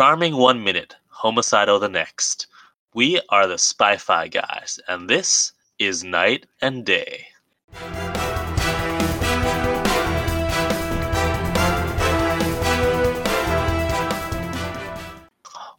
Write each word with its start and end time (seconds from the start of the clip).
Charming 0.00 0.38
one 0.38 0.64
minute, 0.64 0.96
homicidal 1.08 1.78
the 1.78 1.90
next. 1.90 2.46
We 2.94 3.20
are 3.28 3.46
the 3.46 3.58
Spy 3.58 3.98
Fi 3.98 4.28
guys, 4.28 4.80
and 4.88 5.10
this 5.10 5.52
is 5.78 6.02
Knight 6.02 6.46
and 6.62 6.86
Day. 6.86 7.26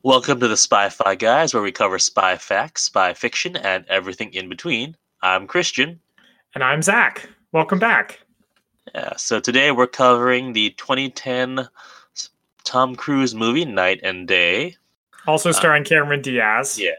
Welcome 0.04 0.40
to 0.40 0.48
the 0.48 0.56
Spy 0.56 0.90
Fi 0.90 1.16
guys, 1.16 1.56
where 1.56 1.64
we 1.64 1.72
cover 1.72 1.98
spy 1.98 2.38
facts, 2.38 2.84
spy 2.84 3.16
fiction, 3.16 3.56
and 3.58 3.88
everything 3.88 4.36
in 4.36 4.50
between. 4.50 4.96
I'm 5.24 5.48
Christian. 5.48 6.00
And 6.54 6.64
I'm 6.64 6.84
Zach. 6.84 7.28
Welcome 7.54 7.80
back. 7.80 8.20
Yeah, 8.94 9.16
so 9.16 9.40
today 9.40 9.72
we're 9.72 9.88
covering 9.88 10.54
the 10.54 10.70
2010 10.78 11.68
Tom 12.64 12.96
Cruise 12.96 13.36
movie 13.36 13.66
Knight 13.66 14.00
and 14.04 14.28
Day. 14.28 14.76
Also 15.28 15.50
uh, 15.50 15.54
starring 15.54 15.84
Cameron 15.84 16.22
Diaz. 16.22 16.80
Yeah. 16.80 16.92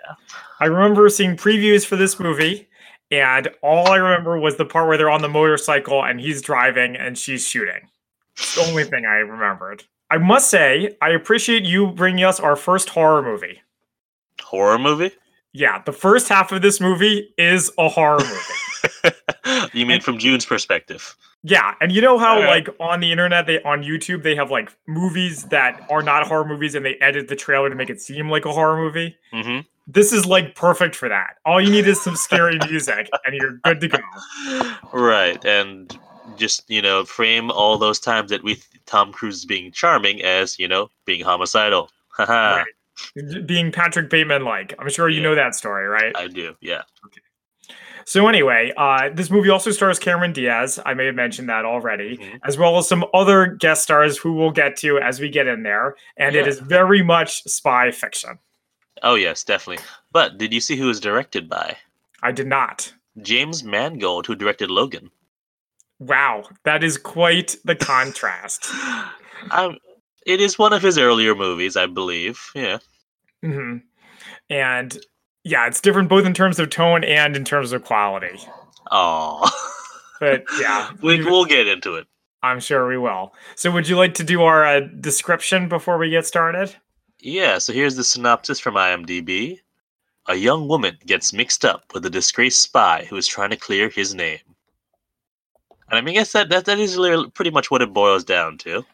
I 0.61 0.67
remember 0.67 1.09
seeing 1.09 1.37
previews 1.37 1.85
for 1.85 1.97
this 1.97 2.21
movie, 2.21 2.69
and 3.11 3.49
all 3.63 3.91
I 3.91 3.97
remember 3.97 4.39
was 4.39 4.57
the 4.57 4.65
part 4.65 4.89
where 4.89 4.97
they're 4.97 5.11
on 5.11 5.23
the 5.23 5.29
motorcycle 5.29 6.05
and 6.05 6.21
he's 6.21 6.41
driving 6.41 6.97
and 6.97 7.19
she's 7.19 7.47
shooting. 7.47 7.89
It's 8.37 8.55
the 8.55 8.63
only 8.63 8.85
thing 8.85 9.05
I 9.05 9.17
remembered. 9.17 9.85
I 10.11 10.19
must 10.19 10.51
say, 10.51 10.97
I 11.01 11.11
appreciate 11.11 11.65
you 11.65 11.89
bringing 11.89 12.25
us 12.25 12.39
our 12.39 12.57
first 12.57 12.91
horror 12.91 13.23
movie. 13.23 13.61
Horror 14.41 14.79
movie? 14.79 15.11
Yeah, 15.53 15.83
the 15.85 15.93
first 15.93 16.29
half 16.29 16.53
of 16.53 16.63
this 16.63 16.81
movie 16.81 17.35
is 17.37 17.71
a 17.79 17.89
horror 17.89 18.21
movie. 18.21 18.35
you 19.73 19.87
mean 19.87 20.01
from 20.01 20.19
June's 20.19 20.45
perspective? 20.47 21.17
Yeah, 21.43 21.75
and 21.81 21.91
you 21.91 22.01
know 22.01 22.19
how 22.19 22.39
Okay. 22.39 22.47
like 22.47 22.69
on 22.79 23.01
the 23.01 23.11
internet 23.11 23.47
they 23.47 23.61
on 23.63 23.83
YouTube 23.83 24.23
they 24.23 24.37
have 24.37 24.51
like 24.51 24.71
movies 24.87 25.45
that 25.49 25.81
are 25.91 26.03
not 26.03 26.27
horror 26.27 26.45
movies 26.45 26.75
and 26.75 26.85
they 26.87 26.95
edit 26.97 27.29
the 27.29 27.37
trailer 27.37 27.69
to 27.69 27.75
make 27.75 27.91
it 27.91 28.01
seem 28.01 28.29
like 28.31 28.45
a 28.45 28.53
horror 28.53 28.77
movie. 28.77 29.17
hmm 29.33 29.61
This 29.89 30.13
is 30.13 30.25
like 30.25 30.55
perfect 30.55 30.95
for 30.95 31.09
that. 31.09 31.37
All 31.45 31.61
you 31.61 31.71
need 31.71 31.89
is 31.89 32.01
some 32.01 32.15
scary 32.15 32.59
music 32.71 33.11
and 33.27 33.35
you're 33.35 33.55
good 33.65 33.81
to 33.81 33.89
go. 33.89 33.99
Right, 34.93 35.45
and 35.45 35.97
just 36.37 36.69
you 36.71 36.81
know, 36.81 37.05
frame 37.05 37.51
all 37.51 37.77
those 37.79 37.99
times 37.99 38.31
that 38.31 38.45
we 38.45 38.63
Tom 38.87 39.13
Cruise 39.13 39.39
is 39.39 39.45
being 39.45 39.73
charming 39.73 40.23
as 40.23 40.59
you 40.61 40.69
know 40.69 40.91
being 41.05 41.25
homicidal. 41.25 41.91
Right. 42.19 42.65
Being 43.47 43.73
Patrick 43.73 44.11
Bateman 44.11 44.45
like. 44.45 44.75
I'm 44.79 44.89
sure 44.91 45.09
you 45.09 45.17
Yeah. 45.17 45.23
know 45.31 45.35
that 45.35 45.55
story, 45.55 45.89
right? 45.89 46.15
I 46.17 46.29
do. 46.29 46.55
Yeah. 46.61 46.83
So 48.05 48.29
anyway, 48.29 48.73
uh, 48.77 49.11
this 49.13 49.31
movie 49.31 49.49
also 49.51 49.71
stars 49.71 49.99
Cameron 49.99 50.33
Diaz. 50.33 50.79
I 50.85 50.95
may 50.95 51.07
have 51.07 51.15
mentioned 51.15 51.49
that 51.49 51.65
already, 51.65 52.19
Mhm. 52.19 52.41
as 52.45 52.57
well 52.59 52.77
as 52.79 52.89
some 52.89 53.05
other 53.15 53.47
guest 53.47 53.83
stars 53.83 54.19
who 54.19 54.33
we'll 54.33 54.51
get 54.51 54.77
to 54.79 54.99
as 54.99 55.21
we 55.21 55.29
get 55.29 55.47
in 55.47 55.63
there. 55.63 55.97
And 56.17 56.35
it 56.37 56.45
Yeah. 56.45 56.51
is 56.51 56.59
very 56.61 57.03
much 57.03 57.43
spy 57.45 57.91
fiction. 57.91 58.39
Oh 59.03 59.15
yes, 59.15 59.45
definitely. 59.45 59.85
But 60.13 60.39
did 60.39 60.53
you 60.53 60.61
see 60.61 60.77
who 60.77 60.87
was 60.87 61.01
directed 61.01 61.49
by? 61.49 61.77
I 62.23 62.33
did 62.33 62.47
not. 62.47 62.93
James 63.21 63.63
Mangold, 63.65 64.27
who 64.27 64.35
directed 64.35 64.71
Logan. 64.71 65.11
Wow, 65.99 66.45
that 66.65 66.83
is 66.83 66.99
quite 66.99 67.57
the 67.65 67.75
contrast. 67.91 68.71
Um, 69.51 69.79
it 70.27 70.41
is 70.41 70.59
one 70.59 70.73
of 70.73 70.83
his 70.83 70.99
earlier 70.99 71.35
movies, 71.35 71.77
I 71.77 71.87
believe. 71.87 72.41
Yeah. 72.55 72.79
hmm 73.43 73.79
And 74.51 74.99
yeah, 75.45 75.67
it's 75.67 75.81
different 75.81 76.09
both 76.09 76.25
in 76.27 76.35
terms 76.35 76.59
of 76.59 76.71
tone 76.71 77.05
and 77.05 77.37
in 77.37 77.45
terms 77.45 77.73
of 77.73 77.85
quality. 77.85 78.39
Oh, 78.91 79.49
But 80.21 80.45
yeah, 80.61 80.91
we, 81.03 81.17
you- 81.17 81.25
we'll 81.27 81.45
get 81.45 81.67
into 81.67 81.95
it. 81.97 82.07
I'm 82.45 82.59
sure 82.61 82.89
we 82.89 82.99
will. 82.99 83.35
So, 83.55 83.71
would 83.71 83.89
you 83.89 83.97
like 83.97 84.15
to 84.15 84.25
do 84.25 84.43
our 84.43 84.65
uh, 84.67 84.81
description 85.01 85.69
before 85.69 85.97
we 85.97 86.11
get 86.11 86.27
started? 86.27 86.75
Yeah, 87.21 87.59
so 87.59 87.73
here's 87.73 87.95
the 87.95 88.03
synopsis 88.03 88.59
from 88.59 88.75
IMDb. 88.75 89.61
A 90.27 90.35
young 90.35 90.67
woman 90.67 90.99
gets 91.07 91.33
mixed 91.33 91.65
up 91.65 91.85
with 91.95 92.05
a 92.05 92.11
disgraced 92.11 92.61
spy 92.61 93.07
who 93.09 93.17
is 93.17 93.29
trying 93.29 93.51
to 93.51 93.57
clear 93.57 93.89
his 93.89 94.13
name. 94.15 94.41
And 95.89 95.99
I 95.99 96.01
mean, 96.01 96.17
I 96.17 96.19
guess 96.19 96.33
that, 96.33 96.49
that, 96.49 96.65
that 96.65 96.81
is 96.81 96.97
pretty 97.35 97.51
much 97.53 97.71
what 97.71 97.83
it 97.83 97.93
boils 97.93 98.25
down 98.25 98.59
to. 98.59 98.85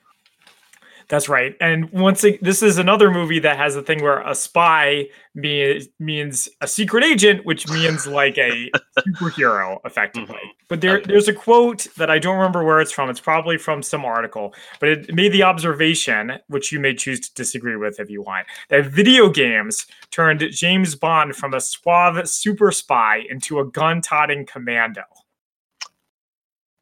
That's 1.09 1.27
right. 1.27 1.57
And 1.59 1.91
once 1.91 2.23
it, 2.23 2.43
this 2.45 2.63
is 2.63 2.77
another 2.77 3.11
movie 3.11 3.39
that 3.39 3.57
has 3.57 3.77
a 3.77 3.83
thing 3.83 4.03
where 4.03 4.21
a 4.21 4.35
spy 4.35 5.07
me, 5.35 5.89
means 5.99 6.51
a 6.61 6.69
secret 6.69 7.03
agent, 7.03 7.47
which 7.47 7.67
means 7.69 8.07
like 8.07 8.37
a 8.37 8.71
superhero, 8.99 9.79
effectively. 9.87 10.37
Mhm. 10.37 10.69
But 10.69 10.83
there, 10.83 11.01
there's 11.01 11.27
a 11.29 11.33
quote 11.33 11.87
that 11.97 12.11
I 12.11 12.19
don't 12.19 12.37
remember 12.37 12.63
where 12.63 12.81
it's 12.81 12.93
from. 12.93 13.09
It's 13.09 13.21
probably 13.21 13.57
from 13.57 13.83
some 13.83 14.05
article, 14.05 14.55
but 14.81 14.91
it 14.91 15.15
made 15.15 15.33
the 15.33 15.45
observation, 15.45 16.41
which 16.49 16.73
you 16.73 16.79
may 16.79 16.95
choose 16.95 17.21
to 17.21 17.35
disagree 17.35 17.77
with 17.77 17.99
if 18.01 18.11
you 18.11 18.21
want, 18.21 18.47
that 18.69 18.87
video 18.87 19.31
games 19.31 19.87
turned 20.11 20.45
James 20.51 20.95
Bond 20.95 21.35
from 21.35 21.55
a 21.55 21.61
suave 21.61 22.29
super 22.29 22.71
spy 22.71 23.23
into 23.31 23.61
a 23.61 23.65
gun-toting 23.65 24.45
commando. 24.45 25.05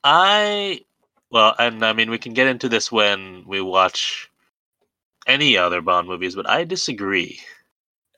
I, 0.03 0.81
well, 1.37 1.55
and 1.59 1.85
I 1.85 1.93
mean, 1.93 2.11
we 2.11 2.17
can 2.17 2.33
get 2.33 2.47
into 2.47 2.67
this 2.67 2.91
when 2.91 3.45
we 3.47 3.61
watch 3.61 4.31
any 5.27 5.55
other 5.59 5.83
Bond 5.83 6.09
movies, 6.09 6.35
but 6.35 6.49
I 6.49 6.65
disagree. 6.65 7.39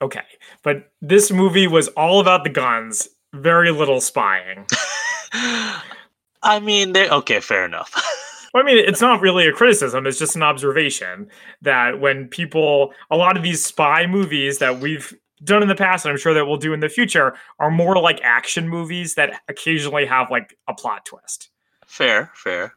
Okay, 0.00 0.22
but 0.62 0.92
this 1.02 1.32
movie 1.32 1.66
was 1.66 1.88
all 1.88 2.20
about 2.20 2.44
the 2.44 2.50
guns, 2.50 3.08
very 3.32 3.72
little 3.72 4.00
spying. 4.00 4.66
I 5.32 6.60
mean, 6.62 6.92
they 6.92 7.10
okay, 7.10 7.40
fair 7.40 7.64
enough. 7.64 7.92
Well, 8.54 8.62
I 8.62 8.66
mean, 8.66 8.78
it's 8.78 9.02
not 9.02 9.20
really 9.20 9.46
a 9.46 9.52
criticism, 9.52 10.06
it's 10.06 10.18
just 10.18 10.34
an 10.34 10.42
observation 10.42 11.28
that 11.60 12.00
when 12.00 12.28
people, 12.28 12.94
a 13.10 13.16
lot 13.16 13.36
of 13.36 13.42
these 13.42 13.62
spy 13.62 14.06
movies 14.06 14.56
that 14.56 14.80
we've 14.80 15.12
done 15.44 15.60
in 15.60 15.68
the 15.68 15.74
past, 15.74 16.06
and 16.06 16.12
I'm 16.12 16.18
sure 16.18 16.32
that 16.32 16.46
we'll 16.46 16.56
do 16.56 16.72
in 16.72 16.80
the 16.80 16.88
future, 16.88 17.34
are 17.58 17.70
more 17.70 18.00
like 18.00 18.20
action 18.22 18.66
movies 18.66 19.16
that 19.16 19.42
occasionally 19.48 20.06
have 20.06 20.30
like 20.30 20.56
a 20.66 20.72
plot 20.72 21.04
twist. 21.04 21.50
Fair, 21.86 22.30
fair. 22.34 22.72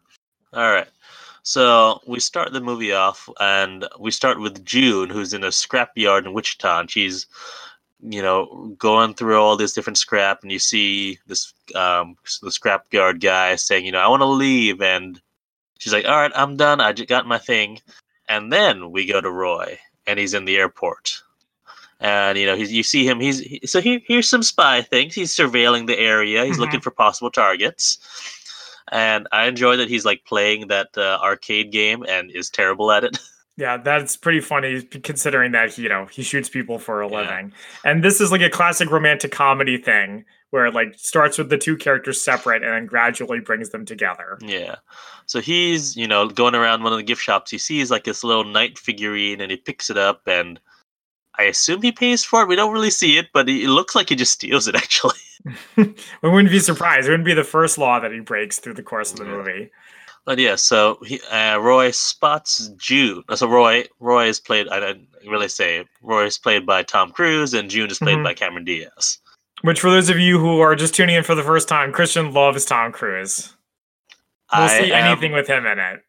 All 0.54 0.72
right. 0.72 0.88
So 1.44 2.02
we 2.06 2.20
start 2.20 2.52
the 2.54 2.62
movie 2.62 2.92
off, 2.94 3.28
and 3.40 3.88
we 4.00 4.12
start 4.12 4.40
with 4.40 4.64
June, 4.66 5.10
who's 5.10 5.34
in 5.34 5.44
a 5.44 5.52
scrap 5.52 5.92
yard 5.98 6.26
in 6.26 6.34
Wichita, 6.34 6.82
and 6.82 6.92
she's, 6.92 7.26
you 8.02 8.22
know, 8.22 8.76
going 8.78 9.14
through 9.16 9.40
all 9.40 9.58
this 9.58 9.74
different 9.74 9.98
scrap, 9.98 10.44
and 10.44 10.52
you 10.52 10.60
see 10.60 11.20
this 11.28 11.54
um 11.74 12.16
the 12.42 12.52
scrap 12.52 12.86
yard 12.92 13.22
guy 13.22 13.56
saying, 13.56 13.86
you 13.86 13.92
know, 13.92 14.00
I 14.00 14.08
want 14.08 14.22
to 14.22 14.26
leave, 14.26 14.82
and 14.82 15.20
she's 15.80 15.94
like, 15.94 16.06
all 16.06 16.12
right, 16.18 16.32
I'm 16.36 16.58
done. 16.58 16.80
I 16.82 16.92
just 16.94 17.10
got 17.10 17.26
my 17.26 17.38
thing, 17.40 17.80
and 18.28 18.52
then 18.54 18.92
we 18.92 19.06
go 19.08 19.22
to 19.22 19.32
Roy, 19.32 19.80
and 20.06 20.20
he's 20.20 20.34
in 20.34 20.46
the 20.46 20.58
airport. 20.58 21.24
And 22.02 22.38
you 22.38 22.46
know, 22.46 22.56
he's, 22.56 22.74
you 22.74 22.84
see 22.84 23.08
him. 23.08 23.20
He's 23.20 23.40
he, 23.40 23.62
so 23.66 23.80
here, 23.80 24.02
here's 24.06 24.30
some 24.30 24.44
spy 24.44 24.82
things. 24.82 25.16
He's 25.16 25.36
surveilling 25.36 25.88
the 25.88 25.98
area. 26.00 26.46
He's 26.46 26.58
Mhm. 26.58 26.60
looking 26.62 26.82
for 26.82 26.92
possible 26.92 27.32
targets 27.32 28.00
and 28.92 29.28
I 29.32 29.48
enjoy 29.48 29.78
that 29.78 29.90
he's 29.90 30.06
like 30.06 30.24
playing 30.26 30.68
that 30.68 30.90
uh, 30.98 31.20
arcade 31.22 31.72
game 31.72 32.04
and 32.08 32.30
is 32.32 32.50
terrible 32.50 32.92
at 32.92 33.04
it. 33.04 33.18
Yeah, 33.58 33.78
that's 33.78 34.16
pretty 34.16 34.40
funny 34.40 34.82
considering 34.82 35.52
that 35.52 35.74
he, 35.74 35.84
you 35.84 35.90
know, 35.90 36.06
he 36.06 36.24
shoots 36.24 36.50
people 36.50 36.80
for 36.80 37.02
a 37.02 37.08
Yeah. 37.12 37.18
living. 37.18 37.54
And 37.84 38.02
this 38.04 38.20
is 38.20 38.32
like 38.32 38.42
a 38.42 38.50
classic 38.50 38.90
romantic 38.90 39.32
comedy 39.32 39.78
thing 39.78 40.24
where 40.50 40.66
it 40.66 40.74
like 40.74 40.98
starts 40.98 41.38
with 41.38 41.50
the 41.50 41.58
two 41.58 41.76
characters 41.78 42.24
separate 42.24 42.64
and 42.64 42.72
then 42.74 42.86
gradually 42.88 43.40
brings 43.40 43.70
them 43.70 43.86
together. 43.86 44.40
yeah. 44.42 44.78
So 45.28 45.42
he's, 45.42 45.96
you 45.96 46.08
know, 46.08 46.28
going 46.30 46.56
around 46.56 46.82
one 46.82 46.94
of 46.94 46.98
the 46.98 47.04
gift 47.04 47.22
shops. 47.22 47.52
He 47.52 47.58
sees 47.60 47.92
like 47.92 48.06
this 48.06 48.24
little 48.24 48.46
knight 48.46 48.80
figurine 48.80 49.42
and 49.42 49.52
he 49.52 49.58
picks 49.58 49.90
it 49.92 49.98
up 49.98 50.22
and 50.28 50.60
I 51.38 51.44
assume 51.44 51.82
he 51.82 51.92
pays 51.92 52.24
for 52.24 52.42
it. 52.44 52.48
We 52.48 52.56
don't 52.56 52.74
really 52.74 52.90
see 52.92 53.18
it, 53.18 53.30
but 53.34 53.48
it 53.50 53.70
looks 53.70 53.96
like 53.96 54.10
he 54.10 54.16
just 54.16 54.34
steals 54.34 54.68
it 54.68 54.76
actually. 54.84 55.18
we 55.78 55.94
wouldn't 56.30 56.52
be 56.52 56.60
surprised. 56.60 57.08
It 57.08 57.12
wouldn't 57.12 57.26
be 57.26 57.34
the 57.34 57.44
first 57.44 57.78
law 57.78 58.00
that 58.00 58.12
he 58.12 58.20
breaks 58.20 58.60
through 58.60 58.74
the 58.76 58.84
course 58.84 59.12
of 59.12 59.18
the 59.20 59.26
movie. 59.26 59.70
But 60.24 60.38
yeah, 60.38 60.56
so 60.56 61.00
he, 61.06 61.20
uh, 61.32 61.58
Roy 61.58 61.90
spots 61.92 62.68
June. 62.78 63.24
So 63.34 63.48
Roy, 63.48 63.86
Roy 64.00 64.28
is 64.28 64.40
played. 64.40 64.68
I 64.70 64.80
don't 64.80 65.08
really 65.28 65.48
say 65.48 65.84
Roy 66.04 66.26
is 66.26 66.38
played 66.38 66.66
by 66.66 66.84
Tom 66.84 67.12
Cruise, 67.12 67.56
and 67.56 67.70
June 67.72 67.90
is 67.90 67.98
played 67.98 68.18
Mhm. 68.20 68.24
by 68.24 68.34
Cameron 68.36 68.64
Diaz. 68.66 69.18
Which, 69.64 69.80
for 69.80 69.90
those 69.90 70.10
of 70.10 70.20
you 70.20 70.38
who 70.40 70.60
are 70.60 70.76
just 70.76 70.94
tuning 70.94 71.16
in 71.16 71.24
for 71.24 71.34
the 71.34 71.44
first 71.44 71.68
time, 71.68 71.92
Christian 71.92 72.34
loves 72.34 72.66
Tom 72.66 72.92
Cruise. 72.92 73.54
We'll 74.54 74.64
I 74.64 74.80
see 74.80 74.92
am- 74.94 75.08
anything 75.14 75.32
with 75.32 75.48
him 75.48 75.66
in 75.66 75.80
it. 75.80 76.04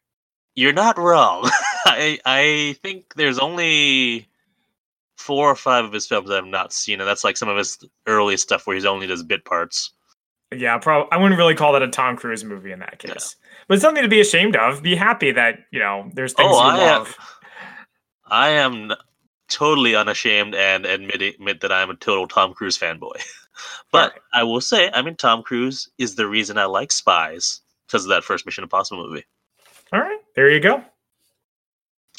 You're 0.55 0.73
not 0.73 0.99
wrong. 0.99 1.49
I 1.85 2.19
I 2.23 2.75
think 2.83 3.15
there's 3.15 3.39
only 3.39 4.27
four 5.23 5.49
or 5.49 5.55
five 5.55 5.85
of 5.85 5.93
his 5.93 6.05
films 6.05 6.29
I've 6.29 6.45
not 6.45 6.73
seen, 6.73 6.99
and 6.99 7.07
that's 7.07 7.23
like 7.23 7.37
some 7.37 7.47
of 7.47 7.57
his 7.57 7.77
early 8.07 8.35
stuff 8.35 8.67
where 8.67 8.75
he's 8.75 8.85
only 8.85 9.07
does 9.07 9.23
bit 9.23 9.45
parts. 9.45 9.91
Yeah, 10.53 10.77
probably. 10.77 11.11
I 11.11 11.17
wouldn't 11.17 11.37
really 11.37 11.55
call 11.55 11.73
that 11.73 11.81
a 11.81 11.87
Tom 11.87 12.17
Cruise 12.17 12.43
movie 12.43 12.71
in 12.71 12.79
that 12.79 12.99
case. 12.99 13.35
But 13.67 13.81
something 13.81 14.03
to 14.03 14.09
be 14.09 14.19
ashamed 14.19 14.55
of. 14.55 14.83
Be 14.83 14.95
happy 14.95 15.31
that 15.31 15.59
you 15.71 15.79
know 15.79 16.11
there's 16.13 16.33
things 16.33 16.51
Oh, 16.51 16.55
you 16.55 16.69
I 16.69 16.79
am, 16.79 16.99
love. 16.99 17.17
I 18.25 18.49
am 18.49 18.93
totally 19.47 19.95
unashamed 19.95 20.55
and 20.55 20.85
admit 20.85 21.21
admit 21.21 21.61
that 21.61 21.71
I'm 21.71 21.89
a 21.89 21.95
total 21.95 22.27
Tom 22.27 22.53
Cruise 22.53 22.77
fanboy. 22.77 23.23
but 23.91 24.09
Alright. 24.09 24.21
I 24.33 24.43
will 24.43 24.61
say, 24.61 24.91
I 24.93 25.01
mean, 25.01 25.15
Tom 25.15 25.41
Cruise 25.41 25.89
is 25.97 26.15
the 26.15 26.27
reason 26.27 26.57
I 26.57 26.65
like 26.65 26.91
Spies 26.91 27.61
because 27.87 28.03
of 28.03 28.09
that 28.09 28.23
first 28.25 28.45
Mission 28.45 28.63
Impossible 28.63 29.07
movie. 29.07 29.25
All 29.93 30.01
right, 30.01 30.19
there 30.35 30.49
you 30.49 30.59
go. 30.59 30.83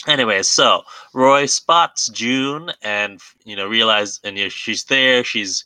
Anyway, 0.06 0.42
so 0.42 0.82
Roy 1.14 1.46
spots 1.46 2.08
June 2.08 2.70
and 2.82 3.20
you 3.44 3.56
know 3.56 3.66
realize 3.66 4.20
and 4.24 4.36
you 4.36 4.44
know, 4.44 4.48
she's 4.50 4.84
there. 4.84 5.24
She's 5.24 5.64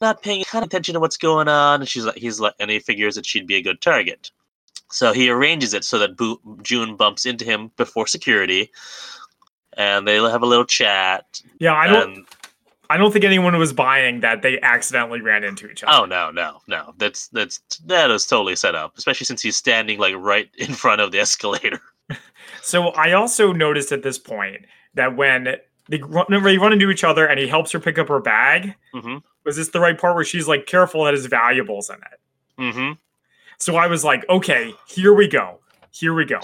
not 0.00 0.22
paying 0.22 0.44
kind 0.44 0.62
of 0.62 0.68
attention 0.68 0.94
to 0.94 1.00
what's 1.00 1.16
going 1.16 1.48
on. 1.48 1.80
And 1.80 1.88
she's 1.88 2.04
like, 2.04 2.16
he's 2.16 2.40
like, 2.40 2.54
and 2.58 2.70
he 2.70 2.78
figures 2.78 3.14
that 3.16 3.26
she'd 3.26 3.46
be 3.46 3.56
a 3.56 3.62
good 3.62 3.80
target. 3.80 4.30
So 4.90 5.12
he 5.12 5.30
arranges 5.30 5.74
it 5.74 5.84
so 5.84 5.98
that 5.98 6.16
Bo- 6.16 6.40
June 6.62 6.96
bumps 6.96 7.26
into 7.26 7.44
him 7.44 7.70
before 7.76 8.06
security, 8.08 8.72
and 9.76 10.08
they 10.08 10.16
have 10.16 10.42
a 10.42 10.46
little 10.46 10.64
chat. 10.64 11.40
Yeah, 11.60 11.74
I 11.74 11.86
don't. 11.86 12.16
and- 12.16 12.26
I 12.88 12.96
don't 12.96 13.12
think 13.12 13.24
anyone 13.24 13.56
was 13.56 13.72
buying 13.72 14.18
that 14.18 14.42
they 14.42 14.60
accidentally 14.62 15.20
ran 15.20 15.44
into 15.44 15.70
each 15.70 15.84
other. 15.84 15.92
Oh 15.96 16.06
no, 16.06 16.32
no, 16.32 16.60
no! 16.66 16.92
That's 16.98 17.28
that's 17.28 17.60
that 17.86 18.10
is 18.10 18.26
totally 18.26 18.56
set 18.56 18.74
up, 18.74 18.98
especially 18.98 19.26
since 19.26 19.40
he's 19.40 19.56
standing 19.56 20.00
like 20.00 20.16
right 20.16 20.50
in 20.58 20.72
front 20.74 21.00
of 21.00 21.12
the 21.12 21.20
escalator. 21.20 21.80
So 22.62 22.88
I 22.88 23.12
also 23.12 23.52
noticed 23.52 23.92
at 23.92 24.02
this 24.02 24.18
point 24.18 24.66
that 24.94 25.16
when 25.16 25.56
they 25.88 25.98
run, 26.02 26.26
they 26.28 26.58
run 26.58 26.72
into 26.72 26.90
each 26.90 27.04
other 27.04 27.26
and 27.26 27.38
he 27.40 27.48
helps 27.48 27.72
her 27.72 27.80
pick 27.80 27.98
up 27.98 28.08
her 28.08 28.20
bag, 28.20 28.74
hmm 28.92 29.18
was 29.44 29.56
this 29.56 29.68
the 29.70 29.80
right 29.80 29.98
part 29.98 30.14
where 30.14 30.24
she's 30.24 30.46
like 30.46 30.66
careful 30.66 31.04
that 31.04 31.14
his 31.14 31.24
valuables 31.26 31.88
in 31.90 31.96
it? 31.96 32.72
hmm 32.74 32.92
So 33.58 33.76
I 33.76 33.86
was 33.86 34.04
like, 34.04 34.28
okay, 34.28 34.72
here 34.86 35.14
we 35.14 35.26
go. 35.28 35.60
Here 35.92 36.12
we 36.14 36.24
go. 36.26 36.40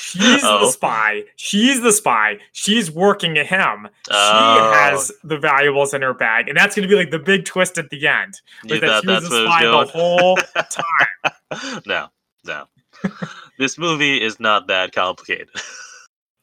She's 0.00 0.40
Oh. 0.44 0.64
the 0.64 0.72
spy. 0.72 1.24
She's 1.36 1.82
the 1.82 1.92
spy. 1.92 2.38
She's 2.52 2.90
working 2.90 3.36
at 3.36 3.46
him. 3.46 3.88
She 4.08 4.14
Oh. 4.14 4.72
has 4.74 5.12
the 5.22 5.36
valuables 5.38 5.92
in 5.92 6.00
her 6.02 6.14
bag. 6.14 6.48
And 6.48 6.56
that's 6.56 6.74
going 6.74 6.88
to 6.88 6.92
be 6.92 6.96
like 6.98 7.10
the 7.10 7.18
big 7.18 7.44
twist 7.44 7.76
at 7.78 7.90
the 7.90 8.06
end. 8.08 8.40
You 8.64 8.76
Like 8.76 8.80
that 8.80 9.02
she 9.02 9.06
was 9.08 9.28
the 9.28 9.44
spy 9.44 9.62
it 9.64 9.66
the 9.66 9.76
was 9.76 9.90
whole 9.90 10.36
going? 11.60 11.82
no, 11.86 12.08
no. 12.46 12.64
This 13.58 13.78
movie 13.78 14.20
is 14.22 14.38
not 14.40 14.66
that 14.68 14.92
complicated. 14.92 15.48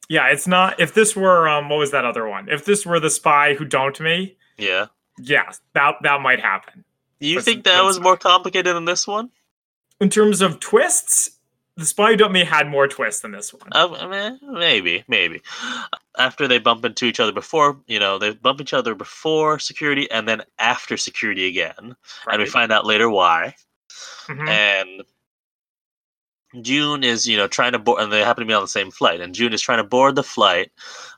Yeah, 0.08 0.28
it's 0.28 0.48
not. 0.48 0.80
If 0.80 0.94
this 0.94 1.16
were, 1.16 1.48
um, 1.48 1.70
what 1.70 1.80
was 1.80 1.92
that 1.92 2.06
other 2.06 2.28
one? 2.28 2.48
If 2.50 2.66
this 2.66 2.86
were 2.86 3.00
the 3.00 3.10
spy 3.10 3.56
who 3.56 3.66
dumped 3.66 4.00
me, 4.00 4.38
yeah. 4.58 4.86
yeah, 5.18 5.52
that 5.74 5.96
that 6.04 6.22
might 6.22 6.40
happen. 6.40 6.84
You 7.20 7.42
think 7.42 7.64
that 7.64 7.84
was 7.84 8.00
more 8.00 8.18
complicated 8.18 8.76
than 8.76 8.86
this 8.86 9.08
one? 9.08 9.32
In 10.00 10.10
terms 10.10 10.42
of 10.42 10.60
twists, 10.60 11.32
the 11.76 11.86
spy 11.86 12.12
who 12.12 12.18
dumped 12.18 12.34
me 12.34 12.44
had 12.44 12.68
more 12.70 12.88
twists 12.88 13.22
than 13.22 13.32
this 13.32 13.52
one. 13.54 13.68
Uh, 13.72 14.38
maybe, 14.44 15.04
maybe. 15.08 15.42
After 16.20 16.48
they 16.48 16.60
bump 16.60 16.86
into 16.86 17.06
each 17.06 17.20
other 17.20 17.32
before, 17.32 17.80
you 17.88 18.00
know, 18.00 18.20
they 18.20 18.34
bump 18.34 18.62
each 18.62 18.74
other 18.74 18.94
before 18.94 19.58
security 19.58 20.10
and 20.12 20.28
then 20.28 20.44
after 20.60 20.98
security 20.98 21.48
again. 21.48 21.96
And 22.28 22.42
we 22.42 22.48
find 22.48 22.72
out 22.72 22.86
later 22.86 23.10
why. 23.10 23.56
Mhm. 24.28 24.48
And 24.48 25.04
June 26.64 27.04
is, 27.04 27.28
you 27.28 27.38
know, 27.38 27.48
trying 27.48 27.72
to 27.74 27.80
board, 27.80 28.02
and 28.02 28.12
they 28.12 28.22
happen 28.22 28.42
to 28.42 28.48
be 28.48 28.54
on 28.54 28.64
the 28.64 28.68
same 28.68 28.92
flight. 28.92 29.22
And 29.22 29.36
June 29.36 29.54
is 29.54 29.62
trying 29.62 29.80
to 29.80 29.84
board 29.84 30.16
the 30.16 30.24
flight, 30.24 30.72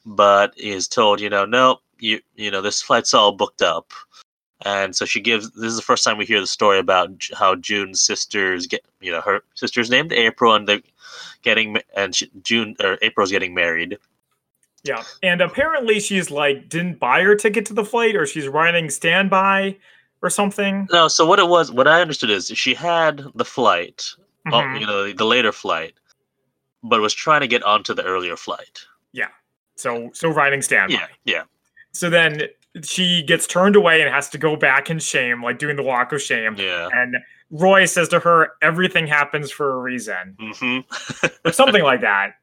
but 0.05 0.57
is 0.57 0.87
told, 0.87 1.19
you 1.19 1.29
know, 1.29 1.45
no, 1.45 1.79
you, 1.99 2.19
you 2.35 2.51
know, 2.51 2.61
this 2.61 2.81
flight's 2.81 3.13
all 3.13 3.31
booked 3.31 3.61
up. 3.61 3.91
And 4.65 4.95
so 4.95 5.05
she 5.05 5.21
gives. 5.21 5.51
This 5.51 5.69
is 5.71 5.75
the 5.75 5.83
first 5.83 6.03
time 6.03 6.17
we 6.17 6.25
hear 6.25 6.39
the 6.39 6.47
story 6.47 6.79
about 6.79 7.11
how 7.37 7.55
June's 7.55 8.01
sisters 8.01 8.65
get, 8.65 8.83
you 9.01 9.11
know, 9.11 9.21
her 9.21 9.41
sister's 9.53 9.89
named 9.89 10.11
April, 10.11 10.55
and 10.55 10.67
they're 10.67 10.81
getting, 11.43 11.77
and 11.95 12.15
she, 12.15 12.31
June 12.41 12.75
or 12.83 12.97
April's 13.03 13.31
getting 13.31 13.53
married. 13.53 13.97
Yeah, 14.83 15.03
and 15.21 15.41
apparently 15.41 15.99
she's 15.99 16.31
like 16.31 16.69
didn't 16.69 16.99
buy 16.99 17.21
her 17.21 17.35
ticket 17.35 17.65
to 17.67 17.73
the 17.73 17.85
flight, 17.85 18.15
or 18.15 18.25
she's 18.25 18.47
riding 18.47 18.89
standby 18.89 19.77
or 20.21 20.29
something. 20.29 20.87
No, 20.91 21.07
so 21.07 21.25
what 21.25 21.39
it 21.39 21.47
was, 21.47 21.71
what 21.71 21.87
I 21.87 22.01
understood 22.01 22.31
is 22.31 22.47
she 22.47 22.73
had 22.73 23.23
the 23.35 23.45
flight, 23.45 24.09
oh, 24.53 24.61
Mhm. 24.61 24.79
you 24.79 24.85
know, 24.87 25.11
the 25.13 25.25
later 25.25 25.51
flight, 25.51 25.93
but 26.83 27.01
was 27.01 27.13
trying 27.13 27.41
to 27.41 27.47
get 27.47 27.63
onto 27.63 27.93
the 27.93 28.03
earlier 28.03 28.35
flight. 28.37 28.85
Yeah. 29.11 29.29
So 29.75 30.09
so 30.13 30.29
riding 30.29 30.61
standby. 30.61 30.95
Yeah, 30.99 31.07
yeah. 31.25 31.43
So 31.91 32.09
then 32.09 32.43
she 32.83 33.23
gets 33.23 33.47
turned 33.47 33.75
away 33.75 34.01
and 34.01 34.13
has 34.13 34.29
to 34.29 34.37
go 34.37 34.55
back 34.55 34.89
in 34.89 34.99
shame, 34.99 35.43
like 35.43 35.57
doing 35.59 35.75
the 35.75 35.83
walk 35.83 36.11
of 36.13 36.21
shame. 36.21 36.55
Yeah. 36.57 36.89
And 36.93 37.17
Roy 37.49 37.85
says 37.85 38.09
to 38.09 38.19
her, 38.19 38.53
"Everything 38.61 39.07
happens 39.07 39.51
for 39.51 39.71
a 39.73 39.77
reason," 39.77 40.35
hmm 40.39 40.79
or 41.45 41.51
something 41.51 41.83
like 41.83 42.01
that. 42.01 42.35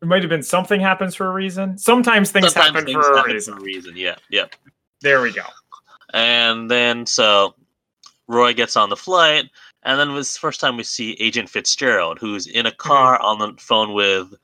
It 0.00 0.06
might 0.06 0.22
have 0.22 0.30
been 0.30 0.44
something 0.44 0.80
happens 0.80 1.14
for 1.16 1.26
a 1.26 1.32
reason. 1.32 1.76
Sometimes 1.76 2.30
things 2.30 2.54
happen 2.54 2.86
for 2.92 3.00
a 3.00 3.24
reason. 3.24 3.54
For 3.54 3.60
a 3.60 3.64
reason. 3.64 3.96
Yeah, 3.96 4.14
yeah. 4.30 4.46
There 5.00 5.20
we 5.20 5.32
go. 5.32 5.42
And 6.14 6.70
then 6.70 7.04
so 7.04 7.54
Roy 8.28 8.54
gets 8.54 8.76
on 8.76 8.90
the 8.90 8.96
flight, 8.96 9.50
and 9.82 9.98
then 9.98 10.14
the 10.14 10.24
first 10.24 10.60
time 10.60 10.76
we 10.76 10.82
see 10.82 11.12
Agent 11.20 11.48
Fitzgerald, 11.48 12.18
who's 12.18 12.46
in 12.46 12.66
a 12.66 12.72
car 12.72 13.20
on 13.20 13.38
the 13.38 13.54
phone 13.60 13.94
with, 13.94 14.34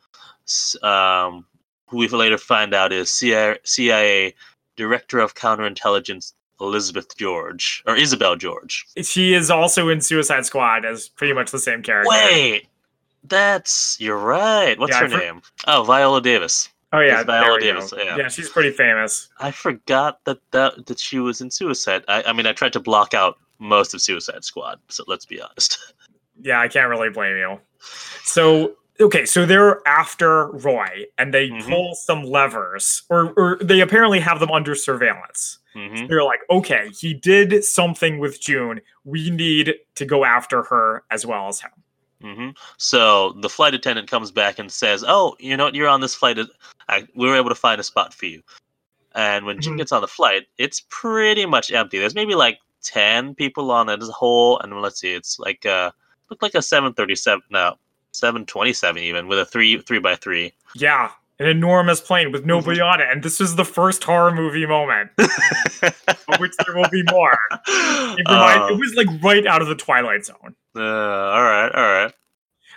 um, 0.82 1.44
who 1.86 1.98
we 1.98 2.08
later 2.08 2.38
find 2.38 2.74
out 2.74 2.92
is 2.92 3.10
CIA, 3.10 3.58
CIA 3.64 4.34
Director 4.76 5.18
of 5.18 5.34
Counterintelligence 5.34 6.32
Elizabeth 6.60 7.16
George 7.16 7.82
or 7.86 7.96
Isabel 7.96 8.36
George. 8.36 8.86
She 9.02 9.34
is 9.34 9.50
also 9.50 9.88
in 9.88 10.00
Suicide 10.00 10.46
Squad 10.46 10.84
as 10.84 11.08
pretty 11.08 11.32
much 11.32 11.50
the 11.50 11.58
same 11.58 11.82
character. 11.82 12.08
Wait, 12.10 12.66
that's 13.24 13.96
you're 14.00 14.18
right. 14.18 14.78
What's 14.78 14.92
Yeah, 14.92 15.00
her 15.00 15.08
for- 15.08 15.18
name? 15.18 15.42
Oh, 15.66 15.82
Viola 15.84 16.20
Davis. 16.22 16.68
Oh 16.92 17.00
yeah, 17.00 17.16
It's 17.20 17.26
Viola 17.26 17.58
Davis, 17.60 17.92
yeah. 17.96 18.16
yeah, 18.16 18.28
she's 18.28 18.48
pretty 18.48 18.70
famous. 18.70 19.28
I 19.40 19.50
forgot 19.50 20.20
that 20.26 20.38
that, 20.52 20.86
that 20.86 21.00
she 21.00 21.18
was 21.18 21.40
in 21.40 21.50
Suicide. 21.50 22.04
I, 22.06 22.22
I 22.22 22.32
mean, 22.32 22.46
I 22.46 22.52
tried 22.52 22.72
to 22.74 22.80
block 22.80 23.14
out 23.14 23.36
most 23.64 23.94
of 23.94 24.00
Suicide 24.02 24.44
Squad. 24.44 24.78
So 24.88 25.04
let's 25.06 25.26
be 25.26 25.40
honest. 25.40 25.78
Yeah, 26.42 26.60
I 26.60 26.66
can't 26.66 26.88
really 26.90 27.10
blame 27.10 27.36
you. 27.36 27.60
So 28.24 28.74
okay, 29.00 29.24
so 29.24 29.46
they're 29.46 29.86
after 29.86 30.48
Roy 30.50 31.04
and 31.16 31.32
they 31.32 31.48
Mhm. 31.50 31.68
pull 31.68 31.94
some 31.94 32.24
levers, 32.24 33.04
or 33.08 33.32
or 33.36 33.58
they 33.62 33.80
apparently 33.80 34.18
have 34.18 34.40
them 34.40 34.50
under 34.50 34.74
surveillance. 34.74 35.58
hmm 35.74 36.06
They're 36.08 36.24
like, 36.24 36.40
okay, 36.50 36.88
he 36.90 37.14
did 37.14 37.62
something 37.64 38.18
with 38.18 38.40
June. 38.40 38.80
We 39.04 39.30
need 39.30 39.74
to 39.94 40.04
go 40.04 40.24
after 40.24 40.64
her 40.64 41.04
as 41.12 41.24
well 41.24 41.46
as 41.46 41.60
him. 41.60 41.70
hmm 42.20 42.48
So 42.78 43.34
the 43.40 43.48
flight 43.48 43.74
attendant 43.74 44.10
comes 44.10 44.32
back 44.32 44.58
and 44.58 44.72
says, 44.72 45.04
"Oh, 45.06 45.36
you 45.38 45.56
know, 45.56 45.66
what? 45.66 45.76
you're 45.76 45.88
on 45.88 46.00
this 46.00 46.16
flight. 46.16 46.36
I, 46.88 47.06
we 47.14 47.28
were 47.28 47.36
able 47.36 47.50
to 47.50 47.54
find 47.54 47.80
a 47.80 47.84
spot 47.84 48.12
for 48.12 48.26
you." 48.26 48.42
And 49.14 49.46
when 49.46 49.60
June 49.60 49.74
Mhm. 49.74 49.78
gets 49.78 49.92
on 49.92 50.00
the 50.00 50.08
flight, 50.08 50.48
it's 50.58 50.84
pretty 50.90 51.46
much 51.46 51.70
empty. 51.70 52.00
There's 52.00 52.16
maybe 52.16 52.34
like 52.34 52.58
ten 52.84 53.34
people 53.34 53.70
on 53.72 53.88
it 53.88 54.00
as 54.02 54.08
a 54.08 54.12
whole, 54.12 54.58
and 54.60 54.80
let's 54.80 55.00
see, 55.00 55.12
it's 55.12 55.38
like 55.38 55.66
uh, 55.66 55.90
looked 56.30 56.42
like 56.42 56.54
a 56.54 56.62
737, 56.62 57.42
no, 57.50 57.74
727 58.12 59.02
even 59.02 59.26
with 59.28 59.38
a 59.38 59.44
three 59.44 59.78
three 59.80 59.98
by 59.98 60.14
three. 60.14 60.52
Yeah, 60.76 61.10
an 61.40 61.46
enormous 61.46 62.00
plane 62.00 62.30
with 62.32 62.44
nobody 62.44 62.80
on 62.80 63.00
it, 63.00 63.08
and 63.10 63.22
this 63.22 63.40
is 63.40 63.56
the 63.56 63.64
first 63.64 64.04
horror 64.04 64.32
movie 64.32 64.66
moment, 64.66 65.10
of 65.18 66.38
which 66.38 66.52
there 66.64 66.76
will 66.76 66.88
be 66.90 67.02
more. 67.10 67.38
It, 67.68 68.28
remind- 68.28 68.70
it 68.70 68.74
Uh, 68.74 68.78
was 68.78 68.94
like 68.94 69.08
right 69.22 69.46
out 69.46 69.62
of 69.62 69.68
the 69.68 69.74
Twilight 69.74 70.24
Zone. 70.24 70.54
uh, 70.76 70.80
all 70.80 71.42
right, 71.42 71.70
all 71.74 71.82
right. 72.04 72.12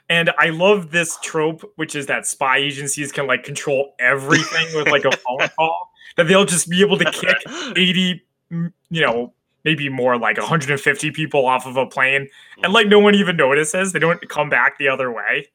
And 0.09 0.31
I 0.39 0.49
love 0.51 0.91
this 0.91 1.17
trope, 1.21 1.69
which 1.75 1.93
is 1.93 2.05
that 2.05 2.25
spy 2.25 2.57
agencies 2.59 3.11
can 3.11 3.27
like 3.27 3.43
control 3.43 3.93
everything 3.99 4.67
with 4.73 4.87
like 4.87 5.03
a 5.03 5.11
phone 5.17 5.49
call. 5.57 5.91
That 6.15 6.27
they'll 6.29 6.45
just 6.45 6.69
be 6.69 6.79
able 6.81 6.97
to 6.97 7.11
kick 7.11 7.35
80, 7.75 8.23
mm, 8.51 8.73
you 8.89 9.01
know, 9.01 9.33
maybe 9.63 9.89
more 9.89 10.17
like 10.17 10.37
150 10.37 11.11
people 11.11 11.45
off 11.45 11.65
of 11.65 11.77
a 11.77 11.85
plane, 11.85 12.27
and 12.63 12.73
like 12.73 12.87
no 12.87 12.99
one 12.99 13.15
even 13.15 13.37
notices. 13.37 13.93
They 13.93 13.99
don't 13.99 14.27
come 14.29 14.49
back 14.49 14.77
the 14.77 14.87
other 14.87 15.11
way. 15.11 15.47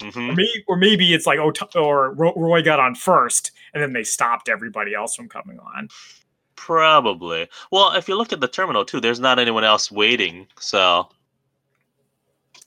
Mhm. 0.00 0.30
Or 0.30 0.34
maybe, 0.34 0.64
or 0.66 0.76
maybe 0.76 1.14
it's 1.14 1.26
like 1.26 1.38
oh, 1.38 1.52
or 1.74 2.14
Roy 2.14 2.62
got 2.62 2.80
on 2.80 2.94
first, 2.94 3.52
and 3.74 3.82
then 3.82 3.92
they 3.92 4.04
stopped 4.04 4.48
everybody 4.48 4.94
else 4.94 5.14
from 5.14 5.28
coming 5.28 5.58
on. 5.58 5.88
Probably. 6.56 7.48
Well, 7.70 7.92
if 7.92 8.08
you 8.08 8.16
look 8.16 8.32
at 8.32 8.40
the 8.40 8.48
terminal 8.48 8.84
too, 8.84 9.00
there's 9.00 9.20
not 9.20 9.38
anyone 9.38 9.64
else 9.64 9.90
waiting. 9.90 10.46
So, 10.58 11.08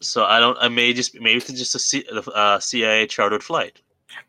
so 0.02 0.26
I 0.26 0.40
don't. 0.40 0.58
I 0.60 0.68
may 0.68 0.94
just 0.94 1.16
maybe 1.20 1.38
it's 1.38 1.52
just 1.52 1.76
a 1.76 1.80
C, 1.80 2.06
uh, 2.12 2.60
CIA 2.60 3.08
chartered 3.08 3.44
flight. 3.44 3.82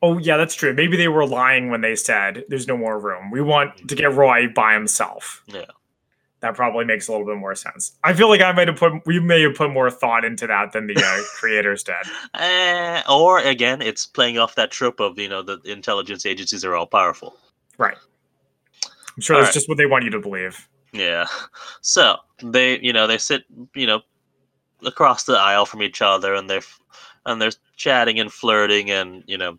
Oh 0.02 0.18
yeah, 0.18 0.36
that's 0.36 0.54
true. 0.54 0.72
Maybe 0.72 0.96
they 0.96 1.08
were 1.08 1.26
lying 1.26 1.70
when 1.70 1.80
they 1.82 1.96
said 1.96 2.44
there's 2.48 2.66
no 2.68 2.76
more 2.76 2.98
room. 2.98 3.30
We 3.30 3.40
want 3.40 3.88
to 3.88 3.94
get 3.94 4.12
Roy 4.12 4.48
by 4.48 4.74
himself. 4.74 5.42
Yeah. 5.46 5.66
That 6.44 6.54
probably 6.54 6.84
makes 6.84 7.08
a 7.08 7.10
little 7.10 7.26
bit 7.26 7.38
more 7.38 7.54
sense. 7.54 7.92
I 8.04 8.12
feel 8.12 8.28
like 8.28 8.42
I 8.42 8.52
might 8.52 8.68
have 8.68 8.76
put 8.76 9.06
we 9.06 9.18
may 9.18 9.40
have 9.40 9.54
put 9.54 9.70
more 9.70 9.90
thought 9.90 10.26
into 10.26 10.46
that 10.46 10.72
than 10.72 10.86
the 10.86 10.94
uh, 10.94 11.22
creators 11.40 11.82
did. 11.82 11.94
Eh, 12.34 13.02
or 13.08 13.38
again, 13.38 13.80
it's 13.80 14.04
playing 14.04 14.36
off 14.36 14.54
that 14.56 14.70
trope 14.70 15.00
of 15.00 15.18
you 15.18 15.26
know 15.26 15.40
the 15.40 15.58
intelligence 15.64 16.26
agencies 16.26 16.62
are 16.62 16.74
all 16.74 16.86
powerful. 16.86 17.34
Right. 17.78 17.96
I'm 19.16 19.22
sure 19.22 19.36
All 19.36 19.40
that's 19.42 19.48
right. 19.48 19.54
just 19.54 19.70
what 19.70 19.78
they 19.78 19.86
want 19.86 20.04
you 20.04 20.10
to 20.10 20.20
believe. 20.20 20.68
Yeah. 20.92 21.24
So 21.80 22.16
they, 22.42 22.78
you 22.80 22.92
know, 22.92 23.06
they 23.06 23.16
sit, 23.16 23.44
you 23.74 23.86
know, 23.86 24.02
across 24.84 25.24
the 25.24 25.38
aisle 25.38 25.64
from 25.64 25.82
each 25.82 26.02
other, 26.02 26.34
and 26.34 26.50
they're 26.50 26.60
and 27.24 27.40
they're 27.40 27.52
chatting 27.76 28.20
and 28.20 28.30
flirting, 28.30 28.90
and 28.90 29.24
you 29.26 29.38
know, 29.38 29.58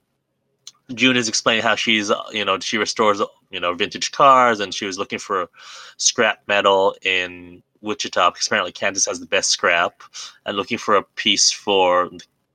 June 0.93 1.17
is 1.17 1.27
explaining 1.27 1.63
how 1.63 1.75
she's, 1.75 2.11
uh, 2.11 2.21
you 2.31 2.45
know, 2.45 2.59
she 2.59 2.77
restores, 2.77 3.21
you 3.49 3.59
know, 3.59 3.73
vintage 3.73 4.11
cars, 4.11 4.59
and 4.59 4.73
she 4.73 4.85
was 4.85 4.97
looking 4.97 5.19
for 5.19 5.49
scrap 5.97 6.39
metal 6.47 6.95
in 7.01 7.63
Wichita 7.81 8.31
because 8.31 8.47
apparently 8.47 8.71
Kansas 8.71 9.05
has 9.05 9.19
the 9.19 9.25
best 9.25 9.49
scrap, 9.49 10.03
and 10.45 10.57
looking 10.57 10.77
for 10.77 10.95
a 10.95 11.03
piece 11.03 11.51
for 11.51 12.09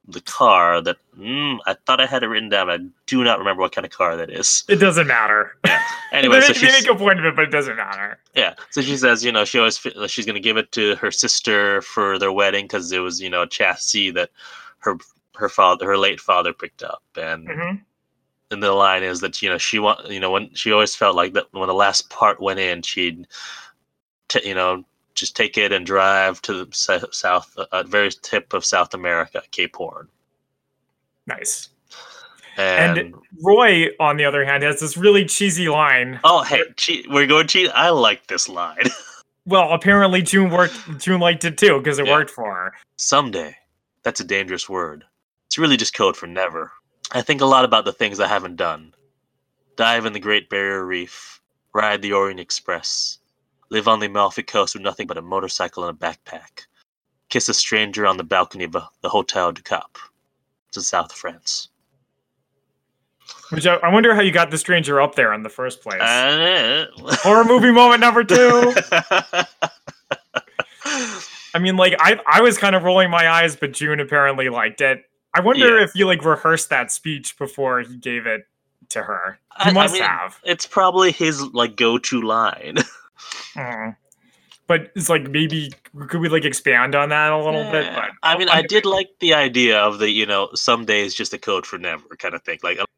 the 0.09 0.21
car 0.23 0.81
that 0.81 0.97
mm, 1.19 1.59
I 1.67 1.75
thought 1.87 2.01
I 2.01 2.07
had 2.07 2.23
it 2.23 2.29
written 2.29 2.49
down. 2.49 2.67
But 2.67 2.81
I 2.81 2.85
do 3.07 3.25
not 3.25 3.39
remember 3.39 3.61
what 3.63 3.73
kind 3.73 3.85
of 3.85 3.93
car 3.93 4.17
that 4.17 4.31
is. 4.31 4.65
It 4.69 4.77
doesn't 4.77 5.07
matter. 5.07 5.57
Yeah. 5.65 5.83
Anyway, 6.13 6.41
they, 6.41 6.47
so 6.47 6.53
they 6.55 6.73
make 6.73 6.89
a 6.89 6.95
point 6.97 7.21
of 7.21 7.25
it, 7.25 7.37
but 7.37 7.45
it 7.45 7.53
doesn't 7.53 7.77
matter. 7.77 8.19
yeah. 8.35 8.55
So 8.71 8.83
she 8.83 8.97
says, 8.97 9.25
you 9.25 9.31
know, 9.31 9.45
she 9.45 9.59
always 9.59 9.79
she's 10.09 10.27
gonna 10.27 10.41
give 10.41 10.57
it 10.57 10.73
to 10.73 10.97
her 10.97 11.13
sister 11.13 11.81
for 11.83 12.19
their 12.19 12.33
wedding 12.33 12.65
because 12.65 12.91
it 12.91 12.99
was 12.99 13.21
you 13.21 13.31
know 13.31 13.43
a 13.43 13.47
chassis 13.47 14.11
that 14.11 14.31
her 14.81 14.99
her 15.37 15.49
father 15.49 15.87
her 15.87 15.97
late 15.97 16.19
father 16.19 16.53
picked 16.53 16.83
up 16.83 17.05
and. 17.17 17.49
hmm 17.49 17.77
and 18.51 18.63
the 18.63 18.73
line 18.73 19.03
is 19.03 19.21
that 19.21 19.41
you 19.43 19.49
know 19.49 19.59
she 19.59 19.79
want 19.79 20.09
you 20.11 20.21
know 20.21 20.31
when 20.31 20.53
she 20.55 20.73
always 20.73 20.95
felt 20.95 21.17
like 21.17 21.33
that 21.35 21.47
when 21.53 21.69
the 21.69 21.75
last 21.75 22.11
part 22.11 22.41
went 22.41 22.59
in 22.59 22.83
she'd 22.83 23.27
t- 24.29 24.47
you 24.49 24.55
know 24.55 24.85
just 25.15 25.37
take 25.37 25.59
it 25.59 25.73
and 25.73 25.85
drive 25.87 26.41
to 26.43 26.65
the 26.65 26.69
south 27.13 27.57
uh, 27.59 27.83
very 27.85 28.11
tip 28.23 28.53
of 28.53 28.65
south 28.65 28.95
america 28.95 29.43
cape 29.51 29.77
horn 29.77 30.09
Nice. 31.27 31.69
and, 32.57 32.99
And- 32.99 33.15
Roy, 33.43 33.87
on 34.01 34.17
the 34.17 34.25
other 34.25 34.45
hand, 34.45 34.63
has 34.65 34.81
this 34.81 34.97
really 34.97 35.25
cheesy 35.25 35.69
line. 35.69 36.19
oh 36.25 36.43
hey 36.43 36.63
che- 36.77 37.05
we're 37.09 37.27
going 37.27 37.47
cheat 37.47 37.71
i 37.75 37.91
like 37.91 38.27
this 38.27 38.49
line 38.49 38.77
Well, 39.47 39.73
apparently 39.73 40.21
June 40.23 40.51
worked. 40.51 40.75
June 40.99 41.19
liked 41.19 41.45
it 41.45 41.57
too 41.57 41.79
because 41.79 41.99
it 41.99 42.07
Yeah. 42.07 42.13
worked 42.13 42.31
for 42.31 42.55
her. 42.55 42.75
someday 42.97 43.57
that's 44.03 44.21
a 44.21 44.25
dangerous 44.25 44.69
word 44.69 45.05
it's 45.47 45.59
really 45.59 45.77
just 45.77 45.95
code 45.95 46.17
for 46.17 46.27
never 46.27 46.71
i 47.13 47.23
think 47.23 47.41
a 47.41 47.47
lot 47.47 47.65
about 47.65 47.85
the 47.85 47.93
things 47.93 48.21
i 48.21 48.27
haven't 48.29 48.57
done 48.57 48.93
dive 49.77 50.07
in 50.07 50.13
the 50.13 50.21
great 50.21 50.49
barrier 50.51 50.85
reef 50.85 51.41
ride 51.75 52.03
the 52.03 52.13
orient 52.13 52.41
express 52.41 53.19
live 53.71 53.89
on 53.89 54.01
the 54.01 54.07
amalfi 54.07 54.43
coast 54.43 54.75
with 54.75 54.83
nothing 54.83 55.07
but 55.07 55.19
a 55.19 55.23
motorcycle 55.23 55.85
and 55.87 55.97
a 55.97 56.01
backpack 56.01 56.63
kiss 57.31 57.49
a 57.49 57.55
stranger 57.55 58.07
on 58.07 58.17
the 58.17 58.25
balcony 58.25 58.65
of 58.65 58.73
the 58.73 59.09
hotel 59.09 59.53
du 59.53 59.63
cap 59.63 59.97
it's 60.69 60.77
in 60.77 60.83
south 60.83 61.13
france 61.13 61.69
Which 63.51 63.67
I, 63.67 63.75
I 63.77 63.93
wonder 63.93 64.15
how 64.15 64.21
you 64.23 64.31
got 64.33 64.51
the 64.51 64.59
stranger 64.59 65.01
up 65.01 65.15
there 65.17 65.33
in 65.33 65.43
the 65.43 65.49
first 65.49 65.83
place. 65.83 66.01
Uh, 66.01 66.87
Horror 66.99 67.45
movie 67.45 67.73
moment 67.73 68.01
number 68.01 68.23
two. 68.25 68.75
I 71.55 71.59
mean, 71.59 71.77
like 71.77 71.95
I, 71.99 72.21
I 72.27 72.41
was 72.43 72.59
kind 72.59 72.77
of 72.77 72.85
rolling 72.85 73.11
my 73.11 73.29
eyes, 73.29 73.57
but 73.57 73.73
June 73.73 73.99
apparently 74.01 74.49
liked 74.49 74.81
it. 74.81 75.03
I 75.35 75.41
wonder 75.41 75.79
Yeah. 75.79 75.85
if 75.85 75.93
you 75.95 76.07
like 76.07 76.25
rehearsed 76.25 76.71
that 76.71 76.91
speech 76.91 77.37
before 77.39 77.81
he 77.81 77.97
gave 77.97 78.27
it 78.27 78.47
to 78.91 79.03
her. 79.03 79.39
He 79.59 79.65
I- 79.67 79.71
I 79.71 79.73
must 79.73 79.95
mean, 79.95 80.03
have. 80.03 80.39
it's 80.45 80.67
probably 80.67 81.13
his 81.13 81.43
like 81.53 81.77
go-to 81.77 82.21
line 82.23 82.79
Mm. 83.55 83.97
But 84.67 84.93
it's 84.95 85.09
like 85.09 85.29
maybe 85.29 85.73
could 86.09 86.21
we 86.21 86.29
like 86.29 86.45
expand 86.45 86.95
on 86.95 87.09
that 87.11 87.33
a 87.33 87.37
little 87.37 87.69
bit? 87.73 87.93
But 87.93 88.11
I 88.23 88.39
mean, 88.39 88.49
I 88.49 88.63
did 88.63 88.87
like 88.87 89.09
the 89.19 89.35
idea 89.35 89.79
of 89.81 89.99
the, 89.99 90.09
you 90.09 90.25
know, 90.27 90.49
someday 90.55 91.01
is 91.03 91.13
just 91.15 91.35
a 91.35 91.39
code 91.39 91.67
for 91.67 91.77
never 91.77 92.05
kind 92.19 92.35
of 92.35 92.43
thing. 92.45 92.61
Like, 92.63 92.79
It's 92.79 92.89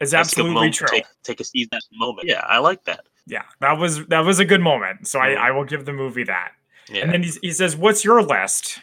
let's 0.00 0.10
take 0.10 0.14
a 0.14 0.18
absolutely 0.20 0.54
moment- 0.54 0.74
true. 0.74 0.88
Take, 0.90 1.04
take 1.22 1.40
a 1.40 1.44
seize 1.44 1.68
that 1.72 1.82
moment. 1.92 2.26
Yeah, 2.26 2.40
I 2.48 2.58
like 2.58 2.84
that. 2.84 3.04
Yeah, 3.26 3.42
that 3.60 3.78
was 3.78 4.04
that 4.06 4.20
was 4.20 4.38
a 4.40 4.44
good 4.46 4.62
moment. 4.62 5.06
So. 5.06 5.20
I, 5.20 5.32
I 5.34 5.50
will 5.50 5.64
give 5.64 5.84
the 5.84 5.92
movie 5.92 6.24
that. 6.24 6.52
Yeah. 6.88 7.02
And 7.02 7.12
then 7.12 7.22
he's, 7.22 7.36
he 7.42 7.52
says, 7.52 7.76
"What's 7.76 8.02
your 8.04 8.22
list?" 8.22 8.80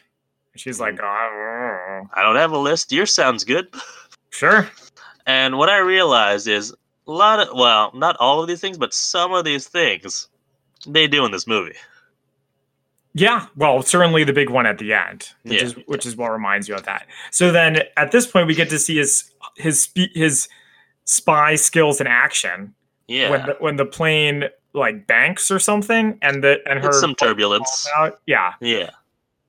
She's 0.56 0.80
Mm-hmm. 0.80 0.98
like, 0.98 1.00
"Oh, 1.02 2.08
I 2.14 2.22
don't 2.24 2.36
have 2.36 2.52
a 2.52 2.58
list. 2.58 2.92
Yours 2.92 3.14
sounds 3.14 3.44
good. 3.44 3.68
sure." 4.30 4.68
And 5.26 5.58
what 5.58 5.70
I 5.70 5.78
realized 5.78 6.48
is 6.48 6.72
a 7.08 7.12
lot 7.12 7.40
of, 7.40 7.50
well, 7.56 7.92
not 7.94 8.16
all 8.20 8.42
of 8.42 8.48
these 8.48 8.60
things, 8.62 8.78
but 8.78 8.94
some 8.94 9.32
of 9.34 9.46
these 9.46 9.68
things 9.68 10.28
they 10.88 11.08
do 11.08 11.24
in 11.26 11.32
this 11.32 11.46
movie. 11.48 11.76
Yeah, 13.14 13.48
well, 13.56 13.82
certainly 13.82 14.24
the 14.24 14.34
big 14.34 14.50
one 14.50 14.66
at 14.66 14.78
the 14.78 14.94
end, 14.94 15.30
which 15.44 15.54
Yeah. 15.60 15.64
is 15.64 15.74
which 15.88 16.06
is 16.06 16.16
what 16.16 16.32
reminds 16.32 16.68
you 16.70 16.76
of 16.76 16.84
that. 16.84 17.08
So 17.32 17.52
then, 17.52 17.82
at 17.98 18.12
this 18.12 18.28
point, 18.28 18.48
we 18.48 18.54
get 18.56 18.70
to 18.70 18.80
see 18.80 18.98
his 18.98 19.32
his 19.56 19.82
spe- 19.82 20.14
his 20.14 20.48
spy 21.06 21.56
skills 21.56 22.00
in 22.00 22.06
action 22.08 22.74
Yeah. 23.08 23.30
when 23.32 23.46
the, 23.48 23.56
when 23.60 23.76
the 23.78 23.86
plane 23.86 24.46
like 24.74 25.08
banks 25.08 25.50
or 25.50 25.58
something, 25.60 26.20
and 26.22 26.44
the 26.44 26.60
and 26.70 26.84
her 26.84 26.92
some 26.94 27.16
turbulence. 27.16 27.88
out. 27.98 28.20
Yeah, 28.28 28.54
Yeah. 28.62 28.92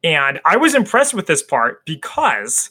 And 0.03 0.41
I 0.45 0.57
was 0.57 0.75
impressed 0.75 1.15
with 1.15 1.27
this 1.27 1.43
part 1.43 1.85
because 1.85 2.71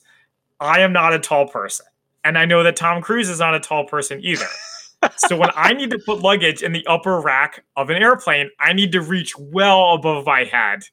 I 0.59 0.81
am 0.81 0.91
not 0.93 1.13
a 1.13 1.19
tall 1.19 1.48
person, 1.48 1.86
and 2.24 2.38
I 2.38 2.45
know 2.45 2.63
that 2.63 2.75
Tom 2.75 3.01
Cruise 3.01 3.29
is 3.29 3.39
not 3.39 3.55
a 3.55 3.59
tall 3.59 3.86
person 3.86 4.19
either. 4.24 4.45
so 5.17 5.38
when 5.38 5.50
I 5.55 5.74
need 5.74 5.91
to 5.91 6.00
put 6.00 6.19
luggage 6.19 6.63
in 6.63 6.71
the 6.71 6.86
upper 6.88 7.21
rack 7.21 7.63
of 7.75 7.89
an 7.89 8.01
airplane, 8.01 8.50
I 8.59 8.74
need 8.74 8.91
to 8.93 9.01
reach 9.01 9.38
well 9.38 9.93
above 9.93 10.25
my 10.25 10.43
head, 10.43 10.83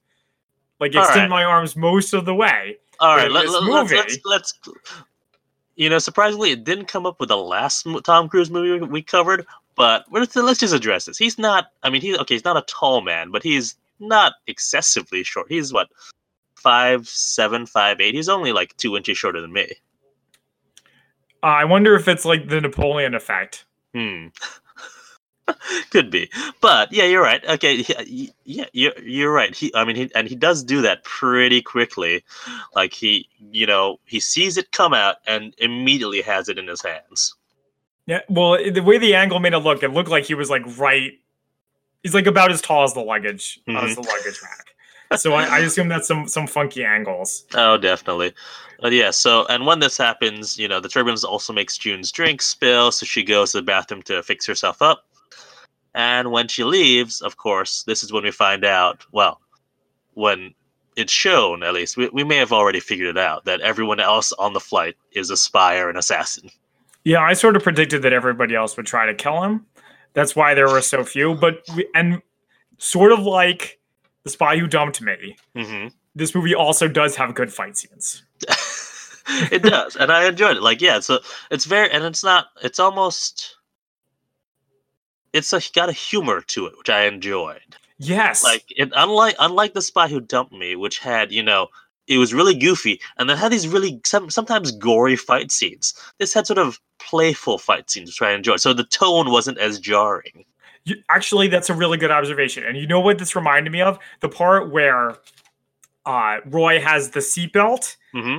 like 0.81 0.95
All 0.95 1.02
extend 1.02 1.31
right. 1.31 1.43
my 1.43 1.45
arms 1.45 1.76
most 1.76 2.12
of 2.12 2.25
the 2.25 2.35
way. 2.35 2.78
All 3.00 3.16
right. 3.16 3.31
Let, 3.31 3.43
this 3.43 3.52
let, 3.52 3.62
let's, 3.64 3.90
movie- 3.90 3.97
let's, 3.97 4.19
let's, 4.25 4.59
you 5.76 5.90
know, 5.90 5.99
surprisingly, 5.99 6.52
it 6.52 6.64
didn't 6.64 6.87
come 6.87 7.07
up 7.07 7.21
with 7.21 7.28
the 7.28 7.37
last 7.37 7.87
Tom 8.05 8.28
Cruise 8.28 8.50
movie 8.50 8.85
we 8.85 9.02
covered, 9.02 9.47
but 9.75 10.05
let's, 10.11 10.35
let's 10.37 10.61
just 10.61 10.75
address 10.75 11.05
this. 11.07 11.19
He's 11.19 11.38
not, 11.38 11.73
I 11.83 11.90
mean, 11.90 12.00
he's, 12.00 12.16
okay, 12.19 12.35
he's 12.35 12.45
not 12.45 12.57
a 12.57 12.62
tall 12.62 13.00
man, 13.00 13.31
but 13.31 13.43
he's 13.43 13.76
not 14.00 14.35
excessively 14.47 15.23
short. 15.23 15.47
He's 15.49 15.73
what, 15.73 15.88
five, 16.66 17.08
seven, 17.08 17.64
five, 17.64 18.00
eight. 18.00 18.12
He's 18.12 18.28
only 18.28 18.50
like 18.50 18.76
two 18.76 18.96
inches 18.96 19.16
shorter 19.16 19.40
than 19.40 19.52
me. 19.52 19.70
Uh, 21.40 21.46
I 21.46 21.64
wonder 21.64 21.94
if 21.94 22.08
it's 22.08 22.25
like 22.25 22.49
the 22.49 22.61
Napoleon 22.61 23.14
effect. 23.14 23.66
Hmm. 23.94 24.28
Could 25.90 26.11
be, 26.11 26.28
but 26.61 26.92
yeah, 26.92 27.04
you're 27.04 27.23
right. 27.23 27.40
Okay, 27.46 27.85
yeah, 28.04 28.30
yeah, 28.44 28.64
you're 28.73 28.99
you're 29.00 29.32
right. 29.32 29.54
He, 29.54 29.73
I 29.76 29.85
mean, 29.85 29.94
he 29.94 30.11
and 30.16 30.26
he 30.26 30.35
does 30.35 30.64
do 30.64 30.82
that 30.82 31.04
pretty 31.04 31.62
quickly. 31.62 32.25
Like 32.75 32.92
he, 32.92 33.28
you 33.52 33.64
know, 33.64 34.00
he 34.04 34.18
sees 34.18 34.56
it 34.56 34.73
come 34.73 34.92
out 34.92 35.18
and 35.28 35.54
immediately 35.58 36.20
has 36.23 36.49
it 36.49 36.58
in 36.58 36.66
his 36.66 36.82
hands. 36.82 37.37
Yeah, 38.06 38.23
well, 38.28 38.58
the 38.58 38.80
way 38.80 38.99
the 38.99 39.14
angle 39.14 39.38
made 39.38 39.52
it 39.52 39.58
look, 39.58 39.85
it 39.85 39.92
looked 39.92 40.11
like 40.11 40.25
he 40.25 40.35
was 40.35 40.50
like 40.50 40.62
right. 40.76 41.12
He's 42.02 42.12
like 42.12 42.26
about 42.26 42.50
as 42.50 42.61
tall 42.61 42.82
as 42.82 42.94
the 42.94 43.00
luggage 43.00 43.61
as 43.68 43.94
the 43.94 44.02
luggage 44.02 44.42
rack. 44.42 44.75
So 45.15 45.35
I, 45.35 45.45
I 45.45 45.59
assume 45.61 45.89
that's 45.89 46.09
some 46.09 46.27
some 46.27 46.47
funky 46.47 46.85
angles. 46.85 47.45
Oh, 47.55 47.77
definitely. 47.77 48.33
But 48.81 48.93
yeah, 48.93 49.11
so 49.11 49.47
and 49.47 49.65
when 49.67 49.79
this 49.79 49.97
happens, 49.97 50.59
you 50.59 50.69
know, 50.69 50.81
the 50.81 50.89
turbulence 50.89 51.25
also 51.25 51.53
makes 51.53 51.79
June's 51.79 52.11
drink 52.11 52.43
spill, 52.43 52.91
so 52.93 53.07
she 53.07 53.23
goes 53.23 53.53
to 53.53 53.59
the 53.59 53.63
bathroom 53.63 54.03
to 54.03 54.23
fix 54.23 54.47
herself 54.47 54.83
up. 54.83 55.05
And 55.95 56.31
when 56.31 56.49
she 56.49 56.65
leaves, 56.65 57.23
of 57.23 57.39
course, 57.39 57.85
this 57.85 58.03
is 58.03 58.13
when 58.13 58.25
we 58.25 58.31
find 58.31 58.65
out, 58.65 59.07
well, 59.13 59.41
when 60.13 60.53
it's 60.97 61.13
shown, 61.13 61.63
at 61.63 61.73
least, 61.73 61.97
we, 61.97 62.09
we 62.11 62.25
may 62.25 62.37
have 62.37 62.53
already 62.53 62.81
figured 62.81 63.09
it 63.09 63.19
out, 63.19 63.47
that 63.47 63.61
everyone 63.61 64.01
else 64.01 64.33
on 64.33 64.53
the 64.53 64.61
flight 64.61 64.97
is 65.13 65.31
a 65.31 65.37
spy 65.37 65.79
or 65.79 65.89
an 65.89 65.97
assassin. 65.97 66.51
Yeah, 67.05 67.21
I 67.23 67.33
sort 67.33 67.57
of 67.57 67.63
predicted 67.63 68.03
that 68.03 68.13
everybody 68.13 68.55
else 68.55 68.77
would 68.77 68.87
try 68.87 69.07
to 69.07 69.15
kill 69.15 69.43
him. 69.43 69.65
That's 70.13 70.35
why 70.37 70.55
there 70.55 70.69
were 70.69 70.83
so 70.83 71.05
few. 71.05 71.35
But 71.35 71.63
we, 71.75 71.89
and 71.95 72.21
sort 72.79 73.13
of 73.13 73.21
like 73.21 73.79
the 74.26 74.30
spy 74.30 74.59
who 74.59 74.66
dumped 74.66 75.00
me, 75.00 75.37
hmm 75.54 75.87
this 76.16 76.35
movie 76.35 76.54
also 76.54 76.88
does 76.88 77.14
have 77.14 77.35
good 77.35 77.52
fight 77.52 77.76
scenes. 77.76 78.25
it 79.52 79.62
does, 79.62 79.97
and 79.97 80.11
I 80.11 80.26
enjoyed 80.26 80.56
it. 80.56 80.62
Like, 80.62 80.80
yeah, 80.80 80.99
so 80.99 81.21
it's 81.50 81.66
very, 81.66 81.90
and 81.90 82.02
it's 82.04 82.25
not, 82.25 82.47
it's 82.62 82.80
almost, 82.80 83.56
it's 85.35 85.52
a, 85.52 85.61
got 85.75 85.90
a 85.90 85.92
humor 85.92 86.40
to 86.40 86.64
it, 86.66 86.73
which 86.78 86.88
I 86.88 87.04
enjoyed. 87.04 87.76
Yes, 87.99 88.42
like 88.42 88.64
it 88.76 88.90
unlike 88.95 89.37
unlike 89.38 89.75
the 89.75 89.80
spy 89.80 90.09
who 90.09 90.21
dumped 90.21 90.52
me 90.52 90.76
which 90.76 90.99
had 90.99 91.33
you 91.33 91.42
know 91.42 91.68
it 92.06 92.18
was 92.18 92.35
really 92.35 92.54
goofy 92.54 93.00
and 93.16 93.28
then 93.28 93.38
had 93.38 93.50
these 93.50 93.66
really 93.66 94.00
some, 94.04 94.28
sometimes 94.28 94.71
gory 94.71 95.16
fight 95.16 95.50
scenes 95.50 95.95
this 96.18 96.35
had 96.35 96.47
sort 96.47 96.59
of 96.59 96.78
playful 96.99 97.56
fight 97.56 97.88
scenes 97.88 98.11
which 98.11 98.21
i 98.21 98.33
enjoyed 98.33 98.61
so 98.61 98.75
the 98.75 98.85
tone 98.85 99.30
wasn't 99.30 99.56
as 99.56 99.80
jarring 99.80 100.45
You, 100.87 100.97
actually, 101.11 101.49
that's 101.49 101.69
a 101.69 101.75
really 101.75 101.99
good 101.99 102.11
observation. 102.12 102.64
And 102.64 102.76
you 102.78 102.87
know 102.87 103.00
what 103.00 103.19
this 103.19 103.37
reminded 103.37 103.71
me 103.73 103.83
of? 103.83 103.99
The 104.21 104.28
part 104.28 104.71
where 104.71 105.16
uh, 106.07 106.38
Roy 106.47 106.81
has 106.81 107.11
the 107.11 107.21
seatbelt, 107.21 107.97
hmm 108.12 108.38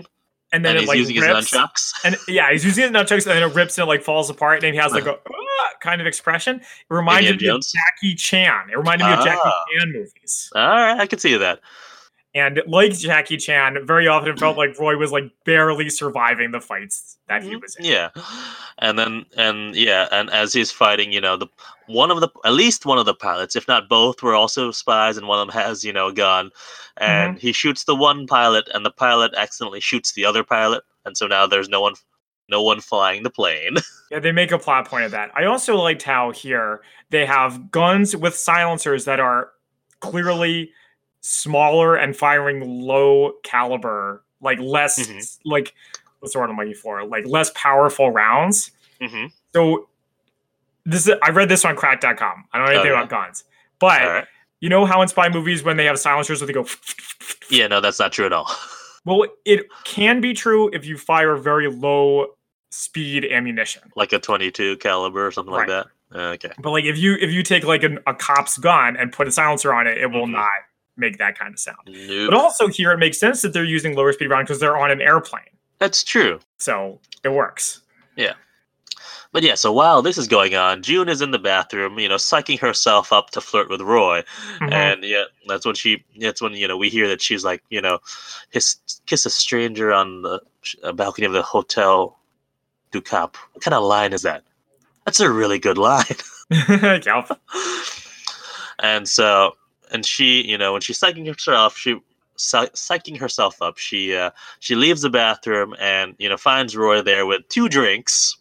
and 0.54 0.64
then 0.64 0.72
and 0.72 0.78
it 0.78 0.80
he's 0.80 0.88
like 0.88 0.98
using 0.98 1.16
his 1.18 1.26
rips. 1.26 1.52
nunchucks 1.54 1.94
and 2.06 2.16
yeah, 2.30 2.50
he's 2.54 2.64
using 2.64 2.84
his 2.84 2.92
nunchucks, 2.92 3.26
and 3.28 3.36
then 3.36 3.44
it 3.44 3.54
rips 3.54 3.78
and 3.78 3.84
it 3.84 3.88
like 3.90 4.02
falls 4.02 4.30
apart, 4.30 4.64
and 4.64 4.74
he 4.74 4.80
has 4.80 4.94
like 4.94 5.06
a 5.06 5.12
"Ah," 5.30 5.70
kind 5.82 6.00
of 6.00 6.08
expression. 6.08 6.56
It 6.62 6.64
reminded 6.90 7.32
Indiana 7.34 7.56
me 7.56 7.58
of 7.60 7.64
Jackie 7.68 8.16
Chan. 8.16 8.70
It 8.72 8.78
reminded 8.78 9.04
me 9.08 9.12
of 9.14 9.26
Jackie 9.26 9.42
Ah. 9.44 9.64
Chan 9.78 9.92
movies. 9.92 10.50
all 10.56 10.62
right 10.70 11.00
i 11.02 11.06
can 11.06 11.20
see 11.20 11.36
that 11.36 11.60
And 12.34 12.62
like 12.66 12.94
Jackie 12.98 13.36
Chan, 13.36 13.86
very 13.86 14.08
often 14.08 14.30
it 14.30 14.40
felt 14.40 14.56
like 14.58 14.80
Roy 14.80 14.96
was 14.96 15.12
like 15.12 15.26
barely 15.44 15.90
surviving 15.90 16.52
the 16.52 16.62
fights 16.62 17.18
that 17.28 17.44
he 17.44 17.56
Mhm. 17.56 17.62
was 17.62 17.76
in. 17.76 17.84
yeah 17.84 18.10
and 18.80 18.98
then 18.98 19.26
and 19.36 19.76
yeah 19.76 20.08
and 20.14 20.30
as 20.30 20.54
he's 20.54 20.72
fighting 20.72 21.12
you 21.12 21.20
know 21.20 21.36
the 21.36 21.48
one 21.88 22.12
of 22.12 22.20
the 22.20 22.30
at 22.46 22.54
least 22.54 22.86
one 22.86 22.98
of 22.98 23.06
the 23.06 23.14
pilots 23.14 23.56
if 23.56 23.68
not 23.68 23.90
both 23.90 24.22
were 24.22 24.36
also 24.36 24.72
spies 24.72 25.18
and 25.18 25.28
one 25.28 25.40
of 25.40 25.48
them 25.48 25.54
has 25.56 25.84
you 25.84 25.94
know 25.94 26.08
a 26.08 26.14
gun 26.14 26.50
and 26.98 27.40
he 27.40 27.52
shoots 27.52 27.84
the 27.86 27.96
one 27.96 28.28
pilot 28.28 28.68
and 28.74 28.86
the 28.86 28.92
pilot 28.92 29.34
accidentally 29.38 29.80
shoots 29.80 30.14
the 30.14 30.26
other 30.26 30.44
pilot 30.44 30.84
and 31.06 31.18
so 31.18 31.28
now 31.28 31.48
there's 31.48 31.70
no 31.70 31.82
one 31.82 31.94
no 32.50 32.62
one 32.62 32.80
flying 32.82 33.24
the 33.24 33.30
plane 33.30 33.76
Yeah, 34.10 34.20
they 34.20 34.32
make 34.32 34.54
a 34.54 34.58
plot 34.58 34.88
point 34.88 35.04
of 35.04 35.12
that. 35.12 35.32
I 35.36 35.44
also 35.44 35.76
liked 35.76 36.02
how 36.02 36.32
here 36.32 36.82
they 37.10 37.26
have 37.26 37.72
guns 37.72 38.16
with 38.16 38.38
silencers 38.38 39.04
that 39.04 39.20
are 39.20 39.50
clearly 40.00 40.72
smaller 41.20 41.98
and 41.98 42.16
firing 42.16 42.62
low 42.82 43.34
caliber 43.44 44.24
like 44.40 44.60
less 44.60 44.98
Mhm. 45.00 45.38
like 45.44 45.74
what's 46.20 46.34
the 46.34 46.40
word 46.40 46.50
I'm 46.50 46.56
looking 46.58 46.74
for? 46.74 47.04
Like 47.04 47.26
less 47.28 47.52
powerful 47.54 48.10
rounds. 48.12 48.72
hmm 49.02 49.26
So 49.54 49.90
this 50.88 51.08
is 51.08 51.14
I 51.22 51.30
read 51.30 51.50
this 51.50 51.64
on 51.66 51.76
Cracked.com. 51.76 52.46
I 52.54 52.58
don't 52.58 52.66
know 52.68 52.72
anything 52.74 52.92
Okay. 52.92 53.00
about 53.00 53.10
guns. 53.10 53.44
But 53.80 54.02
right. 54.02 54.26
you 54.62 54.70
know 54.70 54.86
how 54.86 55.02
in 55.04 55.08
spy 55.08 55.30
movies 55.30 55.64
when 55.64 55.78
they 55.78 55.86
have 55.86 56.00
silencers 56.00 56.42
where 56.42 56.48
they 56.48 56.54
go 56.54 56.66
Yeah, 57.50 57.68
no, 57.68 57.80
that's 57.82 58.00
not 58.00 58.12
true 58.12 58.26
at 58.26 58.34
all. 58.34 58.50
well, 59.06 59.26
it 59.46 59.68
can 59.84 60.20
be 60.22 60.34
true 60.34 60.70
if 60.74 60.86
you 60.86 60.98
fire 60.98 61.36
very 61.36 61.70
low 61.70 62.28
speed 62.72 63.26
ammunition. 63.26 63.82
like 63.96 64.12
a 64.14 64.20
22 64.20 64.78
caliber 64.78 65.26
or 65.28 65.32
something 65.32 65.54
like 65.54 65.68
that. 65.68 65.88
Okay. 66.14 66.52
But 66.60 66.72
like 66.72 66.86
if 66.86 66.98
you 66.98 67.16
if 67.22 67.32
you 67.32 67.44
take 67.44 67.64
like 67.66 67.84
an, 67.84 68.00
a 68.08 68.14
cop's 68.14 68.58
gun 68.58 68.96
and 68.98 69.12
put 69.12 69.28
a 69.28 69.32
silencer 69.32 69.74
on 69.74 69.88
it, 69.88 69.98
it 69.98 70.08
will 70.08 70.26
Mhm. 70.26 70.32
not 70.32 70.50
make 70.96 71.18
that 71.20 71.38
kind 71.38 71.54
of 71.54 71.60
sound. 71.60 71.78
Nope. 71.86 72.30
But 72.32 72.38
also 72.38 72.68
here 72.68 72.92
it 72.92 72.98
makes 72.98 73.20
sense 73.20 73.42
that 73.44 73.54
they're 73.54 73.64
using 73.64 73.96
lower 73.96 74.12
speed 74.14 74.30
round 74.30 74.48
because 74.48 74.60
they're 74.60 74.78
on 74.78 74.90
an 74.90 75.02
airplane. 75.02 75.44
That's 75.80 76.04
true. 76.04 76.40
So 76.58 77.00
it 77.24 77.30
works. 77.30 77.82
But 79.32 79.44
yeah, 79.44 79.56
so 79.56 79.72
while 79.72 80.02
this 80.02 80.18
is 80.18 80.28
going 80.28 80.56
on, 80.56 80.82
June 80.82 81.10
is 81.10 81.22
in 81.22 81.32
the 81.32 81.40
bathroom, 81.40 82.00
you 82.00 82.10
know, 82.10 82.16
psyching 82.16 82.60
herself 82.60 83.12
up 83.12 83.32
to 83.32 83.42
flirt 83.42 83.70
with 83.70 83.82
Roy. 83.82 84.24
Mhm. 84.60 84.72
And 84.72 85.04
yeah, 85.04 85.24
that's 85.48 85.66
when 85.66 85.76
she, 85.76 86.04
that's 86.20 86.42
when, 86.42 86.54
you 86.54 86.68
know, 86.68 86.78
we 86.78 86.90
hear 86.90 87.08
that 87.08 87.22
she's 87.22 87.44
like, 87.44 87.64
you 87.70 87.82
know, 87.82 88.00
his, 88.52 88.78
kiss 89.06 89.26
a 89.26 89.30
stranger 89.30 89.92
on 89.92 90.22
the 90.22 90.42
balcony 90.94 91.28
of 91.28 91.34
the 91.34 91.42
Hotel 91.42 92.18
du 92.92 93.02
Cap. 93.02 93.38
What 93.54 93.64
kind 93.64 93.76
of 93.76 93.84
line 93.84 94.14
is 94.14 94.22
that? 94.24 94.44
That's 95.06 95.20
a 95.20 95.32
really 95.32 95.60
good 95.60 95.78
line. 95.78 96.06
And 98.80 99.08
so, 99.10 99.56
and 99.92 100.06
she, 100.06 100.44
you 100.44 100.58
know, 100.58 100.74
when 100.74 100.82
she's 100.82 101.00
psyching 101.00 101.28
herself, 101.28 101.78
she, 101.78 102.00
psyching 102.38 103.18
herself 103.18 103.62
up, 103.62 103.78
she, 103.78 104.16
uh, 104.16 104.32
she 104.60 104.76
leaves 104.76 105.02
the 105.02 105.10
bathroom 105.10 105.76
and, 105.80 106.16
you 106.20 106.30
know, 106.30 106.38
finds 106.38 106.78
Roy 106.78 107.02
there 107.02 107.26
with 107.26 107.48
two 107.50 107.70
drinks. 107.70 108.38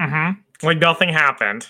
Hmm 0.00 0.30
Like 0.62 0.78
nothing 0.78 1.10
happened. 1.10 1.68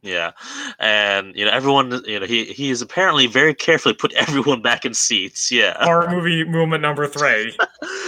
Yeah, 0.00 0.30
and 0.78 1.34
you 1.34 1.44
know 1.44 1.50
everyone. 1.50 2.02
You 2.06 2.20
know 2.20 2.26
he 2.26 2.44
he's 2.44 2.80
apparently 2.82 3.26
very 3.26 3.52
carefully 3.52 3.94
put 3.94 4.12
everyone 4.24 4.62
back 4.62 4.84
in 4.84 4.94
seats. 4.94 5.50
Yeah, 5.50 5.76
Horror 5.84 6.08
movie 6.10 6.44
movement 6.44 6.82
number 6.82 7.06
three. 7.08 7.56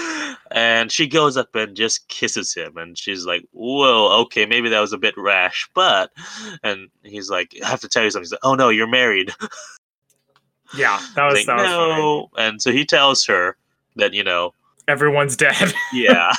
and 0.53 0.91
she 0.93 1.09
goes 1.09 1.37
up 1.37 1.53
and 1.57 1.75
just 1.77 2.07
kisses 2.09 2.55
him, 2.55 2.77
and 2.77 2.97
she's 2.97 3.27
like, 3.27 3.45
"Whoa, 3.51 4.21
okay, 4.23 4.47
maybe 4.47 4.69
that 4.69 4.79
was 4.81 4.93
a 4.93 4.99
bit 4.99 5.15
rash, 5.17 5.69
but." 5.75 6.13
And 6.63 6.91
he's 7.03 7.29
like, 7.29 7.57
"I 7.65 7.69
have 7.69 7.81
to 7.81 7.89
tell 7.89 8.05
you 8.05 8.11
something." 8.11 8.23
He's 8.25 8.33
like, 8.33 8.45
"Oh 8.45 8.55
no, 8.55 8.69
you're 8.69 8.87
married." 8.87 9.33
Yeah, 10.73 11.01
that 11.17 11.25
was, 11.25 11.35
Like, 11.35 11.47
that 11.47 11.57
was 11.57 11.65
no, 11.67 12.31
and 12.39 12.63
so 12.63 12.71
he 12.71 12.85
tells 12.85 13.27
her 13.27 13.57
that 13.97 14.15
you 14.15 14.23
know, 14.23 14.55
Everyone's 14.87 15.37
dead. 15.37 15.73
yeah, 15.93 16.33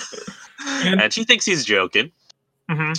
And- 0.86 1.02
and 1.02 1.12
she 1.14 1.26
thinks 1.26 1.46
he's 1.46 1.66
joking. 1.66 2.12
hmm 2.70 2.94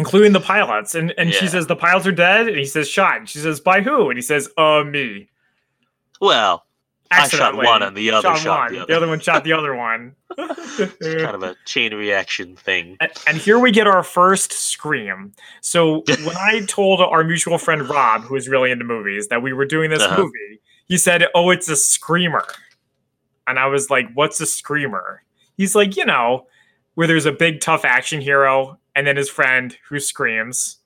Including 0.00 0.32
the 0.32 0.40
pilots. 0.40 0.94
And 0.94 1.12
and 1.18 1.32
she 1.32 1.46
says 1.46 1.66
the 1.66 1.76
pilots 1.76 2.06
are 2.06 2.12
dead, 2.12 2.48
and 2.48 2.56
he 2.56 2.64
says 2.64 2.88
shot. 2.88 3.16
And 3.18 3.28
she 3.28 3.38
says, 3.38 3.60
by 3.60 3.80
who? 3.82 4.08
And 4.10 4.16
he 4.16 4.22
says, 4.22 4.48
uh 4.56 4.82
me. 4.84 5.28
Well, 6.20 6.64
I 7.10 7.26
shot 7.28 7.56
one 7.56 7.82
and 7.82 7.96
the 7.96 8.10
other 8.12 8.28
shot, 8.28 8.38
shot 8.38 8.58
one. 8.60 8.72
the 8.72 8.78
The 8.78 8.82
other. 8.84 8.94
other 8.96 9.08
one 9.08 9.20
shot 9.20 9.44
the 9.44 9.52
other 9.52 9.74
one. 9.74 10.14
It's 10.78 11.22
kind 11.22 11.34
of 11.34 11.42
a 11.42 11.56
chain 11.66 11.92
reaction 11.92 12.56
thing. 12.56 12.96
And, 13.00 13.10
and 13.26 13.36
here 13.36 13.58
we 13.58 13.70
get 13.72 13.86
our 13.86 14.02
first 14.02 14.52
scream. 14.52 15.32
So 15.60 16.02
when 16.24 16.36
I 16.36 16.64
told 16.66 17.00
our 17.00 17.22
mutual 17.24 17.58
friend 17.58 17.86
Rob, 17.88 18.22
who 18.22 18.36
is 18.36 18.48
really 18.48 18.70
into 18.70 18.84
movies, 18.84 19.28
that 19.28 19.42
we 19.42 19.52
were 19.52 19.66
doing 19.66 19.90
this 19.90 20.02
Uh-huh. 20.02 20.22
movie, 20.22 20.60
he 20.86 20.96
said, 20.96 21.26
"Oh, 21.34 21.50
it's 21.50 21.68
a 21.68 21.76
screamer," 21.76 22.44
and 23.46 23.58
I 23.58 23.66
was 23.66 23.90
like, 23.90 24.06
"What's 24.14 24.40
a 24.40 24.46
screamer?" 24.46 25.22
He's 25.56 25.74
like, 25.74 25.96
"You 25.96 26.06
know, 26.06 26.46
where 26.94 27.06
there's 27.06 27.26
a 27.26 27.32
big 27.32 27.60
tough 27.60 27.84
action 27.84 28.20
hero 28.20 28.78
and 29.00 29.06
then 29.06 29.16
his 29.16 29.30
friend 29.30 29.76
who 29.88 29.98
screams." 29.98 30.76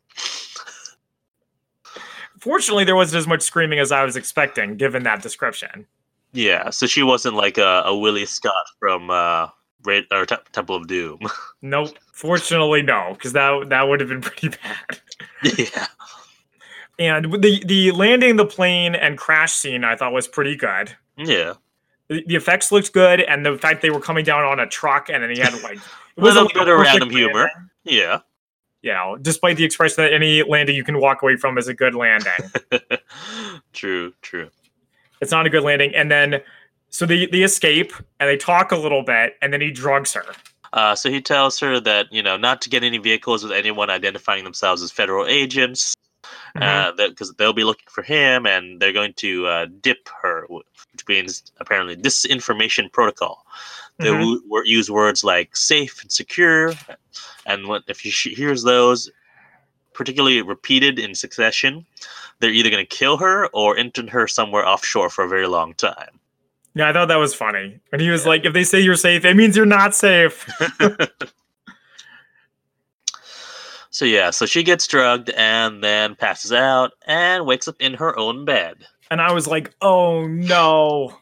Fortunately, 2.40 2.84
there 2.84 2.96
wasn't 2.96 3.18
as 3.20 3.26
much 3.26 3.42
screaming 3.42 3.78
as 3.78 3.90
I 3.90 4.04
was 4.04 4.16
expecting, 4.16 4.76
given 4.76 5.02
that 5.04 5.22
description. 5.22 5.86
Yeah, 6.32 6.70
so 6.70 6.86
she 6.86 7.02
wasn't 7.02 7.36
like 7.36 7.58
a, 7.58 7.82
a 7.86 7.96
Willie 7.96 8.26
Scott 8.26 8.66
from 8.78 9.08
uh, 9.10 9.48
or 10.10 10.26
Te- 10.26 10.36
Temple 10.52 10.76
of 10.76 10.86
Doom. 10.86 11.20
Nope. 11.62 11.96
Fortunately, 12.12 12.82
no, 12.82 13.12
because 13.14 13.32
that 13.32 13.70
that 13.70 13.88
would 13.88 13.98
have 14.00 14.10
been 14.10 14.20
pretty 14.30 14.48
bad. 14.50 15.00
yeah, 15.56 15.86
And 16.98 17.32
the 17.42 17.62
the 17.64 17.90
landing 17.92 18.36
the 18.36 18.44
plane 18.44 18.94
and 18.94 19.16
crash 19.16 19.54
scene, 19.54 19.82
I 19.82 19.96
thought 19.96 20.12
was 20.12 20.28
pretty 20.28 20.56
good. 20.56 20.94
yeah. 21.16 21.54
The, 22.08 22.22
the 22.26 22.36
effects 22.36 22.70
looked 22.70 22.92
good, 22.92 23.22
and 23.22 23.46
the 23.46 23.56
fact 23.56 23.80
they 23.80 23.88
were 23.88 23.98
coming 24.00 24.26
down 24.26 24.44
on 24.44 24.60
a 24.60 24.66
truck, 24.66 25.08
and 25.08 25.22
then 25.22 25.30
he 25.30 25.40
had 25.40 25.54
like 25.62 25.78
wasn't 26.16 26.46
like 26.46 26.54
bit 26.54 26.68
of 26.68 26.80
random 26.80 27.10
humor. 27.10 27.32
landing. 27.34 27.70
Yeah, 27.84 28.20
You 28.82 28.92
know, 28.92 29.16
despite 29.20 29.56
the 29.56 29.64
expression 29.64 30.02
that 30.04 30.12
any 30.12 30.42
landing 30.42 30.74
you 30.76 30.84
can 30.84 30.98
walk 31.00 31.22
away 31.22 31.36
from 31.36 31.58
is 31.58 31.68
a 31.68 31.74
good 31.74 31.94
landing, 31.94 32.32
true, 33.72 34.12
true. 34.22 34.48
it's 35.20 35.30
not 35.32 35.46
a 35.46 35.50
good 35.50 35.62
landing. 35.62 35.94
And 35.94 36.10
then, 36.10 36.40
so 36.90 37.06
they 37.06 37.26
they 37.26 37.42
escape 37.42 37.92
and 38.20 38.28
they 38.28 38.36
talk 38.36 38.72
a 38.72 38.76
little 38.76 39.02
bit, 39.02 39.34
and 39.42 39.52
then 39.52 39.60
he 39.60 39.70
drugs 39.70 40.12
her. 40.14 40.24
Uh, 40.72 40.94
so 40.94 41.08
he 41.10 41.20
tells 41.20 41.58
her 41.60 41.78
that 41.80 42.06
you 42.12 42.22
know 42.22 42.36
not 42.36 42.60
to 42.62 42.70
get 42.70 42.82
any 42.82 42.98
vehicles 42.98 43.42
with 43.42 43.52
anyone 43.52 43.90
identifying 43.90 44.44
themselves 44.44 44.82
as 44.82 44.90
federal 44.90 45.26
agents, 45.26 45.94
Mhm. 46.56 46.62
uh, 46.62 47.08
because 47.08 47.32
they'll 47.34 47.52
be 47.52 47.64
looking 47.64 47.86
for 47.90 48.02
him, 48.02 48.46
and 48.46 48.80
they're 48.80 48.92
going 48.92 49.12
to 49.14 49.46
uh, 49.46 49.66
dip 49.80 50.08
her, 50.22 50.46
which 50.48 51.06
means 51.08 51.52
apparently 51.58 51.96
disinformation 51.96 52.90
protocol. 52.92 53.44
They 53.98 54.08
Mhm. 54.08 54.20
wo- 54.24 54.40
wor- 54.48 54.64
use 54.64 54.90
words 54.90 55.22
like 55.22 55.56
safe 55.56 56.02
and 56.02 56.10
secure, 56.10 56.72
and 57.46 57.68
when, 57.68 57.82
if 57.86 58.00
she 58.00 58.34
hears 58.34 58.62
those, 58.64 59.10
particularly 59.92 60.42
repeated 60.42 60.98
in 60.98 61.14
succession, 61.14 61.86
they're 62.40 62.50
either 62.50 62.70
going 62.70 62.84
to 62.84 62.96
kill 62.96 63.16
her 63.18 63.46
or 63.52 63.76
intern 63.76 64.08
her 64.08 64.26
somewhere 64.26 64.66
offshore 64.66 65.10
for 65.10 65.22
a 65.24 65.28
very 65.28 65.46
long 65.46 65.74
time. 65.74 66.18
Yeah, 66.74 66.88
I 66.88 66.92
thought 66.92 67.06
that 67.06 67.16
was 67.20 67.32
funny. 67.34 67.78
And 67.92 68.00
he 68.00 68.10
was 68.10 68.22
Yeah. 68.24 68.30
like, 68.30 68.44
"If 68.44 68.52
they 68.52 68.64
say 68.64 68.80
you're 68.80 68.96
safe, 68.96 69.24
it 69.24 69.34
means 69.36 69.56
you're 69.56 69.64
not 69.64 69.94
safe." 69.94 70.44
so 73.90 74.04
yeah, 74.04 74.30
so 74.30 74.44
she 74.46 74.64
gets 74.64 74.86
drugged 74.88 75.30
and 75.30 75.84
then 75.84 76.16
passes 76.16 76.52
out 76.52 76.92
and 77.06 77.46
wakes 77.46 77.68
up 77.68 77.76
in 77.78 77.94
her 77.94 78.18
own 78.18 78.44
bed. 78.44 78.84
And 79.10 79.20
I 79.20 79.30
was 79.32 79.46
like, 79.46 79.72
"Oh 79.80 80.26
no, 80.26 81.16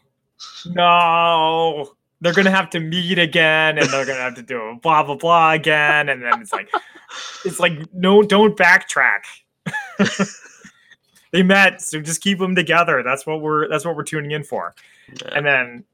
no." 0.64 1.92
They're 2.22 2.32
gonna 2.32 2.50
have 2.52 2.70
to 2.70 2.80
meet 2.80 3.18
again, 3.18 3.76
and 3.78 3.88
they're 3.90 4.06
gonna 4.06 4.20
have 4.20 4.36
to 4.36 4.42
do 4.42 4.78
blah 4.80 5.02
blah 5.02 5.16
blah 5.16 5.52
again, 5.52 6.08
and 6.08 6.22
then 6.22 6.40
it's 6.40 6.52
like, 6.52 6.70
it's 7.44 7.58
like, 7.60 7.72
no, 7.92 8.22
don't 8.22 8.56
backtrack. 8.56 9.24
they 11.32 11.42
met, 11.42 11.80
so 11.82 12.00
just 12.00 12.20
keep 12.20 12.38
them 12.38 12.54
together. 12.54 13.02
That's 13.02 13.26
what 13.26 13.40
we're 13.40 13.68
that's 13.68 13.84
what 13.84 13.96
we're 13.96 14.04
tuning 14.04 14.30
in 14.30 14.44
for. 14.44 14.74
Yeah. 15.20 15.30
And 15.36 15.46
then, 15.46 15.84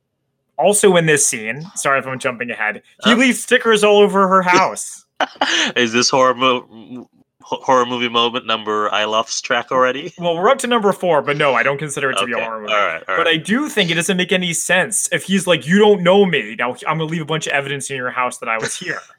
also 0.58 0.96
in 0.96 1.06
this 1.06 1.24
scene, 1.26 1.62
sorry 1.76 1.98
if 1.98 2.06
I'm 2.06 2.18
jumping 2.18 2.50
ahead, 2.50 2.82
he 3.04 3.12
Uh. 3.12 3.16
leaves 3.16 3.42
stickers 3.42 3.82
all 3.84 3.98
over 3.98 4.28
her 4.28 4.42
house. 4.42 5.06
Is 5.76 5.92
this 5.92 6.10
horror 6.10 6.34
mo- 6.34 7.08
horror 7.56 7.86
movie 7.86 8.08
moment 8.08 8.44
number 8.46 8.92
I 8.92 9.04
love's 9.04 9.40
track 9.40 9.72
already? 9.72 10.12
well, 10.18 10.36
we're 10.36 10.48
up 10.48 10.58
to 10.58 10.66
number 10.66 10.92
four, 10.92 11.22
but 11.22 11.36
no, 11.36 11.54
I 11.54 11.62
don't 11.62 11.78
consider 11.78 12.10
it 12.10 12.18
to 12.18 12.26
be 12.26 12.32
a 12.32 12.36
horror 12.44 12.60
movie. 12.60 12.72
All 12.72 12.78
right, 12.86 13.02
all 13.08 13.16
But 13.16 13.26
right. 13.26 13.34
I 13.34 13.36
do 13.36 13.68
think 13.68 13.90
it 13.90 13.94
doesn't 13.94 14.16
make 14.16 14.32
any 14.32 14.52
sense 14.52 15.08
if 15.12 15.24
he's 15.24 15.46
like, 15.46 15.66
"You 15.66 15.78
don't 15.78 16.02
know 16.02 16.26
me." 16.26 16.54
Now 16.56 16.72
I'm 16.86 16.98
gonna 16.98 17.04
leave 17.04 17.22
a 17.22 17.26
bunch 17.26 17.46
of 17.46 17.52
evidence 17.54 17.90
in 17.90 17.96
your 17.96 18.10
house 18.10 18.38
that 18.38 18.48
I 18.48 18.58
was 18.58 18.74
here. 18.76 19.00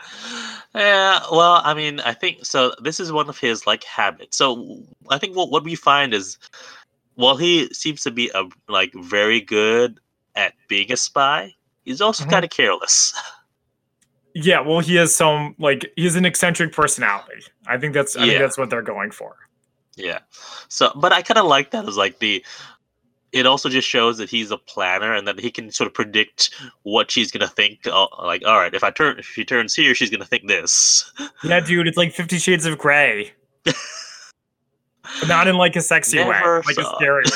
Yeah, 0.76 1.22
well, 1.32 1.62
I 1.66 1.74
mean, 1.74 2.00
I 2.02 2.14
think 2.14 2.46
so. 2.46 2.72
This 2.84 3.00
is 3.00 3.12
one 3.12 3.28
of 3.28 3.40
his 3.40 3.66
like 3.66 3.84
habits. 3.84 4.38
So 4.38 4.84
I 5.10 5.18
think 5.18 5.36
what 5.36 5.50
what 5.50 5.64
we 5.64 5.74
find 5.74 6.14
is, 6.14 6.38
while 7.16 7.38
he 7.38 7.74
seems 7.74 8.04
to 8.04 8.12
be 8.12 8.30
a 8.36 8.44
like 8.68 8.94
very 8.94 9.42
good 9.42 10.00
at 10.36 10.54
being 10.68 10.92
a 10.92 10.96
spy, 10.96 11.56
he's 11.86 12.02
also 12.02 12.24
Mhm. 12.24 12.30
kind 12.30 12.46
of 12.46 12.52
careless. 12.52 13.14
yeah, 14.36 14.60
well, 14.62 14.80
he 14.80 14.96
has 14.96 15.16
some 15.16 15.56
like 15.60 15.92
he's 15.96 16.16
an 16.16 16.26
eccentric 16.26 16.74
personality. 16.74 17.44
I 17.68 17.78
think 17.78 17.94
that's 17.94 18.16
I 18.16 18.28
think 18.28 18.40
that's 18.40 18.58
what 18.58 18.70
they're 18.70 18.82
going 18.82 19.12
for. 19.12 19.36
yeah. 19.96 20.20
So, 20.68 20.92
but 20.96 21.14
I 21.14 21.22
kind 21.22 21.38
of 21.38 21.46
like 21.46 21.72
that 21.72 21.88
as 21.88 21.98
like 21.98 22.20
the. 22.20 22.44
It 23.32 23.46
also 23.46 23.70
just 23.70 23.88
shows 23.88 24.18
that 24.18 24.28
he's 24.28 24.50
a 24.50 24.58
planner 24.58 25.14
and 25.14 25.28
that 25.28 25.40
he 25.40 25.52
can 25.52 25.72
sort 25.72 25.86
of 25.86 25.94
predict 25.94 26.50
what 26.82 27.12
she's 27.12 27.30
gonna 27.32 27.48
think. 27.48 27.86
uh, 27.86 28.08
Like, 28.24 28.44
all 28.44 28.58
right, 28.58 28.74
if 28.74 28.84
I 28.84 28.90
turn, 28.90 29.20
if 29.20 29.26
she 29.28 29.46
turns 29.46 29.76
here, 29.76 29.94
she's 29.94 30.10
gonna 30.10 30.26
think 30.26 30.48
this. 30.48 31.12
Yeah, 31.44 31.60
dude, 31.60 31.88
it's 31.88 31.98
like 31.98 32.12
Fifty 32.12 32.40
Shades 32.40 32.66
of 32.66 32.80
Grey, 32.80 33.34
not 35.28 35.48
in 35.48 35.58
like 35.58 35.76
a 35.76 35.82
sexy 35.82 36.18
way, 36.18 36.26
Never 36.26 36.64
like 36.66 36.78
a 36.78 36.84
scary 36.96 37.24
way. 37.26 37.32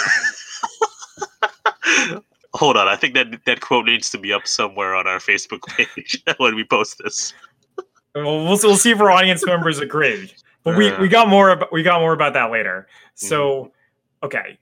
Hold 2.56 2.78
on, 2.78 2.88
I 2.88 2.96
think 2.96 3.16
that 3.16 3.44
that 3.46 3.62
quote 3.62 3.86
needs 3.86 4.10
to 4.12 4.18
be 4.18 4.32
up 4.32 4.46
somewhere 4.48 4.94
on 4.96 5.08
our 5.08 5.18
Facebook 5.18 5.62
page 5.76 6.24
when 6.38 6.56
we 6.56 6.63
post 6.63 7.00
this. 7.04 7.34
Well, 8.16 8.26
we'll, 8.46 8.60
we'll 8.62 8.78
see 8.78 8.92
if 8.92 9.00
our 9.02 9.10
audience 9.10 9.44
members 9.46 9.80
agree. 9.80 10.32
But 10.63 10.78
we, 10.78 10.96
we 10.98 11.08
got 11.10 11.28
more 11.28 11.50
about 11.50 11.74
we 11.74 11.84
got 11.84 12.00
more 12.00 12.13
about 12.13 12.34
that 12.34 12.52
later. 12.52 12.88
So, 13.16 13.72
okay, 14.22 14.58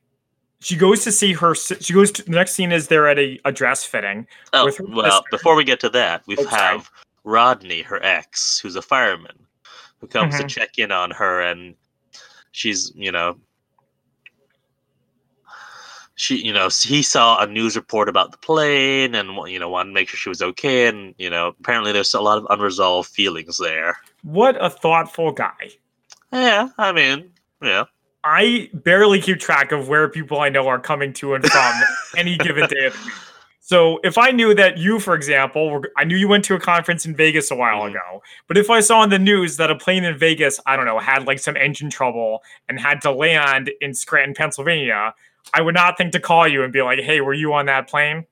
she 0.62 0.75
goes 0.77 1.04
to 1.04 1.12
see 1.12 1.34
her. 1.34 1.54
She 1.54 1.93
goes 1.93 2.12
to 2.13 2.23
the 2.23 2.32
next 2.32 2.54
scene 2.54 2.71
is 2.71 2.88
they're 2.88 3.08
at 3.10 3.19
a, 3.19 3.39
a 3.45 3.51
dress 3.51 3.84
fitting. 3.84 4.25
Oh, 4.54 4.65
with 4.65 4.77
her 4.77 4.86
well, 4.88 5.12
sister. 5.12 5.27
before 5.30 5.56
we 5.56 5.63
get 5.63 5.80
to 5.82 5.89
that, 5.89 6.23
we 6.27 6.38
Oh, 6.38 6.43
sorry. 6.43 6.56
have 6.77 6.89
Rodney, 7.23 7.82
her 7.84 8.01
ex, 8.04 8.58
who's 8.60 8.75
a 8.77 8.82
fireman, 8.82 9.38
who 9.99 10.08
comes 10.08 10.38
to 10.38 10.43
Mhm. 10.43 10.49
check 10.49 10.80
in 10.80 10.91
on 10.91 11.12
her, 11.12 11.41
and 11.41 11.75
she's, 12.51 12.91
you 12.95 13.12
know, 13.12 13.38
she, 16.21 16.36
you 16.45 16.53
know, 16.53 16.69
he 16.69 17.01
saw 17.01 17.41
a 17.41 17.47
news 17.47 17.75
report 17.75 18.07
about 18.07 18.31
the 18.31 18.38
plane, 18.38 19.15
and 19.15 19.29
you 19.51 19.57
know, 19.57 19.69
wanted 19.69 19.89
to 19.89 19.93
make 19.95 20.07
sure 20.07 20.17
she 20.17 20.29
was 20.29 20.41
okay, 20.41 20.86
and 20.86 21.15
you 21.17 21.31
know, 21.31 21.55
apparently 21.60 21.91
there's 21.91 22.13
a 22.13 22.21
lot 22.21 22.38
of 22.38 22.45
unresolved 22.51 23.10
feelings 23.10 23.57
there. 23.57 23.97
What 24.21 24.55
a 24.63 24.69
thoughtful 24.69 25.31
guy. 25.31 25.71
Yeah, 26.31 26.69
I 26.77 26.91
mean, 26.91 27.31
yeah, 27.60 27.86
I 28.23 28.69
barely 28.71 29.19
keep 29.19 29.39
track 29.39 29.71
of 29.71 29.89
where 29.89 30.07
people 30.10 30.39
I 30.39 30.49
know 30.49 30.67
are 30.67 30.79
coming 30.79 31.12
to 31.13 31.34
and 31.34 31.43
from 31.43 31.73
any 32.15 32.38
given 32.38 32.67
day 32.69 32.86
of 32.86 32.93
the 32.93 32.99
week. 33.05 33.13
So 33.63 33.99
if 34.03 34.17
I 34.17 34.31
knew 34.31 34.53
that 34.55 34.77
you, 34.77 34.99
for 34.99 35.15
example, 35.15 35.71
were, 35.71 35.91
I 35.97 36.03
knew 36.03 36.17
you 36.17 36.27
went 36.27 36.43
to 36.45 36.55
a 36.55 36.60
conference 36.60 37.05
in 37.05 37.15
Vegas 37.15 37.49
a 37.51 37.55
while 37.55 37.81
Mhm. 37.81 37.91
ago, 37.91 38.21
but 38.47 38.57
if 38.57 38.69
I 38.69 38.79
saw 38.79 39.01
in 39.03 39.10
the 39.10 39.19
news 39.19 39.57
that 39.57 39.71
a 39.71 39.75
plane 39.75 40.03
in 40.03 40.17
Vegas, 40.17 40.60
I 40.67 40.75
don't 40.75 40.86
know, 40.86 40.99
had 40.99 41.25
like 41.25 41.39
some 41.39 41.57
engine 41.57 41.89
trouble 41.89 42.43
and 42.69 42.79
had 42.79 43.01
to 43.01 43.12
land 43.12 43.71
in 43.81 43.93
Scranton, 43.95 44.36
Pennsylvania, 44.36 45.13
I 45.54 45.62
would 45.62 45.75
not 45.75 45.97
think 45.97 46.12
to 46.13 46.19
call 46.19 46.47
you 46.47 46.63
and 46.63 46.71
be 46.71 46.82
like, 46.82 46.99
"Hey, 46.99 47.21
were 47.21 47.34
you 47.34 47.54
on 47.54 47.65
that 47.67 47.88
plane?" 47.88 48.25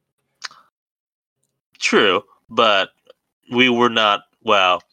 true, 1.80 2.24
but 2.50 2.89
we 3.52 3.69
were 3.69 3.89
not. 3.89 4.24
Well, 4.43 4.84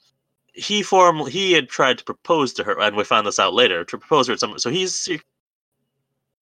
he 0.55 0.83
form 0.83 1.27
he 1.27 1.53
had 1.53 1.69
tried 1.69 1.99
to 1.99 2.05
propose 2.05 2.53
to 2.55 2.65
her, 2.65 2.81
and 2.81 2.97
we 2.97 3.05
found 3.05 3.27
this 3.27 3.39
out 3.39 3.55
later 3.55 3.85
to 3.85 3.99
propose 3.99 4.27
her 4.29 4.33
at 4.33 4.41
some. 4.41 4.59
So 4.59 4.71
he's 4.71 5.09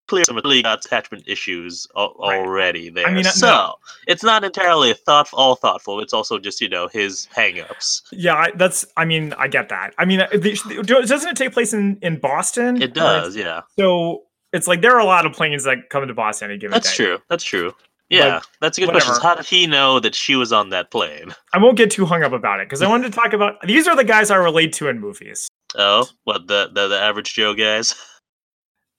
clearly 0.07 0.63
got 0.63 0.85
attachment 0.85 1.25
issues 1.27 1.87
al- 1.97 2.15
Right. 2.19 2.39
already 2.39 2.91
there. 2.91 3.09
mean, 3.09 3.27
uh, 3.27 3.31
so 3.31 3.47
no. 3.47 3.75
it's 4.07 4.23
not 4.23 4.45
entirely 4.45 4.93
thought 4.93 5.29
all 5.33 5.57
thoughtful. 5.57 6.01
It's 6.01 6.13
also 6.13 6.39
just 6.39 6.61
you 6.61 6.69
know 6.69 6.89
his 6.89 7.29
hangups. 7.37 8.03
Yeah, 8.13 8.35
I, 8.35 8.53
that's. 8.55 8.85
I 8.97 9.05
mean, 9.05 9.33
I 9.35 9.49
get 9.49 9.69
that. 9.71 9.95
I 9.99 10.05
mean, 10.05 10.21
uh, 10.21 10.29
the, 10.33 10.85
doesn't 10.87 11.31
it 11.31 11.37
take 11.37 11.53
place 11.53 11.73
in 11.73 11.99
in 12.01 12.19
Boston? 12.21 12.81
It 12.81 12.95
does, 12.95 13.37
yeah. 13.37 13.63
So 13.77 14.25
it's 14.55 14.67
like 14.67 14.81
there 14.81 14.93
are 14.93 15.01
a 15.01 15.05
lot 15.05 15.27
of 15.27 15.33
planes 15.33 15.65
that 15.65 15.91
come 15.91 16.07
to 16.07 16.15
Boston 16.15 16.51
any 16.51 16.59
given 16.59 16.73
That's 16.73 16.91
day. 16.91 17.05
true. 17.05 17.19
That's 17.29 17.45
true. 17.45 17.75
Yeah, 18.11 18.41
that's 18.61 18.79
a 18.79 18.83
good 18.83 18.91
question. 18.91 19.15
How 19.21 19.35
did 19.35 19.47
he 19.47 19.67
know 19.67 19.99
that 19.99 20.15
she 20.15 20.37
was 20.37 20.53
on 20.53 20.69
that 20.71 20.91
plane? 20.91 21.35
I 21.53 21.59
won't 21.59 21.77
get 21.77 21.91
too 21.91 22.07
hung 22.07 22.23
up 22.23 22.33
about 22.33 22.61
it 22.61 22.69
because 22.69 22.81
I 22.81 22.89
wanted 22.89 23.13
to 23.13 23.19
talk 23.19 23.33
about 23.33 23.61
these 23.67 23.89
are 23.89 23.97
the 23.97 24.05
guys 24.05 24.31
I 24.31 24.37
relate 24.37 24.73
to 24.75 24.89
in 24.89 25.01
movies. 25.01 25.49
Oh, 25.75 26.07
what 26.25 26.47
the 26.47 26.71
the, 26.73 26.89
the 26.89 26.99
average 26.99 27.35
Joe 27.35 27.55
guys? 27.55 27.95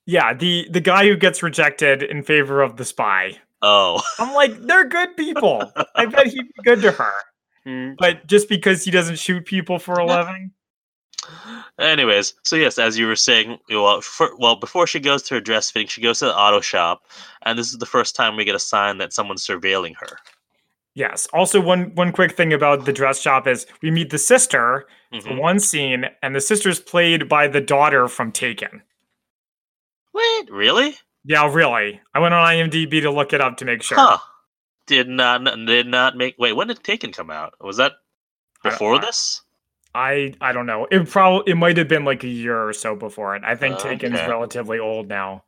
Yeah, 0.08 0.36
the 0.36 0.68
the 0.70 0.82
guy 0.82 1.08
who 1.08 1.16
gets 1.16 1.42
rejected 1.42 2.04
in 2.04 2.22
favor 2.22 2.62
of 2.62 2.78
the 2.78 2.86
spy. 2.86 3.40
Oh, 3.64 4.00
I'm 4.20 4.36
like, 4.36 4.56
they're 4.62 4.88
good 4.88 5.18
people. 5.18 5.72
I 5.96 6.06
bet 6.06 6.28
he'd 6.28 6.44
be 6.44 6.64
good 6.64 6.82
to 6.84 6.92
her. 6.92 7.14
Hmm. 7.66 7.94
But 7.98 8.28
just 8.28 8.48
because 8.48 8.86
he 8.86 8.92
doesn't 8.92 9.18
shoot 9.18 9.44
people 9.44 9.80
for 9.80 9.96
a 9.96 10.06
living, 10.06 10.52
Anyways, 11.80 12.34
so 12.44 12.56
yes, 12.56 12.78
as 12.78 12.98
you 12.98 13.08
were 13.08 13.16
saying, 13.16 13.58
well, 13.70 14.02
for, 14.02 14.30
well, 14.38 14.56
before 14.56 14.88
she 14.88 15.00
goes 15.00 15.22
to 15.24 15.36
her 15.36 15.42
dress 15.42 15.70
fitting, 15.72 15.88
she 15.88 16.02
goes 16.02 16.20
to 16.20 16.26
the 16.26 16.36
auto 16.38 16.62
shop, 16.62 17.04
and 17.44 17.58
this 17.60 17.72
is 17.72 17.78
the 17.78 17.86
first 17.86 18.16
time 18.16 18.36
we 18.36 18.46
get 18.46 18.56
a 18.56 18.60
sign 18.60 18.98
that 19.00 19.14
someone's 19.14 19.46
surveilling 19.46 19.94
her. 20.00 20.18
yes. 20.94 21.28
Also, 21.34 21.60
one 21.60 21.94
one 21.96 22.12
quick 22.14 22.32
thing 22.38 22.54
about 22.54 22.86
the 22.86 22.94
dress 22.94 23.20
shop 23.22 23.48
is 23.48 23.66
we 23.82 23.92
meet 23.92 24.10
the 24.10 24.18
sister 24.18 24.88
for 25.12 25.30
Mhm. 25.30 25.38
one 25.40 25.60
scene, 25.60 26.06
and 26.22 26.36
the 26.36 26.42
sister's 26.42 26.80
played 26.80 27.28
by 27.28 27.48
the 27.48 27.62
daughter 27.62 28.08
from 28.08 28.32
Taken. 28.32 28.82
Wait, 30.14 30.50
really? 30.50 30.96
Yeah, 31.26 31.52
really. 31.52 32.00
I 32.14 32.20
went 32.20 32.34
on 32.34 32.46
IMDb 32.48 33.02
to 33.02 33.12
look 33.12 33.34
it 33.34 33.42
up 33.42 33.58
to 33.58 33.66
make 33.66 33.82
sure. 33.84 33.98
Huh? 33.98 34.18
Did 34.88 35.10
not 35.10 35.44
did 35.66 35.88
not 35.88 36.16
make. 36.16 36.36
Wait, 36.38 36.54
when 36.54 36.68
did 36.68 36.84
Taken 36.84 37.12
come 37.12 37.30
out? 37.32 37.56
Was 37.60 37.78
that 37.78 37.94
before 38.64 39.00
this? 39.00 39.42
I 39.96 40.34
I 40.42 40.52
don't 40.52 40.66
know. 40.66 40.86
It 40.92 41.10
probably 41.10 41.54
it 41.54 41.56
might 41.56 41.78
have 41.78 41.88
been 41.88 42.04
like 42.04 42.24
a 42.24 42.28
year 42.28 42.68
or 42.68 42.74
so 42.74 42.96
before 42.96 43.36
it. 43.36 43.44
I 43.46 43.56
think 43.56 43.78
Oh, 43.80 43.84
Taken's 43.84 44.16
okay. 44.16 44.28
relatively 44.28 44.78
old 44.78 45.08
now. 45.08 45.44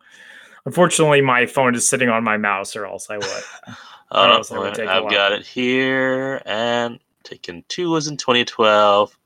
Unfortunately, 0.65 1.21
my 1.21 1.45
phone 1.45 1.75
is 1.75 1.87
sitting 1.87 2.09
on 2.09 2.23
my 2.23 2.37
mouse, 2.37 2.75
or 2.75 2.85
else 2.85 3.09
I 3.09 3.17
would. 3.17 3.43
Oh, 4.09 4.31
else 4.31 4.49
it 4.51 4.57
would 4.57 4.63
wait, 4.67 4.75
take 4.75 4.87
a 4.87 4.91
I've 4.93 5.09
got 5.11 5.33
it 5.33 5.45
here, 5.45 6.41
and 6.45 6.97
Taken 7.23 7.61
two 7.67 7.89
was 7.89 8.07
in 8.07 8.15
2012. 8.15 9.17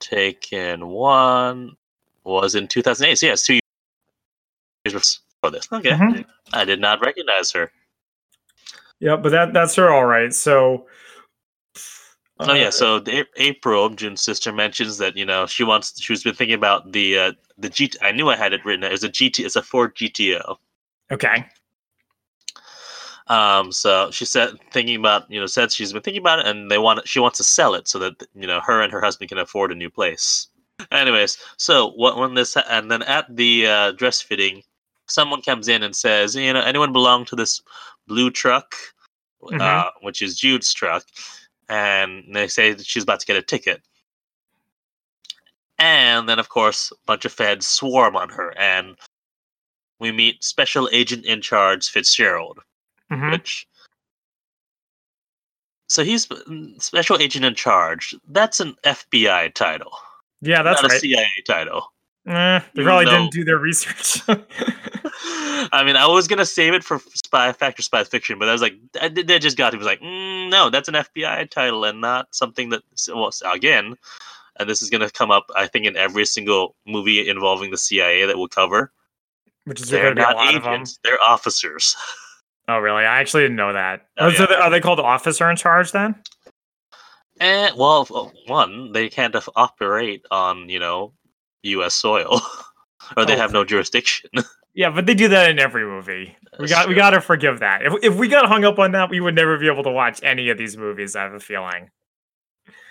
Taken 0.00 0.86
one 0.88 1.74
was 2.22 2.54
in 2.56 2.68
2008. 2.68 3.16
So 3.16 3.26
yes, 3.26 3.42
two 3.42 3.58
years 4.84 4.92
before 5.40 5.50
this. 5.50 5.66
Okay, 5.72 5.92
Mhm. 5.92 6.26
I 6.52 6.66
did 6.66 6.78
not 6.78 7.00
recognize 7.00 7.50
her. 7.52 7.72
Yeah, 9.00 9.16
but 9.16 9.30
that 9.30 9.54
that's 9.54 9.74
her 9.76 9.90
all 9.90 10.04
right. 10.04 10.32
So. 10.34 10.86
Oh 12.38 12.52
yeah, 12.52 12.66
uh, 12.66 12.70
so 12.70 12.98
the, 12.98 13.26
April, 13.36 13.88
June's 13.90 14.20
sister, 14.20 14.52
mentions 14.52 14.98
that 14.98 15.16
you 15.16 15.24
know 15.24 15.46
she 15.46 15.64
wants. 15.64 16.00
She's 16.00 16.22
been 16.22 16.34
thinking 16.34 16.54
about 16.54 16.92
the 16.92 17.18
uh, 17.18 17.32
the 17.56 17.70
GT. 17.70 17.96
I 18.02 18.12
knew 18.12 18.28
I 18.28 18.36
had 18.36 18.52
it 18.52 18.64
written. 18.64 18.84
It 18.84 18.92
was 18.92 19.04
a 19.04 19.08
GT. 19.08 19.44
It's 19.44 19.56
a 19.56 19.62
Ford 19.62 19.94
GTO. 19.96 20.56
okay. 21.10 21.46
Um, 23.28 23.72
so 23.72 24.10
she 24.12 24.24
said 24.24 24.50
thinking 24.70 24.96
about 24.96 25.28
you 25.30 25.40
know 25.40 25.46
said 25.46 25.72
she's 25.72 25.92
been 25.92 26.02
thinking 26.02 26.22
about 26.22 26.40
it, 26.40 26.46
and 26.46 26.70
they 26.70 26.78
want 26.78 27.08
she 27.08 27.18
wants 27.20 27.38
to 27.38 27.44
sell 27.44 27.74
it 27.74 27.88
so 27.88 27.98
that 27.98 28.22
you 28.34 28.46
know 28.46 28.60
her 28.60 28.80
and 28.82 28.92
her 28.92 29.00
husband 29.00 29.28
can 29.30 29.38
afford 29.38 29.72
a 29.72 29.74
new 29.74 29.90
place. 29.90 30.48
Anyways, 30.92 31.38
so 31.56 31.90
what 31.92 32.18
when 32.18 32.34
this 32.34 32.56
and 32.68 32.90
then 32.90 33.02
at 33.02 33.34
the 33.34 33.66
uh, 33.66 33.92
dress 33.92 34.20
fitting, 34.20 34.62
someone 35.06 35.42
comes 35.42 35.68
in 35.68 35.82
and 35.82 35.96
says, 35.96 36.36
you 36.36 36.52
know, 36.52 36.60
anyone 36.60 36.92
belong 36.92 37.24
to 37.24 37.34
this 37.36 37.62
blue 38.06 38.30
truck, 38.30 38.74
Mhm. 39.42 39.60
uh, 39.60 39.90
which 40.02 40.22
is 40.22 40.38
Jude's 40.38 40.72
truck, 40.72 41.04
and 41.68 42.24
they 42.34 42.48
say 42.48 42.72
that 42.72 42.86
she's 42.86 43.02
about 43.02 43.20
to 43.20 43.26
get 43.26 43.36
a 43.36 43.42
ticket. 43.42 43.82
And 45.78 46.28
then, 46.28 46.38
of 46.38 46.48
course, 46.48 46.90
a 46.92 46.94
bunch 47.06 47.24
of 47.24 47.32
feds 47.32 47.66
swarm 47.66 48.16
on 48.16 48.30
her, 48.30 48.56
and 48.58 48.96
we 50.00 50.10
meet 50.12 50.42
Special 50.44 50.88
Agent 50.92 51.24
in 51.26 51.40
Charge 51.42 51.88
Fitzgerald 51.88 52.60
Mhm. 53.10 53.30
which 53.32 53.66
so 55.88 56.02
he's 56.02 56.26
mm, 56.26 56.82
special 56.82 57.16
agent 57.18 57.44
in 57.44 57.54
charge 57.54 58.16
that's 58.30 58.58
an 58.58 58.74
fbi 58.82 59.54
title 59.54 59.96
Yeah, 60.40 60.64
that's 60.64 60.82
not 60.82 60.92
a 60.92 60.98
cia 60.98 61.24
title 61.46 61.92
Eh, 62.26 62.58
they 62.58 62.82
even 62.82 62.84
probably 62.84 63.04
though- 63.04 63.10
didn't 63.12 63.30
do 63.32 63.44
their 63.44 63.58
research. 63.58 64.20
i 65.72 65.82
mean 65.84 65.96
i 65.96 66.06
was 66.06 66.26
gonna 66.28 66.44
save 66.46 66.74
it 66.74 66.82
for 66.84 66.98
spy 67.14 67.52
fact 67.52 67.78
or 67.78 67.82
spy 67.82 68.02
fiction 68.04 68.38
but 68.38 68.48
i 68.48 68.52
was 68.52 68.62
like 68.62 68.74
they 69.24 69.38
just 69.38 69.56
got 69.56 69.72
it 69.74 69.76
was 69.78 69.86
like 69.86 70.00
mm, 70.00 70.50
no 70.50 70.70
that's 70.70 70.88
an 70.88 70.94
fbi 70.94 71.48
title 71.50 71.84
and 71.84 72.00
not 72.00 72.34
something 72.34 72.68
that 72.70 72.82
well 73.14 73.30
again 73.52 73.94
and 74.58 74.68
this 74.68 74.82
is 74.82 74.90
gonna 74.90 75.10
come 75.10 75.30
up 75.30 75.46
i 75.56 75.66
think 75.66 75.86
in 75.86 75.96
every 75.96 76.24
single 76.24 76.74
movie 76.86 77.28
involving 77.28 77.70
the 77.70 77.78
cia 77.78 78.26
that 78.26 78.36
we'll 78.38 78.48
cover 78.48 78.92
Which 79.64 79.80
is 79.80 79.88
they're 79.88 80.14
not 80.14 80.36
lot 80.36 80.54
of 80.54 80.62
agents 80.66 80.98
they're 81.04 81.20
officers 81.22 81.94
Oh, 82.68 82.78
really? 82.80 83.04
I 83.04 83.20
actually 83.20 83.42
didn't 83.44 83.58
know 83.58 83.72
that. 83.74 84.08
Oh, 84.18 84.28
so 84.32 84.42
yeah. 84.42 84.46
they- 84.48 84.54
are 84.56 84.70
they 84.70 84.80
called 84.80 84.98
officer 84.98 85.48
in 85.48 85.54
charge 85.54 85.92
then? 85.92 86.16
And 87.38 87.76
well, 87.76 88.32
one, 88.48 88.90
they 88.90 89.08
can't 89.08 89.36
operate 89.54 90.24
on 90.32 90.68
you 90.68 90.80
know 90.80 91.12
U.S. 91.62 91.94
soil, 91.94 92.40
or 93.16 93.24
they 93.24 93.34
Oh, 93.34 93.38
have 93.38 93.52
no 93.52 93.64
jurisdiction. 93.64 94.30
Yeah, 94.76 94.90
but 94.90 95.06
they 95.06 95.14
do 95.14 95.28
that 95.28 95.48
in 95.48 95.58
every 95.58 95.86
movie. 95.86 96.36
We 96.58 96.66
That's 96.66 96.72
got 96.72 96.88
we 96.88 96.94
got 96.94 97.10
to 97.10 97.22
forgive 97.22 97.60
that. 97.60 97.80
If 97.82 97.94
if 98.02 98.14
we 98.14 98.28
got 98.28 98.46
hung 98.46 98.64
up 98.66 98.78
on 98.78 98.92
that, 98.92 99.08
we 99.08 99.20
would 99.20 99.34
never 99.34 99.56
be 99.58 99.68
able 99.68 99.82
to 99.84 99.90
watch 99.90 100.20
any 100.22 100.50
of 100.50 100.58
these 100.58 100.76
movies. 100.76 101.16
I 101.16 101.22
have 101.22 101.32
a 101.32 101.40
feeling. 101.40 101.90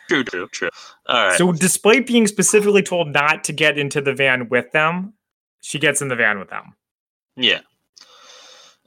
true, 0.10 0.24
true, 0.24 0.48
true. 0.48 0.70
All 1.08 1.28
right. 1.28 1.38
So, 1.38 1.52
despite 1.52 2.08
being 2.08 2.26
specifically 2.26 2.82
told 2.82 3.10
not 3.10 3.44
to 3.44 3.54
get 3.54 3.78
into 3.78 4.02
the 4.02 4.16
van 4.16 4.50
with 4.50 4.72
them, 4.72 5.14
she 5.62 5.78
gets 5.78 6.02
in 6.02 6.08
the 6.08 6.16
van 6.16 6.40
with 6.40 6.50
them. 6.50 6.74
yeah. 7.36 7.60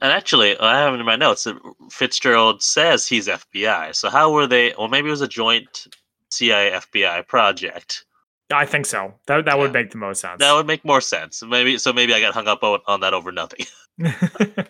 And 0.01 0.11
actually, 0.11 0.57
I 0.59 0.79
have 0.79 0.93
in 0.93 1.05
my 1.05 1.15
notes 1.15 1.45
that 1.45 1.57
Fitzgerald 1.91 2.61
says 2.61 3.07
he's 3.07 3.27
FBI. 3.27 3.95
So 3.95 4.09
how 4.09 4.31
were 4.31 4.47
they? 4.47 4.73
Well, 4.77 4.87
maybe 4.87 5.07
it 5.07 5.11
was 5.11 5.21
a 5.21 5.27
joint 5.27 5.87
CIA 6.29 6.71
FBI 6.71 7.27
project. 7.27 8.05
I 8.51 8.65
think 8.65 8.85
so. 8.87 9.13
That 9.27 9.45
that 9.45 9.57
would 9.59 9.73
make 9.73 9.91
the 9.91 9.97
most 9.97 10.21
sense. 10.21 10.39
That 10.39 10.53
would 10.53 10.65
make 10.67 10.83
more 10.83 11.01
sense. 11.01 11.43
Maybe 11.43 11.77
so. 11.77 11.93
Maybe 11.93 12.13
I 12.13 12.19
got 12.19 12.33
hung 12.33 12.47
up 12.47 12.63
on, 12.63 12.79
on 12.87 12.99
that 13.01 13.13
over 13.13 13.31
nothing. 13.31 13.65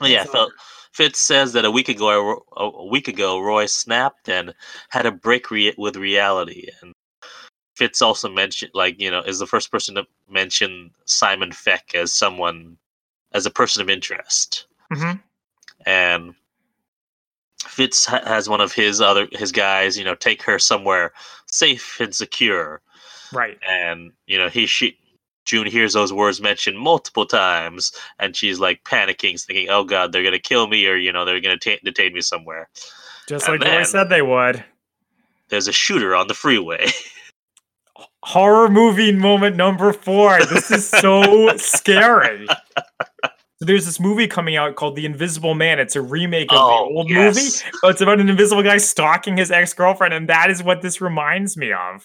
Yeah, 0.00 0.24
So- 0.24 0.50
Fitz 0.92 1.20
says 1.20 1.52
that 1.54 1.64
a 1.64 1.70
week 1.70 1.88
ago, 1.88 2.44
a 2.56 2.84
week 2.86 3.08
ago, 3.08 3.40
Roy 3.40 3.64
snapped 3.66 4.28
and 4.28 4.52
had 4.90 5.06
a 5.06 5.10
break 5.12 5.50
re- 5.50 5.74
with 5.78 5.96
reality. 5.96 6.68
And 6.82 6.92
Fitz 7.76 8.02
also 8.02 8.28
mentioned, 8.28 8.72
like 8.74 9.00
you 9.00 9.10
know, 9.10 9.20
is 9.20 9.38
the 9.38 9.46
first 9.46 9.70
person 9.70 9.94
to 9.94 10.04
mention 10.28 10.90
Simon 11.06 11.50
Feck 11.50 11.94
as 11.94 12.12
someone, 12.12 12.76
as 13.32 13.46
a 13.46 13.50
person 13.50 13.80
of 13.80 13.88
interest. 13.88 14.66
Mhm. 14.92 15.22
And 15.86 16.34
Fitz 17.62 18.06
ha- 18.06 18.22
has 18.24 18.48
one 18.48 18.60
of 18.60 18.72
his 18.72 19.00
other 19.00 19.28
his 19.32 19.52
guys, 19.52 19.96
you 19.98 20.04
know, 20.04 20.14
take 20.14 20.42
her 20.42 20.58
somewhere 20.58 21.12
safe 21.46 21.98
and 22.00 22.14
secure. 22.14 22.80
Right. 23.32 23.58
And 23.68 24.12
you 24.26 24.38
know, 24.38 24.48
he 24.48 24.66
she 24.66 24.98
June 25.44 25.66
hears 25.66 25.92
those 25.94 26.12
words 26.12 26.40
mentioned 26.40 26.78
multiple 26.78 27.26
times, 27.26 27.92
and 28.18 28.36
she's 28.36 28.60
like 28.60 28.84
panicking, 28.84 29.42
thinking, 29.44 29.68
"Oh 29.70 29.84
God, 29.84 30.12
they're 30.12 30.22
gonna 30.22 30.38
kill 30.38 30.66
me, 30.68 30.86
or 30.86 30.96
you 30.96 31.12
know, 31.12 31.24
they're 31.24 31.40
gonna 31.40 31.58
ta- 31.58 31.78
detain 31.84 32.12
me 32.14 32.20
somewhere." 32.20 32.68
Just 33.28 33.48
And 33.48 33.60
like 33.60 33.68
then- 33.68 33.84
said 33.84 34.08
they 34.08 34.22
would. 34.22 34.64
There's 35.48 35.68
a 35.68 35.72
shooter 35.72 36.14
on 36.14 36.28
the 36.28 36.34
freeway. 36.34 36.86
Horror 38.22 38.68
movie 38.68 39.12
moment 39.12 39.56
number 39.56 39.92
four. 39.92 40.38
This 40.46 40.70
is 40.70 40.88
so 40.88 41.54
scary. 41.56 42.46
So 43.62 43.66
there's 43.66 43.86
this 43.86 44.00
movie 44.00 44.26
coming 44.26 44.56
out 44.56 44.74
called 44.74 44.96
The 44.96 45.06
Invisible 45.06 45.54
Man. 45.54 45.78
It's 45.78 45.94
a 45.94 46.02
remake 46.02 46.50
of 46.50 46.58
Oh, 46.60 46.88
the 46.88 46.94
old 46.96 47.08
yes. 47.08 47.36
movie. 47.62 47.76
Oh, 47.84 47.90
it's 47.90 48.00
about 48.00 48.18
an 48.18 48.28
invisible 48.28 48.64
guy 48.64 48.76
stalking 48.78 49.36
his 49.36 49.52
ex-girlfriend, 49.52 50.12
and 50.12 50.28
that 50.28 50.50
is 50.50 50.64
what 50.64 50.82
this 50.82 51.00
reminds 51.00 51.56
me 51.56 51.72
of. 51.72 52.04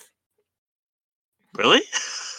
really? 1.58 1.82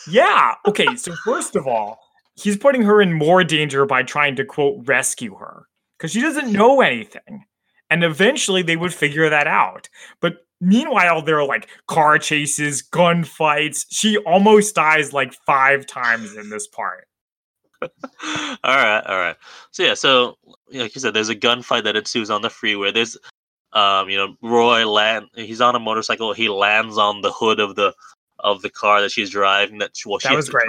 Yeah. 0.09 0.55
Okay. 0.69 0.95
So 0.95 1.17
first 1.25 1.57
of 1.57 1.67
all, 1.67 1.99
he's 2.37 2.57
putting 2.57 2.83
her 2.83 3.03
in 3.03 3.13
more 3.13 3.43
danger 3.43 3.85
by 3.87 4.05
trying 4.05 4.37
to 4.37 4.45
quote 4.45 4.87
rescue 4.87 5.35
her 5.35 5.65
because 5.99 6.13
she 6.13 6.21
doesn't 6.21 6.53
know 6.53 6.81
anything, 6.81 7.45
and 7.91 8.05
eventually 8.05 8.63
they 8.63 8.77
would 8.77 8.95
figure 8.95 9.29
that 9.29 9.49
out. 9.49 9.89
But 10.21 10.47
meanwhile, 10.61 11.23
there 11.23 11.41
are 11.41 11.45
like 11.45 11.69
car 11.89 12.19
chases, 12.21 12.85
gunfights. 12.89 13.85
She 13.91 14.17
almost 14.19 14.77
dies 14.77 15.13
like 15.13 15.35
five 15.45 15.87
times 15.87 16.37
in 16.37 16.51
this 16.51 16.69
part. 16.69 17.08
all 18.65 18.77
right, 18.77 19.03
all 19.07 19.19
right. 19.19 19.37
So 19.71 19.83
yeah, 19.83 19.95
so 19.95 20.37
like 20.73 20.95
you 20.95 21.01
said, 21.01 21.15
there's 21.15 21.29
a 21.29 21.37
gunfight 21.37 21.85
that 21.85 21.97
ensues 21.97 22.31
on 22.31 22.43
the 22.43 22.51
freeway. 22.51 22.91
There's, 22.91 23.17
um, 23.73 24.09
you 24.09 24.17
know, 24.17 24.35
Roy 24.43 24.89
land. 24.89 25.27
He's 25.35 25.61
on 25.61 25.75
a 25.75 25.79
motorcycle. 25.79 26.33
He 26.33 26.49
lands 26.49 26.99
on 26.99 27.21
the 27.23 27.33
hood 27.33 27.61
of 27.61 27.77
the 27.77 27.95
of 28.41 28.63
the 28.63 28.71
car 28.71 29.01
that 29.01 29.11
she's 29.13 29.31
driving. 29.31 29.79
That 29.79 29.93
well, 30.07 30.19
she 30.19 30.29
That 30.29 30.37
was 30.37 30.49
great. 30.49 30.69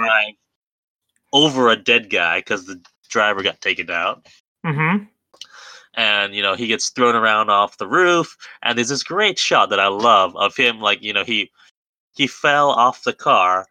over 1.32 1.68
a 1.68 1.76
dead 1.76 2.10
guy 2.10 2.38
because 2.40 2.66
the 2.66 2.80
driver 3.08 3.42
got 3.42 3.60
taken 3.60 3.90
out. 3.90 4.26
Mm-hmm. 4.66 5.04
and 5.94 6.34
you 6.34 6.42
know 6.42 6.54
he 6.54 6.66
gets 6.66 6.90
thrown 6.90 7.16
around 7.16 7.48
off 7.48 7.78
the 7.78 7.88
roof 7.88 8.36
and 8.62 8.76
there's 8.76 8.90
this 8.90 9.02
great 9.02 9.38
shot 9.38 9.70
that 9.70 9.80
i 9.80 9.86
love 9.86 10.36
of 10.36 10.54
him 10.54 10.80
like 10.80 11.02
you 11.02 11.14
know 11.14 11.24
he 11.24 11.50
he 12.14 12.26
fell 12.26 12.70
off 12.70 13.04
the 13.04 13.12
car 13.14 13.66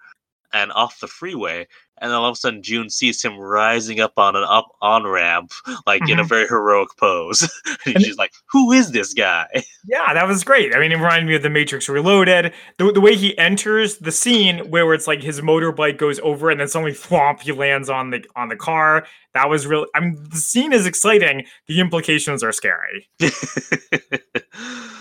and 0.52 0.72
off 0.72 1.00
the 1.00 1.08
freeway 1.08 1.68
and 2.02 2.12
then 2.12 2.18
all 2.18 2.30
of 2.30 2.34
a 2.34 2.36
sudden 2.36 2.62
june 2.62 2.90
sees 2.90 3.22
him 3.22 3.38
rising 3.38 4.00
up 4.00 4.14
on 4.18 4.36
an 4.36 4.44
up 4.44 4.76
on 4.82 5.06
ramp 5.06 5.52
like 5.86 6.02
in 6.04 6.20
a 6.20 6.22
mm-hmm. 6.22 6.30
very 6.30 6.48
heroic 6.48 6.90
pose 6.98 7.50
and 7.86 8.02
she's 8.02 8.18
like 8.18 8.32
who 8.52 8.72
is 8.72 8.92
this 8.92 9.14
guy 9.14 9.48
Yeah, 9.88 10.14
that 10.14 10.28
was 10.28 10.44
great. 10.44 10.76
I 10.76 10.80
mean, 10.80 10.92
it 10.92 10.96
reminded 10.96 11.28
me 11.28 11.36
of 11.36 11.42
The 11.42 11.50
Matrix 11.50 11.88
Reloaded. 11.88 12.54
The, 12.78 12.92
the 12.92 13.00
way 13.00 13.16
he 13.16 13.38
enters 13.38 13.98
the 13.98 14.12
scene 14.12 14.70
where 14.70 14.94
it's 14.94 15.08
like 15.08 15.24
his 15.24 15.40
motorbike 15.40 15.98
goes 15.98 16.20
over 16.20 16.50
and 16.50 16.60
then 16.60 16.68
suddenly 16.68 16.92
thwomp, 16.92 17.42
he 17.42 17.54
lands 17.54 17.90
on 17.90 18.10
the 18.10 18.24
on 18.36 18.50
the 18.50 18.56
car. 18.56 19.08
That 19.34 19.50
was 19.50 19.66
really 19.66 19.88
I 19.96 20.02
mean, 20.02 20.18
the 20.30 20.38
scene 20.38 20.74
is 20.74 20.86
exciting. 20.86 21.46
The 21.68 21.80
implications 21.80 22.44
are 22.44 22.52
scary. 22.52 23.10
I 23.22 23.30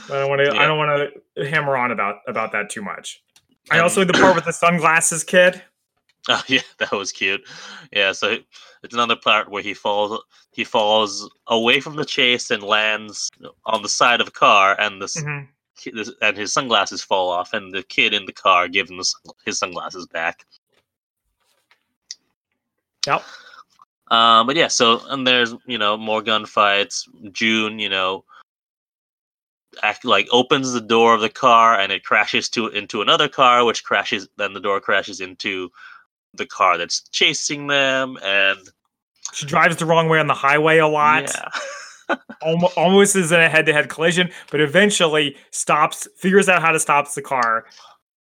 don't 0.09 0.29
want 0.31 0.41
to 0.45 0.57
I 0.57 0.67
don't 0.67 0.79
want 0.79 1.13
to 1.37 1.51
hammer 1.51 1.77
on 1.77 1.91
about 1.91 2.21
about 2.29 2.53
that 2.53 2.71
too 2.71 2.83
much. 2.83 3.23
I 3.71 3.81
also 3.81 4.01
like 4.01 4.09
the 4.09 4.19
part 4.19 4.35
with 4.37 4.45
the 4.45 4.53
sunglasses 4.53 5.25
kid. 5.25 5.63
Oh 6.29 6.43
yeah, 6.49 6.61
that 6.79 6.93
was 6.93 7.11
cute. 7.13 7.43
Yeah, 7.93 8.13
so 8.13 8.37
it's 8.83 8.95
another 8.95 9.17
part 9.17 9.51
where 9.51 9.63
he 9.63 9.75
falls 9.75 10.23
he 10.53 10.65
falls 10.65 11.29
away 11.47 11.81
from 11.81 11.97
the 11.97 12.05
chase 12.05 12.51
and 12.51 12.63
lands 12.63 13.31
on 13.67 13.83
the 13.83 13.89
side 13.89 14.21
of 14.21 14.29
a 14.29 14.33
car, 14.33 14.79
and 14.81 15.01
this- 15.01 15.17
and 16.23 16.37
his 16.37 16.53
sunglasses 16.53 17.03
fall 17.05 17.31
off, 17.31 17.55
and 17.55 17.73
the 17.73 17.85
kid 17.85 18.13
in 18.13 18.27
the 18.27 18.33
car 18.33 18.67
gives 18.69 18.91
him 18.91 19.01
his 19.45 19.59
sunglasses 19.59 20.07
back. 20.09 20.45
Yep. 23.07 23.23
Um, 24.11 24.47
but 24.47 24.57
yeah, 24.57 24.69
so 24.69 25.01
and 25.09 25.27
there's 25.27 25.55
you 25.67 25.79
know 25.79 25.97
more 25.97 26.21
gunfights. 26.23 27.05
June, 27.33 27.79
you 27.79 27.89
know, 27.89 28.25
act 29.83 30.05
like 30.05 30.27
opens 30.33 30.73
the 30.73 30.81
door 30.81 31.15
of 31.15 31.21
the 31.21 31.29
car 31.29 31.79
and 31.79 31.93
it 31.93 32.05
crashes 32.05 32.49
to 32.51 32.67
into 32.69 33.01
another 33.03 33.29
car, 33.29 33.65
which 33.65 33.85
crashes. 33.85 34.29
Then 34.37 34.55
the 34.55 34.61
door 34.61 34.81
crashes 34.81 35.21
into 35.21 35.71
the 36.35 36.47
car 36.47 36.79
that's 36.79 37.09
chasing 37.11 37.67
them, 37.67 38.17
and 38.23 38.59
She 39.33 39.47
drives 39.47 39.77
the 39.77 39.87
wrong 39.87 40.09
way 40.09 40.19
on 40.19 40.27
the 40.27 40.35
highway 40.35 40.79
a 40.79 40.87
lot. 40.89 41.31
yeah, 42.09 42.17
almost 42.77 43.17
is 43.17 43.33
in 43.33 43.41
a 43.41 43.49
head-to-head 43.49 43.89
collision, 43.89 44.31
but 44.51 44.61
eventually 44.61 45.37
stops, 45.51 46.09
figures 46.17 46.49
out 46.49 46.63
how 46.63 46.73
to 46.73 46.79
stop 46.81 47.13
the 47.15 47.23
car, 47.23 47.65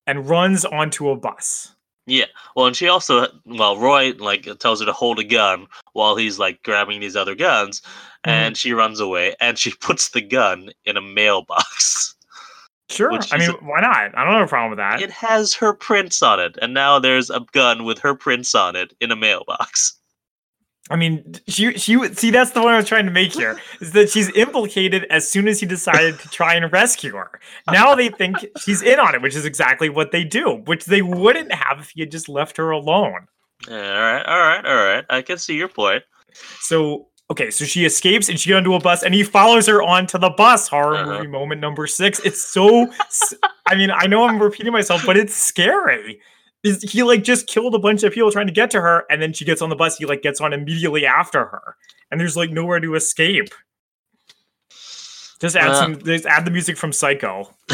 and 0.08 0.28
runs 0.30 0.66
onto 0.66 1.10
a 1.10 1.16
bus. 1.16 1.74
yeah. 2.06 2.26
Well, 2.56 2.68
and 2.68 2.76
she 2.76 2.88
also, 2.90 3.28
well, 3.46 3.78
Roy 3.78 4.14
like 4.20 4.48
tells 4.60 4.80
her 4.82 4.86
to 4.86 4.94
hold 4.94 5.20
a 5.20 5.24
gun 5.24 5.68
while 5.94 6.16
he's 6.16 6.38
like 6.40 6.62
grabbing 6.64 7.00
these 7.00 7.16
other 7.16 7.36
guns, 7.36 7.82
Mm-hmm. 8.26 8.32
and 8.32 8.56
she 8.58 8.72
runs 8.72 9.02
away, 9.02 9.36
and 9.42 9.58
she 9.60 9.72
puts 9.82 10.10
the 10.10 10.22
gun 10.22 10.70
in 10.86 10.96
a 10.96 11.02
mailbox. 11.02 12.16
Sure, 12.90 13.12
I 13.32 13.38
mean, 13.38 13.52
why 13.62 13.80
not? 13.80 14.16
I 14.16 14.24
don't 14.24 14.34
have 14.34 14.46
a 14.46 14.48
problem 14.48 14.72
with 14.72 14.78
that. 14.78 15.02
It 15.02 15.10
has 15.12 15.54
her 15.56 15.74
prints 15.74 16.22
on 16.22 16.40
it, 16.40 16.58
and 16.62 16.74
now 16.74 17.00
there's 17.00 17.30
a 17.30 17.40
gun 17.54 17.86
with 17.86 18.00
her 18.00 18.14
prints 18.14 18.54
on 18.54 18.76
it 18.76 18.94
in 19.00 19.12
a 19.12 19.16
mailbox. 19.16 19.98
I 20.90 20.98
mean, 20.98 21.36
she 21.48 21.78
she 21.78 21.96
would 21.96 22.18
see 22.18 22.30
that's 22.30 22.52
the 22.52 22.62
one 22.62 22.74
I 22.74 22.78
was 22.78 22.88
trying 22.88 23.06
to 23.06 23.12
make 23.12 23.34
here 23.34 23.58
is 23.82 23.94
that 23.94 24.10
she's 24.10 24.36
implicated 24.36 25.06
as 25.10 25.30
soon 25.30 25.48
as 25.48 25.62
he 25.62 25.66
decided 25.66 26.20
to 26.20 26.28
try 26.28 26.56
and 26.56 26.70
rescue 26.74 27.16
her. 27.16 27.40
Now 27.72 27.96
they 27.96 28.10
think 28.10 28.38
she's 28.60 28.82
in 28.82 29.00
on 29.00 29.16
it, 29.16 29.22
which 29.22 29.36
is 29.36 29.46
exactly 29.46 29.88
what 29.88 30.12
they 30.12 30.26
do, 30.26 30.62
which 30.66 30.86
they 30.86 31.02
wouldn't 31.02 31.54
have 31.54 31.80
if 31.80 31.92
he 31.92 32.02
had 32.02 32.12
just 32.12 32.28
left 32.28 32.58
her 32.58 32.72
alone. 32.72 33.28
Yeah, 33.68 33.76
all 33.76 34.02
right, 34.02 34.26
all 34.26 34.40
right, 34.40 34.66
all 34.66 34.76
right. 34.76 35.06
I 35.10 35.22
can 35.22 35.38
see 35.38 35.56
your 35.56 35.70
point. 35.70 36.04
So 36.60 37.08
okay, 37.34 37.52
so 37.52 37.66
she 37.66 37.84
escapes 37.86 38.30
and 38.30 38.40
she 38.40 38.50
got 38.50 38.58
onto 38.58 38.74
a 38.76 38.80
bus, 38.80 39.04
and 39.04 39.14
he 39.14 39.24
follows 39.24 39.68
her 39.68 39.82
onto 39.84 40.18
the 40.18 40.30
bus. 40.30 40.68
Horror 40.70 40.96
Uh-huh. 40.96 41.14
movie 41.18 41.28
moment 41.28 41.60
number 41.62 41.86
six. 41.88 42.20
It's 42.20 42.42
so. 42.44 42.88
I 43.68 43.76
mean, 43.76 43.92
I 43.92 44.08
know 44.08 44.24
I'm 44.24 44.42
repeating 44.42 44.72
myself, 44.72 45.04
but 45.06 45.18
it's 45.18 45.36
scary. 45.36 46.22
Is 46.64 46.82
he 46.82 47.04
like 47.04 47.24
just 47.24 47.48
killed 47.48 47.76
a 47.76 47.80
bunch 47.80 48.04
of 48.04 48.14
people 48.14 48.32
trying 48.32 48.48
to 48.48 48.54
get 48.54 48.72
to 48.72 48.80
her, 48.82 49.06
and 49.10 49.22
then 49.22 49.34
she 49.34 49.44
gets 49.44 49.62
on 49.62 49.70
the 49.70 49.76
bus. 49.76 49.98
He 49.98 50.06
like 50.06 50.22
gets 50.22 50.40
on 50.40 50.54
immediately 50.54 51.06
after 51.06 51.40
her, 51.46 51.76
and 52.10 52.20
there's 52.22 52.38
like 52.38 52.52
nowhere 52.52 52.80
to 52.80 52.96
escape. 52.96 53.50
Just 55.42 55.58
add 55.58 55.72
Uh, 55.72 55.76
some. 55.76 56.02
Just 56.02 56.26
add 56.26 56.46
the 56.46 56.52
music 56.52 56.78
from 56.78 56.94
Psycho. 56.94 57.54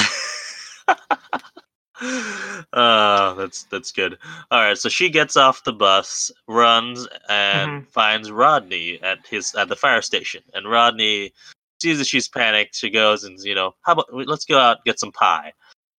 uh, 2.01 3.33
that's 3.35 3.63
that's 3.63 3.91
good. 3.91 4.17
All 4.51 4.59
right, 4.61 4.77
so 4.77 4.89
she 4.89 5.09
gets 5.09 5.35
off 5.37 5.63
the 5.63 5.73
bus, 5.73 6.31
runs, 6.47 7.07
and 7.29 7.81
Mm-hmm. 7.81 7.89
finds 7.89 8.31
Rodney 8.31 9.01
at 9.01 9.19
his 9.27 9.53
at 9.55 9.69
the 9.69 9.75
fire 9.75 10.01
station. 10.01 10.43
And 10.53 10.69
Rodney 10.69 11.33
sees 11.81 11.97
that 11.99 12.07
she's 12.07 12.27
panicked. 12.27 12.75
She 12.75 12.89
goes 12.89 13.23
and 13.23 13.37
you 13.39 13.55
know, 13.55 13.75
how 13.81 13.93
about 13.93 14.13
let's 14.13 14.45
go 14.45 14.57
out 14.59 14.77
and 14.77 14.85
get 14.85 14.99
some 14.99 15.11
pie. 15.11 15.53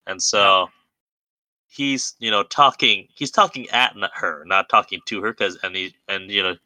And 0.06 0.22
so 0.22 0.68
he's 1.68 2.14
you 2.18 2.30
know 2.30 2.42
talking. 2.44 3.06
He's 3.14 3.30
talking 3.30 3.68
at 3.70 3.94
her, 4.14 4.44
not 4.46 4.68
talking 4.68 5.00
to 5.06 5.22
her, 5.22 5.32
because 5.32 5.58
and 5.62 5.76
he 5.76 5.94
and 6.08 6.30
you 6.30 6.42
know. 6.42 6.56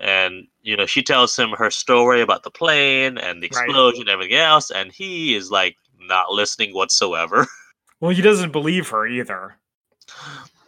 And 0.00 0.48
you 0.60 0.76
know, 0.76 0.86
she 0.86 1.02
tells 1.02 1.36
him 1.38 1.50
her 1.50 1.70
story 1.70 2.20
about 2.20 2.42
the 2.42 2.50
plane 2.50 3.16
and 3.16 3.42
the 3.42 3.46
Right. 3.50 3.68
explosion 3.68 4.02
and 4.02 4.10
everything 4.10 4.36
else, 4.36 4.70
and 4.70 4.92
he 4.92 5.34
is 5.34 5.50
like 5.50 5.76
not 6.00 6.30
listening 6.32 6.74
whatsoever. 6.74 7.46
Well, 8.04 8.14
he 8.14 8.20
doesn't 8.20 8.52
believe 8.52 8.90
her 8.90 9.06
either. 9.06 9.54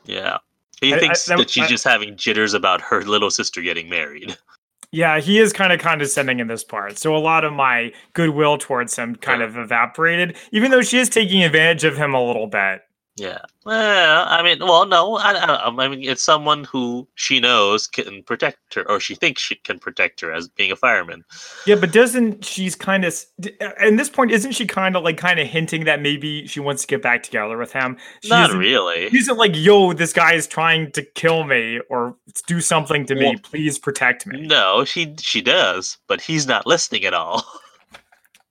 Yeah. 0.06 0.38
He 0.80 0.94
I- 0.94 0.96
I- 0.96 1.00
thinks 1.00 1.26
that- 1.26 1.36
that 1.36 1.50
she's 1.50 1.64
I- 1.64 1.68
just 1.68 1.84
having 1.84 2.16
jitters 2.16 2.54
about 2.54 2.80
her 2.80 3.02
little 3.04 3.30
sister 3.30 3.60
getting 3.60 3.90
married. 3.90 4.38
Yeah, 4.92 5.18
he 5.20 5.38
is 5.40 5.52
kind 5.52 5.72
of 5.72 5.80
condescending 5.80 6.38
in 6.38 6.46
this 6.46 6.62
part. 6.64 6.96
So 6.96 7.14
a 7.14 7.18
lot 7.18 7.44
of 7.44 7.52
my 7.52 7.92
goodwill 8.14 8.56
towards 8.56 8.96
him 8.96 9.16
kind 9.16 9.40
Yeah. 9.40 9.48
of 9.48 9.56
evaporated, 9.58 10.36
even 10.52 10.70
though 10.70 10.80
she 10.80 10.96
is 10.98 11.10
taking 11.10 11.42
advantage 11.42 11.82
of 11.84 11.96
him 11.98 12.14
a 12.14 12.24
little 12.24 12.46
bit. 12.46 12.80
Yeah. 13.16 13.38
Well, 13.64 14.26
I 14.28 14.42
mean, 14.42 14.58
well, 14.60 14.86
no, 14.86 15.16
I, 15.16 15.32
I, 15.32 15.68
I 15.68 15.88
mean, 15.88 16.04
it's 16.04 16.22
someone 16.22 16.64
who 16.64 17.08
she 17.14 17.40
knows 17.40 17.86
can 17.86 18.22
protect 18.22 18.74
her, 18.74 18.88
or 18.88 19.00
she 19.00 19.14
thinks 19.14 19.40
she 19.40 19.54
can 19.54 19.78
protect 19.78 20.20
her 20.20 20.32
as 20.32 20.48
being 20.48 20.70
a 20.70 20.76
fireman. 20.76 21.24
Yeah, 21.66 21.76
but 21.76 21.92
doesn't 21.92 22.44
she's 22.44 22.76
kind 22.76 23.06
of 23.06 23.14
at 23.60 23.96
this 23.96 24.10
point 24.10 24.32
isn't 24.32 24.52
she 24.52 24.66
kind 24.66 24.96
of 24.96 25.02
like 25.02 25.16
kind 25.16 25.40
of 25.40 25.46
hinting 25.46 25.84
that 25.84 26.02
maybe 26.02 26.46
she 26.46 26.60
wants 26.60 26.82
to 26.82 26.88
get 26.88 27.00
back 27.00 27.22
together 27.22 27.56
with 27.56 27.72
him? 27.72 27.96
She 28.22 28.28
Not 28.28 28.52
really. 28.52 29.08
She 29.08 29.18
isn't 29.18 29.38
like, 29.38 29.52
"Yo, 29.54 29.94
this 29.94 30.12
guy 30.12 30.34
is 30.34 30.46
trying 30.46 30.92
to 30.92 31.02
kill 31.02 31.44
me 31.44 31.80
or 31.88 32.14
do 32.46 32.60
something 32.60 33.06
to 33.06 33.14
me. 33.14 33.36
Please 33.38 33.78
protect 33.78 34.26
me." 34.26 34.42
No, 34.42 34.84
she 34.84 35.14
she 35.18 35.40
does, 35.40 35.96
but 36.06 36.20
he's 36.20 36.46
not 36.46 36.66
listening 36.66 37.04
at 37.06 37.14
all. 37.14 37.44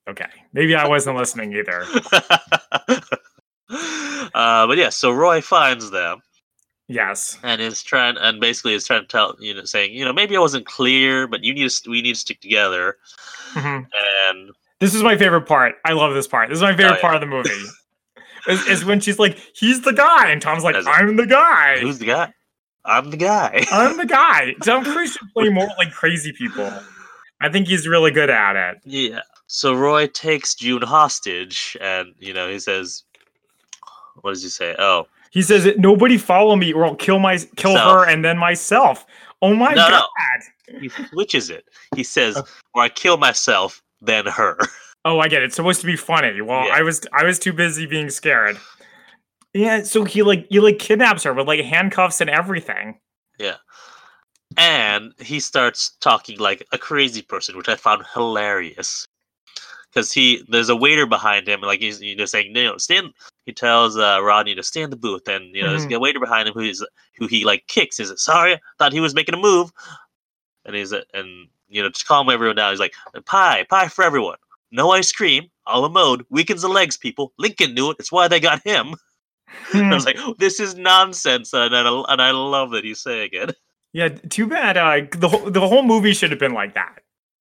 Okay, 0.08 0.26
maybe 0.52 0.74
I 0.74 0.86
wasn't 0.86 1.16
listening 1.16 1.52
either. 1.52 1.84
uh, 4.34 4.66
but 4.66 4.76
yeah, 4.78 4.88
so 4.90 5.10
Roy 5.10 5.40
finds 5.40 5.90
them. 5.90 6.20
Yes. 6.88 7.36
and 7.42 7.60
is 7.60 7.82
trying 7.82 8.16
and 8.16 8.40
basically 8.40 8.72
is 8.74 8.86
trying 8.86 9.00
to 9.02 9.08
tell 9.08 9.34
you 9.40 9.52
know 9.54 9.64
saying 9.64 9.92
you 9.92 10.04
know 10.04 10.12
maybe 10.12 10.36
I 10.36 10.40
wasn't 10.40 10.66
clear 10.66 11.26
but 11.26 11.42
you 11.42 11.52
need 11.52 11.68
to 11.68 11.90
we 11.90 12.00
need 12.00 12.12
to 12.14 12.20
stick 12.20 12.40
together 12.40 12.96
Mhm. 13.54 13.86
and 14.28 14.50
This 14.78 14.94
is 14.94 15.02
my 15.02 15.16
favorite 15.16 15.46
part. 15.48 15.74
I 15.84 15.94
love 15.94 16.14
this 16.14 16.28
part. 16.28 16.48
This 16.48 16.58
is 16.58 16.62
my 16.62 16.76
favorite 16.76 16.92
Oh, 16.92 16.94
yeah. 16.94 17.00
part 17.00 17.14
of 17.16 17.20
the 17.22 17.26
movie. 17.26 17.50
is, 18.48 18.64
is 18.68 18.84
when 18.84 19.00
she's 19.00 19.18
like, 19.18 19.36
"He's 19.56 19.80
the 19.82 19.92
guy," 19.94 20.30
and 20.30 20.40
Tom's 20.40 20.62
like, 20.62 20.76
As 20.76 20.86
"I'm 20.86 21.16
the 21.16 21.26
guy." 21.26 21.78
who's 21.80 21.98
the 21.98 22.06
guy 22.06 22.32
I'm 22.84 23.10
the 23.10 23.16
guy. 23.16 23.64
I'm 23.72 23.96
the 23.96 24.06
guy. 24.06 24.54
Tom 24.62 24.84
Cruise 24.84 25.10
should 25.14 25.32
play 25.32 25.48
more 25.48 25.68
like 25.78 25.90
crazy 25.90 26.32
people. 26.32 26.72
I 27.40 27.48
think 27.48 27.66
he's 27.66 27.88
really 27.88 28.12
good 28.12 28.30
at 28.30 28.54
it. 28.54 28.78
Yeah. 28.84 29.22
So 29.48 29.74
Roy 29.74 30.06
takes 30.06 30.54
June 30.54 30.82
hostage, 30.82 31.76
and 31.80 32.14
you 32.20 32.32
know 32.32 32.48
he 32.48 32.60
says, 32.60 33.02
"What 34.22 34.32
does 34.32 34.42
he 34.42 34.48
say? 34.48 34.74
Oh, 34.78 35.06
He 35.30 35.42
says, 35.42 35.66
"Nobody 35.78 36.16
follow 36.18 36.56
me, 36.56 36.72
or 36.72 36.84
I'll 36.84 36.94
kill 36.96 37.18
my 37.18 37.38
kill 37.56 37.74
Self. 37.74 37.92
her 37.92 38.08
and 38.08 38.24
then 38.24 38.38
myself." 38.38 39.04
Oh 39.42 39.54
my 39.54 39.74
No, 39.74 39.88
no. 39.88 40.00
god! 40.00 40.80
he 40.80 40.88
switches 40.88 41.50
it. 41.50 41.68
He 41.94 42.02
says, 42.02 42.36
oh. 42.36 42.44
"Or 42.74 42.82
I 42.82 42.88
kill 42.88 43.16
myself, 43.18 43.82
then 44.00 44.26
her." 44.26 44.58
Oh, 45.08 45.20
I 45.20 45.28
get 45.28 45.40
it. 45.42 45.44
It's 45.44 45.54
supposed 45.54 45.80
to 45.82 45.86
be 45.86 45.94
funny. 45.94 46.40
Well, 46.40 46.66
Yeah. 46.66 46.74
I 46.74 46.82
was 46.82 47.00
I 47.12 47.22
was 47.22 47.38
too 47.38 47.52
busy 47.52 47.86
being 47.86 48.10
scared. 48.10 48.58
Yeah, 49.54 49.84
so 49.84 50.02
he 50.02 50.22
like 50.24 50.48
he 50.50 50.58
like 50.58 50.80
kidnaps 50.80 51.22
her 51.22 51.32
with 51.32 51.46
like 51.46 51.60
handcuffs 51.64 52.20
and 52.20 52.28
everything. 52.28 52.98
Yeah. 53.38 53.54
And 54.56 55.12
he 55.20 55.38
starts 55.38 55.96
talking 56.00 56.38
like 56.40 56.66
a 56.72 56.78
crazy 56.78 57.22
person, 57.22 57.56
which 57.56 57.68
I 57.68 57.76
found 57.76 58.04
hilarious. 58.14 59.06
Because 59.96 60.12
he, 60.12 60.44
there's 60.50 60.68
a 60.68 60.76
waiter 60.76 61.06
behind 61.06 61.48
him, 61.48 61.62
like 61.62 61.80
he's 61.80 62.02
you 62.02 62.14
know 62.14 62.26
saying, 62.26 62.52
"No, 62.52 62.76
stand." 62.76 63.14
He 63.46 63.52
tells 63.54 63.96
uh, 63.96 64.20
Rodney 64.22 64.54
to 64.54 64.62
stand 64.62 64.92
the 64.92 64.96
booth, 64.96 65.26
and 65.26 65.54
you 65.54 65.62
know 65.62 65.70
there's 65.70 65.90
a 65.90 65.98
waiter 65.98 66.20
behind 66.20 66.46
him 66.46 66.52
who 66.52 66.60
is 66.60 66.84
who 67.16 67.26
he 67.26 67.46
like 67.46 67.66
kicks. 67.66 67.98
Is 67.98 68.10
it 68.10 68.18
sorry? 68.18 68.60
Thought 68.78 68.92
he 68.92 69.00
was 69.00 69.14
making 69.14 69.34
a 69.34 69.38
move, 69.38 69.72
and 70.66 70.76
he's 70.76 70.92
and 70.92 71.48
you 71.70 71.82
know 71.82 71.88
to 71.88 72.04
calm 72.04 72.28
everyone 72.28 72.56
down, 72.56 72.72
he's 72.72 72.78
like, 72.78 72.92
"Pie, 73.24 73.64
pie 73.70 73.88
for 73.88 74.04
everyone. 74.04 74.36
No 74.70 74.90
ice 74.90 75.10
cream. 75.12 75.44
A 75.66 75.80
la 75.80 75.88
mode 75.88 76.26
weakens 76.28 76.60
the 76.60 76.68
legs. 76.68 76.98
People. 76.98 77.32
Lincoln 77.38 77.72
knew 77.72 77.90
it. 77.90 77.96
It's 77.98 78.12
why 78.12 78.28
they 78.28 78.38
got 78.38 78.62
him." 78.66 78.94
I 79.72 79.94
was 79.94 80.04
like, 80.04 80.18
"This 80.38 80.60
is 80.60 80.74
nonsense," 80.74 81.54
and 81.54 81.74
I, 81.74 82.02
and 82.08 82.20
I 82.20 82.32
love 82.32 82.70
that 82.72 82.84
he's 82.84 83.00
saying 83.00 83.30
it. 83.32 83.56
Yeah, 83.94 84.08
too 84.10 84.46
bad. 84.46 84.76
Uh, 84.76 85.06
the 85.16 85.28
whole- 85.28 85.50
the 85.50 85.66
whole 85.66 85.82
movie 85.82 86.12
should 86.12 86.32
have 86.32 86.40
been 86.40 86.52
like 86.52 86.74
that. 86.74 86.98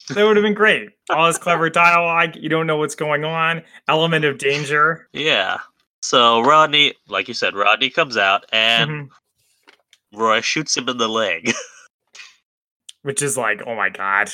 That 0.10 0.24
would 0.24 0.38
have 0.38 0.44
been 0.44 0.54
great. 0.54 0.90
All 1.10 1.28
this 1.28 1.38
clever 1.38 1.70
dialogue. 1.70 2.36
You 2.36 2.48
don't 2.50 2.68
know 2.68 2.78
what's 2.78 2.96
going 2.96 3.26
on. 3.26 3.64
Element 3.88 4.24
of 4.26 4.38
danger. 4.38 5.08
Yeah. 5.14 5.58
So 6.02 6.42
Rodney, 6.42 6.94
like 7.08 7.28
you 7.28 7.34
said, 7.34 7.56
Rodney 7.56 7.90
comes 7.90 8.16
out 8.18 8.46
and 8.52 8.90
Mhm. 8.92 9.10
Roy 10.14 10.42
shoots 10.42 10.78
him 10.78 10.88
in 10.90 10.98
the 10.98 11.08
leg. 11.10 11.52
Which 13.02 13.22
is 13.22 13.38
like, 13.38 13.62
oh 13.68 13.76
my 13.76 13.90
god, 13.90 14.32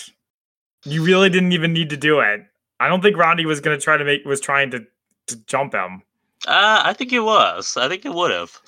you 0.85 1.03
really 1.03 1.29
didn't 1.29 1.51
even 1.51 1.73
need 1.73 1.89
to 1.89 1.97
do 1.97 2.19
it. 2.21 2.41
I 2.79 2.87
don't 2.87 3.01
think 3.01 3.17
Rodney 3.17 3.45
was 3.45 3.59
gonna 3.59 3.77
try 3.79 3.97
to 3.97 4.03
make 4.05 4.23
was 4.25 4.39
trying 4.41 4.71
to 4.71 4.85
to 5.27 5.35
jump 5.45 5.73
him. 5.73 6.03
uh, 6.47 6.81
I 6.83 6.93
think 6.93 7.13
it 7.13 7.19
was. 7.19 7.77
I 7.77 7.87
think 7.87 8.05
it 8.05 8.13
would 8.13 8.31
have. 8.31 8.59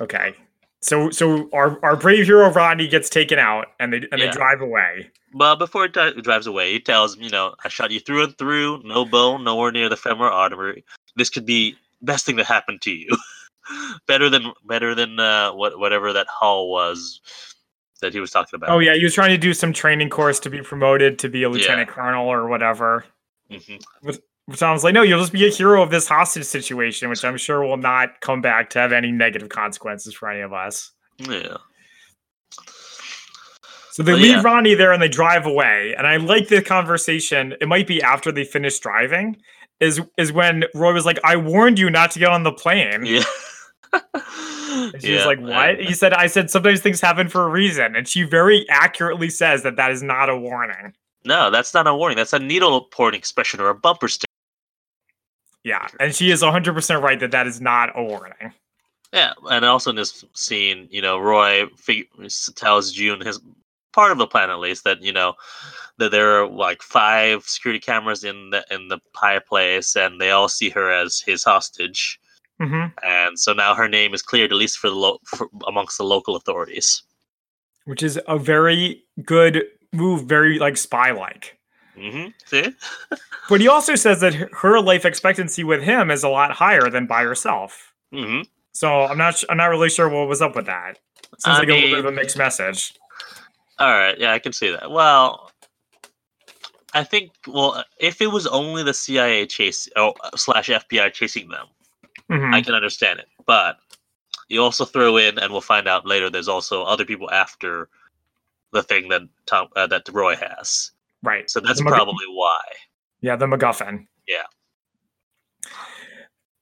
Okay. 0.00 0.34
So 0.80 1.10
so 1.10 1.48
our, 1.52 1.78
our 1.84 1.96
brave 1.96 2.24
hero 2.26 2.50
Rodney 2.50 2.88
gets 2.88 3.08
taken 3.10 3.38
out 3.38 3.66
and 3.78 3.92
they 3.92 3.98
and 4.10 4.18
Yeah. 4.20 4.26
they 4.26 4.30
drive 4.30 4.60
away. 4.60 5.10
But 5.34 5.56
before 5.56 5.84
he 5.84 5.88
di- 5.88 6.12
drives 6.20 6.46
away, 6.46 6.72
he 6.72 6.80
tells 6.80 7.16
him, 7.16 7.22
you 7.22 7.30
know, 7.30 7.54
I 7.64 7.68
shot 7.68 7.90
you 7.90 8.00
through 8.00 8.24
and 8.24 8.38
through, 8.38 8.82
no 8.84 9.04
bone, 9.04 9.44
nowhere 9.44 9.72
near 9.72 9.88
the 9.88 9.96
femoral 9.96 10.32
artery. 10.32 10.84
This 11.16 11.30
could 11.30 11.46
be 11.46 11.76
best 12.02 12.26
thing 12.26 12.36
that 12.36 12.46
happened 12.46 12.82
to 12.82 12.90
you. 12.90 13.08
better 14.06 14.28
than 14.28 14.52
better 14.64 14.94
than 14.94 15.18
uh, 15.20 15.52
what 15.52 15.78
whatever 15.78 16.12
that 16.12 16.26
hull 16.28 16.70
was 16.70 17.20
that 18.00 18.12
he 18.12 18.20
was 18.20 18.30
talking 18.30 18.56
about. 18.56 18.70
Oh 18.70 18.78
yeah, 18.78 18.94
he 18.94 19.04
was 19.04 19.14
trying 19.14 19.30
to 19.30 19.38
do 19.38 19.54
some 19.54 19.72
training 19.72 20.10
course 20.10 20.40
to 20.40 20.50
be 20.50 20.60
promoted 20.60 21.18
to 21.20 21.28
be 21.28 21.44
a 21.44 21.48
lieutenant 21.48 21.88
colonel 21.88 22.26
or 22.26 22.48
whatever. 22.48 23.04
hmm 23.50 23.76
Sounds 24.54 24.82
like 24.82 24.92
no, 24.92 25.02
you'll 25.02 25.20
just 25.20 25.32
be 25.32 25.46
a 25.46 25.50
hero 25.50 25.82
of 25.82 25.90
this 25.90 26.08
hostage 26.08 26.44
situation, 26.44 27.08
which 27.08 27.24
I'm 27.24 27.36
sure 27.36 27.64
will 27.64 27.76
not 27.76 28.20
come 28.20 28.42
back 28.42 28.70
to 28.70 28.80
have 28.80 28.92
any 28.92 29.12
negative 29.12 29.48
consequences 29.48 30.14
for 30.14 30.28
any 30.28 30.40
of 30.40 30.52
us. 30.52 30.90
Yeah. 31.18 31.58
So 33.92 34.02
they 34.02 34.12
But 34.12 34.20
leave 34.22 34.30
yeah. 34.36 34.42
Ronnie 34.42 34.74
there 34.74 34.92
and 34.92 35.02
they 35.02 35.08
drive 35.08 35.44
away. 35.44 35.94
And 35.98 36.06
I 36.06 36.16
like 36.16 36.48
the 36.48 36.62
conversation. 36.62 37.54
It 37.60 37.68
might 37.68 37.86
be 37.86 38.02
after 38.02 38.32
they 38.32 38.44
finish 38.44 38.78
driving. 38.78 39.36
Is 39.80 40.00
is 40.16 40.32
when 40.32 40.64
Roy 40.74 40.92
was 40.94 41.04
like, 41.04 41.18
"I 41.24 41.36
warned 41.36 41.78
you 41.78 41.90
not 41.90 42.10
to 42.12 42.18
get 42.18 42.28
on 42.30 42.42
the 42.42 42.52
plane." 42.52 43.04
Yeah. 43.04 43.22
And 43.92 45.02
she 45.02 45.14
Yeah, 45.16 45.26
like, 45.26 45.40
"What?" 45.40 45.70
and- 45.70 45.80
He 45.80 45.92
said, 45.92 46.14
"I 46.14 46.26
said 46.26 46.50
sometimes 46.50 46.80
things 46.80 47.00
happen 47.00 47.28
for 47.28 47.42
a 47.42 47.48
reason." 47.48 47.94
And 47.94 48.08
she 48.08 48.22
very 48.22 48.66
accurately 48.70 49.28
says 49.28 49.62
that 49.64 49.76
that 49.76 49.90
is 49.90 50.02
not 50.02 50.30
a 50.30 50.36
warning. 50.36 50.94
No, 51.26 51.50
that's 51.50 51.74
not 51.74 51.86
a 51.86 51.94
warning. 51.94 52.16
That's 52.16 52.32
a 52.32 52.38
needlepoint 52.38 53.14
expression 53.14 53.60
or 53.60 53.68
a 53.68 53.74
bumper 53.74 54.08
sticker. 54.08 54.30
Yeah, 55.64 55.86
and 56.00 56.14
she 56.14 56.30
is 56.30 56.42
100% 56.42 57.02
right 57.02 57.20
that 57.20 57.30
that 57.32 57.46
is 57.46 57.60
not 57.60 57.90
a 57.94 58.02
warning. 58.02 58.52
Yeah, 59.12 59.34
and 59.50 59.64
also 59.64 59.90
in 59.90 59.96
this 59.96 60.24
scene, 60.32 60.88
you 60.90 61.02
know, 61.02 61.18
Roy 61.18 61.66
tells 62.56 62.92
June 62.92 63.20
his 63.20 63.40
part 63.92 64.12
of 64.12 64.18
the 64.18 64.26
plan 64.26 64.50
at 64.50 64.58
least 64.58 64.84
that 64.84 65.02
you 65.02 65.12
know 65.12 65.34
that 65.98 66.10
there 66.10 66.40
are 66.42 66.48
like 66.48 66.82
five 66.82 67.44
security 67.44 67.78
cameras 67.80 68.24
in 68.24 68.50
the 68.50 68.64
in 68.70 68.88
the 68.88 68.98
pie 69.12 69.38
place, 69.38 69.96
and 69.96 70.20
they 70.20 70.30
all 70.30 70.48
see 70.48 70.70
her 70.70 70.90
as 70.90 71.20
his 71.20 71.44
hostage, 71.44 72.18
hmm 72.60 72.86
and 73.02 73.38
so 73.38 73.52
now 73.52 73.74
her 73.74 73.88
name 73.88 74.14
is 74.14 74.22
cleared 74.22 74.52
at 74.52 74.56
least 74.58 74.78
for 74.78 74.88
the 74.90 74.96
lo- 74.96 75.20
for, 75.24 75.48
amongst 75.66 75.98
the 75.98 76.04
local 76.04 76.36
authorities. 76.36 77.02
Which 77.84 78.02
is 78.02 78.18
a 78.28 78.38
very 78.38 79.02
good 79.24 79.64
move, 79.92 80.24
very 80.26 80.58
like 80.58 80.76
spy 80.76 81.10
like. 81.10 81.58
hmm 81.96 82.26
See, 82.46 82.74
But 83.48 83.60
he 83.60 83.68
also 83.68 83.96
says 83.96 84.20
that 84.20 84.34
her- 84.34 84.80
life 84.80 85.04
expectancy 85.04 85.64
with 85.64 85.82
him 85.82 86.10
is 86.10 86.22
a 86.22 86.28
lot 86.28 86.52
higher 86.52 86.88
than 86.88 87.06
by 87.06 87.22
herself. 87.24 87.92
hmm 88.12 88.42
So 88.72 89.02
I'm 89.02 89.18
not. 89.18 89.42
I'm 89.50 89.56
not 89.56 89.66
really 89.66 89.90
sure 89.90 90.08
what 90.08 90.28
was 90.28 90.40
up 90.40 90.56
with 90.56 90.66
that. 90.66 90.98
Seems 91.38 91.56
I 91.56 91.58
like 91.60 91.68
a 91.68 91.74
little 91.74 91.90
bit 91.90 91.98
of 91.98 92.06
a 92.06 92.12
mixed 92.12 92.36
message. 92.38 92.94
All 93.78 93.90
right, 93.90 94.18
yeah, 94.18 94.32
I 94.32 94.38
can 94.38 94.52
see 94.52 94.70
that. 94.70 94.90
Well. 94.90 95.50
I 96.94 97.04
think 97.04 97.30
well, 97.46 97.82
if 97.98 98.20
it 98.20 98.26
was 98.26 98.46
only 98.46 98.82
the 98.82 98.92
CIA 98.92 99.46
chase 99.46 99.88
oh, 99.96 100.12
slash 100.36 100.68
FBI 100.68 101.10
chasing 101.14 101.48
them, 101.48 101.66
Mhm. 102.30 102.54
I 102.54 102.60
can 102.60 102.74
understand 102.74 103.18
it. 103.18 103.28
But 103.46 103.78
you 104.48 104.62
also 104.62 104.84
throw 104.84 105.16
in, 105.16 105.38
and 105.38 105.50
we'll 105.50 105.62
find 105.62 105.88
out 105.88 106.06
later. 106.06 106.28
There's 106.28 106.48
also 106.48 106.82
other 106.82 107.06
people 107.06 107.30
after 107.30 107.88
the 108.72 108.82
thing 108.82 109.08
that 109.08 109.22
Tom 109.46 109.68
uh, 109.74 109.86
that 109.86 110.06
Roy 110.12 110.36
has. 110.36 110.90
right. 111.22 111.48
So 111.48 111.60
that's 111.60 111.80
probably 111.80 112.26
why. 112.28 112.60
Yeah, 113.22 113.36
the 113.36 113.46
MacGuffin. 113.46 114.06
Yeah. 114.28 114.44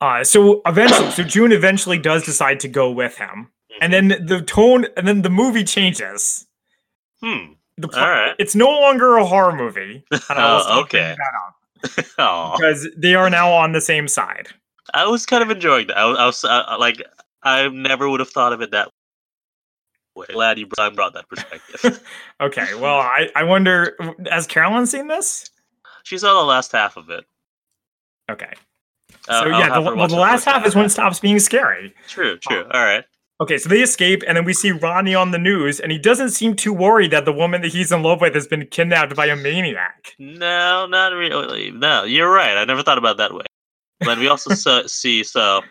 Uh, 0.01 0.23
so 0.25 0.62
eventually, 0.64 1.11
so 1.11 1.25
June 1.25 1.51
eventually 1.51 1.99
does 1.99 2.25
decide 2.25 2.61
to 2.61 2.68
go 2.68 2.90
with 2.90 3.16
him, 3.18 3.51
and 3.81 3.92
then 3.92 4.09
the 4.27 4.42
tone, 4.42 4.87
and 4.96 5.09
then 5.09 5.23
the 5.23 5.31
movie 5.31 5.64
changes. 5.64 6.46
Hmm. 7.22 7.52
The 7.78 7.88
pl- 7.88 7.98
All 8.00 8.11
right. 8.11 8.35
It's 8.38 8.54
no 8.54 8.68
longer 8.68 9.16
a 9.16 9.24
horror 9.24 9.54
movie. 9.56 10.04
And 10.12 10.22
I 10.30 10.54
will 10.56 10.62
Oh, 10.66 10.80
okay. 10.83 11.16
Oh, 12.18 12.54
because 12.59 12.88
they 12.96 13.14
are 13.14 13.30
now 13.30 13.50
on 13.52 13.72
the 13.72 13.80
same 13.80 14.06
side. 14.09 14.48
I 14.92 15.06
was 15.06 15.24
kind 15.26 15.42
of 15.42 15.50
enjoying 15.50 15.87
that. 15.88 15.96
I, 15.98 16.04
was- 16.06 16.18
I 16.18 16.26
was 16.26 16.44
uh, 16.44 16.76
like, 16.78 17.02
I 17.42 17.68
never 17.68 18.09
would 18.09 18.20
have 18.20 18.30
thought 18.30 18.52
of 18.52 18.61
it 18.61 18.70
that 18.72 18.88
way. 20.14 20.26
Glad 20.33 20.59
you 20.59 20.66
brought, 20.66 20.94
brought 20.94 21.14
that 21.14 21.28
perspective. 21.28 22.02
Okay. 22.40 22.74
Well, 22.74 22.96
I 22.98 23.28
I 23.37 23.44
wonder 23.44 23.96
has 24.30 24.46
Carolyn 24.46 24.87
seen 24.87 25.09
this? 25.09 25.50
she 26.04 26.16
saw 26.18 26.40
the 26.40 26.46
last 26.46 26.72
half 26.72 26.96
of 26.96 27.11
it. 27.11 27.24
Okay. 28.30 28.52
Uh, 29.28 29.44
So 29.44 29.50
I'll 29.50 29.61
yeah, 29.61 29.68
the, 29.80 29.94
well, 29.94 30.09
the 30.09 30.16
last 30.16 30.44
half 30.44 30.66
is 30.66 30.74
when 30.74 30.87
it 30.87 30.90
stops 30.90 31.20
being 31.20 31.38
scary. 31.38 31.94
True. 32.09 32.38
True. 32.38 32.64
Oh. 32.64 32.70
All 32.78 32.85
right. 32.85 33.04
Okay, 33.40 33.57
so 33.57 33.70
they 33.70 33.81
escape, 33.81 34.22
and 34.29 34.37
then 34.37 34.44
we 34.44 34.53
see 34.53 34.70
Ronnie 34.70 35.14
on 35.14 35.31
the 35.31 35.38
news, 35.38 35.81
and 35.81 35.90
he 35.90 35.98
doesn't 35.98 36.29
seem 36.31 36.55
too 36.55 36.74
worried 36.74 37.11
that 37.12 37.24
the 37.24 37.33
woman 37.33 37.62
that 37.62 37.72
he's 37.72 37.90
in 37.90 38.03
love 38.03 38.20
with 38.20 38.35
has 38.35 38.46
been 38.46 38.66
kidnapped 38.66 39.16
by 39.16 39.26
a 39.26 39.35
maniac. 39.37 40.12
No, 40.18 40.87
not 40.87 41.12
really. 41.14 41.70
No, 41.70 42.05
you're 42.05 42.31
right. 42.31 42.59
I 42.59 42.64
never 42.66 42.83
thought 42.83 42.98
about 42.98 43.16
that 43.16 43.33
way. 43.33 43.44
But 44.00 44.18
we 44.18 44.29
also 44.29 44.50
so, 44.55 44.87
see 44.87 45.24
so. 45.24 45.62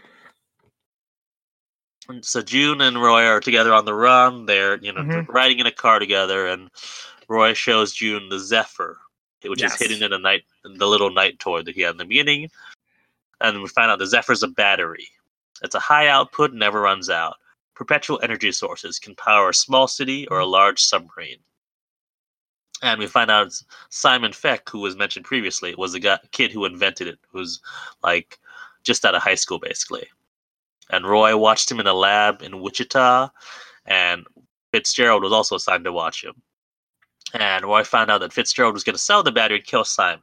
So 2.21 2.41
June 2.41 2.81
and 2.81 2.99
Roy 2.99 3.23
are 3.25 3.39
together 3.39 3.71
on 3.71 3.85
the 3.85 3.93
run. 3.93 4.47
They're 4.47 4.77
you 4.79 4.91
know 4.91 5.01
Mhm. 5.01 5.27
riding 5.27 5.59
in 5.59 5.67
a 5.67 5.71
car 5.71 5.99
together, 5.99 6.47
and 6.47 6.71
Roy 7.27 7.53
shows 7.53 7.93
June 7.93 8.29
the 8.29 8.39
Zephyr, 8.39 8.97
which 9.43 9.61
Yes. 9.61 9.73
is 9.79 9.79
hidden 9.87 10.03
in 10.03 10.13
a 10.13 10.17
knight, 10.17 10.43
the 10.63 10.87
little 10.87 11.11
knight 11.11 11.37
toy 11.37 11.61
that 11.61 11.75
he 11.75 11.81
had 11.81 11.91
in 11.91 11.97
the 11.97 12.05
beginning. 12.05 12.49
And 13.41 13.61
we 13.61 13.69
find 13.69 13.91
out 13.91 13.99
the 13.99 14.07
Zephyr's 14.07 14.41
a 14.41 14.47
battery. 14.47 15.07
It's 15.61 15.75
a 15.75 15.79
high 15.79 16.07
output, 16.07 16.51
never 16.51 16.81
runs 16.81 17.11
out. 17.11 17.37
Perpetual 17.79 18.19
energy 18.21 18.51
sources 18.51 18.99
can 18.99 19.15
power 19.15 19.47
a 19.47 19.53
small 19.53 19.87
city 19.87 20.27
or 20.27 20.39
a 20.39 20.45
large 20.45 20.81
submarine. 20.81 21.39
And 22.81 22.99
we 22.99 23.07
find 23.07 23.31
out 23.31 23.53
Simon 23.87 24.33
Feck, 24.33 24.67
who 24.67 24.79
was 24.79 24.97
mentioned 24.97 25.23
previously, 25.23 25.73
was 25.77 25.93
the 25.93 26.01
guy, 26.01 26.19
kid 26.31 26.51
who 26.51 26.65
invented 26.65 27.07
it, 27.07 27.19
who's 27.31 27.61
like 28.03 28.37
just 28.83 29.05
out 29.05 29.15
of 29.15 29.21
high 29.21 29.35
school, 29.35 29.59
basically. 29.59 30.05
And 30.89 31.07
Roy 31.07 31.37
watched 31.37 31.71
him 31.71 31.79
in 31.79 31.87
a 31.87 31.93
lab 31.93 32.41
in 32.41 32.59
Wichita, 32.59 33.29
and 33.85 34.27
Fitzgerald 34.73 35.23
was 35.23 35.31
also 35.31 35.55
assigned 35.55 35.85
to 35.85 35.93
watch 35.93 36.21
him. 36.21 36.33
And 37.33 37.63
Roy 37.63 37.85
found 37.85 38.11
out 38.11 38.19
that 38.19 38.33
Fitzgerald 38.33 38.73
was 38.73 38.83
going 38.83 38.95
to 38.95 39.01
sell 39.01 39.23
the 39.23 39.31
battery 39.31 39.59
and 39.59 39.65
kill 39.65 39.85
Simon. 39.85 40.19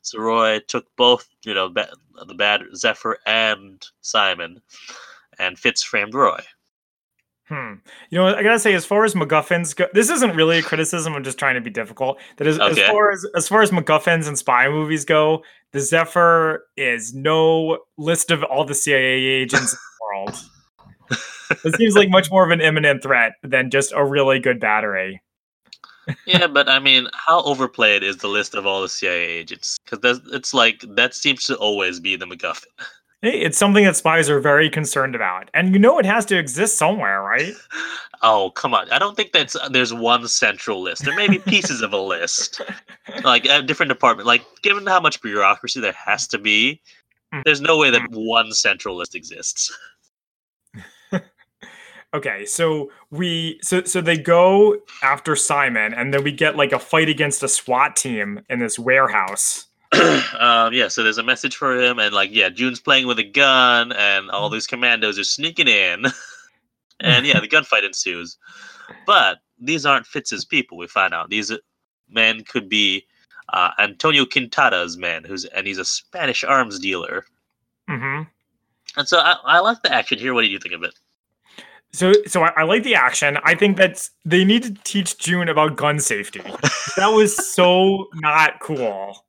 So 0.00 0.20
Roy 0.20 0.60
took 0.60 0.86
both, 0.96 1.28
you 1.44 1.52
know, 1.52 1.68
the 1.68 2.34
bad 2.34 2.62
Zephyr 2.74 3.18
and 3.26 3.86
Simon, 4.00 4.62
and 5.38 5.58
Fitz 5.58 5.82
framed 5.82 6.14
Roy. 6.14 6.40
Hmm. 7.48 7.74
You 8.08 8.18
know, 8.18 8.26
I 8.34 8.42
gotta 8.42 8.58
say, 8.58 8.72
as 8.72 8.86
far 8.86 9.04
as 9.04 9.14
MacGuffins 9.14 9.76
go, 9.76 9.86
this 9.92 10.08
isn't 10.08 10.34
really 10.34 10.58
a 10.58 10.62
criticism. 10.62 11.14
I'm 11.14 11.24
just 11.24 11.38
trying 11.38 11.56
to 11.56 11.60
be 11.60 11.68
difficult. 11.70 12.18
That 12.38 12.46
is, 12.46 12.58
Okay. 12.58 12.82
as 12.82 12.88
far 12.90 13.10
as 13.10 13.26
as 13.36 13.48
far 13.48 13.60
as 13.62 13.70
MacGuffins 13.70 14.26
and 14.26 14.38
spy 14.38 14.66
movies 14.68 15.04
go, 15.04 15.42
the 15.72 15.80
Zephyr 15.80 16.64
is 16.78 17.12
no 17.12 17.78
list 17.98 18.30
of 18.30 18.42
all 18.44 18.64
the 18.64 18.74
CIA 18.74 19.24
agents 19.24 19.72
in 19.74 19.78
the 19.78 20.16
world. 20.16 20.36
it 21.64 21.74
seems 21.76 21.94
like 21.94 22.08
much 22.08 22.30
more 22.30 22.44
of 22.44 22.50
an 22.50 22.62
imminent 22.62 23.02
threat 23.02 23.32
than 23.42 23.70
just 23.70 23.92
a 23.94 24.02
really 24.04 24.38
good 24.40 24.58
battery. 24.58 25.20
yeah, 26.26 26.46
but 26.46 26.66
I 26.68 26.78
mean, 26.78 27.08
how 27.26 27.42
overplayed 27.42 28.02
is 28.02 28.18
the 28.18 28.28
list 28.28 28.54
of 28.54 28.64
all 28.66 28.80
the 28.80 28.88
CIA 28.88 29.26
agents? 29.26 29.76
Because 29.90 30.20
it's 30.32 30.54
like 30.54 30.82
that 30.96 31.14
seems 31.14 31.44
to 31.44 31.56
always 31.56 32.00
be 32.00 32.16
the 32.16 32.26
MacGuffin. 32.26 32.64
Hey, 33.24 33.40
It's 33.40 33.56
something 33.56 33.84
that 33.84 33.96
spies 33.96 34.28
are 34.28 34.38
very 34.38 34.68
concerned 34.68 35.14
about, 35.14 35.50
and 35.54 35.72
you 35.72 35.78
know 35.78 35.98
it 35.98 36.04
has 36.04 36.26
to 36.26 36.38
exist 36.38 36.76
somewhere, 36.78 37.22
right? 37.22 37.54
Oh 38.22 38.52
come 38.54 38.72
on! 38.72 38.90
I 38.90 38.98
don't 38.98 39.14
think 39.16 39.32
that's 39.32 39.54
there's 39.70 39.92
one 39.92 40.26
central 40.28 40.80
list. 40.80 41.04
There 41.04 41.14
may 41.14 41.28
be 41.28 41.38
pieces 41.38 41.82
of 41.82 41.92
a 41.92 41.98
list, 41.98 42.62
like 43.24 43.44
a 43.44 43.60
different 43.60 43.90
department. 43.90 44.26
Like 44.26 44.42
given 44.62 44.86
how 44.86 45.00
much 45.00 45.20
bureaucracy 45.20 45.80
there 45.80 45.92
has 45.92 46.26
to 46.28 46.38
be, 46.38 46.80
Mm. 47.34 47.42
there's 47.44 47.60
no 47.60 47.76
way 47.76 47.90
that 47.90 48.02
one 48.10 48.52
central 48.52 48.96
list 48.96 49.14
exists. 49.14 49.70
Okay, 52.14 52.46
so 52.46 52.92
we 53.10 53.58
so 53.60 53.82
so 53.82 54.00
they 54.00 54.16
go 54.16 54.76
after 55.02 55.34
Simon, 55.34 55.92
and 55.92 56.14
then 56.14 56.22
we 56.22 56.30
get 56.30 56.56
like 56.56 56.70
a 56.72 56.78
fight 56.78 57.08
against 57.08 57.42
a 57.42 57.48
SWAT 57.48 57.96
team 57.96 58.40
in 58.48 58.60
this 58.60 58.78
warehouse. 58.78 59.66
um, 60.38 60.72
yeah, 60.72 60.88
so 60.88 61.02
there's 61.02 61.18
a 61.18 61.22
message 61.22 61.56
for 61.56 61.76
him, 61.80 61.98
and 61.98 62.14
like, 62.14 62.30
yeah, 62.32 62.48
June's 62.48 62.80
playing 62.80 63.06
with 63.06 63.18
a 63.18 63.24
gun, 63.24 63.92
and 63.92 64.30
all 64.30 64.48
these 64.48 64.66
commandos 64.66 65.18
are 65.18 65.24
sneaking 65.24 65.68
in, 65.68 66.06
and 67.00 67.26
yeah, 67.26 67.40
the 67.40 67.48
gunfight 67.48 67.84
ensues. 67.84 68.36
But 69.06 69.38
these 69.58 69.86
aren't 69.86 70.06
Fitz's 70.06 70.44
people. 70.44 70.78
We 70.78 70.86
find 70.86 71.14
out 71.14 71.30
these 71.30 71.52
men 72.08 72.44
could 72.44 72.68
be 72.68 73.06
uh, 73.52 73.70
Antonio 73.78 74.24
Quintana's 74.24 74.96
men, 74.96 75.24
who's 75.24 75.44
and 75.46 75.66
he's 75.66 75.78
a 75.78 75.84
Spanish 75.84 76.44
arms 76.44 76.78
dealer. 76.78 77.24
hmm 77.88 78.22
And 78.96 79.08
so 79.08 79.18
I, 79.18 79.36
I 79.44 79.58
like 79.60 79.82
the 79.82 79.92
action 79.92 80.18
here. 80.18 80.34
What 80.34 80.42
do 80.42 80.48
you 80.48 80.58
think 80.58 80.74
of 80.74 80.82
it? 80.82 80.94
So 81.92 82.12
so 82.26 82.42
I, 82.42 82.52
I 82.56 82.62
like 82.64 82.82
the 82.82 82.94
action. 82.94 83.38
I 83.44 83.54
think 83.54 83.76
that 83.76 84.08
they 84.24 84.44
need 84.44 84.62
to 84.64 84.74
teach 84.84 85.18
June 85.18 85.48
about 85.48 85.76
gun 85.76 86.00
safety. 86.00 86.42
that 86.96 87.08
was 87.08 87.36
so 87.54 88.08
not 88.14 88.60
cool. 88.60 89.24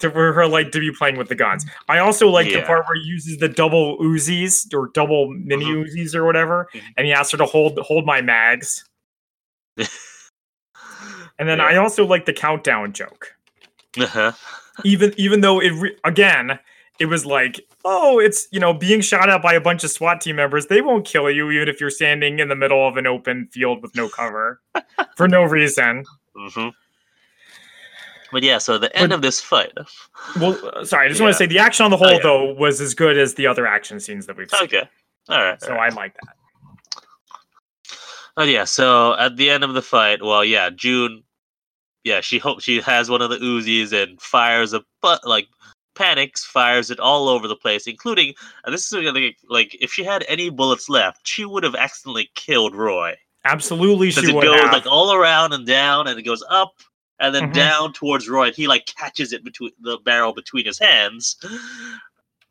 To, 0.00 0.10
for 0.10 0.32
her 0.34 0.46
like 0.46 0.72
to 0.72 0.80
be 0.80 0.90
playing 0.92 1.16
with 1.16 1.28
the 1.28 1.34
guns. 1.34 1.64
I 1.88 1.98
also 2.00 2.28
like 2.28 2.52
the 2.52 2.60
part 2.62 2.84
where 2.86 2.96
he 2.96 3.02
uses 3.08 3.38
the 3.38 3.48
double 3.48 3.96
Uzis 3.98 4.72
or 4.74 4.88
double 4.92 5.28
mini 5.30 5.64
Mhm. 5.64 5.86
Uzis 5.86 6.14
or 6.14 6.24
whatever, 6.26 6.68
Mhm. 6.74 6.82
and 6.98 7.06
he 7.06 7.12
asks 7.14 7.32
her 7.32 7.38
to 7.38 7.46
hold 7.46 7.78
hold 7.78 8.04
my 8.04 8.20
mags. 8.20 8.84
And 11.38 11.48
then 11.48 11.58
Yeah. 11.58 11.66
I 11.66 11.76
also 11.76 12.04
like 12.06 12.24
the 12.24 12.32
countdown 12.32 12.92
joke. 12.92 13.34
Uh-huh. 13.98 14.32
Even 14.84 15.12
even 15.16 15.40
though 15.40 15.60
it 15.60 15.70
re- 15.72 15.96
again 16.04 16.58
it 16.98 17.06
was 17.06 17.26
like 17.26 17.60
oh 17.84 18.18
it's 18.18 18.48
you 18.52 18.60
know 18.60 18.72
being 18.72 19.00
shot 19.02 19.28
at 19.28 19.42
by 19.42 19.52
a 19.54 19.60
bunch 19.60 19.84
of 19.84 19.90
SWAT 19.90 20.20
team 20.20 20.36
members 20.36 20.66
they 20.66 20.80
won't 20.80 21.06
kill 21.06 21.30
you 21.30 21.50
even 21.50 21.68
if 21.68 21.80
you're 21.80 21.90
standing 21.90 22.38
in 22.38 22.48
the 22.48 22.56
middle 22.56 22.86
of 22.88 22.96
an 22.96 23.06
open 23.06 23.48
field 23.52 23.82
with 23.82 23.94
no 23.94 24.08
cover 24.08 24.60
for 25.16 25.28
no 25.28 25.42
reason. 25.42 26.04
hmm 26.34 26.68
But 28.32 28.42
yeah, 28.42 28.58
so 28.58 28.78
the 28.78 28.94
end 28.96 29.10
But- 29.10 29.16
of 29.16 29.22
this 29.22 29.40
fight. 29.40 29.72
Well, 30.40 30.58
uh, 30.74 30.84
sorry, 30.84 31.06
I 31.06 31.08
just 31.08 31.20
want 31.20 31.32
to 31.32 31.38
say 31.38 31.46
the 31.46 31.58
action 31.58 31.84
on 31.84 31.90
the 31.90 31.96
whole 31.96 32.08
Oh, 32.08 32.12
yeah. 32.12 32.18
though 32.22 32.52
was 32.54 32.80
as 32.80 32.94
good 32.94 33.16
as 33.18 33.34
the 33.34 33.46
other 33.46 33.66
action 33.66 34.00
scenes 34.00 34.26
that 34.26 34.36
we've 34.36 34.50
seen. 34.50 34.62
Okay. 34.64 34.88
All 35.28 35.42
right. 35.42 35.60
So 35.60 35.70
all 35.70 35.76
right. 35.76 35.92
I 35.92 35.94
like 35.94 36.14
that. 36.14 36.34
Oh 38.38 38.44
yeah, 38.44 38.64
so 38.64 39.14
at 39.16 39.36
the 39.36 39.48
end 39.48 39.64
of 39.64 39.72
the 39.74 39.80
fight, 39.82 40.22
well, 40.22 40.44
yeah, 40.44 40.68
June, 40.68 41.22
yeah, 42.04 42.20
she 42.20 42.38
hopes 42.38 42.64
she 42.64 42.80
has 42.82 43.08
one 43.08 43.22
of 43.22 43.30
the 43.30 43.38
Uzis 43.38 43.92
and 43.92 44.20
fires 44.20 44.74
a 44.74 44.84
but 45.00 45.26
like 45.26 45.48
panics, 45.94 46.44
fires 46.44 46.90
it 46.90 47.00
all 47.00 47.28
over 47.30 47.48
the 47.48 47.56
place, 47.56 47.86
including 47.86 48.34
and 48.64 48.74
this 48.74 48.92
is 48.92 49.14
like, 49.14 49.38
like 49.48 49.76
if 49.80 49.90
she 49.90 50.04
had 50.04 50.22
any 50.28 50.50
bullets 50.50 50.88
left, 50.90 51.26
she 51.26 51.46
would 51.46 51.64
have 51.64 51.74
accidentally 51.74 52.30
killed 52.34 52.74
Roy 52.74 53.14
Absolutely, 53.46 54.10
she 54.10 54.28
it 54.28 54.34
would 54.34 54.42
goes 54.44 54.60
have. 54.60 54.72
like 54.72 54.86
all 54.86 55.14
around 55.14 55.52
and 55.54 55.66
down, 55.66 56.06
and 56.06 56.18
it 56.18 56.22
goes 56.22 56.44
up 56.50 56.74
and 57.18 57.34
then 57.34 57.50
Mhm. 57.50 57.54
down 57.54 57.92
towards 57.92 58.28
Roy, 58.28 58.48
and 58.48 58.56
he 58.56 58.66
like 58.66 58.86
catches 58.86 59.32
it 59.32 59.44
between 59.44 59.72
the 59.80 59.98
barrel 59.98 60.32
between 60.32 60.66
his 60.66 60.78
hands 60.78 61.36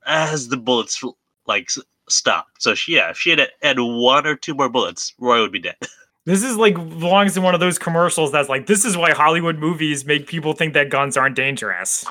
as 0.05 0.47
the 0.49 0.57
bullets 0.57 1.03
like 1.47 1.69
stop. 2.09 2.47
So 2.59 2.75
she, 2.75 2.95
yeah, 2.95 3.09
if 3.09 3.17
she 3.17 3.29
had 3.31 3.49
had 3.61 3.79
one 3.79 4.25
or 4.27 4.35
two 4.35 4.53
more 4.53 4.69
bullets, 4.69 5.13
Roy 5.19 5.41
would 5.41 5.51
be 5.51 5.59
dead. 5.59 5.77
This 6.27 6.41
is 6.41 6.57
like 6.57 6.73
belongs 6.73 7.37
in 7.37 7.43
one 7.43 7.53
of 7.53 7.59
those 7.59 7.77
commercials 7.77 8.31
that's 8.31 8.49
like, 8.49 8.65
this 8.65 8.83
is 8.83 8.97
why 8.97 9.11
Hollywood 9.11 9.59
movies 9.59 10.05
make 10.05 10.25
people 10.25 10.53
think 10.53 10.73
that 10.73 10.89
guns 10.89 11.17
aren't 11.17 11.35
dangerous. 11.35 12.03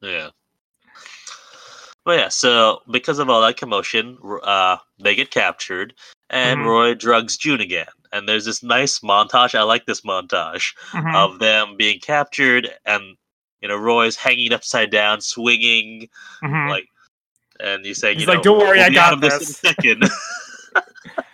Yeah. 0.00 0.30
But 2.06 2.18
yeah, 2.18 2.28
so 2.28 2.80
because 2.90 3.18
of 3.18 3.28
all 3.28 3.42
that 3.42 3.58
commotion, 3.58 4.16
uh, 4.42 4.78
they 4.98 5.14
get 5.14 5.30
captured, 5.30 5.92
and 6.30 6.60
Mhm. 6.60 6.66
Roy 6.66 6.94
drugs 6.94 7.36
June 7.36 7.60
again. 7.60 7.86
And 8.12 8.28
there's 8.28 8.44
this 8.44 8.62
nice 8.62 9.00
montage. 9.00 9.54
I 9.54 9.62
like 9.62 9.86
this 9.86 10.00
montage 10.00 10.74
Mhm. 10.92 11.14
of 11.14 11.38
them 11.38 11.76
being 11.76 12.00
captured, 12.00 12.70
and 12.86 13.16
you 13.60 13.68
know 13.68 13.76
Roy's 13.76 14.16
hanging 14.16 14.52
upside 14.52 14.90
down, 14.90 15.20
swinging, 15.20 16.08
Mhm. 16.42 16.70
like, 16.70 16.88
and 17.60 17.84
he's 17.84 18.00
saying, 18.00 18.16
He's 18.18 18.22
you 18.26 18.28
like, 18.28 18.38
know, 18.38 18.42
"Don't 18.54 18.58
worry, 18.58 18.78
we'll 18.78 18.86
I 18.86 18.90
got 18.90 19.20
this 19.20 19.34
in 19.34 19.36
a 19.36 19.38
this." 19.40 19.56
second. 19.58 20.02
Mhm. 20.02 20.10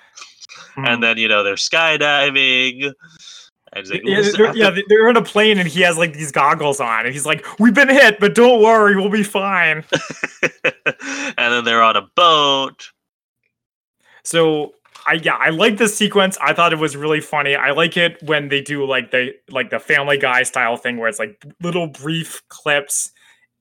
and 0.89 1.03
then 1.03 1.17
you 1.17 1.29
know 1.29 1.43
they're 1.43 1.55
skydiving, 1.55 2.93
and 3.73 3.89
like, 3.91 4.03
yeah, 4.05 4.23
they're, 4.37 4.57
yeah, 4.57 4.77
they're 4.89 5.09
in 5.09 5.17
a 5.17 5.23
plane 5.23 5.59
and 5.59 5.69
he 5.69 5.81
has 5.83 5.97
like 5.99 6.13
these 6.15 6.33
goggles 6.33 6.81
on 6.81 7.05
and 7.07 7.15
he's 7.15 7.27
like, 7.27 7.45
"We've 7.59 7.75
been 7.75 7.89
hit, 7.89 8.21
but 8.21 8.35
don't 8.35 8.63
worry, 8.63 8.97
we'll 8.97 9.09
be 9.11 9.23
fine." 9.23 9.85
and 10.43 11.53
then 11.53 11.65
they're 11.65 11.83
on 11.83 11.97
a 11.97 12.03
boat. 12.15 12.91
So 14.25 14.75
I 15.07 15.15
yeah, 15.23 15.37
I 15.37 15.51
like 15.51 15.79
this 15.79 15.97
sequence. 15.97 16.37
I 16.41 16.53
thought 16.53 16.73
it 16.73 16.79
was 16.79 16.97
really 16.97 17.21
funny. 17.21 17.55
I 17.55 17.71
like 17.71 17.97
it 17.97 18.21
when 18.23 18.49
they 18.49 18.61
do 18.61 18.85
like 18.87 19.11
the 19.11 19.33
like 19.51 19.71
the 19.71 19.79
Family 19.79 20.19
Guy 20.19 20.43
style 20.43 20.77
thing 20.77 20.97
where 20.99 21.09
it's 21.09 21.19
like 21.19 21.43
little 21.63 21.87
brief 21.87 22.43
clips 22.49 23.13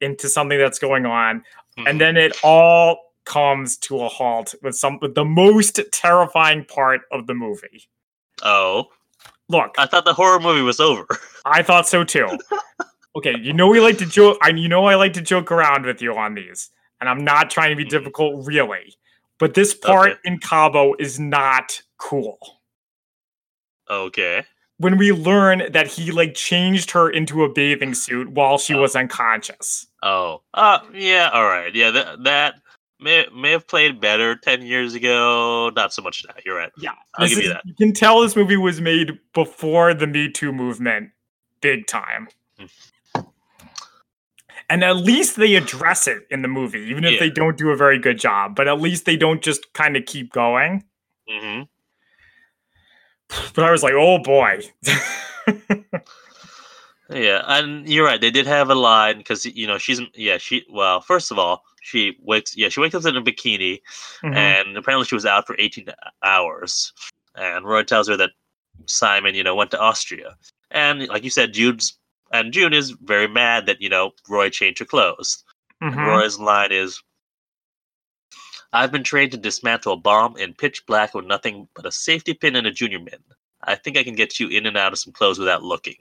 into 0.02 0.28
something 0.28 0.58
that's 0.58 0.80
going 0.80 1.06
on, 1.06 1.44
Mhm. 1.78 1.90
and 1.90 2.02
then 2.02 2.18
it 2.18 2.36
all 2.44 2.98
comes 3.26 3.78
to 3.78 4.02
a 4.04 4.08
halt 4.08 4.54
with 4.62 4.76
some 4.76 5.00
with 5.02 5.16
the 5.16 5.26
most 5.26 5.80
terrifying 5.92 6.66
part 6.66 7.02
of 7.12 7.28
the 7.28 7.34
movie. 7.34 7.88
oh, 8.44 8.88
Look, 9.48 9.76
I 9.78 9.86
thought 9.86 10.06
the 10.06 10.14
horror 10.14 10.40
movie 10.40 10.62
was 10.64 10.80
over. 10.80 11.06
I 11.46 11.62
thought 11.62 11.88
so 11.88 12.04
too. 12.04 12.28
Okay, 13.16 13.36
you 13.40 13.54
know 13.54 13.68
we 13.68 13.80
like 13.80 13.98
to 14.00 14.06
joke. 14.06 14.38
I 14.42 14.50
you 14.50 14.68
know 14.68 14.86
I 14.86 14.96
like 14.96 15.14
to 15.14 15.22
joke 15.22 15.52
around 15.52 15.86
with 15.86 16.02
you 16.02 16.16
on 16.18 16.34
these, 16.34 16.70
and 17.00 17.08
I'm 17.10 17.24
not 17.24 17.50
trying 17.52 17.70
to 17.70 17.76
be 17.76 17.86
Mhm. 17.86 17.90
difficult, 17.90 18.46
really. 18.48 18.96
But 19.40 19.54
this 19.54 19.74
part 19.74 20.12
Okay. 20.12 20.20
in 20.26 20.40
Cabo 20.40 20.94
is 21.00 21.20
not 21.20 21.82
cool. 21.98 22.38
Okay. 23.90 24.44
When 24.78 24.98
we 24.98 25.12
learn 25.12 25.72
that 25.72 25.88
he 25.88 26.12
like 26.12 26.34
changed 26.34 26.92
her 26.92 27.10
into 27.10 27.44
a 27.44 27.50
bathing 27.52 27.94
suit 27.94 28.30
while 28.30 28.58
she 28.58 28.74
Oh. 28.74 28.82
was 28.82 28.96
unconscious. 28.96 29.88
Oh. 30.04 30.42
Uh 30.54 30.80
yeah, 30.94 31.30
all 31.34 31.46
right. 31.46 31.74
Yeah, 31.74 31.92
that 31.92 32.24
that 32.24 32.56
may 33.00 33.26
may 33.34 33.52
have 33.52 33.68
played 33.68 34.02
better 34.02 34.36
10 34.36 34.64
years 34.66 34.96
ago. 34.96 35.70
Not 35.76 35.94
so 35.94 36.02
much 36.02 36.26
now. 36.28 36.36
You're 36.46 36.58
right. 36.58 36.72
Yeah, 36.78 36.92
I'll 37.16 37.28
give 37.28 37.38
you 37.42 37.50
that. 37.50 37.62
You 37.66 37.74
can 37.76 37.94
tell 37.94 38.22
this 38.22 38.36
movie 38.36 38.58
was 38.58 38.82
made 38.82 39.18
before 39.34 39.94
the 39.94 40.08
Me 40.08 40.30
Too 40.30 40.52
movement, 40.52 41.12
big 41.62 41.88
time. 41.88 42.28
And 44.70 44.84
at 44.84 44.98
least 44.98 45.36
they 45.36 45.56
address 45.56 46.08
it 46.08 46.26
in 46.32 46.42
the 46.42 46.48
movie, 46.48 46.80
even 46.82 47.04
if 47.04 47.14
Yeah. 47.14 47.20
they 47.20 47.30
don't 47.30 47.58
do 47.58 47.70
a 47.70 47.76
very 47.76 48.00
good 48.00 48.18
job. 48.20 48.56
But 48.56 48.68
at 48.68 48.82
least 48.82 49.06
they 49.06 49.16
don't 49.18 49.42
just 49.42 49.72
kind 49.74 49.96
of 49.96 50.06
keep 50.06 50.32
going. 50.32 50.84
hmm 51.30 51.62
But 53.56 53.66
I 53.66 53.72
was 53.72 53.84
like, 53.84 53.94
oh 53.96 54.20
boy. 54.20 54.62
Yeah, 57.10 57.44
and 57.46 57.88
you're 57.88 58.04
right. 58.06 58.20
They 58.20 58.32
did 58.32 58.48
have 58.48 58.72
a 58.72 58.76
line 58.76 59.20
because 59.20 59.46
you 59.46 59.68
know 59.68 59.78
she's 59.78 60.02
yeah 60.16 60.40
she 60.40 60.66
well 60.72 61.02
first 61.02 61.30
of 61.32 61.38
all 61.38 61.62
she 61.84 62.18
wakes 62.24 62.58
yeah 62.58 62.68
she 62.68 62.80
wakes 62.80 62.96
up 62.96 63.06
in 63.06 63.16
a 63.16 63.22
bikini 63.22 63.80
Mhm. 64.24 64.36
and 64.36 64.76
apparently 64.76 65.06
she 65.06 65.14
was 65.14 65.24
out 65.26 65.46
for 65.46 65.56
18 65.60 65.86
hours 66.24 66.92
and 67.36 67.64
Roy 67.64 67.84
tells 67.84 68.08
her 68.08 68.18
that 68.18 68.32
Simon 68.88 69.36
you 69.36 69.44
know 69.44 69.54
went 69.54 69.70
to 69.72 69.80
Austria 69.80 70.36
and 70.72 71.08
like 71.08 71.24
you 71.24 71.30
said 71.30 71.54
Jude's 71.54 71.96
and 72.32 72.54
June 72.54 72.74
is 72.74 72.92
very 72.92 73.28
mad 73.28 73.66
that 73.66 73.82
you 73.82 73.90
know 73.90 74.12
Roy 74.30 74.50
changed 74.50 74.80
her 74.80 74.86
clothes. 74.86 75.44
Mhm. 75.84 76.08
Roy's 76.08 76.40
line 76.40 76.72
is 76.72 77.02
I've 78.74 78.92
been 78.92 79.04
trained 79.04 79.32
to 79.32 79.38
dismantle 79.38 79.94
a 79.94 79.98
bomb 79.98 80.36
in 80.38 80.54
pitch 80.54 80.86
black 80.86 81.14
with 81.14 81.26
nothing 81.26 81.68
but 81.76 81.86
a 81.86 81.92
safety 81.92 82.34
pin 82.34 82.56
and 82.56 82.68
a 82.68 82.72
Junior 82.72 83.00
Mint. 83.00 83.24
I 83.64 83.76
think 83.76 83.98
I 83.98 84.04
can 84.04 84.16
get 84.16 84.40
you 84.40 84.50
in 84.50 84.66
and 84.66 84.78
out 84.78 84.92
of 84.94 85.00
some 85.00 85.14
clothes 85.14 85.40
without 85.40 85.64
looking. 85.64 85.96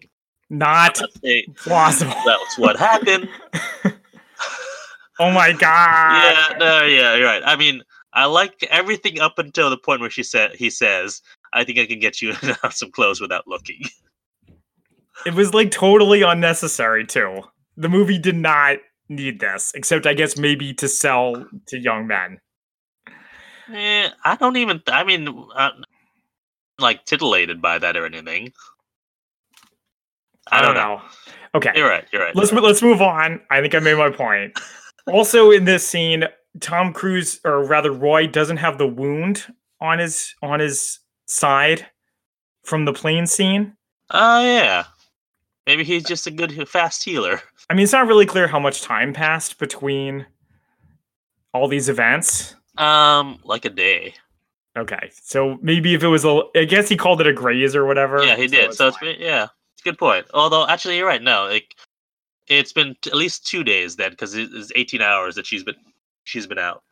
Not 0.51 1.01
it. 1.23 1.57
plausible. 1.57 2.13
That's 2.27 2.59
what 2.59 2.77
happened. 2.77 3.29
oh 5.19 5.31
my 5.31 5.53
god. 5.53 6.25
yeah, 6.25 6.59
no, 6.59 6.85
yeah, 6.85 7.15
you're 7.15 7.27
right. 7.27 7.43
I 7.45 7.57
mean, 7.57 7.83
I 8.13 8.27
like 8.27 8.63
everything 8.71 9.21
up 9.21 9.39
until 9.39 9.71
the 9.71 9.79
point 9.79 10.01
where 10.01 10.11
she 10.11 10.23
said 10.23 10.55
he 10.55 10.69
says, 10.71 11.23
"I 11.53 11.65
think 11.65 11.79
I 11.79 11.87
can 11.87 11.99
get 12.01 12.21
you 12.21 12.31
in 12.31 12.37
and 12.43 12.51
out 12.51 12.65
of 12.65 12.75
some 12.75 12.91
clothes 12.91 13.21
without 13.21 13.47
looking." 13.47 13.83
It 15.27 15.35
was 15.35 15.55
like 15.55 15.71
totally 15.71 16.23
unnecessary 16.23 17.07
too. 17.07 17.43
The 17.77 17.89
movie 17.89 18.19
did 18.19 18.37
not 18.37 18.79
need 19.09 19.41
this, 19.41 19.73
except 19.75 20.07
I 20.07 20.15
guess 20.15 20.37
maybe 20.37 20.75
to 20.75 20.89
sell 20.89 21.47
to 21.69 21.79
young 21.79 22.07
men. 22.07 22.41
Eh, 23.73 24.09
I 24.25 24.37
don't 24.37 24.57
even. 24.57 24.83
I 24.89 25.05
mean, 25.05 25.29
uh, 25.55 25.71
like 26.79 27.05
titillated 27.05 27.63
by 27.63 27.79
that 27.79 27.97
or 27.97 28.05
anything. 28.05 28.53
I, 30.53 30.61
don't, 30.61 30.75
know. 30.75 31.01
Okay, 31.55 31.71
You're 31.75 31.89
right. 31.89 32.05
You're 32.13 32.23
right. 32.23 32.37
let's 32.37 32.53
let's 32.53 32.83
move 32.83 33.01
on. 33.01 33.41
I 33.51 33.61
think 33.61 33.75
I 33.75 33.79
made 33.79 33.97
my 33.97 34.11
point. 34.11 34.59
also, 35.07 35.51
in 35.51 35.65
this 35.65 35.87
scene, 35.87 36.25
Tom 36.61 36.93
Cruise, 36.93 37.41
or 37.45 37.65
rather 37.65 37.91
Roy, 37.91 38.27
doesn't 38.27 38.59
have 38.59 38.77
the 38.77 38.87
wound 38.87 39.47
on 39.81 39.99
his 39.99 40.35
on 40.43 40.61
his 40.61 41.01
side 41.27 41.87
from 42.65 42.85
the 42.85 42.93
plane 42.93 43.27
scene. 43.27 43.77
Oh 44.11 44.45
yeah. 44.45 44.85
Maybe 45.67 45.85
he's 45.85 46.05
just 46.05 46.27
a 46.27 46.31
good 46.31 46.69
fast 46.69 47.03
healer. 47.05 47.41
I 47.71 47.75
mean, 47.75 47.85
it's 47.85 47.93
not 47.93 48.07
really 48.07 48.27
clear 48.27 48.47
how 48.47 48.61
much 48.61 48.83
time 48.83 49.13
passed 49.13 49.59
between 49.59 50.27
all 51.55 51.69
these 51.69 51.89
events. 51.89 52.55
Um, 52.77 53.39
like 53.45 53.65
a 53.65 53.71
day. 53.71 54.15
Okay, 54.77 55.11
so 55.13 55.59
maybe 55.63 55.95
if 55.95 56.03
it 56.03 56.09
was 56.09 56.25
a, 56.25 56.43
I 56.57 56.65
guess 56.65 56.89
he 56.89 56.97
called 56.97 57.21
it 57.21 57.29
a 57.29 57.33
graze 57.33 57.77
or 57.77 57.87
whatever. 57.87 58.23
Yeah, 58.25 58.37
he 58.37 58.49
did. 58.49 58.75
So 58.75 58.89
it's 58.89 58.97
fine. 58.99 59.13
been, 59.13 59.21
yeah, 59.21 59.45
it's 59.45 59.83
a 59.83 59.85
good 59.85 59.99
point. 59.99 60.27
Although 60.35 60.67
actually, 60.67 60.97
you're 60.97 61.07
right. 61.07 61.23
No, 61.23 61.47
like 61.47 61.77
it's 62.49 62.73
been 62.73 62.97
t- 63.01 63.11
at 63.11 63.17
least 63.17 63.47
two 63.47 63.63
days 63.63 63.95
then, 63.95 64.11
because 64.11 64.35
it's 64.35 64.73
18 64.75 65.01
hours 65.01 65.37
that 65.37 65.47
she's 65.47 65.63
been 65.63 65.77
she's 66.25 66.49
been 66.49 66.59
out. 66.59 66.83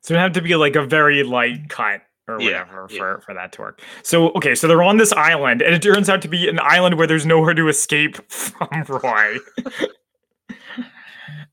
So 0.00 0.14
it 0.14 0.18
had 0.18 0.34
to 0.34 0.42
be 0.42 0.56
like 0.56 0.74
a 0.74 0.84
very 0.84 1.22
light 1.22 1.68
cut 1.68 2.02
or 2.28 2.40
Yeah, 2.40 2.60
whatever 2.62 2.86
yeah. 2.90 2.98
for, 2.98 3.20
for 3.22 3.34
that 3.34 3.52
to 3.52 3.62
work. 3.62 3.82
So 4.02 4.30
okay, 4.32 4.54
so 4.54 4.68
they're 4.68 4.82
on 4.82 4.98
this 4.98 5.12
island, 5.12 5.62
and 5.62 5.74
it 5.74 5.82
turns 5.82 6.08
out 6.08 6.22
to 6.22 6.28
be 6.28 6.48
an 6.48 6.60
island 6.62 6.96
where 6.98 7.06
there's 7.06 7.26
nowhere 7.26 7.54
to 7.54 7.68
escape 7.68 8.16
from 8.30 8.84
Roy. 8.88 9.38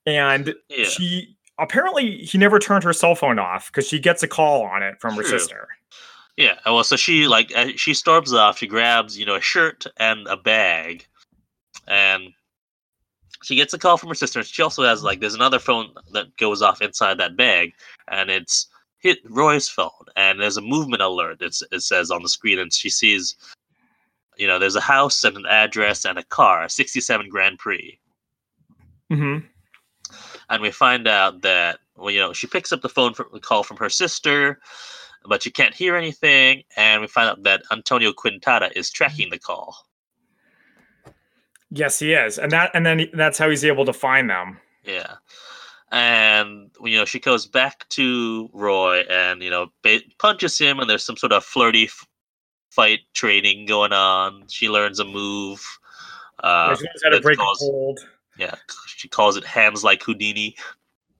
and 0.05 0.53
Yeah. 0.69 0.85
she 0.85 1.37
apparently 1.57 2.17
he 2.17 2.37
never 2.37 2.59
turned 2.59 2.83
her 2.83 2.93
cell 2.93 3.15
phone 3.15 3.39
off 3.39 3.67
because 3.67 3.87
she 3.87 3.99
gets 3.99 4.23
a 4.23 4.27
call 4.27 4.63
on 4.63 4.83
it 4.83 4.99
from 4.99 5.15
her 5.15 5.23
sister. 5.23 5.67
Yeah. 6.37 6.55
Well, 6.65 6.83
so 6.83 6.95
she 6.95 7.27
like 7.27 7.51
uh, 7.55 7.69
she 7.75 7.93
storms 7.93 8.33
off. 8.33 8.57
She 8.57 8.67
grabs 8.67 9.17
you 9.17 9.25
know 9.25 9.35
a 9.35 9.41
shirt 9.41 9.85
and 9.97 10.27
a 10.27 10.35
bag, 10.37 11.05
and 11.87 12.29
she 13.43 13.55
gets 13.55 13.73
a 13.73 13.79
call 13.79 13.97
from 13.97 14.09
her 14.09 14.15
sister. 14.15 14.43
She 14.43 14.61
also 14.61 14.83
has 14.83 15.03
like 15.03 15.19
there's 15.21 15.35
another 15.35 15.59
phone 15.59 15.89
that 16.11 16.35
goes 16.37 16.61
off 16.61 16.81
inside 16.81 17.17
that 17.19 17.37
bag, 17.37 17.73
and 18.09 18.29
it's 18.29 18.67
hit 19.05 19.19
Roy's 19.29 19.69
phone. 19.69 19.91
And 20.15 20.41
there's 20.41 20.57
a 20.57 20.61
movement 20.61 21.01
alert. 21.01 21.41
It's, 21.41 21.61
it 21.71 21.81
says 21.81 22.11
on 22.11 22.23
the 22.23 22.29
screen, 22.29 22.59
and 22.59 22.73
she 22.73 22.89
sees, 22.89 23.35
you 24.37 24.47
know, 24.47 24.59
there's 24.59 24.75
a 24.75 24.81
house 24.81 25.23
and 25.23 25.37
an 25.37 25.45
address 25.45 26.05
and 26.05 26.17
a 26.17 26.23
car, 26.23 26.63
a 26.63 26.69
67 26.69 27.29
Grand 27.29 27.57
Prix. 27.59 27.99
hmm 29.09 29.37
and 30.49 30.61
we 30.61 30.71
find 30.71 31.07
out 31.07 31.41
that 31.41 31.79
well, 31.95 32.11
you 32.11 32.19
know, 32.19 32.33
she 32.33 32.47
picks 32.47 32.73
up 32.73 32.81
the 32.81 32.89
phone 32.89 33.13
from 33.13 33.27
call 33.39 33.63
from 33.63 33.77
her 33.77 33.89
sister, 33.89 34.59
but 35.25 35.43
she 35.43 35.51
can't 35.51 35.73
hear 35.73 35.95
anything, 35.95 36.63
and 36.75 37.01
we 37.01 37.07
find 37.07 37.29
out 37.29 37.43
that 37.43 37.63
Antonio 37.71 38.11
Quintana 38.11 38.69
is 38.75 38.91
tracking 38.91 39.29
the 39.29 39.39
call. 39.39 39.77
Yes, 41.71 41.99
he 41.99 42.13
is, 42.13 42.37
and 42.37 42.51
that 42.51 42.71
and 42.73 42.85
then 42.85 43.07
that's 43.13 43.37
how 43.37 43.49
he's 43.49 43.65
able 43.65 43.85
to 43.85 43.93
find 43.93 44.29
them. 44.29 44.59
Yeah, 44.83 45.15
and 45.91 46.71
you 46.83 46.97
know, 46.97 47.05
she 47.05 47.19
goes 47.19 47.45
back 47.45 47.87
to 47.89 48.49
Roy, 48.53 49.01
and 49.09 49.41
you 49.41 49.49
know, 49.49 49.67
ba- 49.83 50.01
punches 50.19 50.57
him, 50.57 50.79
and 50.79 50.89
there's 50.89 51.05
some 51.05 51.17
sort 51.17 51.31
of 51.31 51.43
flirty 51.43 51.85
f- 51.85 52.07
fight 52.71 52.99
training 53.13 53.65
going 53.65 53.93
on. 53.93 54.45
She 54.49 54.69
learns 54.69 54.99
a 54.99 55.05
move. 55.05 55.63
Uh, 56.43 56.75
she 56.75 56.83
knows 56.83 57.01
how 57.03 57.09
to 57.11 57.21
break 57.21 57.37
calls- 57.37 57.59
hold. 57.59 57.99
yeah, 58.37 58.55
she 58.87 59.07
calls 59.07 59.37
it 59.37 59.43
hands 59.45 59.83
like 59.83 60.03
Houdini. 60.03 60.55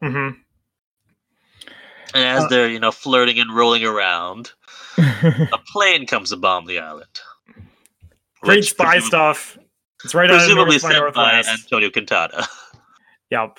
hmm 0.01 0.29
And 2.13 2.23
as 2.23 2.43
Uh, 2.43 2.47
they're 2.47 2.69
you 2.69 2.79
know 2.79 2.91
flirting 2.91 3.39
and 3.39 3.55
rolling 3.55 3.83
around, 3.85 4.51
a 4.97 5.57
plane 5.71 6.05
comes 6.05 6.29
to 6.31 6.37
bomb 6.37 6.65
the 6.65 6.79
island. 6.79 7.09
Great 8.41 8.65
spy 8.65 8.99
stuff. 8.99 9.57
It's 10.03 10.13
right 10.13 10.29
out 10.29 10.35
of 10.35 10.41
Presumably 10.41 10.77
sent 10.77 11.15
by 11.15 11.41
Antonio 11.41 11.89
Quintana. 11.89 12.45
Yep. 13.31 13.57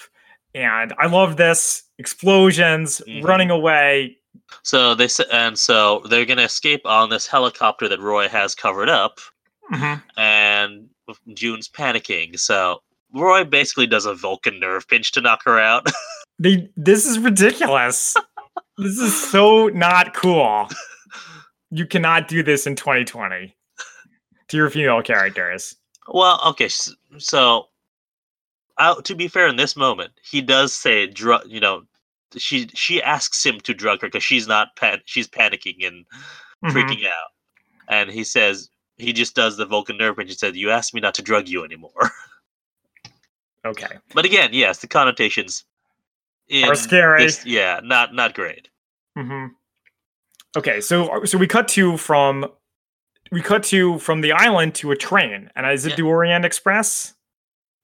And 0.56 0.94
I 0.98 1.06
love 1.06 1.36
this 1.36 1.82
explosions, 1.98 3.02
Mhm. 3.06 3.22
running 3.24 3.50
away. 3.50 4.16
So 4.62 4.94
they 4.94 5.08
and 5.30 5.58
so 5.58 6.02
they're 6.08 6.24
gonna 6.24 6.42
escape 6.42 6.80
on 6.86 7.10
this 7.10 7.26
helicopter 7.26 7.88
that 7.88 8.00
Roy 8.00 8.28
has 8.28 8.54
covered 8.54 8.88
up, 8.88 9.20
Mhm. 9.72 10.02
and 10.16 10.88
June's 11.34 11.68
panicking. 11.68 12.38
So 12.38 12.82
Roy 13.14 13.44
basically 13.44 13.86
does 13.86 14.06
a 14.06 14.14
Vulcan 14.14 14.58
nerve 14.58 14.88
pinch 14.88 15.12
to 15.12 15.20
knock 15.20 15.42
her 15.44 15.58
out. 15.60 15.86
They 16.38 16.68
this 16.76 17.06
is 17.06 17.18
ridiculous. 17.18 18.14
this 18.78 18.98
is 18.98 19.30
so 19.30 19.68
not 19.68 20.12
cool. 20.14 20.68
You 21.70 21.86
cannot 21.86 22.28
do 22.28 22.42
this 22.42 22.66
in 22.66 22.76
2020 22.76 23.56
to 24.48 24.56
your 24.56 24.68
female 24.68 25.00
characters. 25.02 25.76
well, 26.08 26.38
okay, 26.46 26.68
so 27.18 27.68
uh, 28.78 29.00
to 29.02 29.14
be 29.14 29.28
fair, 29.28 29.46
in 29.48 29.56
this 29.56 29.76
moment, 29.76 30.12
he 30.22 30.40
does 30.40 30.72
say, 30.72 31.06
"Drug," 31.06 31.42
you 31.46 31.60
know. 31.60 31.84
She 32.36 32.68
she 32.74 33.02
asks 33.02 33.44
him 33.46 33.60
to 33.60 33.72
drug 33.72 34.00
her 34.02 34.08
because 34.08 34.24
she's 34.24 34.46
not 34.48 34.74
pan- 34.76 35.00
she's 35.06 35.28
panicking 35.28 35.86
and 35.86 36.04
Mhm. 36.64 36.72
freaking 36.72 37.06
out, 37.06 37.30
and 37.88 38.10
he 38.10 38.24
says 38.24 38.68
he 38.98 39.12
just 39.12 39.34
does 39.34 39.56
the 39.56 39.64
Vulcan 39.66 39.96
nerve 39.96 40.16
pinch 40.16 40.30
and 40.30 40.38
says, 40.38 40.56
"You 40.56 40.70
asked 40.70 40.92
me 40.92 41.00
not 41.00 41.14
to 41.14 41.22
drug 41.22 41.48
you 41.48 41.64
anymore." 41.64 41.92
Okay. 43.64 43.98
But 44.14 44.24
again, 44.24 44.50
yes, 44.52 44.78
the 44.78 44.86
connotations 44.86 45.64
Are 46.64 46.74
scary. 46.76 47.24
this- 47.24 47.44
yeah, 47.44 47.80
not 47.82 48.14
not 48.14 48.34
great. 48.34 48.68
hmm 49.16 49.46
Okay, 50.56 50.80
so 50.80 51.24
so 51.24 51.36
we 51.36 51.46
cut 51.48 51.66
to 51.68 51.96
from 51.96 52.46
we 53.32 53.42
cut 53.42 53.64
to 53.64 53.98
from 53.98 54.20
the 54.20 54.32
island 54.32 54.74
to 54.76 54.92
a 54.92 54.96
train, 54.96 55.50
and 55.56 55.66
is 55.66 55.84
it 55.84 55.90
Yeah. 55.90 55.96
the 55.96 56.02
Orient 56.02 56.44
Express? 56.44 57.14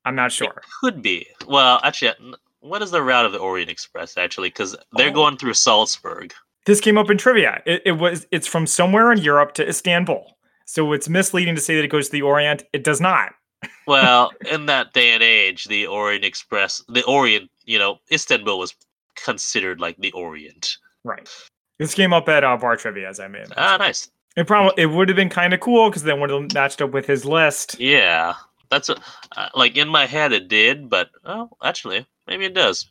I'm 0.04 0.14
not 0.14 0.32
sure. 0.32 0.62
Could 0.80 1.02
be. 1.02 1.26
Well, 1.46 1.80
actually, 1.84 2.14
what 2.60 2.82
is 2.82 2.90
the 2.90 3.02
route 3.02 3.24
of 3.26 3.32
the 3.32 3.38
Orient 3.38 3.70
Express 3.70 4.16
actually? 4.16 4.48
Because 4.48 4.76
they're 4.92 5.08
Oh. 5.10 5.12
going 5.12 5.36
through 5.36 5.54
Salzburg. 5.54 6.32
This 6.64 6.80
came 6.80 6.96
up 6.98 7.10
in 7.10 7.18
trivia. 7.18 7.62
It, 7.66 7.82
it 7.84 7.92
was 7.92 8.26
it's 8.30 8.46
from 8.46 8.66
somewhere 8.66 9.10
in 9.12 9.18
Europe 9.18 9.54
to 9.54 9.68
Istanbul, 9.68 10.36
so 10.64 10.92
it's 10.92 11.08
misleading 11.08 11.54
to 11.56 11.60
say 11.60 11.74
that 11.76 11.84
it 11.84 11.88
goes 11.88 12.06
to 12.06 12.12
the 12.12 12.22
Orient. 12.22 12.62
It 12.72 12.84
does 12.84 13.00
not. 13.00 13.32
Well, 13.86 14.30
in 14.50 14.66
that 14.66 14.92
day 14.92 15.10
and 15.10 15.22
age, 15.24 15.64
the 15.64 15.86
Orient 15.86 16.24
Express, 16.24 16.82
the 16.88 17.04
Orient, 17.04 17.50
you 17.64 17.78
know, 17.80 17.98
Istanbul 18.12 18.58
was 18.58 18.74
considered 19.16 19.80
like 19.80 19.96
the 19.98 20.12
Orient. 20.12 20.76
Right. 21.04 21.28
This 21.78 21.94
came 21.94 22.12
up 22.12 22.28
at 22.28 22.44
uh, 22.44 22.56
bar 22.56 22.76
trivia, 22.76 23.08
as 23.08 23.18
I 23.20 23.26
made. 23.28 23.46
Ah, 23.56 23.76
nice. 23.78 24.08
It 24.36 24.46
probably 24.46 24.80
it 24.82 24.86
would 24.86 25.08
have 25.08 25.16
been 25.16 25.28
kind 25.28 25.52
of 25.52 25.60
cool 25.60 25.90
because 25.90 26.04
then 26.04 26.20
would 26.20 26.30
have 26.30 26.54
matched 26.54 26.80
up 26.80 26.92
with 26.92 27.06
his 27.06 27.24
list. 27.24 27.78
Yeah, 27.80 28.34
that's 28.72 28.88
a, 28.88 28.96
uh, 29.36 29.48
like 29.54 29.76
in 29.76 29.88
my 29.88 30.06
head 30.06 30.32
it 30.32 30.48
did, 30.48 30.88
but 30.90 31.10
oh, 31.24 31.48
actually, 31.62 32.04
maybe 32.26 32.46
it 32.46 32.54
does. 32.54 32.90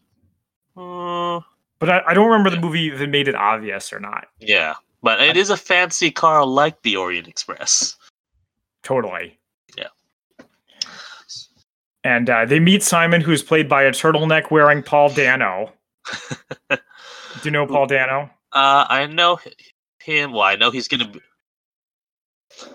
Uh, 0.78 1.42
But 1.80 1.90
I, 1.90 2.02
I 2.08 2.14
don't 2.14 2.28
remember 2.30 2.50
the 2.50 2.62
movie 2.62 2.90
that 2.92 3.10
made 3.10 3.28
it 3.28 3.36
obvious 3.36 3.92
or 3.92 4.00
not. 4.00 4.28
yeah, 4.40 4.76
but 5.04 5.20
it 5.20 5.36
is 5.36 5.50
a 5.50 5.58
fancy 5.58 6.12
car 6.12 6.46
like 6.46 6.82
the 6.84 6.96
Orient 6.96 7.28
Express. 7.28 7.98
Totally. 8.84 9.38
Yeah. 9.78 9.88
And 12.04 12.30
uh, 12.30 12.46
they 12.46 12.60
meet 12.60 12.84
Simon, 12.84 13.22
who's 13.22 13.44
played 13.44 13.68
by 13.70 13.84
a 13.84 13.92
turtleneck 13.92 14.50
wearing 14.50 14.82
Paul 14.82 15.10
Dano. 15.10 15.72
Do 16.70 16.78
you 17.44 17.52
know 17.52 17.68
Paul 17.68 17.86
Dano? 17.88 18.30
Uh, 18.52 18.86
I 18.90 19.06
know 19.08 19.40
him. 20.00 20.32
Well, 20.34 20.42
I 20.42 20.56
know 20.56 20.72
he's 20.72 20.88
gonna. 20.88 21.08
Be, 21.10 21.22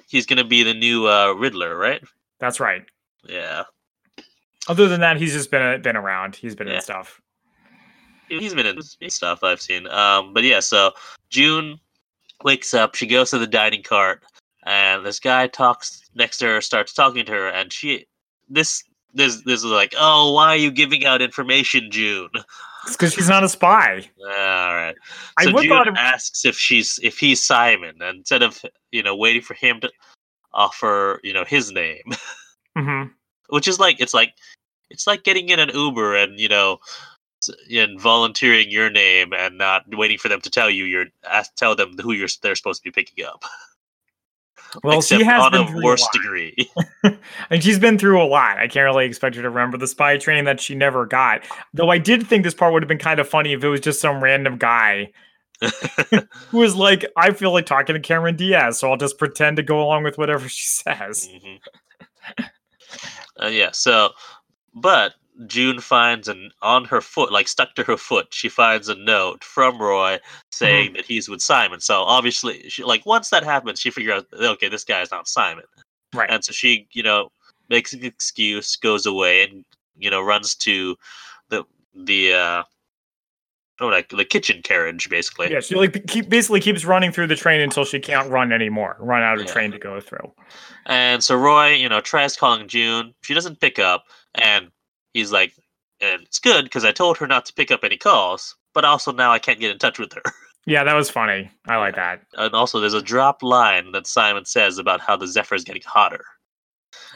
he's 0.09 0.27
gonna 0.27 0.45
be 0.45 0.63
the 0.63 0.75
new 0.75 1.07
uh, 1.09 1.33
Riddler, 1.33 1.77
right? 1.77 2.03
That's 2.39 2.61
right. 2.61 2.85
Yeah, 3.29 3.65
Other 4.69 4.89
than 4.89 5.01
that, 5.01 5.17
he's 5.17 5.33
just 5.33 5.51
been 5.51 5.81
been 5.83 5.97
around. 5.97 6.37
He's 6.37 6.55
been 6.55 6.69
Yeah. 6.69 6.75
in 6.77 6.81
stuff. 6.83 7.21
he's 8.29 8.55
been 8.55 8.67
in 8.67 9.11
stuff 9.11 9.45
I've 9.45 9.61
seen. 9.61 9.87
Um, 9.87 10.33
but 10.35 10.43
yeah, 10.43 10.59
so 10.61 10.93
June 11.31 11.79
wakes 12.45 12.75
up. 12.75 12.95
She 12.97 13.07
goes 13.07 13.31
to 13.31 13.39
the 13.39 13.47
dining 13.47 13.83
cart, 13.85 14.25
and 14.65 15.07
this 15.07 15.21
guy 15.21 15.47
talks 15.47 16.03
next 16.15 16.39
to 16.39 16.47
her, 16.47 16.61
starts 16.61 16.93
talking 16.93 17.25
to 17.27 17.33
her, 17.33 17.49
and 17.49 17.73
she 17.73 18.07
this 18.49 18.83
this 19.15 19.43
this 19.43 19.61
is 19.61 19.71
like, 19.71 19.95
oh, 19.99 20.33
why 20.33 20.49
are 20.49 20.57
you 20.57 20.71
giving 20.71 21.07
out 21.07 21.23
information, 21.23 21.89
June? 21.91 22.29
It's 22.87 22.97
because 22.97 23.15
she's 23.15 23.29
not 23.29 23.43
a 23.45 23.49
spy. 23.49 24.09
All 24.21 24.75
right. 24.75 24.95
So 25.43 25.53
would 25.53 25.63
June 25.65 25.89
it- 25.89 25.97
asks 25.97 26.45
if 26.45 26.57
she's 26.59 26.99
if 27.03 27.19
he's 27.19 27.45
Simon, 27.45 27.97
and 28.01 28.19
instead 28.19 28.43
of 28.43 28.61
you 28.93 29.03
know 29.03 29.15
waiting 29.17 29.43
for 29.43 29.55
him 29.55 29.81
to 29.81 29.91
offer 30.53 31.21
you 31.25 31.33
know 31.33 31.45
his 31.45 31.71
name, 31.73 32.03
hmm 32.77 33.03
which 33.49 33.69
is 33.69 33.79
like 33.79 34.01
it's 34.01 34.15
like 34.15 34.35
it's 34.91 35.07
like 35.07 35.25
getting 35.25 35.49
in 35.49 35.59
an 35.59 35.71
Uber 35.71 36.17
and 36.17 36.39
you 36.39 36.49
know 36.49 36.79
and 37.71 38.01
volunteering 38.01 38.71
your 38.71 38.91
name 38.91 39.33
and 39.33 39.59
not 39.59 39.85
waiting 39.95 40.19
for 40.19 40.29
them 40.29 40.41
to 40.41 40.51
tell 40.51 40.71
you 40.71 40.85
you're 40.85 41.07
ask, 41.31 41.55
tell 41.55 41.77
them 41.77 41.97
who 41.99 42.13
you're 42.13 42.29
they're 42.43 42.57
supposed 42.57 42.83
to 42.83 42.89
be 42.89 42.93
picking 42.93 43.25
up. 43.25 43.45
Well, 44.83 44.99
Except 44.99 45.21
she 45.21 45.25
has 45.25 45.43
on 45.43 45.53
been 45.53 45.61
a 45.63 45.67
through 45.69 45.81
a 45.81 45.85
worse 45.85 46.03
lot. 46.03 46.13
degree. 46.13 46.71
and 47.51 47.63
she's 47.63 47.79
been 47.79 47.99
through 47.99 48.23
a 48.23 48.27
lot. 48.27 48.59
I 48.59 48.69
can't 48.69 48.85
really 48.85 49.07
expect 49.07 49.37
her 49.37 49.43
to 49.43 49.49
remember 49.49 49.79
the 49.79 49.87
spy 49.87 50.17
training 50.19 50.45
that 50.45 50.61
she 50.61 50.75
never 50.75 51.07
got. 51.07 51.43
Though 51.73 51.89
I 51.89 51.99
did 51.99 52.27
think 52.27 52.45
this 52.45 52.55
part 52.55 52.73
would 52.73 52.83
have 52.83 52.89
been 52.89 52.99
kind 52.99 53.21
of 53.21 53.29
funny 53.29 53.53
if 53.53 53.63
it 53.63 53.69
was 53.69 53.81
just 53.81 54.01
some 54.01 54.23
random 54.23 54.59
guy 54.59 55.13
who 56.51 56.59
was 56.59 56.75
like, 56.75 57.07
I 57.17 57.33
feel 57.33 57.53
like 57.53 57.67
talking 57.67 57.95
to 57.95 58.01
Cameron 58.01 58.37
Diaz, 58.37 58.79
so 58.79 58.91
I'll 58.91 58.97
just 58.97 59.19
pretend 59.19 59.57
to 59.59 59.63
go 59.63 59.83
along 59.83 60.03
with 60.03 60.19
whatever 60.19 60.49
she 60.49 60.67
says. 60.67 61.29
Mhm. 61.33 61.61
Uh, 63.43 63.47
yeah. 63.47 63.71
So, 63.73 64.11
but 64.75 65.15
June 65.47 65.81
finds 65.81 66.29
an 66.29 66.51
on 66.63 66.85
her 66.87 67.01
foot, 67.01 67.33
like 67.33 67.49
stuck 67.49 67.75
to 67.75 67.83
her 67.85 67.97
foot. 67.97 68.29
She 68.31 68.49
finds 68.49 68.89
a 68.89 68.95
note 68.95 69.45
from 69.45 69.79
Roy 69.79 70.19
saying 70.51 70.95
that 70.95 71.05
he's 71.05 71.29
with 71.29 71.43
Simon. 71.43 71.81
So 71.81 72.03
obviously, 72.03 72.69
she, 72.69 72.83
like 72.83 73.05
once 73.05 73.29
that 73.31 73.45
happens, 73.45 73.81
she 73.81 73.91
figures 73.91 74.23
out, 74.23 74.41
okay, 74.41 74.69
this 74.69 74.85
guy 74.85 75.03
is 75.03 75.11
not 75.11 75.29
Simon. 75.29 75.65
Right. 76.15 76.31
And 76.31 76.43
so 76.43 76.53
she, 76.53 76.89
you 76.93 77.03
know, 77.03 77.31
makes 77.69 77.93
an 77.93 78.05
excuse, 78.05 78.77
goes 78.77 79.05
away, 79.05 79.43
and 79.43 79.65
you 79.99 80.11
know, 80.11 80.23
runs 80.23 80.55
to 80.57 80.97
the 81.51 81.65
the 81.95 82.33
uh, 82.33 82.63
oh, 83.81 83.87
like 83.89 84.09
the 84.09 84.25
kitchen 84.25 84.63
carriage, 84.63 85.09
basically. 85.09 85.51
Yeah, 85.53 85.61
she 85.61 85.75
like 85.75 86.07
keep, 86.07 86.29
basically 86.29 86.61
keeps 86.61 86.85
running 86.85 87.13
through 87.13 87.27
the 87.29 87.37
train 87.37 87.61
until 87.61 87.85
she 87.85 87.99
can't 88.01 88.31
run 88.31 88.53
anymore, 88.53 88.97
run 89.01 89.23
out 89.23 89.39
of 89.39 89.47
Yeah. 89.47 89.53
train 89.53 89.71
to 89.73 89.79
go 89.79 90.01
through. 90.01 90.33
And 90.87 91.23
so 91.23 91.37
Roy, 91.37 91.73
you 91.75 91.89
know, 91.89 92.01
tries 92.01 92.37
calling 92.37 92.69
June. 92.69 93.15
She 93.23 93.35
doesn't 93.35 93.61
pick 93.61 93.79
up, 93.79 94.05
and 94.35 94.71
he's 95.15 95.33
like, 95.33 95.53
and 96.01 96.23
it's 96.23 96.39
good 96.39 96.65
because 96.65 96.85
I 96.85 96.93
told 96.93 97.19
her 97.19 97.27
not 97.27 97.47
to 97.47 97.53
pick 97.55 97.71
up 97.71 97.85
any 97.85 97.97
calls, 97.97 98.55
but 98.75 98.85
also 98.85 99.13
now 99.13 99.33
I 99.33 99.39
can't 99.39 99.59
get 99.61 99.71
in 99.71 99.79
touch 99.79 99.99
with 99.99 100.13
her. 100.13 100.23
Yeah, 100.69 100.83
that 100.83 100.95
was 100.95 101.09
funny. 101.09 101.49
I 101.69 101.77
like 101.77 101.95
that. 101.95 102.23
And 102.35 102.53
also, 102.53 102.81
there's 102.81 102.93
a 102.93 103.01
drop 103.01 103.41
line 103.45 103.93
that 103.93 104.05
Simon 104.05 104.45
says 104.45 104.79
about 104.79 105.01
how 105.01 105.17
the 105.17 105.29
Zephyr 105.29 105.55
is 105.55 105.63
getting 105.63 105.83
hotter, 105.87 106.25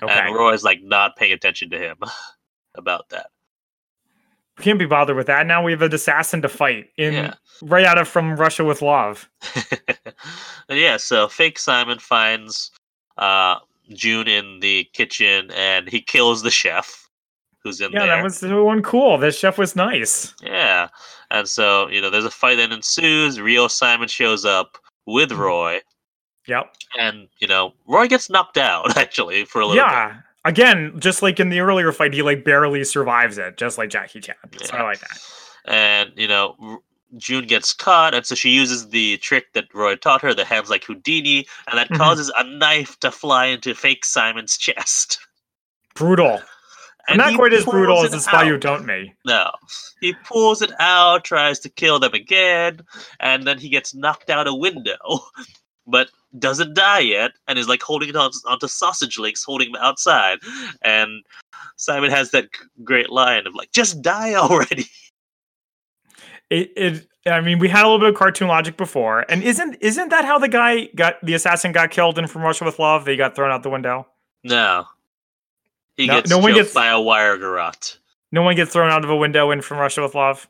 Okay. 0.01 0.13
and 0.13 0.37
Roy's 0.37 0.63
like 0.63 0.79
not 0.85 1.17
paying 1.17 1.33
attention 1.33 1.69
to 1.71 1.77
him 1.79 1.97
about 2.77 3.09
that. 3.09 3.27
Can't 4.61 4.79
be 4.79 4.87
bothered 4.87 5.17
with 5.17 5.27
that. 5.29 5.47
Now 5.47 5.63
we 5.63 5.73
have 5.73 5.83
an 5.83 5.95
assassin 5.95 6.43
to 6.43 6.49
fight 6.49 6.91
in 6.97 7.15
Yeah. 7.15 7.35
right 7.63 7.85
out 7.85 7.99
of 7.99 8.09
from 8.09 8.37
Russia 8.37 8.65
with 8.65 8.83
Love. 8.83 9.29
yeah, 10.69 10.97
so 10.97 11.29
fake 11.29 11.59
Simon 11.59 11.99
finds 11.99 12.71
uh, 13.19 13.57
June 13.93 14.29
in 14.29 14.61
the 14.61 14.85
kitchen, 14.93 15.51
and 15.55 15.89
he 15.89 16.01
kills 16.01 16.43
the 16.43 16.51
chef 16.51 17.09
who's 17.63 17.81
in 17.81 17.93
Yeah, 17.93 17.99
there. 18.01 18.09
Yeah, 18.09 18.17
that 18.17 18.25
was 18.25 18.41
the 18.41 18.63
one 18.63 18.83
cool. 18.83 19.19
The 19.19 19.31
chef 19.33 19.59
was 19.59 19.77
nice. 19.77 20.33
Yeah. 20.43 20.89
And 21.31 21.47
so, 21.49 21.89
you 21.89 22.01
know, 22.01 22.09
there's 22.11 22.25
a 22.25 22.31
fight 22.31 22.57
that 22.57 22.73
ensues. 22.73 23.39
Rio 23.41 23.69
Simon 23.69 24.09
shows 24.09 24.45
up 24.45 24.79
with 25.07 25.31
Mhm. 25.31 25.39
Roy. 25.39 25.81
Yep. 26.47 26.75
And, 26.99 27.29
you 27.39 27.47
know, 27.47 27.75
Roy 27.87 28.09
gets 28.09 28.31
knocked 28.31 28.57
out, 28.59 28.97
actually, 28.97 29.45
for 29.45 29.61
a 29.61 29.67
little 29.67 29.85
bit. 29.85 30.17
Yeah. 30.45 30.51
Again, 30.51 30.93
just 30.99 31.23
like 31.23 31.39
in 31.41 31.49
the 31.51 31.61
earlier 31.61 31.93
fight, 31.93 32.13
he 32.15 32.23
like 32.23 32.45
barely 32.45 32.85
survives 32.85 33.39
it, 33.39 33.57
just 33.57 33.79
like 33.79 33.91
Jackie 33.91 34.21
Chan. 34.21 34.37
So 34.63 34.77
I 34.77 34.83
like 34.83 35.01
that. 35.01 35.19
And, 35.67 36.13
you 36.17 36.29
know, 36.29 36.81
June 37.17 37.47
gets 37.47 37.73
caught. 37.73 38.15
And 38.15 38.25
so 38.25 38.35
she 38.35 38.51
uses 38.51 38.89
the 38.89 39.19
trick 39.19 39.53
that 39.53 39.67
Roy 39.75 39.97
taught 39.97 40.23
her, 40.23 40.33
the 40.33 40.45
hands 40.45 40.71
like 40.71 40.85
Houdini. 40.85 41.47
And 41.69 41.79
that 41.79 41.91
Mhm. 41.91 41.99
causes 41.99 42.33
a 42.39 42.45
knife 42.45 42.99
to 43.01 43.11
fly 43.11 43.47
into 43.47 43.75
fake 43.75 44.05
Simon's 44.05 44.57
chest. 44.57 45.19
Brutal. 45.95 46.41
And 47.09 47.19
not 47.19 47.35
quite 47.35 47.53
as 47.53 47.65
brutal 47.65 48.05
as 48.05 48.13
the 48.13 48.21
spy 48.21 48.49
out. 48.53 48.61
don't 48.61 48.85
me. 48.87 49.15
No. 49.27 49.51
He 50.01 50.15
pulls 50.25 50.63
it 50.63 50.71
out, 50.79 51.25
tries 51.25 51.59
to 51.61 51.69
kill 51.69 51.99
them 51.99 52.13
again, 52.15 52.83
and 53.19 53.43
then 53.45 53.59
he 53.59 53.69
gets 53.69 53.95
knocked 53.95 54.31
out 54.31 54.47
a 54.47 54.55
window, 54.55 54.97
but 55.89 56.11
doesn't 56.39 56.75
die 56.75 57.01
yet, 57.01 57.33
and 57.49 57.59
is 57.59 57.69
like 57.69 57.83
holding 57.83 58.09
it 58.09 58.17
on, 58.17 58.31
onto 58.47 58.69
sausage 58.69 59.19
links, 59.19 59.43
holding 59.43 59.71
him 59.71 59.77
outside. 59.81 60.39
And 60.83 61.25
Simon 61.77 62.11
has 62.11 62.31
that 62.31 62.47
great 62.85 63.11
line 63.11 63.47
of 63.47 63.55
like, 63.55 63.73
just 63.73 64.01
die 64.03 64.35
already. 64.35 64.87
It, 66.51 66.73
it 66.77 67.07
I 67.31 67.41
mean, 67.41 67.61
we 67.61 67.69
had 67.69 67.83
a 67.83 67.87
little 67.89 68.01
bit 68.01 68.09
of 68.09 68.17
cartoon 68.17 68.49
logic 68.49 68.77
before, 68.77 69.25
and 69.29 69.41
isn't 69.45 69.77
isn't 69.81 70.09
that 70.09 70.25
how 70.25 70.37
the 70.37 70.49
guy 70.49 70.87
got 70.97 71.25
the 71.25 71.35
assassin 71.35 71.71
got 71.71 71.93
killed 71.93 72.19
in 72.19 72.27
From 72.27 72.43
Russia 72.43 72.65
with 72.65 72.81
Love? 72.81 73.05
They 73.05 73.17
got 73.17 73.37
thrown 73.37 73.53
out 73.53 73.63
the 73.63 73.71
window. 73.71 74.09
No. 74.43 74.85
He 75.97 76.09
No- 76.09 76.15
gets 76.17 76.29
no 76.31 76.39
one 76.39 76.55
gets- 76.55 76.75
by 76.75 76.89
a 76.89 77.01
wire 77.01 77.37
garrote. 77.39 77.99
No 78.33 78.43
one 78.43 78.57
gets 78.57 78.73
thrown 78.73 78.91
out 78.91 79.05
of 79.05 79.11
a 79.11 79.17
window 79.17 79.53
in 79.53 79.63
From 79.63 79.79
Russia 79.79 80.03
with 80.03 80.17
Love. 80.17 80.49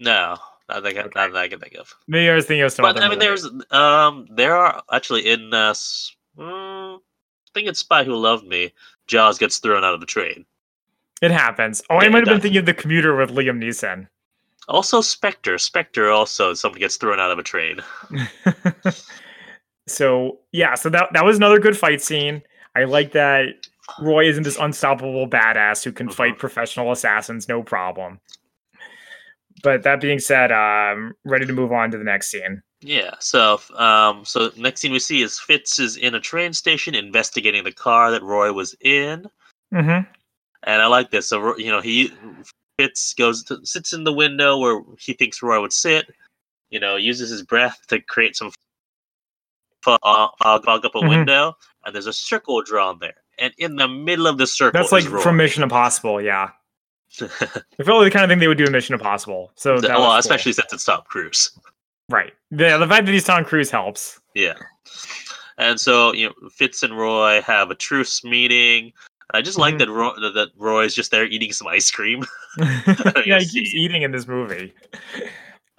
No. 0.00 0.38
Not 0.72 0.82
that, 0.84 0.96
I- 0.96 1.00
Okay. 1.00 1.10
not 1.14 1.32
that 1.32 1.36
I 1.36 1.48
can 1.48 1.60
think 1.60 1.74
of. 1.74 1.94
Maybe 2.08 2.30
I 2.30 2.34
was 2.34 2.46
thinking 2.46 2.62
of 2.62 2.72
some 2.72 2.82
But 2.84 2.96
I 2.98 3.08
mean, 3.08 3.18
movie. 3.18 3.26
there's 3.26 3.46
um, 3.70 4.26
there 4.30 4.56
are 4.56 4.82
actually 4.92 5.28
in 5.30 5.52
uh, 5.52 5.72
mm, 6.38 6.96
I 6.96 6.98
think 7.54 7.68
it's 7.68 7.80
Spy 7.80 8.04
Who 8.04 8.14
Loved 8.16 8.46
Me. 8.46 8.72
Jaws 9.06 9.38
gets 9.38 9.58
thrown 9.58 9.84
out 9.84 9.94
of 9.94 10.00
the 10.00 10.06
train. 10.06 10.44
It 11.20 11.30
happens. 11.30 11.82
Oh, 11.90 11.96
I 11.96 12.08
might 12.08 12.18
have 12.26 12.26
been 12.34 12.40
thinking 12.40 12.58
of 12.58 12.66
the 12.66 12.74
commuter 12.74 13.14
with 13.14 13.30
Liam 13.30 13.58
Neeson. 13.62 14.08
Also, 14.68 15.00
Spectre. 15.00 15.58
Spectre 15.58 16.08
also 16.10 16.54
someone 16.54 16.80
gets 16.80 16.96
thrown 16.96 17.20
out 17.20 17.30
of 17.30 17.38
a 17.38 17.42
train. 17.42 17.80
so 19.86 20.38
yeah, 20.52 20.74
so 20.74 20.88
that 20.90 21.08
that 21.12 21.24
was 21.24 21.36
another 21.36 21.58
good 21.58 21.76
fight 21.76 22.00
scene. 22.00 22.42
I 22.74 22.84
like 22.84 23.12
that 23.12 23.46
Roy 24.00 24.26
isn't 24.28 24.44
this 24.44 24.56
unstoppable 24.60 25.28
badass 25.28 25.84
who 25.84 25.92
can 25.92 26.08
fight 26.08 26.38
professional 26.38 26.92
assassins 26.92 27.48
no 27.48 27.62
problem. 27.62 28.20
But 29.62 29.84
that 29.84 30.00
being 30.00 30.18
said, 30.18 30.50
um, 30.52 31.14
ready 31.24 31.46
to 31.46 31.52
move 31.52 31.72
on 31.72 31.90
to 31.92 31.98
the 31.98 32.04
next 32.04 32.30
scene. 32.30 32.62
Yeah. 32.80 33.14
So, 33.20 33.60
um, 33.76 34.24
so 34.24 34.50
next 34.56 34.82
thing 34.82 34.90
we 34.92 34.98
see 34.98 35.22
is 35.22 35.38
Fitz 35.38 35.78
is 35.78 35.96
in 35.96 36.14
a 36.16 36.20
train 36.20 36.52
station 36.52 36.94
investigating 36.96 37.62
the 37.62 37.70
car 37.72 38.10
that 38.10 38.22
Roy 38.22 38.52
was 38.52 38.74
in, 38.80 39.26
Mm-hmm. 39.72 40.06
and 40.64 40.82
I 40.82 40.86
like 40.86 41.10
this. 41.12 41.28
So 41.28 41.56
you 41.56 41.70
know, 41.70 41.80
he 41.80 42.12
Fitz 42.78 43.14
goes 43.14 43.44
to, 43.44 43.64
sits 43.64 43.92
in 43.92 44.02
the 44.04 44.12
window 44.12 44.58
where 44.58 44.82
he 44.98 45.12
thinks 45.12 45.42
Roy 45.42 45.60
would 45.60 45.72
sit. 45.72 46.10
You 46.70 46.80
know, 46.80 46.96
uses 46.96 47.30
his 47.30 47.42
breath 47.42 47.78
to 47.88 48.00
create 48.00 48.34
some 48.34 48.50
fog, 49.82 49.98
fog, 50.02 50.64
fog 50.64 50.84
up 50.84 50.94
a 50.94 50.98
Mhm. 51.00 51.08
window, 51.08 51.56
and 51.84 51.94
there's 51.94 52.06
a 52.06 52.12
circle 52.12 52.62
drawn 52.62 52.98
there. 52.98 53.14
And 53.38 53.52
in 53.58 53.76
the 53.76 53.88
middle 53.88 54.26
of 54.26 54.38
the 54.38 54.46
circle, 54.46 54.78
That's 54.80 54.92
like 54.92 55.08
Roy. 55.10 55.20
from 55.20 55.36
Mission 55.36 55.62
Impossible. 55.62 56.20
Yeah, 56.20 56.50
I 57.20 57.82
felt 57.84 57.98
like 58.02 58.06
the 58.06 58.10
kind 58.10 58.24
of 58.24 58.28
thing 58.30 58.38
they 58.38 58.48
would 58.48 58.58
do 58.58 58.64
in 58.64 58.72
Mission 58.72 58.94
Impossible. 58.94 59.52
So 59.56 59.80
that 59.80 59.90
was 59.90 59.98
well, 60.00 60.10
cool. 60.10 60.16
especially 60.18 60.52
since 60.52 60.72
it's 60.72 60.84
Tom 60.84 61.02
Cruise. 61.06 61.58
right. 62.08 62.32
Yeah, 62.50 62.76
the 62.78 62.86
fact 62.88 63.06
that 63.06 63.12
he's 63.12 63.24
Tom 63.24 63.44
Cruise 63.44 63.70
helps. 63.70 64.20
Yeah. 64.34 64.54
And 65.58 65.78
so, 65.80 66.12
you 66.14 66.28
know, 66.28 66.48
Fitz 66.50 66.82
and 66.82 66.96
Roy 66.96 67.42
have 67.42 67.70
a 67.70 67.74
truce 67.74 68.24
meeting. 68.24 68.92
I 69.34 69.42
just 69.42 69.58
like 69.58 69.74
Mhm. 69.74 69.78
that 69.80 69.88
Roy 69.90 70.12
that- 70.34 70.50
Roy's 70.56 70.94
just 70.94 71.10
there 71.10 71.26
eating 71.26 71.52
some 71.52 71.66
ice 71.68 71.90
cream. 71.90 72.24
yeah, 73.26 73.38
he 73.38 73.46
keeps 73.48 73.74
eating 73.74 74.02
in 74.02 74.10
this 74.12 74.26
movie. 74.26 74.72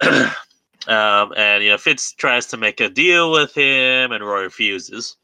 um, 0.88 1.32
and 1.36 1.62
you 1.64 1.70
know, 1.70 1.78
Fitz 1.78 2.12
tries 2.12 2.46
to 2.46 2.56
make 2.56 2.80
a 2.80 2.88
deal 2.88 3.30
with 3.30 3.54
him, 3.56 4.12
and 4.12 4.24
Roy 4.24 4.42
refuses. 4.42 5.16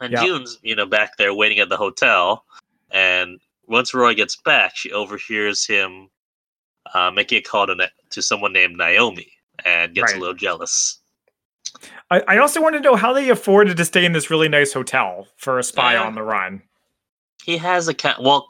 And 0.00 0.12
Yeah. 0.12 0.24
June's, 0.24 0.58
you 0.62 0.74
know, 0.76 0.86
back 0.86 1.16
there 1.16 1.32
waiting 1.34 1.58
at 1.58 1.68
the 1.68 1.76
hotel. 1.76 2.44
And 2.90 3.40
once 3.66 3.92
Roy 3.94 4.14
gets 4.14 4.36
back, 4.36 4.76
she 4.76 4.92
overhears 4.92 5.66
him 5.66 6.08
uh, 6.94 7.10
making 7.10 7.38
a 7.38 7.42
call 7.42 7.66
to, 7.66 7.74
Na- 7.74 7.86
to 8.10 8.22
someone 8.22 8.52
named 8.52 8.76
Naomi, 8.76 9.28
and 9.64 9.94
gets 9.94 10.12
Right. 10.12 10.16
a 10.16 10.20
little 10.20 10.34
jealous. 10.34 10.98
I, 12.10 12.22
I 12.28 12.38
also 12.38 12.62
want 12.62 12.74
to 12.76 12.80
know 12.80 12.94
how 12.96 13.12
they 13.12 13.28
afforded 13.28 13.76
to 13.76 13.84
stay 13.84 14.04
in 14.04 14.12
this 14.12 14.30
really 14.30 14.48
nice 14.48 14.72
hotel 14.72 15.26
for 15.36 15.58
a 15.58 15.62
spy 15.64 15.94
Yeah. 15.94 16.04
on 16.04 16.14
the 16.14 16.22
run. 16.22 16.62
he 17.44 17.56
has 17.58 17.88
a 17.88 17.94
well 18.20 18.46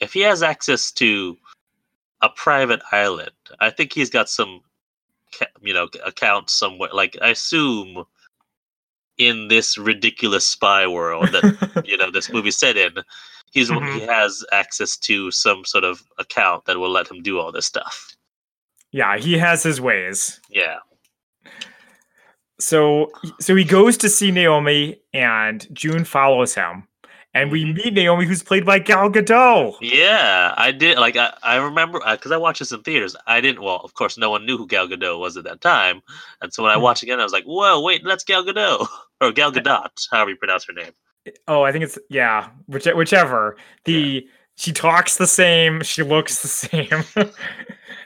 if 0.00 0.12
he 0.12 0.20
has 0.20 0.42
access 0.42 0.90
to 0.92 1.36
a 2.22 2.28
private 2.28 2.80
island 2.92 3.30
i 3.60 3.70
think 3.70 3.92
he's 3.92 4.10
got 4.10 4.28
some 4.28 4.60
you 5.62 5.72
know 5.74 5.88
accounts 6.04 6.52
somewhere 6.52 6.90
like 6.92 7.16
i 7.22 7.30
assume 7.30 8.04
in 9.18 9.48
this 9.48 9.78
ridiculous 9.78 10.46
spy 10.46 10.86
world 10.86 11.28
that 11.28 11.82
you 11.86 11.96
know 11.96 12.10
this 12.10 12.30
movie 12.30 12.50
set 12.50 12.76
in 12.76 12.92
he's 13.56 13.70
Mhm. 13.70 13.94
he 13.94 14.00
has 14.00 14.44
access 14.52 14.96
to 15.08 15.30
some 15.30 15.64
sort 15.64 15.84
of 15.84 16.02
account 16.18 16.64
that 16.66 16.78
will 16.78 16.90
let 16.98 17.08
him 17.10 17.22
do 17.22 17.38
all 17.40 17.50
this 17.52 17.66
stuff 17.66 18.12
yeah, 18.92 19.18
he 19.18 19.36
has 19.36 19.62
his 19.62 19.78
ways. 19.80 20.40
yeah 20.48 20.78
So 22.58 23.10
so 23.40 23.54
he 23.54 23.64
goes 23.64 23.96
to 23.98 24.08
see 24.08 24.30
Naomi 24.30 24.98
and 25.12 25.66
June 25.72 26.04
follows 26.04 26.54
him. 26.54 26.88
And 27.34 27.50
we 27.52 27.64
Mhm. 27.66 27.74
meet 27.76 27.92
Naomi 27.92 28.24
who's 28.24 28.42
played 28.42 28.64
by 28.64 28.78
Gal 28.78 29.10
Gadot. 29.10 29.76
yeah 29.82 30.54
i 30.56 30.70
did 30.72 30.96
like 30.98 31.16
i, 31.18 31.28
I 31.42 31.56
remember 31.56 32.00
because 32.10 32.32
I 32.32 32.38
watched 32.38 32.60
this 32.60 32.72
in 32.72 32.80
theaters 32.82 33.14
i 33.26 33.42
didn't 33.42 33.60
well 33.62 33.80
of 33.84 33.92
course 33.92 34.16
no 34.16 34.30
one 34.30 34.46
knew 34.46 34.56
who 34.56 34.66
gal 34.66 34.88
gadot 34.88 35.18
was 35.20 35.36
at 35.36 35.44
that 35.44 35.60
time 35.60 36.00
and 36.40 36.48
so 36.54 36.62
when 36.62 36.72
i 36.72 36.76
Mhm. 36.76 36.80
watched 36.86 37.02
again 37.02 37.20
i 37.20 37.24
was 37.24 37.34
like 37.34 37.44
whoa 37.44 37.78
wait 37.82 38.00
that's 38.04 38.24
gal 38.24 38.42
gadot 38.42 38.88
or 39.20 39.32
gal 39.32 39.52
gadot 39.52 39.90
however 40.10 40.30
you 40.30 40.36
pronounce 40.36 40.64
her 40.64 40.72
name 40.72 40.94
Oh, 41.48 41.62
I 41.62 41.72
think 41.72 41.84
it's 41.84 41.98
yeah, 42.10 42.48
which, 42.66 42.86
whichever. 42.86 43.56
The 43.84 44.26
she 44.56 44.72
talks 44.72 45.16
the 45.18 45.26
same, 45.26 45.82
she 45.82 46.02
looks 46.02 46.42
the 46.42 46.48
same. 46.48 47.04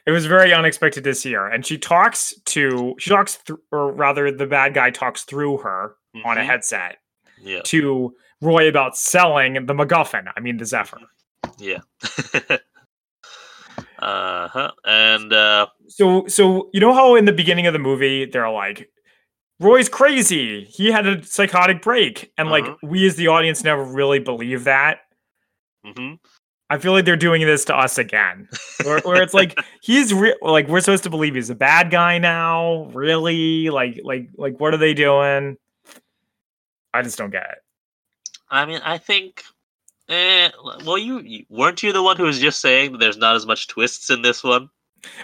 It 0.06 0.12
was 0.12 0.24
very 0.24 0.52
unexpected 0.54 1.04
to 1.04 1.14
see 1.14 1.34
her, 1.34 1.46
and 1.46 1.64
she 1.64 1.76
talks 1.76 2.32
to 2.46 2.94
she 2.98 3.10
talks 3.10 3.36
th- 3.36 3.58
or 3.70 3.92
rather, 3.92 4.32
the 4.32 4.46
bad 4.46 4.72
guy 4.72 4.90
talks 4.90 5.24
through 5.24 5.58
her 5.58 5.94
on 6.24 6.38
a 6.38 6.40
Mhm. 6.40 6.46
headset 6.46 6.96
Yeah. 7.38 7.60
to 7.64 8.14
Roy 8.40 8.66
about 8.68 8.96
selling 8.96 9.54
the 9.66 9.74
MacGuffin. 9.74 10.24
I 10.34 10.40
mean, 10.40 10.56
the 10.56 10.64
Zephyr. 10.64 10.96
Yeah. 11.58 11.80
uh 13.98 14.48
huh. 14.48 14.70
And 14.86 15.32
uh, 15.32 15.66
So, 15.88 16.26
so 16.26 16.70
you 16.72 16.80
know 16.80 16.94
how 16.94 17.14
in 17.16 17.26
the 17.26 17.32
beginning 17.32 17.66
of 17.66 17.72
the 17.74 17.78
movie 17.78 18.24
they're 18.24 18.50
like, 18.50 18.90
Roy's 19.60 19.88
crazy. 19.88 20.64
He 20.64 20.90
had 20.90 21.06
a 21.06 21.22
psychotic 21.22 21.82
break, 21.82 22.32
and 22.38 22.48
like 22.50 22.64
Mhm. 22.64 22.76
we 22.82 23.06
as 23.06 23.16
the 23.16 23.28
audience 23.28 23.62
never 23.62 23.84
really 23.84 24.18
believe 24.18 24.64
that. 24.64 25.00
mhm. 25.86 26.18
I 26.72 26.78
feel 26.78 26.92
like 26.92 27.04
they're 27.04 27.16
doing 27.16 27.44
this 27.44 27.64
to 27.66 27.76
us 27.76 27.98
again, 27.98 28.48
where, 28.84 29.00
where 29.00 29.22
it's 29.22 29.34
like 29.34 29.58
he's 29.82 30.14
re- 30.14 30.36
like 30.40 30.68
we're 30.68 30.80
supposed 30.80 31.02
to 31.04 31.10
believe 31.10 31.34
he's 31.34 31.50
a 31.50 31.54
bad 31.54 31.90
guy 31.90 32.18
now. 32.18 32.84
Really, 32.94 33.70
like, 33.70 34.00
like, 34.04 34.28
like, 34.36 34.60
what 34.60 34.72
are 34.72 34.76
they 34.76 34.94
doing? 34.94 35.56
I 36.94 37.02
just 37.02 37.18
don't 37.18 37.30
get 37.30 37.42
it. 37.50 37.58
I 38.50 38.66
mean, 38.66 38.80
I 38.84 38.98
think. 38.98 39.42
Eh, 40.08 40.50
well, 40.84 40.98
you, 40.98 41.44
weren't 41.48 41.82
you 41.84 41.92
the 41.92 42.02
one 42.02 42.16
who 42.16 42.24
was 42.24 42.40
just 42.40 42.60
saying 42.60 42.92
that 42.92 42.98
there's 42.98 43.16
not 43.16 43.36
as 43.36 43.46
much 43.46 43.68
twists 43.68 44.10
in 44.10 44.22
this 44.22 44.42
one? 44.42 44.68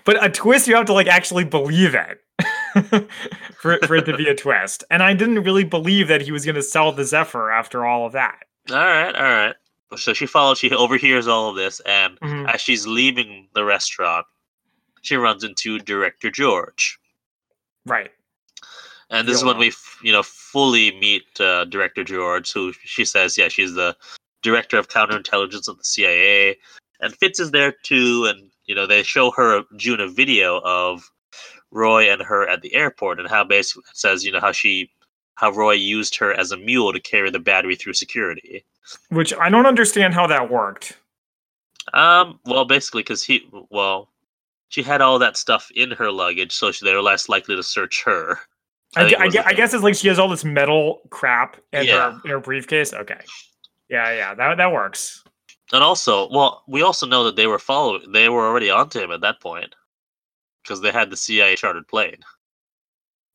But 0.04 0.24
a 0.24 0.28
twist, 0.30 0.68
you 0.68 0.76
have 0.76 0.86
to 0.86 0.92
like 0.92 1.06
actually 1.08 1.44
believe 1.44 1.94
it 1.94 2.18
for, 3.58 3.78
for 3.86 3.96
it 3.96 4.04
to 4.06 4.16
be 4.16 4.28
a 4.28 4.34
twist. 4.34 4.84
And 4.90 5.02
I 5.02 5.14
didn't 5.14 5.42
really 5.42 5.64
believe 5.64 6.08
that 6.08 6.22
he 6.22 6.32
was 6.32 6.44
going 6.44 6.54
to 6.56 6.62
sell 6.62 6.92
the 6.92 7.04
Zephyr 7.04 7.50
after 7.50 7.84
all 7.86 8.06
of 8.06 8.12
that. 8.12 8.38
All 8.70 8.76
right, 8.76 9.14
all 9.14 9.22
right. 9.22 9.54
So 9.96 10.12
she 10.12 10.26
follows. 10.26 10.58
She 10.58 10.70
overhears 10.72 11.28
all 11.28 11.48
of 11.50 11.56
this, 11.56 11.80
and 11.86 12.18
Mhm. 12.20 12.52
as 12.52 12.60
she's 12.60 12.86
leaving 12.86 13.48
the 13.54 13.64
restaurant, 13.64 14.26
she 15.02 15.16
runs 15.16 15.44
into 15.44 15.78
director 15.78 16.30
George. 16.30 16.98
Right. 17.84 18.10
And 19.10 19.28
this 19.28 19.36
is 19.36 19.42
Yeah. 19.42 19.48
when 19.50 19.58
we, 19.58 19.72
you 20.02 20.10
know, 20.12 20.24
fully 20.24 20.90
meet 20.98 21.40
uh, 21.40 21.64
Director 21.66 22.02
George, 22.02 22.50
who 22.52 22.72
she 22.84 23.04
says, 23.04 23.38
yeah, 23.38 23.46
she's 23.46 23.74
the 23.74 23.96
director 24.42 24.76
of 24.78 24.88
counterintelligence 24.88 25.68
of 25.68 25.78
the 25.78 25.84
CIA, 25.84 26.58
and 27.00 27.16
Fitz 27.16 27.38
is 27.38 27.52
there 27.52 27.70
too. 27.84 28.26
And 28.26 28.50
you 28.64 28.74
know, 28.74 28.84
they 28.86 29.04
show 29.04 29.30
her 29.30 29.62
June 29.76 30.00
a 30.00 30.08
video 30.08 30.60
of 30.64 31.08
Roy 31.70 32.10
and 32.10 32.22
her 32.22 32.48
at 32.48 32.62
the 32.62 32.74
airport, 32.74 33.18
and 33.20 33.28
how 33.28 33.44
basically 33.44 33.84
it 33.90 33.96
says, 33.96 34.24
you 34.24 34.32
know, 34.32 34.40
how 34.40 34.52
she, 34.52 34.90
how 35.34 35.50
Roy 35.50 35.72
used 35.72 36.16
her 36.16 36.32
as 36.32 36.52
a 36.52 36.56
mule 36.56 36.92
to 36.92 37.00
carry 37.00 37.30
the 37.30 37.38
battery 37.38 37.74
through 37.76 37.94
security. 37.94 38.64
Which 39.10 39.34
I 39.34 39.48
don't 39.48 39.66
understand 39.66 40.14
how 40.14 40.26
that 40.28 40.50
worked. 40.50 40.96
Um, 41.92 42.38
well, 42.44 42.64
basically, 42.64 43.02
because 43.02 43.22
he, 43.22 43.48
well, 43.70 44.08
she 44.68 44.82
had 44.82 45.00
all 45.00 45.18
that 45.18 45.36
stuff 45.36 45.70
in 45.74 45.90
her 45.92 46.10
luggage, 46.10 46.52
so 46.52 46.72
she- 46.72 46.84
they 46.84 46.94
were 46.94 47.02
less 47.02 47.28
likely 47.28 47.56
to 47.56 47.62
search 47.62 48.02
her. 48.04 48.38
I, 48.96 49.00
think 49.04 49.10
gue- 49.10 49.16
it 49.18 49.20
I, 49.20 49.26
was 49.26 49.36
I 49.36 49.52
guess 49.52 49.74
it's 49.74 49.82
like 49.82 49.94
she 49.94 50.08
has 50.08 50.18
all 50.18 50.28
this 50.28 50.44
metal 50.44 51.00
crap 51.10 51.56
in, 51.72 51.84
Yeah. 51.84 52.12
her, 52.12 52.20
in 52.24 52.30
her 52.30 52.40
briefcase. 52.40 52.94
Okay. 52.94 53.20
Yeah, 53.88 54.12
yeah, 54.12 54.34
that, 54.34 54.56
that 54.56 54.72
works. 54.72 55.22
And 55.72 55.82
also, 55.82 56.28
well, 56.30 56.62
we 56.66 56.82
also 56.82 57.06
know 57.06 57.24
that 57.24 57.36
they 57.36 57.46
were 57.46 57.58
following. 57.58 58.10
They 58.12 58.28
were 58.28 58.46
already 58.46 58.70
onto 58.70 59.00
him 59.00 59.10
at 59.10 59.20
that 59.20 59.40
point 59.40 59.74
because 60.66 60.80
they 60.80 60.90
had 60.90 61.10
the 61.10 61.16
CIA 61.16 61.54
chartered 61.56 61.86
plane. 61.88 62.16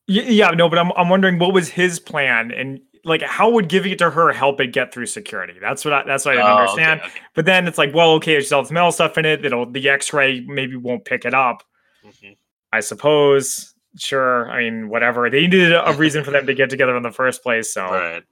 Yeah, 0.06 0.50
no, 0.50 0.68
but 0.68 0.78
I'm, 0.78 0.92
I'm 0.96 1.08
wondering 1.08 1.38
what 1.38 1.54
was 1.54 1.68
his 1.68 1.98
plan 2.00 2.50
and 2.50 2.80
like 3.04 3.22
how 3.22 3.50
would 3.50 3.68
giving 3.68 3.92
it 3.92 3.98
to 3.98 4.10
her 4.10 4.32
help 4.32 4.60
it 4.60 4.68
get 4.68 4.92
through 4.92 5.06
security? 5.06 5.54
That's 5.60 5.84
what 5.84 5.94
I, 5.94 6.02
that's 6.04 6.24
what 6.24 6.32
I 6.32 6.36
didn't 6.36 6.50
Oh, 6.50 6.56
understand. 6.58 7.00
okay. 7.00 7.20
But 7.34 7.46
then 7.46 7.66
it's 7.66 7.78
like, 7.78 7.94
well, 7.94 8.12
okay, 8.14 8.32
there's 8.32 8.52
all 8.52 8.62
this 8.62 8.70
metal 8.70 8.92
stuff 8.92 9.16
in 9.18 9.24
it. 9.24 9.44
It'll 9.44 9.70
the 9.70 9.88
X-ray 9.88 10.40
maybe 10.46 10.76
won't 10.76 11.04
pick 11.04 11.24
it 11.24 11.34
up. 11.34 11.62
Mhm. 12.04 12.36
I 12.72 12.80
suppose. 12.80 13.74
Sure. 13.98 14.50
I 14.50 14.64
mean, 14.64 14.88
whatever. 14.88 15.28
They 15.30 15.42
needed 15.42 15.72
a 15.72 15.92
reason 15.96 16.24
for 16.24 16.30
them 16.30 16.46
to 16.46 16.54
get 16.54 16.70
together 16.70 16.96
in 16.96 17.02
the 17.02 17.10
first 17.12 17.42
place. 17.42 17.72
So 17.72 17.84
Right. 17.86 18.22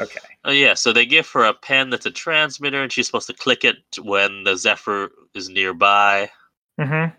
okay. 0.00 0.20
Oh 0.44 0.50
yeah. 0.52 0.74
So 0.74 0.92
they 0.92 1.06
give 1.06 1.28
her 1.30 1.44
a 1.44 1.54
pen 1.54 1.90
that's 1.90 2.06
a 2.06 2.10
transmitter, 2.10 2.82
and 2.82 2.92
she's 2.92 3.06
supposed 3.06 3.26
to 3.28 3.34
click 3.34 3.64
it 3.64 3.76
when 4.02 4.44
the 4.44 4.56
Zephyr 4.56 5.10
is 5.34 5.48
nearby. 5.48 6.30
Mm-hmm. 6.80 7.14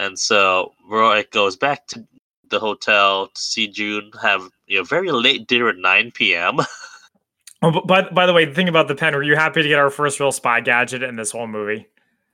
And 0.00 0.18
so 0.18 0.72
Roy 0.88 1.24
goes 1.30 1.56
back 1.56 1.86
to 1.88 2.06
the 2.48 2.58
hotel 2.58 3.28
to 3.28 3.40
see 3.40 3.68
June 3.68 4.10
have 4.22 4.42
you 4.66 4.78
know 4.78 4.84
very 4.84 5.10
late 5.12 5.46
dinner 5.46 5.68
at 5.68 5.76
9 5.76 6.10
p.m. 6.12 6.58
Oh, 7.62 7.70
but 7.70 7.86
by, 7.86 8.02
by 8.08 8.24
the 8.24 8.32
way, 8.32 8.46
the 8.46 8.54
thing 8.54 8.70
about 8.70 8.88
the 8.88 8.94
pen, 8.94 9.14
were 9.14 9.22
you 9.22 9.36
happy 9.36 9.62
to 9.62 9.68
get 9.68 9.78
our 9.78 9.90
first 9.90 10.18
real 10.18 10.32
spy 10.32 10.60
gadget 10.62 11.02
in 11.02 11.16
this 11.16 11.30
whole 11.30 11.46
movie? 11.46 11.86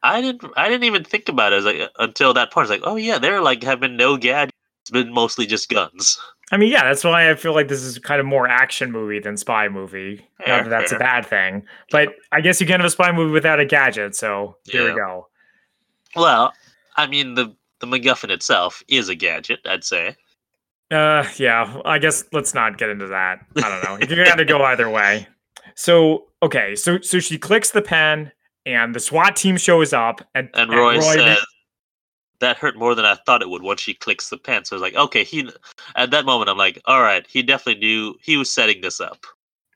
I 0.05 0.21
didn't 0.21 0.45
I 0.57 0.69
didn't 0.69 0.85
even 0.85 1.03
think 1.03 1.29
about 1.29 1.53
it 1.53 1.57
as 1.57 1.65
like 1.65 1.81
uh, 1.81 1.89
until 1.99 2.33
that 2.35 2.53
point. 2.53 2.67
It's 2.67 2.71
like, 2.71 2.83
oh 2.85 2.95
yeah, 2.95 3.19
there 3.19 3.41
like 3.41 3.65
have 3.65 3.81
been 3.81 3.97
no 3.97 4.17
gadgets. 4.17 4.57
It's 4.83 4.91
been 4.93 5.13
mostly 5.13 5.45
just 5.45 5.69
guns. 5.69 6.17
I 6.53 6.57
mean, 6.59 6.71
yeah, 6.71 6.85
that's 6.85 7.03
why 7.03 7.29
I 7.29 7.35
feel 7.35 7.55
like 7.55 7.67
this 7.67 7.83
is 7.83 7.99
kind 7.99 8.21
of 8.21 8.27
more 8.27 8.47
action 8.47 8.93
movie 8.93 9.19
than 9.19 9.37
spy 9.37 9.69
movie. 9.69 10.25
Not 10.39 10.47
Fair, 10.47 10.63
that 10.63 10.69
that's 10.71 10.91
fair. 10.91 10.99
a 10.99 11.01
bad 11.01 11.27
thing, 11.27 11.67
but 11.91 12.15
I 12.31 12.41
guess 12.41 12.61
you 12.61 12.67
can't 12.69 12.81
have 12.81 12.87
a 12.87 12.91
spy 12.93 13.11
movie 13.11 13.33
without 13.33 13.59
a 13.59 13.65
gadget. 13.67 14.15
So 14.15 14.59
here 14.71 14.83
Yeah. 14.87 14.93
we 14.93 14.97
go. 14.97 15.29
Well, 16.15 16.53
I 16.97 17.07
mean 17.07 17.35
the 17.35 17.55
the 17.81 17.87
MacGuffin 17.87 18.31
itself 18.31 18.83
is 18.89 19.09
a 19.09 19.15
gadget, 19.15 19.61
I'd 19.67 19.85
say. 19.85 20.17
Uh, 20.91 21.27
yeah, 21.37 21.81
I 21.85 21.99
guess 21.99 22.25
let's 22.33 22.55
not 22.55 22.79
get 22.79 22.91
into 22.91 23.07
that. 23.09 23.45
I 23.57 23.69
don't 23.69 23.85
know. 23.85 24.07
You're 24.07 24.17
gonna 24.17 24.29
have 24.29 24.39
to 24.39 24.45
go 24.45 24.63
either 24.65 24.89
way. 24.89 25.27
So 25.75 26.27
okay, 26.43 26.77
so 26.77 27.01
so 27.01 27.19
she 27.19 27.39
clicks 27.39 27.71
the 27.71 27.83
pen, 27.83 28.33
and 28.65 28.95
the 28.95 29.01
SWAT 29.01 29.37
team 29.37 29.57
shows 29.57 29.93
up, 29.93 30.21
and 30.35 30.49
And 30.55 30.71
Roy, 30.71 30.97
ma- 30.97 31.01
says 31.01 31.39
that 32.41 32.57
hurt 32.57 32.77
more 32.77 32.95
than 32.95 33.05
I 33.05 33.17
thought 33.27 33.43
it 33.43 33.51
would 33.51 33.63
once 33.63 33.81
she 33.81 33.95
clicks 33.95 34.29
the 34.31 34.39
pen. 34.39 34.65
So 34.65 34.77
I 34.77 34.77
was 34.77 34.83
like, 34.83 34.95
okay, 34.95 35.25
he. 35.25 35.51
At 35.97 36.11
that 36.13 36.25
moment, 36.25 36.51
I'm 36.51 36.59
like, 36.59 36.81
all 36.85 37.03
right, 37.03 37.27
he 37.29 37.43
definitely 37.43 37.81
knew 37.81 38.15
he 38.23 38.37
was 38.37 38.53
setting 38.53 38.81
this 38.81 39.01
up. 39.01 39.27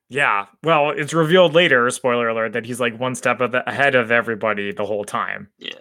Yeah. 0.09 0.47
Well, 0.65 0.91
it's 0.91 1.15
revealed 1.15 1.55
later, 1.55 1.89
spoiler 1.91 2.29
alert, 2.29 2.53
that 2.53 2.67
he's 2.67 2.81
like 2.81 2.99
one 2.99 3.15
step 3.15 3.41
ahead 3.41 3.95
of 3.95 4.11
everybody 4.11 4.73
the 4.73 4.85
whole 4.85 5.05
time. 5.05 5.49
Yeah. 5.59 5.75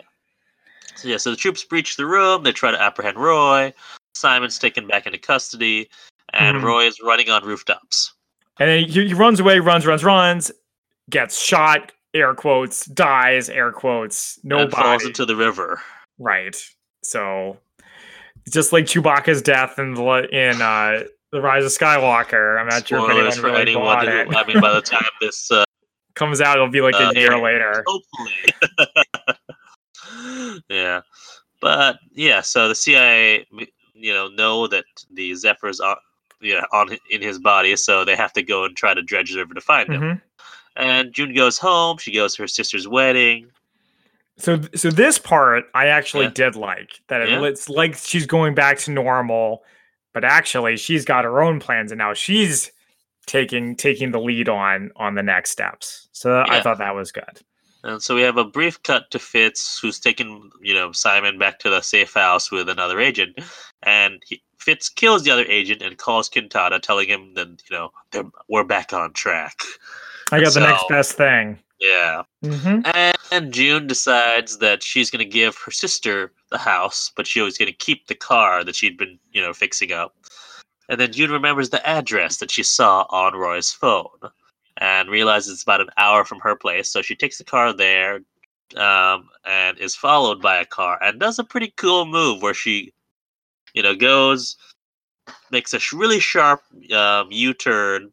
So 0.99 1.07
yeah, 1.07 1.17
so 1.17 1.31
the 1.31 1.37
troops 1.37 1.63
breach 1.63 1.95
the 1.95 2.05
room. 2.05 2.43
They 2.43 2.51
try 2.51 2.71
to 2.71 2.81
apprehend 2.81 3.17
Roy. 3.17 3.73
Simon's 4.15 4.59
taken 4.59 4.85
back 4.85 5.05
into 5.05 5.17
custody, 5.17 5.89
and 6.33 6.57
Mhm. 6.57 6.63
Roy 6.63 6.85
is 6.87 6.99
running 7.01 7.29
on 7.29 7.43
rooftops. 7.45 8.13
And 8.59 8.85
he, 8.85 9.07
he 9.07 9.13
runs 9.13 9.39
away, 9.39 9.59
runs, 9.59 9.85
runs, 9.85 10.03
runs, 10.03 10.51
gets 11.09 11.41
shot, 11.41 11.93
air 12.13 12.33
quotes, 12.33 12.85
dies, 12.87 13.47
air 13.49 13.71
quotes, 13.71 14.37
no 14.43 14.59
and 14.59 14.71
falls 14.71 15.05
into 15.05 15.25
the 15.25 15.37
river. 15.37 15.81
Right. 16.17 16.57
So 17.01 17.57
just 18.49 18.73
like 18.73 18.83
Chewbacca's 18.85 19.41
death 19.41 19.79
in 19.79 19.93
the 19.93 20.27
in 20.31 20.61
uh 20.61 21.03
the 21.31 21.39
Rise 21.39 21.63
of 21.63 21.71
Skywalker. 21.71 22.59
I'm 22.59 22.67
not 22.67 22.87
sure 22.87 22.97
if 22.97 23.09
anyone 23.11 23.31
Spoilers 23.31 23.37
for 23.37 23.47
really 23.47 23.61
anyone 23.61 24.05
who. 24.05 24.35
I 24.35 24.45
mean, 24.45 24.59
by 24.59 24.73
the 24.73 24.81
time 24.85 25.05
this 25.21 25.49
uh, 25.51 25.63
Comes 26.15 26.41
out, 26.41 26.57
it'll 26.57 26.67
be 26.67 26.81
like 26.81 26.95
uh, 26.95 27.13
a 27.15 27.19
year 27.19 27.37
later. 27.37 27.85
hopefully. 27.87 28.33
yeah, 30.69 31.01
but 31.61 31.99
yeah. 32.13 32.41
So 32.41 32.67
the 32.67 32.75
CIA, 32.75 33.45
you 33.93 34.13
know, 34.13 34.27
know 34.29 34.67
that 34.67 34.85
the 35.11 35.33
Zephyrs 35.35 35.79
are, 35.79 35.97
you 36.39 36.55
know, 36.55 36.65
on 36.73 36.97
in 37.09 37.21
his 37.21 37.39
body, 37.39 37.75
so 37.75 38.05
they 38.05 38.15
have 38.15 38.33
to 38.33 38.43
go 38.43 38.65
and 38.65 38.75
try 38.75 38.93
to 38.93 39.01
dredge 39.01 39.31
the 39.31 39.39
river 39.39 39.53
to 39.53 39.61
find 39.61 39.91
him. 39.91 40.01
Mhm. 40.01 40.21
And 40.75 41.13
June 41.13 41.33
goes 41.33 41.57
home. 41.57 41.97
She 41.97 42.13
goes 42.13 42.35
to 42.35 42.43
her 42.43 42.47
sister's 42.47 42.87
wedding. 42.87 43.51
So, 44.37 44.61
so 44.73 44.89
this 44.89 45.17
part 45.17 45.65
I 45.73 45.87
actually 45.87 46.25
Yeah. 46.25 46.31
did 46.31 46.55
like 46.55 47.01
that. 47.07 47.21
It, 47.21 47.29
Yeah. 47.29 47.43
It's 47.43 47.67
like 47.67 47.97
she's 47.97 48.25
going 48.25 48.55
back 48.55 48.77
to 48.79 48.91
normal, 48.91 49.65
but 50.13 50.23
actually 50.23 50.77
she's 50.77 51.03
got 51.03 51.25
her 51.25 51.41
own 51.41 51.59
plans, 51.59 51.91
and 51.91 51.99
now 51.99 52.13
she's 52.13 52.71
taking 53.25 53.75
taking 53.75 54.11
the 54.11 54.19
lead 54.19 54.47
on 54.47 54.91
on 54.95 55.15
the 55.15 55.23
next 55.23 55.51
steps. 55.51 56.07
So 56.13 56.43
I 56.47 56.61
thought 56.61 56.77
that 56.77 56.95
was 56.95 57.11
good. 57.11 57.41
And 57.83 58.01
so 58.01 58.15
we 58.15 58.21
have 58.21 58.37
a 58.37 58.43
brief 58.43 58.81
cut 58.83 59.09
to 59.11 59.19
Fitz, 59.19 59.79
who's 59.79 59.99
taken, 59.99 60.49
you 60.61 60.73
know, 60.73 60.91
Simon 60.91 61.37
back 61.37 61.59
to 61.59 61.69
the 61.69 61.81
safe 61.81 62.13
house 62.13 62.51
with 62.51 62.67
another 62.67 62.99
agent, 62.99 63.39
and 63.83 64.21
he, 64.25 64.41
Fitz 64.57 64.89
kills 64.89 65.23
the 65.23 65.31
other 65.31 65.45
agent 65.45 65.81
and 65.81 65.97
calls 65.97 66.27
Quintana, 66.27 66.79
telling 66.79 67.07
him 67.07 67.33
that 67.35 67.47
you 67.47 67.75
know 67.75 67.91
we're 68.49 68.65
back 68.65 68.91
on 68.91 69.13
track. 69.13 69.55
I 70.31 70.41
got 70.41 70.53
the 70.53 70.59
next 70.59 70.87
best 70.89 71.13
thing. 71.13 71.57
Yeah, 71.79 72.23
hmm 72.43 72.81
and, 72.93 73.17
and 73.31 73.53
June 73.53 73.87
decides 73.87 74.57
that 74.57 74.83
she's 74.83 75.09
going 75.09 75.23
to 75.23 75.29
give 75.29 75.57
her 75.59 75.71
sister 75.71 76.33
the 76.51 76.57
house, 76.57 77.11
but 77.15 77.25
she 77.25 77.39
was 77.39 77.57
going 77.57 77.71
to 77.71 77.77
keep 77.77 78.07
the 78.07 78.15
car 78.15 78.65
that 78.65 78.75
she'd 78.75 78.97
been, 78.97 79.17
you 79.31 79.41
know, 79.41 79.53
fixing 79.53 79.93
up. 79.93 80.15
And 80.89 80.99
then 80.99 81.13
June 81.13 81.31
remembers 81.31 81.69
the 81.69 81.87
address 81.87 82.37
that 82.37 82.51
she 82.51 82.63
saw 82.63 83.05
on 83.09 83.33
Roy's 83.33 83.71
phone 83.71 84.09
and 84.79 85.09
realizes 85.09 85.53
it's 85.53 85.63
about 85.63 85.81
an 85.81 85.89
hour 85.97 86.25
from 86.25 86.39
her 86.39 86.55
place. 86.55 86.89
So 86.91 87.01
she 87.01 87.15
takes 87.15 87.37
the 87.37 87.43
car 87.43 87.73
there 87.73 88.21
um, 88.75 89.29
and 89.45 89.77
is 89.77 89.95
followed 89.95 90.41
by 90.41 90.57
a 90.57 90.65
car 90.65 90.97
and 91.03 91.19
does 91.19 91.37
a 91.37 91.43
pretty 91.43 91.73
cool 91.77 92.05
move 92.05 92.41
where 92.41 92.53
she, 92.53 92.93
you 93.73 93.83
know, 93.83 93.95
goes, 93.95 94.57
makes 95.51 95.73
a 95.73 95.79
really 95.95 96.19
sharp 96.19 96.61
um, 96.91 97.27
U 97.31 97.53
turn 97.53 98.11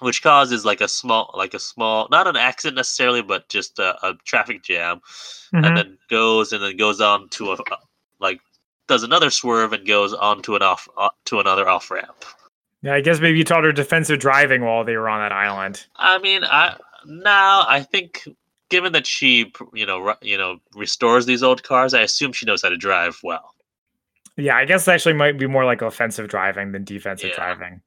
which 0.00 0.22
causes 0.22 0.64
like 0.64 0.80
a 0.80 0.88
small, 0.88 1.32
like 1.36 1.54
a 1.54 1.60
small, 1.60 2.08
not 2.10 2.26
an 2.26 2.36
accident 2.36 2.76
necessarily, 2.76 3.22
but 3.22 3.48
just 3.48 3.78
a, 3.78 3.94
a 4.04 4.14
traffic 4.24 4.62
jam, 4.62 5.00
Mhm. 5.52 5.66
and 5.66 5.76
then 5.76 5.98
goes 6.10 6.52
and 6.52 6.62
then 6.62 6.76
goes 6.76 7.00
on 7.00 7.28
to 7.30 7.52
a 7.52 7.58
like 8.18 8.40
does 8.88 9.04
another 9.04 9.30
swerve 9.30 9.72
and 9.72 9.86
goes 9.86 10.12
on 10.12 10.42
to 10.42 10.56
an 10.56 10.62
off 10.62 10.88
uh, 10.96 11.10
to 11.26 11.38
another 11.38 11.68
off 11.68 11.90
ramp. 11.90 12.24
Yeah, 12.82 12.94
I 12.94 13.00
guess 13.00 13.20
maybe 13.20 13.38
you 13.38 13.44
taught 13.44 13.64
her 13.64 13.72
defensive 13.72 14.18
driving 14.18 14.62
while 14.64 14.84
they 14.84 14.96
were 14.96 15.08
on 15.08 15.20
that 15.20 15.32
island. 15.32 15.86
I 15.96 16.18
mean, 16.18 16.42
I 16.44 16.76
now 17.06 17.64
I 17.68 17.80
think 17.82 18.26
given 18.70 18.92
that 18.92 19.06
she 19.06 19.52
you 19.72 19.86
know 19.86 20.14
you 20.20 20.36
know 20.36 20.58
restores 20.74 21.26
these 21.26 21.42
old 21.42 21.62
cars, 21.62 21.94
I 21.94 22.00
assume 22.02 22.32
she 22.32 22.46
knows 22.46 22.62
how 22.62 22.68
to 22.70 22.76
drive 22.76 23.18
well. 23.22 23.54
Yeah, 24.36 24.56
I 24.56 24.64
guess 24.64 24.88
actually 24.88 25.12
might 25.12 25.38
be 25.38 25.46
more 25.46 25.64
like 25.64 25.82
offensive 25.82 26.28
driving 26.28 26.72
than 26.72 26.84
defensive 26.84 27.30
Yeah. 27.30 27.36
driving. 27.36 27.82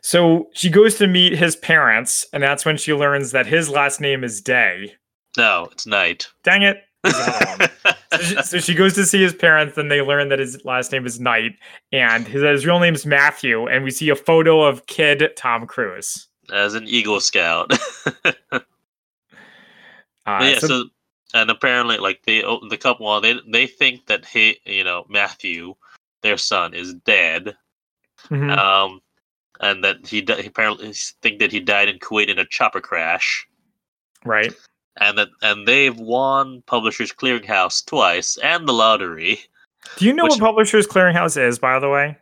So 0.00 0.48
she 0.54 0.70
goes 0.70 0.96
to 0.96 1.06
meet 1.06 1.34
his 1.38 1.54
parents, 1.54 2.26
and 2.32 2.42
that's 2.42 2.64
when 2.64 2.76
she 2.76 2.92
learns 2.94 3.30
that 3.32 3.46
his 3.46 3.68
last 3.68 4.00
name 4.00 4.24
is 4.24 4.40
Day. 4.40 4.94
No, 5.36 5.68
it's 5.70 5.86
Knight. 5.86 6.28
Dang 6.42 6.62
it. 6.62 6.78
There's 7.02 7.16
another 7.16 7.46
one. 7.58 7.94
so, 8.12 8.18
she, 8.18 8.42
so 8.42 8.58
she 8.58 8.74
goes 8.74 8.94
to 8.94 9.04
see 9.04 9.22
his 9.22 9.34
parents, 9.34 9.76
and 9.78 9.90
they 9.90 10.00
learn 10.02 10.28
that 10.28 10.38
his 10.38 10.64
last 10.64 10.92
name 10.92 11.06
is 11.06 11.18
Knight, 11.20 11.52
and 11.92 12.26
his, 12.26 12.42
his 12.42 12.66
real 12.66 12.78
name 12.80 12.94
is 12.94 13.04
Matthew. 13.06 13.66
And 13.66 13.84
we 13.84 13.90
see 13.90 14.08
a 14.08 14.16
photo 14.16 14.62
of 14.62 14.86
kid 14.86 15.30
Tom 15.36 15.66
Cruise. 15.66 16.28
As 16.52 16.74
an 16.74 16.86
Eagle 16.86 17.20
Scout. 17.20 17.72
Uh, 20.24 20.38
yeah, 20.42 20.58
so- 20.58 20.66
so, 20.68 20.84
and 21.34 21.50
apparently, 21.50 21.96
like 21.98 22.22
they 22.26 22.44
oh, 22.44 22.60
the 22.68 22.76
couple, 22.76 23.20
they 23.20 23.34
they 23.48 23.66
think 23.66 24.06
that 24.06 24.24
he, 24.24 24.58
you 24.64 24.84
know, 24.84 25.04
Matthew, 25.08 25.74
their 26.22 26.36
son, 26.36 26.74
is 26.74 26.94
dead. 26.94 27.56
Mhm. 28.28 28.56
Um, 28.56 29.00
and 29.60 29.82
that 29.82 30.06
he, 30.06 30.20
di- 30.20 30.40
he 30.42 30.46
apparently 30.46 30.92
think 31.22 31.40
that 31.40 31.50
he 31.50 31.58
died 31.58 31.88
in 31.88 31.98
Kuwait 31.98 32.28
in 32.28 32.38
a 32.38 32.44
chopper 32.46 32.80
crash, 32.80 33.46
right. 34.24 34.52
And 35.00 35.16
that 35.18 35.28
and 35.42 35.66
they've 35.66 35.96
won 35.98 36.62
Publishers 36.66 37.12
Clearinghouse 37.12 37.84
twice 37.84 38.36
and 38.38 38.68
the 38.68 38.72
lottery. 38.72 39.40
Do 39.96 40.04
you 40.04 40.12
know 40.12 40.24
which- 40.24 40.32
what 40.32 40.40
Publishers 40.40 40.86
Clearinghouse 40.86 41.36
is, 41.40 41.58
by 41.58 41.78
the 41.78 41.88
way? 41.88 42.16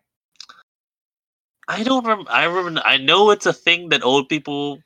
I 1.69 1.83
don't 1.85 2.05
remember. 2.05 2.31
I 2.31 2.45
remember. 2.45 2.83
I 2.85 2.97
know 2.97 3.31
it's 3.31 3.47
a 3.47 3.53
thing 3.53 3.91
that 3.91 4.03
old 4.03 4.29
people 4.29 4.81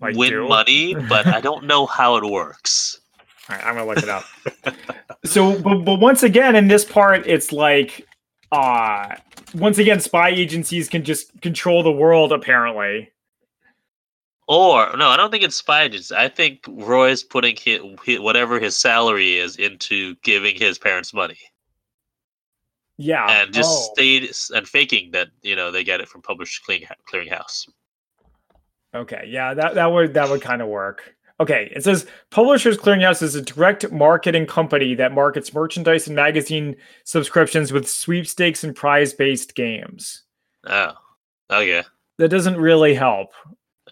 Like 0.00 0.16
win 0.16 0.30
do? 0.30 0.48
money, 0.48 0.94
but 0.94 1.26
I 1.26 1.40
don't 1.40 1.64
know 1.64 1.86
how 1.86 2.16
it 2.16 2.24
works. 2.24 3.00
All 3.50 3.56
right, 3.56 3.66
I'm 3.66 3.74
gonna 3.74 3.86
look 3.86 3.98
it 3.98 4.08
up. 4.08 4.24
so, 5.24 5.60
but, 5.60 5.78
but 5.84 6.00
once 6.00 6.22
again, 6.22 6.54
in 6.56 6.68
this 6.68 6.84
part, 6.84 7.26
it's 7.26 7.50
like, 7.52 8.06
uh 8.52 9.16
once 9.54 9.78
again, 9.78 10.00
spy 10.00 10.28
agencies 10.30 10.88
can 10.88 11.04
just 11.04 11.40
control 11.40 11.82
the 11.82 11.92
world. 11.92 12.32
Apparently, 12.32 13.10
Or 14.46 14.94
no, 14.96 15.08
I 15.08 15.16
don't 15.16 15.30
think 15.30 15.42
it's 15.42 15.56
spy 15.56 15.84
agents. 15.84 16.12
I 16.12 16.28
think 16.28 16.64
Roy's 16.68 17.22
putting 17.22 17.56
his, 17.56 17.80
whatever 18.20 18.60
his 18.60 18.76
salary 18.76 19.38
is 19.38 19.56
into 19.56 20.14
giving 20.16 20.54
his 20.54 20.78
parents 20.78 21.14
money 21.14 21.38
yeah, 22.96 23.42
and 23.42 23.52
just 23.52 23.70
Oh. 23.70 23.92
stayed 23.92 24.30
and 24.54 24.68
faking 24.68 25.10
that 25.12 25.28
you 25.42 25.56
know 25.56 25.70
they 25.70 25.84
get 25.84 26.00
it 26.00 26.08
from 26.08 26.22
Publishers 26.22 26.60
Clearing, 26.64 26.86
Clearinghouse. 27.10 27.68
Okay, 28.94 29.24
yeah, 29.26 29.54
that 29.54 29.74
that 29.74 29.86
would 29.86 30.14
that 30.14 30.30
would 30.30 30.42
kind 30.42 30.62
of 30.62 30.68
work. 30.68 31.14
Okay, 31.40 31.72
it 31.74 31.82
says 31.82 32.06
Publishers 32.30 32.78
Clearinghouse 32.78 33.20
is 33.22 33.34
a 33.34 33.42
direct 33.42 33.90
marketing 33.90 34.46
company 34.46 34.94
that 34.94 35.12
markets 35.12 35.52
merchandise 35.52 36.06
and 36.06 36.14
magazine 36.14 36.76
subscriptions 37.02 37.72
with 37.72 37.90
sweepstakes 37.90 38.62
and 38.62 38.76
prize-based 38.76 39.56
games. 39.56 40.22
Oh, 40.64 40.92
oh 41.50 41.60
yeah. 41.60 41.82
That 42.18 42.28
doesn't 42.28 42.56
really 42.56 42.94
help. 42.94 43.32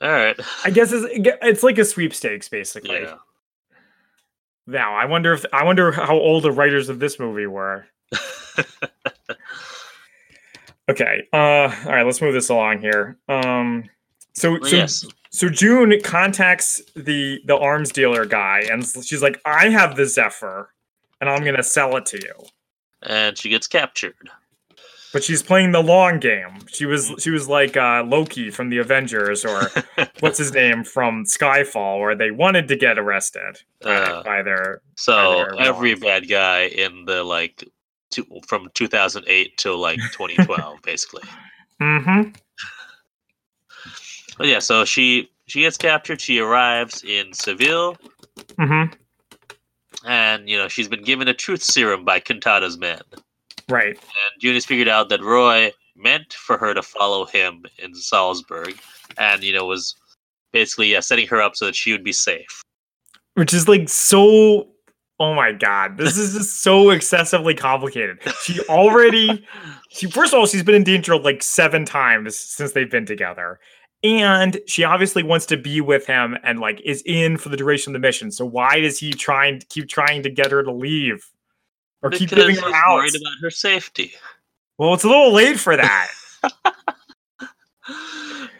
All 0.02 0.10
right. 0.10 0.38
I 0.64 0.70
guess 0.70 0.92
it's, 0.92 1.06
it's 1.42 1.62
like 1.62 1.78
a 1.78 1.84
sweepstakes, 1.84 2.48
basically. 2.48 3.02
Yeah. 3.02 3.16
Now, 4.66 4.94
I 4.94 5.06
wonder 5.06 5.32
if 5.32 5.44
I 5.52 5.64
wonder 5.64 5.90
how 5.92 6.14
old 6.14 6.44
the 6.44 6.52
writers 6.52 6.88
of 6.88 6.98
this 7.00 7.18
movie 7.18 7.46
were. 7.46 7.86
Okay. 10.88 11.26
Uh 11.32 11.72
all 11.86 11.92
right, 11.92 12.04
let's 12.04 12.20
move 12.20 12.34
this 12.34 12.48
along 12.48 12.80
here. 12.80 13.16
Um 13.28 13.84
so 14.34 14.60
so 14.60 14.76
yes. 14.76 15.06
so 15.30 15.48
June 15.48 15.94
contacts 16.02 16.82
the 16.96 17.40
the 17.46 17.56
arms 17.56 17.92
dealer 17.92 18.24
guy 18.26 18.64
and 18.70 18.84
she's 18.84 19.22
like, 19.22 19.40
"I 19.44 19.68
have 19.68 19.96
the 19.96 20.06
Zephyr 20.06 20.70
and 21.20 21.30
I'm 21.30 21.44
going 21.44 21.56
to 21.56 21.62
sell 21.62 21.96
it 21.96 22.06
to 22.06 22.18
you." 22.18 22.34
And 23.02 23.38
she 23.38 23.48
gets 23.48 23.66
captured. 23.66 24.30
But 25.12 25.22
she's 25.22 25.42
playing 25.42 25.72
the 25.72 25.82
long 25.82 26.20
game. 26.20 26.60
She 26.68 26.86
was 26.86 27.12
she 27.18 27.30
was 27.30 27.46
like 27.48 27.76
uh 27.76 28.02
Loki 28.06 28.50
from 28.50 28.70
the 28.70 28.78
Avengers 28.78 29.44
or 29.44 29.70
what's 30.20 30.38
his 30.38 30.52
name 30.54 30.84
from 30.84 31.24
Skyfall 31.26 32.00
where 32.00 32.14
they 32.14 32.30
wanted 32.30 32.66
to 32.68 32.76
get 32.76 32.98
arrested 32.98 33.58
by, 33.82 33.90
Uh, 33.94 34.22
by 34.22 34.42
their 34.42 34.80
So 34.96 35.44
there 35.50 35.60
every 35.60 35.92
was. 35.94 36.00
bad 36.02 36.28
guy 36.30 36.62
in 36.66 37.04
the 37.04 37.24
like 37.24 37.62
two, 38.10 38.24
from 38.46 38.70
2008 38.74 39.56
till 39.58 39.76
like 39.78 39.98
2012, 40.12 40.80
basically. 40.82 41.22
Mm-hmm. 41.80 42.30
But 44.38 44.46
yeah, 44.46 44.60
so 44.60 44.84
she 44.84 45.30
she 45.46 45.60
gets 45.60 45.76
captured. 45.76 46.20
She 46.22 46.38
arrives 46.38 47.04
in 47.04 47.32
Seville, 47.34 47.96
Mhm. 48.58 48.94
and 50.06 50.48
you 50.48 50.56
know 50.56 50.68
she's 50.68 50.88
been 50.88 51.02
given 51.04 51.28
a 51.28 51.34
truth 51.34 51.62
serum 51.62 52.04
by 52.04 52.18
Quintana's 52.20 52.78
men. 52.78 53.00
Right. 53.72 53.96
And 53.96 54.40
Juni's 54.40 54.64
figured 54.66 54.88
out 54.88 55.08
that 55.08 55.22
Roy 55.22 55.72
meant 55.96 56.32
for 56.32 56.58
her 56.58 56.74
to 56.74 56.82
follow 56.82 57.26
him 57.26 57.64
in 57.78 57.94
Salzburg, 57.94 58.78
and 59.18 59.42
you 59.42 59.52
know 59.52 59.66
was 59.66 59.94
basically 60.52 60.92
yeah 60.92 61.00
setting 61.00 61.26
her 61.26 61.40
up 61.40 61.56
so 61.56 61.66
that 61.66 61.74
she 61.76 61.92
would 61.92 62.04
be 62.04 62.12
safe. 62.12 62.62
which 63.34 63.54
is 63.54 63.68
like 63.68 63.88
so 63.88 64.68
oh 65.20 65.34
my 65.34 65.52
god 65.52 65.96
this 65.96 66.16
is 66.16 66.34
just 66.34 66.62
so 66.62 66.90
excessively 66.90 67.54
complicated 67.54 68.18
she 68.42 68.60
already 68.68 69.44
she 69.90 70.10
first 70.10 70.32
of 70.32 70.38
all 70.38 70.46
she's 70.46 70.62
been 70.62 70.74
in 70.74 70.84
danger 70.84 71.16
like 71.16 71.42
seven 71.42 71.84
times 71.84 72.36
since 72.36 72.72
they've 72.72 72.90
been 72.90 73.06
together 73.06 73.58
and 74.04 74.58
she 74.66 74.82
obviously 74.82 75.22
wants 75.22 75.46
to 75.46 75.56
be 75.56 75.80
with 75.80 76.06
him 76.06 76.36
and 76.42 76.58
like 76.58 76.80
is 76.84 77.02
in 77.06 77.36
for 77.36 77.50
the 77.50 77.56
duration 77.56 77.94
of 77.94 78.00
the 78.00 78.06
mission 78.06 78.30
so 78.30 78.44
why 78.44 78.80
does 78.80 78.98
he 78.98 79.12
try 79.12 79.46
and 79.46 79.68
keep 79.68 79.88
trying 79.88 80.22
to 80.22 80.30
get 80.30 80.50
her 80.50 80.62
to 80.62 80.72
leave 80.72 81.30
or 82.02 82.10
keep 82.10 82.30
giving 82.30 82.50
he's 82.50 82.60
her 82.60 82.74
out 82.74 82.94
worried 82.96 83.14
about 83.14 83.32
her 83.40 83.50
safety. 83.50 84.12
well 84.78 84.94
it's 84.94 85.04
a 85.04 85.08
little 85.08 85.32
late 85.32 85.58
for 85.58 85.76
that 85.76 86.08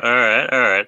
all 0.02 0.10
right, 0.10 0.46
all 0.52 0.60
right. 0.60 0.86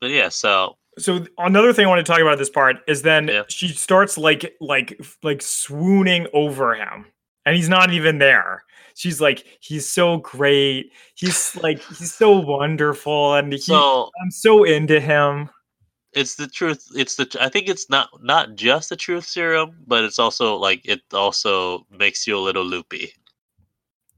But 0.00 0.10
yeah, 0.10 0.28
so 0.28 0.76
so 0.98 1.24
another 1.38 1.72
thing 1.72 1.86
I 1.86 1.88
want 1.88 2.04
to 2.04 2.10
talk 2.12 2.20
about 2.20 2.38
this 2.38 2.50
part 2.50 2.76
is 2.86 3.02
then 3.02 3.28
Yeah. 3.28 3.42
she 3.48 3.68
starts 3.68 4.16
like 4.18 4.54
like 4.60 5.00
like 5.22 5.42
swooning 5.42 6.26
over 6.32 6.74
him, 6.74 7.06
and 7.46 7.56
he's 7.56 7.68
not 7.68 7.92
even 7.92 8.18
there. 8.18 8.64
She's 8.94 9.20
like, 9.20 9.44
he's 9.60 9.88
so 9.88 10.18
great. 10.18 10.92
He's 11.14 11.54
like, 11.56 11.80
he's 11.98 12.12
so 12.14 12.32
wonderful, 12.38 13.34
and 13.34 13.52
he, 13.52 13.58
so 13.58 14.10
I'm 14.22 14.30
so 14.30 14.64
into 14.64 15.00
him. 15.00 15.50
It's 16.12 16.34
the 16.36 16.46
truth. 16.46 16.86
It's 16.96 17.16
the. 17.16 17.36
I 17.40 17.48
think 17.48 17.68
it's 17.68 17.88
not 17.90 18.08
not 18.22 18.54
just 18.56 18.88
the 18.90 18.96
truth 18.96 19.24
serum, 19.24 19.76
but 19.86 20.04
it's 20.04 20.18
also 20.18 20.56
like 20.56 20.80
it 20.84 21.00
also 21.12 21.86
makes 21.90 22.26
you 22.26 22.36
a 22.36 22.40
little 22.40 22.64
loopy. 22.64 23.12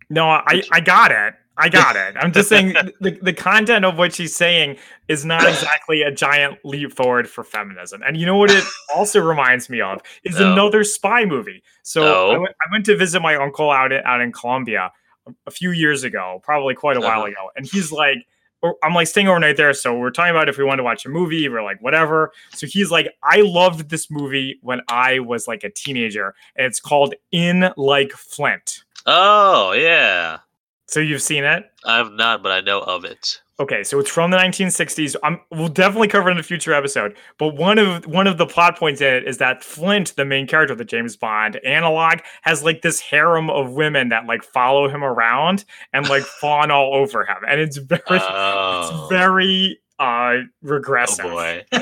No, 0.09 0.29
I 0.29 0.63
I 0.73 0.81
got 0.81 1.13
it. 1.13 1.35
I 1.57 1.69
got 1.81 1.95
it. 1.97 2.15
I'm 2.19 2.33
just 2.33 2.49
saying 2.49 2.73
the, 3.01 3.19
the 3.21 3.33
content 3.35 3.85
of 3.85 3.99
what 3.99 4.15
she's 4.15 4.35
saying 4.35 4.77
is 5.09 5.25
not 5.25 5.43
exactly 5.49 6.03
a 6.03 6.11
giant 6.11 6.59
leap 6.65 6.93
forward 6.93 7.29
for 7.29 7.45
feminism. 7.45 8.03
And 8.07 8.17
you 8.17 8.25
know 8.25 8.37
what 8.37 8.51
it 8.51 8.65
also 8.95 9.21
reminds 9.21 9.69
me 9.69 9.81
of 9.83 10.01
is 10.25 10.39
No. 10.39 10.53
another 10.53 10.85
spy 10.85 11.25
movie. 11.27 11.63
So 11.83 12.03
I, 12.03 12.33
No. 12.35 12.41
went, 12.41 12.55
went 12.73 12.87
to 12.87 12.97
visit 12.97 13.21
my 13.21 13.35
uncle 13.37 13.71
out 13.71 13.93
in, 13.93 14.01
out 14.05 14.21
in 14.23 14.33
Colombia 14.33 14.91
a- 15.27 15.33
a 15.49 15.51
few 15.51 15.73
years 15.73 16.03
ago, 16.03 16.41
probably 16.43 16.75
quite 16.75 16.97
a 16.97 17.01
while 17.01 17.21
Uh-huh. 17.23 17.27
ago, 17.33 17.51
and 17.57 17.67
he's 17.67 17.93
like. 17.93 18.19
Or- 18.63 18.77
I'm 18.83 18.95
like 18.95 19.07
staying 19.07 19.29
overnight 19.29 19.57
there, 19.57 19.73
so 19.73 19.97
we're 19.97 20.11
talking 20.11 20.31
about 20.31 20.49
if 20.49 20.59
we 20.59 20.65
want 20.65 20.79
to 20.79 20.83
watch 20.85 21.07
a 21.07 21.09
movie. 21.09 21.49
We're 21.49 21.63
like, 21.63 21.81
whatever. 21.83 22.33
So 22.51 22.67
he's 22.67 22.91
like, 22.91 23.09
I 23.23 23.41
loved 23.43 23.89
this 23.91 24.11
movie 24.11 24.59
when 24.63 24.81
I 24.89 25.19
was 25.21 25.49
like 25.49 25.65
a 25.65 25.71
teenager, 25.71 26.35
and 26.57 26.67
it's 26.67 26.81
called 26.81 27.15
In 27.33 27.73
Like 27.77 28.13
Flint. 28.13 28.85
Oh 29.07 29.73
yeah, 29.73 30.39
So 30.87 31.01
you've 31.01 31.23
seen 31.23 31.45
it? 31.45 31.65
I've 31.85 32.13
not, 32.13 32.43
but 32.43 32.53
I 32.53 32.61
know 32.61 32.81
of 32.81 33.05
it. 33.05 33.41
Okay, 33.61 33.85
so 33.85 33.99
it's 34.01 34.09
from 34.11 34.31
the 34.31 34.39
1960s. 34.39 35.17
I'm, 35.23 35.39
we'll 35.51 35.69
definitely 35.69 36.09
cover 36.09 36.31
it 36.31 36.33
in 36.33 36.39
a 36.39 36.43
future 36.43 36.73
episode. 36.73 37.15
But 37.39 37.57
one 37.57 37.79
of 37.79 38.07
one 38.07 38.27
of 38.27 38.39
the 38.39 38.47
plot 38.47 38.79
points 38.79 39.03
in 39.03 39.13
it 39.15 39.29
is 39.29 39.37
that 39.37 39.63
Flint, 39.63 40.17
the 40.17 40.25
main 40.25 40.47
character, 40.47 40.75
the 40.75 40.85
James 40.85 41.15
Bond 41.15 41.57
analog, 41.57 42.21
has 42.41 42.65
like 42.65 42.81
this 42.81 43.01
harem 43.01 43.51
of 43.51 43.73
women 43.73 44.09
that 44.09 44.25
like 44.25 44.43
follow 44.43 44.89
him 44.89 45.05
around 45.05 45.67
and 45.93 46.09
like 46.09 46.23
fawn 46.41 46.71
all 46.71 46.95
over 46.95 47.25
him, 47.27 47.37
and 47.47 47.61
it's 47.61 47.77
very, 47.77 48.01
Oh, 48.09 48.89
it's 49.03 49.11
very 49.13 49.79
uh 49.99 50.03
oh 50.05 50.45
regressive. 50.63 51.27
boy. 51.27 51.63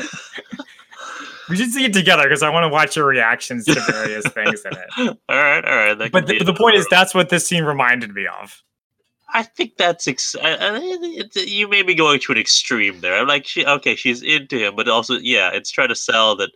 We 1.48 1.56
should 1.56 1.70
see 1.70 1.84
it 1.86 1.94
together 1.94 2.24
because 2.24 2.42
I 2.42 2.50
want 2.50 2.64
to 2.64 2.68
watch 2.68 2.94
your 2.94 3.06
reactions 3.06 3.64
to 3.64 3.80
various 3.90 4.26
things 4.26 4.62
in 4.66 4.72
it. 4.72 5.18
all 5.30 5.36
right, 5.36 5.64
all 5.64 5.94
right. 5.94 6.12
But 6.12 6.26
the, 6.26 6.38
be 6.40 6.44
the 6.44 6.52
point 6.52 6.76
is, 6.76 6.86
that's 6.90 7.14
what 7.14 7.30
this 7.30 7.46
scene 7.46 7.64
reminded 7.64 8.12
me 8.14 8.26
of. 8.42 8.62
I 9.30 9.42
think 9.42 9.76
that's 9.76 10.08
ex- 10.08 10.36
I, 10.42 10.54
I, 10.54 11.24
you 11.34 11.68
may 11.68 11.82
be 11.82 11.94
going 11.94 12.20
to 12.20 12.32
an 12.32 12.38
extreme 12.38 13.00
there. 13.00 13.18
I'm 13.18 13.26
like, 13.26 13.46
she 13.46 13.64
okay, 13.66 13.94
she's 13.94 14.22
into 14.22 14.58
him, 14.58 14.74
but 14.74 14.88
also, 14.88 15.14
yeah, 15.14 15.50
it's 15.52 15.70
trying 15.70 15.88
to 15.88 15.94
sell 15.94 16.34
that 16.36 16.50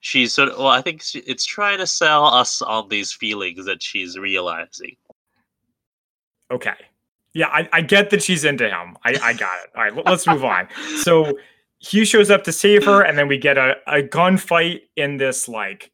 she's 0.00 0.32
sort 0.32 0.48
of. 0.48 0.58
Well, 0.58 0.68
I 0.68 0.80
think 0.80 1.02
she, 1.02 1.18
it's 1.20 1.44
trying 1.44 1.78
to 1.78 1.86
sell 1.86 2.24
us 2.24 2.62
on 2.62 2.88
these 2.88 3.12
feelings 3.12 3.66
that 3.66 3.82
she's 3.82 4.18
realizing. 4.18 4.96
Okay. 6.50 6.74
Yeah, 7.32 7.48
I, 7.48 7.68
I 7.72 7.80
get 7.82 8.10
that 8.10 8.22
she's 8.22 8.44
into 8.44 8.68
him. 8.68 8.96
I, 9.04 9.16
I 9.22 9.32
got 9.34 9.58
it. 9.62 9.70
All 9.76 9.82
right, 9.84 10.06
let's 10.06 10.26
move 10.26 10.44
on. 10.44 10.66
So 11.02 11.38
he 11.78 12.04
shows 12.04 12.30
up 12.30 12.42
to 12.44 12.52
save 12.52 12.84
her, 12.84 13.02
and 13.02 13.16
then 13.16 13.28
we 13.28 13.38
get 13.38 13.56
a, 13.56 13.76
a 13.86 14.02
gunfight 14.02 14.80
in 14.96 15.16
this 15.16 15.46
like 15.46 15.92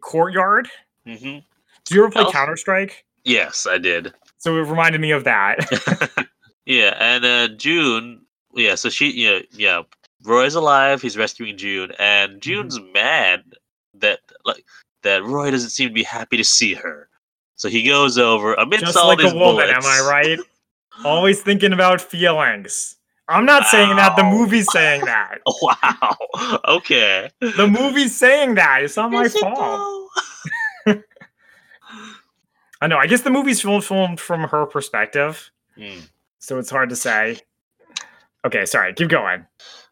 courtyard. 0.00 0.68
Mm-hmm. 1.06 1.40
Do 1.84 1.94
you 1.94 2.04
ever 2.04 2.10
play 2.10 2.30
Counter 2.30 2.56
Strike? 2.56 3.04
Yes, 3.24 3.66
I 3.66 3.78
did. 3.78 4.14
So 4.38 4.56
it 4.56 4.60
reminded 4.60 5.00
me 5.00 5.10
of 5.10 5.24
that. 5.24 5.58
yeah, 6.66 6.96
and 6.98 7.24
uh, 7.24 7.48
June. 7.56 8.22
Yeah, 8.54 8.74
so 8.74 8.88
she. 8.88 9.10
Yeah, 9.12 9.40
yeah. 9.52 9.82
Roy's 10.24 10.54
alive. 10.54 11.02
He's 11.02 11.16
rescuing 11.16 11.56
June, 11.56 11.92
and 11.98 12.40
June's 12.40 12.80
mad 12.92 13.42
that 13.94 14.20
like 14.44 14.64
that 15.02 15.24
Roy 15.24 15.50
doesn't 15.50 15.70
seem 15.70 15.88
to 15.88 15.94
be 15.94 16.02
happy 16.02 16.36
to 16.36 16.44
see 16.44 16.74
her. 16.74 17.08
So 17.56 17.68
he 17.68 17.82
goes 17.82 18.18
over 18.18 18.54
amidst 18.54 18.86
Just 18.86 18.96
all 18.96 19.08
like 19.08 19.18
these 19.18 19.32
a 19.32 19.36
woman, 19.36 19.68
am. 19.68 19.82
I 19.84 20.06
right? 20.08 20.38
Always 21.04 21.42
thinking 21.42 21.72
about 21.72 22.00
feelings. 22.00 22.96
I'm 23.28 23.44
not 23.44 23.66
saying 23.66 23.94
that. 23.96 24.16
The 24.16 24.24
movie's 24.24 24.70
saying 24.72 25.04
that. 25.04 25.38
Wow. 25.62 26.16
Okay. 26.66 27.30
The 27.40 27.66
movie's 27.66 28.16
saying 28.16 28.54
that. 28.54 28.82
It's 28.82 28.96
not 28.96 29.10
my 29.10 29.26
it 29.26 29.32
fault. 29.32 29.56
though? 29.58 30.07
I 32.80 32.86
know. 32.86 32.98
I 32.98 33.06
guess 33.06 33.22
the 33.22 33.30
movie's 33.30 33.60
filmed, 33.60 33.84
filmed 33.84 34.20
from 34.20 34.42
her 34.44 34.66
perspective, 34.66 35.50
Hmm. 35.76 36.00
so 36.38 36.58
it's 36.58 36.70
hard 36.70 36.88
to 36.90 36.96
say. 36.96 37.38
Okay, 38.44 38.64
sorry. 38.66 38.94
Keep 38.94 39.08
going. 39.08 39.44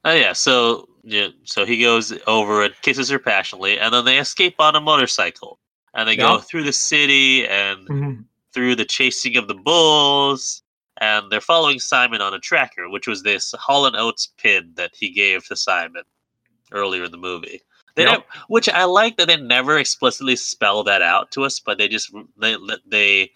Oh 0.04 0.12
yeah, 0.14 0.32
so 0.32 0.88
yeah, 1.02 1.28
so 1.44 1.64
he 1.66 1.80
goes 1.82 2.12
over 2.26 2.62
and 2.64 2.74
kisses 2.82 3.08
her 3.10 3.18
passionately, 3.18 3.78
and 3.78 3.92
then 3.92 4.04
they 4.04 4.18
escape 4.18 4.56
on 4.60 4.76
a 4.76 4.80
motorcycle, 4.80 5.58
and 5.94 6.08
they 6.08 6.16
go 6.16 6.38
through 6.38 6.62
the 6.64 6.72
city 6.72 7.46
and 7.48 7.88
Mhm. 7.88 8.24
through 8.52 8.76
the 8.76 8.84
chasing 8.84 9.36
of 9.36 9.48
the 9.48 9.54
bulls, 9.54 10.62
and 10.98 11.30
they're 11.30 11.40
following 11.40 11.78
Simon 11.80 12.20
on 12.22 12.34
a 12.34 12.38
tracker, 12.38 12.88
which 12.88 13.06
was 13.08 13.22
this 13.22 13.52
Hall 13.58 13.86
and 13.86 13.96
Oates 13.96 14.28
pin 14.38 14.72
that 14.76 14.94
he 14.94 15.10
gave 15.10 15.44
to 15.46 15.56
Simon 15.56 16.04
earlier 16.72 17.04
in 17.04 17.10
the 17.10 17.18
movie. 17.18 17.60
They 17.96 18.04
Yep. 18.04 18.26
which 18.48 18.68
I 18.68 18.84
like 18.84 19.16
that 19.16 19.26
they 19.26 19.36
never 19.38 19.78
explicitly 19.78 20.36
spell 20.36 20.84
that 20.84 21.02
out 21.02 21.30
to 21.32 21.44
us, 21.44 21.58
but 21.58 21.78
they 21.78 21.88
just 21.88 22.12
they 22.38 22.56
let 22.56 22.78
they 22.86 23.32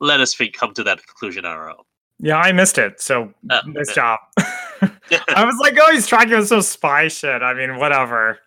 let 0.00 0.20
us 0.20 0.34
come 0.52 0.72
to 0.74 0.82
that 0.84 1.04
conclusion 1.06 1.44
on 1.44 1.52
our 1.56 1.68
own. 1.70 1.82
Yeah, 2.20 2.36
I 2.38 2.52
missed 2.52 2.78
it. 2.78 3.00
So 3.00 3.34
Uh, 3.50 3.60
nice 3.66 3.88
yeah. 3.88 3.94
job. 3.94 4.20
I 5.36 5.44
was 5.44 5.56
like, 5.60 5.76
oh, 5.80 5.92
he's 5.92 6.06
tracking 6.06 6.36
with 6.38 6.48
some 6.48 6.62
spy 6.62 7.08
shit. 7.08 7.42
I 7.42 7.54
mean, 7.54 7.76
whatever. 7.78 8.38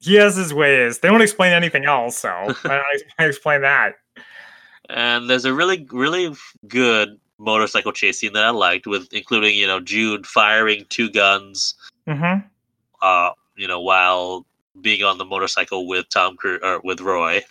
He 0.00 0.14
has 0.14 0.36
his 0.36 0.52
ways. 0.54 0.98
They 0.98 1.08
don't 1.08 1.20
explain 1.22 1.52
anything 1.52 1.84
else, 1.86 2.16
so 2.18 2.28
I, 2.64 2.82
I 3.18 3.24
explain 3.24 3.62
that. 3.62 3.94
and 4.90 5.28
there's 5.30 5.44
a 5.46 5.52
really 5.54 5.86
really 5.90 6.34
good 6.68 7.18
motorcycle 7.38 7.92
chase 7.92 8.20
scene 8.20 8.34
that 8.34 8.44
I 8.44 8.50
liked, 8.50 8.86
with 8.86 9.10
including 9.12 9.56
you 9.56 9.66
know 9.66 9.80
June 9.80 10.24
firing 10.24 10.84
two 10.90 11.08
guns, 11.10 11.74
hmm 12.06 12.40
uh, 13.02 13.30
you 13.56 13.66
know, 13.66 13.80
while 13.80 14.46
being 14.80 15.02
on 15.02 15.18
the 15.18 15.24
motorcycle 15.24 15.86
with 15.86 16.08
Tom 16.08 16.36
Cruise 16.36 16.60
or 16.62 16.80
with 16.82 17.00
Roy. 17.00 17.42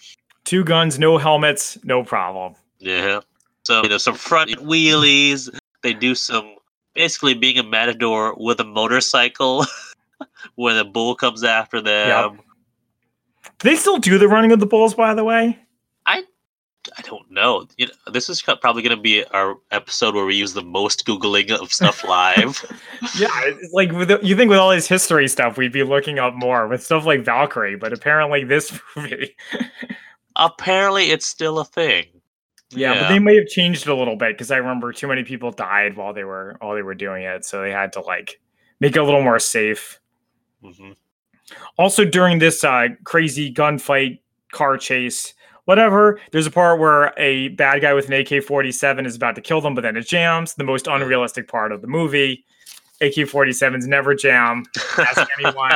Two 0.45 0.63
guns, 0.63 0.97
no 0.97 1.17
helmets, 1.17 1.78
no 1.84 2.03
problem. 2.03 2.55
Yeah. 2.80 3.22
So 3.63 3.84
you 3.84 3.89
know 3.89 3.97
some 3.97 4.15
front 4.15 4.51
wheelies. 4.51 5.49
They 5.82 5.93
do 5.93 6.15
some 6.15 6.55
basically 6.95 7.34
being 7.34 7.57
a 7.57 7.63
matador 7.63 8.36
with 8.38 8.59
a 8.59 8.63
motorcycle 8.63 9.65
when 10.55 10.78
a 10.78 10.86
bull 10.86 11.15
comes 11.15 11.43
after 11.43 11.82
them. 11.82 12.39
Do 13.59 13.70
they 13.70 13.76
still 13.76 13.97
do 13.97 14.17
the 14.17 14.28
running 14.28 14.51
of 14.51 14.59
the 14.59 14.65
bulls, 14.65 14.93
by 14.93 15.13
the 15.13 15.24
way? 15.24 15.59
I 16.97 17.01
don't 17.03 17.29
know. 17.31 17.65
You 17.77 17.87
know, 17.87 18.11
this 18.11 18.29
is 18.29 18.41
probably 18.41 18.81
going 18.81 18.95
to 18.95 19.01
be 19.01 19.23
our 19.25 19.55
episode 19.71 20.15
where 20.15 20.25
we 20.25 20.35
use 20.35 20.53
the 20.53 20.61
most 20.63 21.05
googling 21.05 21.51
of 21.51 21.71
stuff 21.71 22.03
live. 22.03 22.63
Yeah, 23.17 23.29
it's 23.43 23.71
like 23.73 23.91
with 23.93 24.09
the- 24.09 24.19
you 24.21 24.35
think 24.35 24.49
with 24.49 24.59
all 24.59 24.69
this 24.71 24.87
history 24.87 25.27
stuff, 25.29 25.57
we'd 25.57 25.71
be 25.71 25.83
looking 25.83 26.19
up 26.19 26.33
more 26.35 26.67
with 26.67 26.83
stuff 26.83 27.05
like 27.05 27.21
Valkyrie, 27.21 27.77
but 27.77 27.93
apparently 27.93 28.43
this 28.43 28.77
movie, 28.95 29.35
Apparently, 30.35 31.11
it's 31.11 31.25
still 31.25 31.59
a 31.59 31.65
thing. 31.65 32.05
yeah, 32.71 33.01
but 33.01 33.09
they 33.09 33.19
may 33.19 33.35
have 33.35 33.47
changed 33.47 33.87
it 33.87 33.89
a 33.89 33.95
little 33.95 34.15
bit 34.15 34.33
because 34.37 34.51
I 34.51 34.57
remember 34.57 34.91
too 34.93 35.07
many 35.07 35.23
people 35.23 35.51
died 35.51 35.95
while 35.97 36.13
they 36.13 36.23
were 36.23 36.55
while 36.59 36.75
they 36.75 36.81
were 36.81 36.93
doing 36.95 37.23
it, 37.23 37.45
so 37.45 37.61
they 37.61 37.71
had 37.71 37.93
to 37.93 38.01
like 38.01 38.39
make 38.79 38.95
it 38.95 38.99
a 38.99 39.03
little 39.03 39.23
more 39.23 39.39
safe. 39.39 39.99
Mhm. 40.63 40.95
Also, 41.77 42.05
during 42.05 42.39
this 42.39 42.63
uh, 42.63 42.89
crazy 43.05 43.51
gunfight, 43.53 44.19
car 44.51 44.77
chase, 44.77 45.33
whatever, 45.70 46.20
there's 46.32 46.47
a 46.47 46.51
part 46.51 46.80
where 46.80 47.13
a 47.17 47.49
bad 47.49 47.80
guy 47.82 47.93
with 47.93 48.07
an 48.09 48.13
AK 48.13 48.43
47 48.43 49.05
is 49.05 49.15
about 49.15 49.36
to 49.36 49.41
kill 49.41 49.61
them, 49.61 49.76
but 49.76 49.82
then 49.82 49.95
it 49.95 50.07
jams. 50.07 50.55
The 50.55 50.63
most 50.63 50.88
unrealistic 50.88 51.47
part 51.47 51.72
of 51.72 51.82
the 51.82 51.88
movie. 51.88 52.43
AK 53.01 53.13
47s 53.13 53.86
never 53.86 54.15
jam. 54.15 54.63
Ask 54.97 55.28
anyone. 55.39 55.74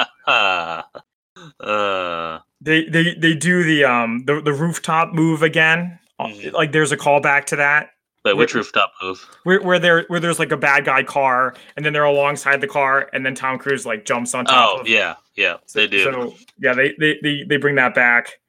uh, 1.59 2.39
They, 2.61 2.85
they 2.85 3.13
they 3.15 3.33
do 3.35 3.63
the 3.63 3.83
um 3.85 4.23
the, 4.25 4.41
the 4.41 4.53
rooftop 4.53 5.13
move 5.13 5.41
again. 5.43 5.99
Mhm. 6.19 6.53
Like 6.53 6.71
there's 6.71 6.91
a 6.91 6.97
callback 6.97 7.45
to 7.45 7.55
that 7.57 7.89
but 8.23 8.37
which 8.37 8.53
rooftop 8.53 8.93
move? 9.01 9.19
where 9.43 9.61
where 9.61 9.79
there 9.79 10.05
where 10.07 10.19
there's 10.21 10.39
like 10.39 10.51
a 10.53 10.57
bad 10.57 10.85
guy 10.85 11.03
car 11.03 11.53
and 11.75 11.85
then 11.85 11.91
they're 11.91 12.05
alongside 12.05 12.61
the 12.61 12.67
car 12.67 13.09
and 13.13 13.25
then 13.25 13.35
Tom 13.35 13.57
Cruise 13.59 13.85
like 13.85 14.05
jumps 14.05 14.33
on 14.33 14.45
top 14.45 14.79
Oh, 14.79 14.83
yeah, 14.85 15.15
yeah, 15.35 15.57
they 15.73 15.87
do. 15.87 16.03
So 16.03 16.33
yeah, 16.57 16.73
they 16.73 16.93
they 16.99 17.19
they, 17.21 17.43
they 17.43 17.57
bring 17.57 17.75
that 17.75 17.93
back. 17.93 18.39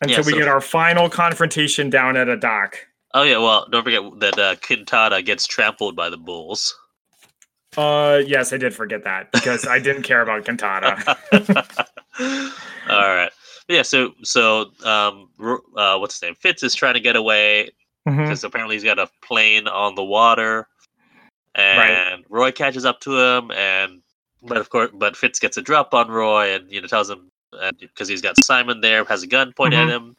Until 0.00 0.24
Yeah, 0.24 0.26
we 0.26 0.38
get 0.38 0.48
our 0.48 0.60
final 0.60 1.08
confrontation 1.10 1.90
down 1.90 2.16
at 2.16 2.28
a 2.28 2.36
dock. 2.36 2.78
oh, 3.14 3.22
yeah, 3.22 3.38
well, 3.38 3.66
don't 3.70 3.84
forget 3.84 4.02
that 4.20 4.38
uh, 4.38 4.56
Quintana 4.56 5.20
gets 5.22 5.46
trampled 5.46 5.96
by 5.96 6.08
the 6.08 6.16
bulls. 6.16 6.74
Uh 7.76 8.20
yes, 8.26 8.52
I 8.52 8.56
did 8.56 8.74
forget 8.74 9.04
that 9.04 9.30
because 9.30 9.64
I 9.66 9.78
didn't 9.78 10.02
care 10.02 10.22
about 10.22 10.44
Cantata. 10.44 11.16
All 12.90 13.14
right. 13.14 13.30
Yeah, 13.68 13.82
so 13.82 14.12
so 14.24 14.72
um 14.84 15.28
uh 15.76 15.96
what's 15.98 16.16
his 16.16 16.22
name? 16.22 16.34
Fitz 16.34 16.64
is 16.64 16.74
trying 16.74 16.94
to 16.94 17.00
get 17.00 17.14
away 17.14 17.70
because 18.04 18.42
apparently 18.42 18.74
he's 18.74 18.82
got 18.82 18.98
a 18.98 19.08
plane 19.22 19.68
on 19.68 19.94
the 19.94 20.02
water. 20.02 20.66
And 21.54 22.24
Roy 22.28 22.50
catches 22.50 22.84
up 22.84 23.00
to 23.02 23.16
him 23.16 23.52
and 23.52 24.02
but 24.42 24.56
of 24.56 24.70
course 24.70 24.90
but 24.92 25.16
Fitz 25.16 25.38
gets 25.38 25.56
a 25.56 25.62
drop 25.62 25.94
on 25.94 26.08
Roy 26.08 26.52
and 26.54 26.68
you 26.72 26.80
know 26.80 26.88
tells 26.88 27.08
him 27.08 27.29
because 27.80 28.08
he's 28.08 28.22
got 28.22 28.36
Simon 28.44 28.80
there, 28.80 29.04
has 29.04 29.22
a 29.22 29.26
gun 29.26 29.52
pointed 29.52 29.78
Mhm. 29.78 29.82
at 29.82 29.88
him. 29.90 30.16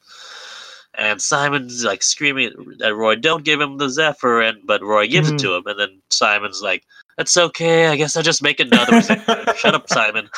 And 0.96 1.22
Simon's 1.22 1.86
like 1.86 2.04
screaming 2.04 2.52
at 2.84 2.94
Roy, 2.94 3.16
"Don't 3.16 3.46
give 3.46 3.62
him 3.62 3.78
the 3.78 3.90
Zephyr!" 3.90 4.42
And 4.42 4.60
but 4.66 4.84
Roy 4.84 5.08
gives 5.08 5.32
Mhm. 5.32 5.36
it 5.36 5.40
to 5.40 5.54
him, 5.56 5.64
and 5.66 5.80
then 5.80 6.02
Simon's 6.10 6.62
like, 6.62 6.84
"That's 7.18 7.38
okay. 7.38 7.88
I 7.88 7.96
guess 7.96 8.18
I'll 8.18 8.24
just 8.24 8.44
make 8.44 8.60
another." 8.60 9.02
Shut 9.56 9.74
up, 9.74 9.88
Simon. 9.88 10.30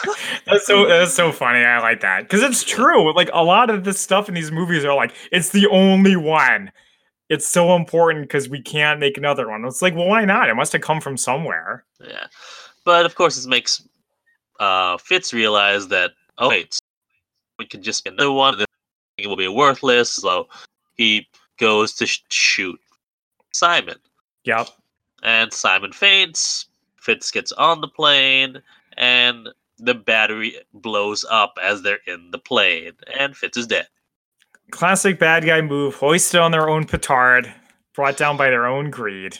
That's 0.45 0.67
so 0.67 0.85
that's 0.85 1.13
so 1.13 1.31
funny. 1.31 1.65
I 1.65 1.79
like 1.79 2.01
that 2.01 2.23
because 2.23 2.43
it's 2.43 2.63
true. 2.63 3.11
Like 3.15 3.31
a 3.33 3.43
lot 3.43 3.71
of 3.71 3.83
this 3.83 3.99
stuff 3.99 4.29
in 4.29 4.35
these 4.35 4.51
movies 4.51 4.85
are 4.85 4.93
like 4.93 5.13
it's 5.31 5.49
the 5.49 5.65
only 5.69 6.15
one. 6.15 6.71
It's 7.29 7.47
so 7.47 7.75
important 7.75 8.25
because 8.25 8.47
we 8.47 8.61
can't 8.61 8.99
make 8.99 9.17
another 9.17 9.49
one. 9.49 9.65
It's 9.65 9.81
like, 9.81 9.95
well, 9.95 10.05
why 10.07 10.23
not? 10.23 10.49
It 10.49 10.53
must 10.53 10.71
have 10.73 10.81
come 10.81 11.01
from 11.01 11.17
somewhere. 11.17 11.83
Yeah, 11.99 12.27
but 12.85 13.07
of 13.07 13.15
course, 13.15 13.37
this 13.37 13.47
makes 13.47 13.81
uh, 14.59 14.97
Fitz 14.99 15.33
realize 15.33 15.87
that 15.87 16.11
oh 16.37 16.49
wait, 16.49 16.77
we 17.63 17.67
could 17.67 17.81
just 17.81 18.03
get 18.03 18.13
another 18.13 18.31
one. 18.31 18.57
Thing 18.57 19.29
will 19.29 19.35
be 19.37 19.47
worthless. 19.47 20.11
So 20.11 20.47
he 20.95 21.27
goes 21.59 21.93
to 21.93 22.05
sh- 22.05 22.23
shoot 22.29 22.79
Simon, 23.53 23.95
Yep. 24.43 24.67
and 25.23 25.53
Simon 25.53 25.93
faints. 25.93 26.65
Fitz 26.97 27.31
gets 27.31 27.51
on 27.53 27.81
the 27.81 27.87
plane, 27.87 28.61
and 28.97 29.49
the 29.77 29.93
battery 29.93 30.55
blows 30.73 31.25
up 31.29 31.57
as 31.61 31.81
they're 31.81 31.99
in 32.07 32.31
the 32.31 32.37
plane, 32.37 32.93
and 33.19 33.35
Fitz 33.35 33.57
is 33.57 33.67
dead. 33.67 33.87
Classic 34.71 35.19
bad 35.19 35.45
guy 35.45 35.61
move, 35.61 35.95
hoisted 35.95 36.39
on 36.39 36.51
their 36.51 36.69
own 36.69 36.85
petard, 36.85 37.53
brought 37.93 38.17
down 38.17 38.35
by 38.37 38.49
their 38.49 38.65
own 38.65 38.89
greed. 38.89 39.37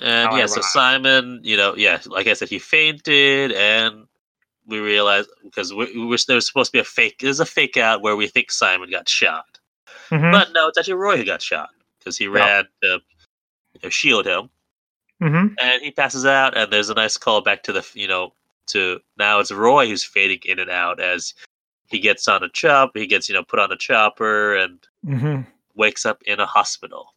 And 0.00 0.30
How 0.30 0.36
yeah, 0.36 0.46
so. 0.46 0.60
Simon, 0.62 1.40
you 1.42 1.56
know, 1.56 1.74
yeah, 1.76 2.00
like 2.06 2.26
I 2.26 2.32
said, 2.32 2.48
he 2.48 2.58
fainted, 2.58 3.52
and 3.52 4.06
we 4.66 4.78
realize 4.78 5.26
because 5.42 5.72
we, 5.74 5.86
we 5.96 6.06
were 6.06 6.16
there 6.26 6.36
was 6.36 6.46
supposed 6.46 6.70
to 6.70 6.76
be 6.76 6.80
a 6.80 6.84
fake. 6.84 7.16
There's 7.20 7.40
a 7.40 7.46
fake 7.46 7.76
out 7.76 8.02
where 8.02 8.16
we 8.16 8.26
think 8.28 8.50
Simon 8.50 8.90
got 8.90 9.08
shot, 9.08 9.58
Mhm, 10.10 10.30
but 10.32 10.52
no, 10.52 10.68
it's 10.68 10.78
actually 10.78 10.94
Roy 10.94 11.16
who 11.16 11.24
got 11.24 11.42
shot 11.42 11.70
because 11.98 12.16
he 12.16 12.28
ran 12.28 12.64
to 12.82 13.00
you 13.74 13.80
know, 13.82 13.88
shield 13.88 14.26
him, 14.26 14.50
mhm. 15.20 15.54
and 15.60 15.82
he 15.82 15.90
passes 15.90 16.24
out. 16.26 16.56
And 16.56 16.72
there's 16.72 16.90
a 16.90 16.94
nice 16.94 17.16
call 17.16 17.40
back 17.40 17.62
to 17.64 17.72
the 17.72 17.86
you 17.94 18.06
know 18.08 18.32
to 18.68 19.00
now 19.18 19.40
it's 19.40 19.50
Roy 19.52 19.86
who's 19.88 20.04
fading 20.04 20.40
in 20.44 20.58
and 20.58 20.70
out 20.70 21.00
as 21.00 21.34
he 21.88 21.98
gets 21.98 22.28
on 22.28 22.42
a 22.42 22.48
chop. 22.50 22.92
He 22.94 23.06
gets 23.06 23.28
you 23.28 23.34
know 23.34 23.42
put 23.44 23.58
on 23.58 23.72
a 23.72 23.76
chopper 23.76 24.54
and 24.56 24.78
Mhm. 25.06 25.46
wakes 25.74 26.06
up 26.06 26.22
in 26.24 26.38
a 26.40 26.46
hospital. 26.46 27.14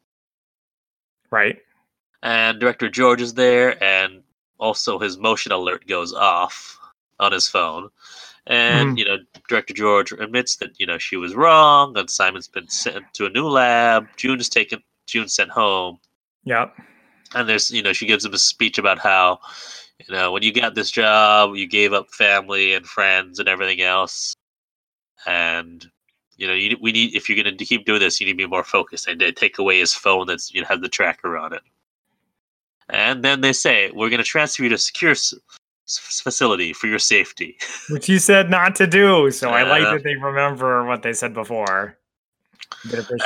Right. 1.32 1.62
and 2.24 2.60
director 2.60 2.90
George 2.90 3.22
is 3.22 3.34
there, 3.36 3.82
and 3.84 4.24
also 4.58 4.98
his 4.98 5.18
motion 5.18 5.52
alert 5.52 5.86
goes 5.86 6.12
off 6.14 6.80
on 7.20 7.32
his 7.32 7.48
phone. 7.48 7.90
And 8.48 8.96
Mhm. 8.96 8.98
you 8.98 9.06
know, 9.06 9.18
director 9.48 9.74
George 9.74 10.12
admits 10.12 10.58
that 10.58 10.80
you 10.80 10.86
know 10.86 10.98
she 10.98 11.18
was 11.18 11.36
wrong, 11.36 11.98
and 11.98 12.10
Simon's 12.10 12.48
been 12.48 12.68
sent 12.70 13.06
to 13.14 13.26
a 13.26 13.30
new 13.30 13.48
lab. 13.48 14.08
June 14.18 14.40
is 14.40 14.50
taken. 14.50 14.84
June 15.08 15.28
sent 15.30 15.50
home, 15.52 16.00
Yep. 16.46 16.76
and 17.36 17.50
there's 17.50 17.72
you 17.72 17.82
know 17.82 17.94
she 17.94 18.06
gives 18.06 18.26
him 18.26 18.34
a 18.34 18.38
speech 18.38 18.78
about 18.78 19.00
how 19.00 19.40
you 20.00 20.14
know 20.14 20.32
when 20.32 20.44
you 20.44 20.52
got 20.54 20.76
this 20.76 20.92
job, 20.92 21.56
you 21.56 21.68
gave 21.68 21.94
up 21.94 22.12
family 22.12 22.74
and 22.74 22.86
friends 22.88 23.40
and 23.40 23.48
everything 23.50 23.82
else, 23.82 24.36
and 25.26 25.90
you 26.38 26.48
know 26.48 26.54
you, 26.54 26.78
we 26.82 26.92
need 26.92 27.16
if 27.16 27.30
you're 27.30 27.42
going 27.42 27.58
to 27.58 27.66
keep 27.66 27.86
doing 27.86 28.00
this, 28.00 28.20
you 28.20 28.28
need 28.28 28.34
to 28.34 28.38
be 28.38 28.48
more 28.48 28.64
focused. 28.64 29.08
And 29.08 29.20
they 29.20 29.32
take 29.32 29.58
away 29.58 29.80
his 29.80 29.94
phone 29.94 30.28
that's 30.28 30.54
you 30.54 30.62
know 30.62 30.68
has 30.68 30.82
the 30.82 30.90
tracker 30.90 31.38
on 31.38 31.54
it. 31.54 31.62
And 32.90 33.24
then 33.24 33.42
they 33.42 33.54
say, 33.54 33.90
"We're 33.92 34.10
going 34.10 34.20
to 34.20 34.24
transfer 34.24 34.64
you 34.64 34.70
to 34.70 34.78
secure 34.78 35.16
facility 35.88 36.74
for 36.74 36.88
your 36.88 37.00
safety." 37.00 37.58
Which 37.90 38.10
you 38.10 38.20
said 38.20 38.50
not 38.50 38.76
to 38.78 38.88
do. 38.88 39.32
So 39.32 39.50
I 39.50 39.64
like 39.64 39.84
Uh, 39.84 39.94
that 39.94 40.04
they 40.04 40.16
remember 40.16 40.84
what 40.86 41.02
they 41.04 41.14
said 41.14 41.34
before. 41.34 41.98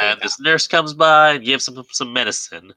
And 0.02 0.20
this 0.22 0.40
nurse 0.40 0.68
comes 0.68 0.94
by 0.94 1.32
and 1.34 1.44
gives 1.46 1.68
him 1.68 1.82
some 1.92 2.12
medicine. 2.14 2.74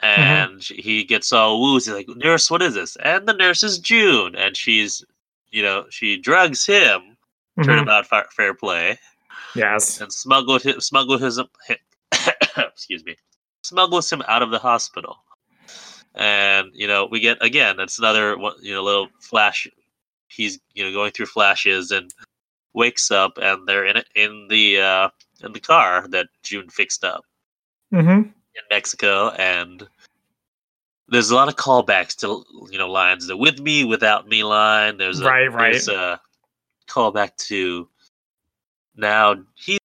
And 0.00 0.62
she- 0.62 0.82
he 0.82 1.04
gets 1.04 1.32
all 1.32 1.60
woozy, 1.62 1.92
like, 1.92 2.08
"Nurse, 2.08 2.50
what 2.50 2.62
is 2.62 2.74
this?" 2.74 2.96
And 2.96 3.26
the 3.26 3.32
nurse 3.32 3.62
is 3.62 3.78
June, 3.78 4.34
and 4.36 4.56
she's, 4.56 5.04
you 5.50 5.62
know, 5.62 5.86
she 5.90 6.16
drugs 6.18 6.66
him, 6.66 7.16
Mhm. 7.58 7.64
turnabout 7.64 8.06
fair, 8.06 8.26
fair 8.36 8.54
play, 8.54 8.98
Yes. 9.54 10.00
and 10.00 10.12
smuggles 10.12 10.64
him, 10.64 10.80
smuggles 10.80 11.22
his, 11.22 11.40
excuse 12.58 13.04
me, 13.04 13.16
smuggles 13.62 14.12
him 14.12 14.22
out 14.28 14.42
of 14.42 14.50
the 14.50 14.58
hospital. 14.58 15.22
And 16.14 16.70
you 16.72 16.86
know, 16.86 17.06
we 17.10 17.20
get 17.20 17.42
again, 17.42 17.80
it's 17.80 17.98
another 17.98 18.38
one, 18.38 18.54
you 18.62 18.72
know, 18.72 18.82
little 18.82 19.08
flash. 19.20 19.66
He's 20.28 20.58
you 20.74 20.84
know 20.84 20.92
going 20.92 21.12
through 21.12 21.26
flashes 21.26 21.90
and 21.90 22.12
wakes 22.72 23.10
up, 23.10 23.38
and 23.38 23.66
they're 23.66 23.86
in 23.86 23.96
it 23.96 24.08
in 24.14 24.46
the 24.48 24.80
uh, 24.80 25.08
in 25.42 25.52
the 25.52 25.60
car 25.60 26.06
that 26.08 26.28
June 26.42 26.68
fixed 26.68 27.04
up 27.04 27.24
hmm 27.90 28.22
in 28.56 28.62
Mexico, 28.70 29.30
and 29.30 29.88
there's 31.08 31.30
a 31.30 31.34
lot 31.34 31.48
of 31.48 31.56
callbacks 31.56 32.14
to 32.16 32.44
you 32.70 32.78
know 32.78 32.90
lines. 32.90 33.26
The 33.26 33.36
"with 33.36 33.58
me, 33.58 33.84
without 33.84 34.28
me" 34.28 34.44
line. 34.44 34.96
There's 34.96 35.20
a, 35.20 35.24
Right, 35.24 35.52
right. 35.52 35.72
There's 35.72 35.88
a 35.88 36.20
callback 36.88 37.36
to 37.48 37.88
now 38.96 39.36
he's 39.54 39.78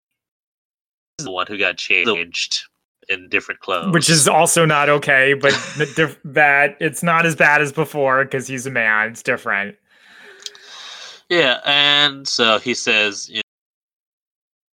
the 1.18 1.32
one 1.32 1.48
who 1.48 1.58
got 1.58 1.78
changed 1.78 2.66
in 3.10 3.28
different 3.30 3.60
clothes, 3.60 3.93
Which 3.93 4.10
is 4.10 4.28
also 4.28 4.66
not 4.66 4.88
okay, 4.89 5.34
but 5.34 5.51
diff- 5.95 6.20
that 6.24 6.78
it's 6.80 7.03
not 7.03 7.26
as 7.26 7.36
bad 7.36 7.62
as 7.62 7.72
before 7.72 8.24
because 8.24 8.47
he's 8.47 8.66
a 8.66 8.72
man. 8.72 9.10
It's 9.10 9.24
different. 9.24 9.76
yeah. 11.30 11.60
And 11.66 12.28
so 12.28 12.60
he 12.60 12.74
says, 12.74 13.30
you 13.30 13.41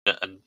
know, 0.06 0.14
and 0.22 0.38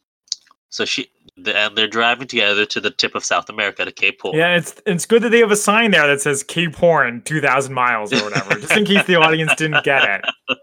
so 0.69 0.85
she 0.85 1.09
and 1.45 1.77
they're 1.77 1.87
driving 1.87 2.27
together 2.27 2.65
to 2.65 2.81
the 2.81 2.91
tip 2.91 3.15
of 3.15 3.23
South 3.23 3.49
America 3.49 3.85
to 3.85 3.91
Cape 3.91 4.21
Horn. 4.21 4.37
Yeah, 4.37 4.55
it's 4.55 4.81
it's 4.85 5.05
good 5.05 5.21
that 5.23 5.29
they 5.29 5.39
have 5.39 5.51
a 5.51 5.55
sign 5.55 5.91
there 5.91 6.05
that 6.07 6.21
says 6.21 6.43
Cape 6.43 6.75
Horn, 6.75 7.21
two 7.23 7.41
thousand 7.41 7.73
miles 7.73 8.13
or 8.13 8.23
whatever, 8.23 8.55
just 8.55 8.73
in 8.73 8.85
case 8.85 9.05
the 9.05 9.15
audience 9.15 9.55
didn't 9.55 9.83
get 9.83 10.03
it. 10.03 10.25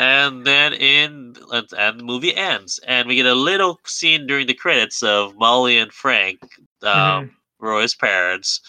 and 0.00 0.46
then 0.46 0.72
in 0.72 1.36
and 1.76 2.00
the 2.00 2.04
movie 2.04 2.34
ends 2.34 2.80
and 2.86 3.06
we 3.06 3.14
get 3.16 3.26
a 3.26 3.34
little 3.34 3.78
scene 3.84 4.26
during 4.26 4.46
the 4.46 4.54
credits 4.54 5.02
of 5.02 5.36
molly 5.36 5.76
and 5.78 5.92
frank 5.92 6.40
um, 6.82 6.88
Mhm. 6.88 7.30
roy's 7.60 7.94
parents 7.94 8.60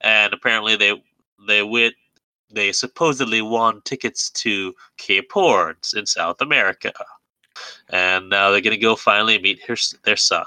and 0.00 0.32
apparently 0.32 0.76
they 0.76 0.92
they 1.46 1.62
wit 1.62 1.94
they 2.50 2.72
supposedly 2.72 3.42
won 3.42 3.82
tickets 3.84 4.30
to 4.30 4.74
cape 4.96 5.30
horn 5.32 5.76
in 5.94 6.06
south 6.06 6.40
america 6.40 6.92
and 7.90 8.30
now 8.30 8.50
they're 8.50 8.62
gonna 8.62 8.76
go 8.78 8.96
finally 8.96 9.38
meet 9.38 9.60
her, 9.68 9.76
their 10.04 10.16
son 10.16 10.46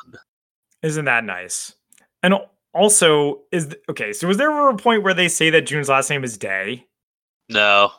Isn't 0.81 1.05
that 1.05 1.23
nice? 1.23 1.75
And 2.23 2.33
also, 2.73 3.41
is 3.51 3.67
th- 3.67 3.81
okay. 3.87 4.11
So, 4.13 4.27
was 4.27 4.37
there 4.37 4.49
ever 4.49 4.69
a 4.69 4.75
point 4.77 5.03
where 5.03 5.13
they 5.13 5.27
say 5.29 5.49
that 5.51 5.67
June's 5.67 5.89
last 5.89 6.09
name 6.09 6.23
is 6.23 6.37
Day? 6.37 6.87
no 7.49 7.91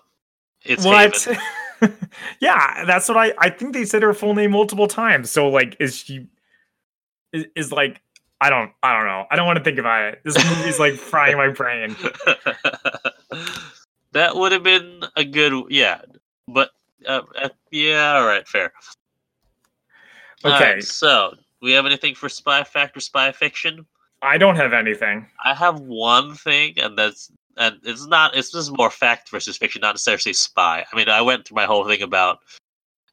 it's 0.64 0.85
what? 0.85 1.26
Yeah, 2.41 2.85
that's 2.85 3.09
what 3.09 3.16
I. 3.18 3.32
I 3.39 3.51
think 3.51 3.72
they 3.72 3.85
said 3.85 4.03
her 4.03 4.14
full 4.14 4.35
name 4.35 4.53
multiple 4.53 4.87
times. 4.87 5.30
So, 5.30 5.49
like, 5.49 5.76
is 5.80 5.97
she? 5.97 6.26
Is, 7.32 7.47
is 7.57 7.72
like, 7.72 8.01
I 8.41 8.51
don't. 8.51 8.70
I 8.82 8.97
don't 8.97 9.07
know. 9.07 9.24
I 9.30 9.37
don't 9.37 9.47
want 9.47 9.59
to 9.59 9.64
think 9.64 9.78
about 9.78 10.05
it. 10.05 10.20
This 10.24 10.37
movie's 10.45 10.78
like 10.78 10.95
frying 10.95 11.37
my 11.37 11.49
brain. 11.49 11.97
that 14.14 14.35
would 14.37 14.53
have 14.53 14.62
been 14.62 15.03
a 15.16 15.24
good 15.24 15.53
yeah 15.68 16.01
but 16.49 16.70
uh, 17.07 17.20
uh, 17.43 17.51
yeah 17.70 18.14
all 18.14 18.26
right 18.26 18.49
fair 18.49 18.72
Okay, 20.45 20.74
right, 20.74 20.85
so 20.85 21.35
we 21.62 21.72
have 21.72 21.87
anything 21.87 22.14
for 22.14 22.28
spy 22.28 22.64
fact 22.64 22.97
or 22.97 23.01
spy 23.01 23.32
fiction 23.32 23.85
I 24.22 24.39
don't 24.39 24.57
have 24.57 24.72
anything. 24.72 25.26
i 25.45 25.53
have 25.53 25.80
one 25.80 26.35
thing 26.35 26.74
and 26.78 26.97
that's 26.97 27.30
and 27.57 27.79
it's 27.85 28.07
not 28.07 28.35
it's 28.37 28.51
just 28.51 28.77
more 28.77 28.91
fact 28.91 29.31
versus 29.31 29.57
fiction 29.57 29.81
not 29.81 29.95
necessarily 29.95 30.33
spy 30.33 30.85
i 30.93 30.97
mean 30.97 31.09
i 31.09 31.21
went 31.21 31.47
through 31.47 31.55
my 31.57 31.65
whole 31.65 31.87
thing 31.87 32.03
about 32.03 32.39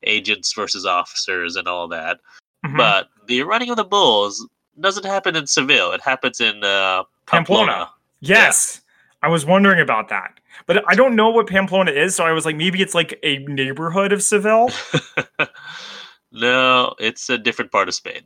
agents 0.04 0.54
versus 0.54 0.86
officers 0.86 1.56
and 1.56 1.68
all 1.68 1.88
that 1.88 2.20
Mhm. 2.66 2.78
but 2.78 3.10
the 3.28 3.42
running 3.44 3.70
of 3.70 3.78
the 3.78 3.84
bulls 3.84 4.48
doesn't 4.80 5.06
happen 5.06 5.36
in 5.36 5.48
seville 5.48 5.92
it 5.92 6.02
happens 6.02 6.40
in 6.40 6.64
uh 6.64 7.04
pamplona, 7.26 7.90
Yes. 8.20 8.82
I 9.24 9.28
was 9.28 9.46
wondering 9.46 9.80
about 9.80 10.10
that. 10.10 10.40
But 10.66 10.84
I 10.88 10.96
don't 10.96 11.16
know 11.16 11.30
what 11.30 11.46
Pamplona 11.48 11.92
is, 11.92 12.16
so 12.16 12.26
I 12.26 12.32
was 12.32 12.44
like, 12.44 12.56
maybe 12.56 12.82
it's 12.82 12.96
like 12.96 13.20
a 13.22 13.38
neighborhood 13.46 14.12
of 14.12 14.24
Seville. 14.24 14.70
no 16.32 16.96
it's 17.00 17.30
a 17.30 17.38
different 17.38 17.72
part 17.72 17.88
of 17.88 17.94
spain 17.94 18.22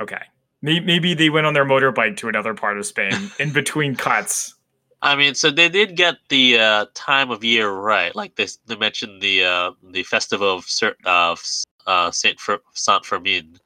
Okay. 0.00 0.22
Maybe 0.62 1.12
they 1.14 1.28
went 1.30 1.46
on 1.46 1.52
their 1.54 1.64
motorbike 1.66 2.16
to 2.18 2.28
another 2.28 2.54
part 2.54 2.78
of 2.78 2.86
Spain 2.86 3.12
in 3.38 3.52
between 3.52 3.94
cuts. 3.96 4.54
I 5.02 5.16
mean, 5.16 5.34
so 5.34 5.50
they 5.50 5.68
did 5.68 5.96
get 5.96 6.16
the 6.28 6.58
uh, 6.58 6.86
time 6.94 7.30
of 7.30 7.42
year 7.42 7.70
right. 7.70 8.14
Like 8.14 8.36
they, 8.36 8.46
they 8.66 8.76
mentioned 8.76 9.22
the 9.22 9.44
uh, 9.44 9.70
the 9.82 10.02
festival 10.02 10.56
of 10.56 10.66
of 11.04 11.42
uh, 11.86 12.10
Saint 12.10 12.38
Fer- 12.38 12.60
Saint 12.74 13.04
Fermin, 13.04 13.58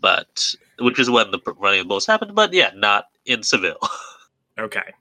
but 0.00 0.54
which 0.78 0.98
is 0.98 1.10
when 1.10 1.30
the 1.30 1.38
running 1.58 1.80
of 1.80 1.84
the 1.84 1.88
bulls 1.88 2.06
happened. 2.06 2.34
But 2.34 2.52
yeah, 2.52 2.70
not 2.74 3.06
in 3.26 3.42
Seville. 3.42 3.78
Okay. 4.58 4.92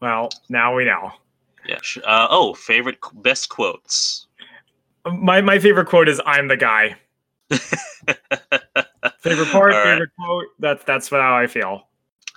Well, 0.00 0.28
now 0.48 0.74
we 0.74 0.84
know. 0.84 1.12
yeah. 1.66 1.78
Uh, 2.04 2.26
oh, 2.30 2.52
favorite 2.52 2.98
best 3.14 3.48
quotes. 3.48 4.26
My 5.04 5.40
my 5.40 5.60
favorite 5.60 5.86
quote 5.86 6.08
is 6.08 6.20
"I'm 6.26 6.48
the 6.48 6.56
guy." 6.56 6.96
Favorite 9.20 9.48
part, 9.48 9.72
right. 9.72 9.84
favorite 9.84 10.10
quote. 10.18 10.46
That's 10.58 10.84
that's 10.84 11.08
how 11.08 11.36
I 11.36 11.46
feel. 11.46 11.86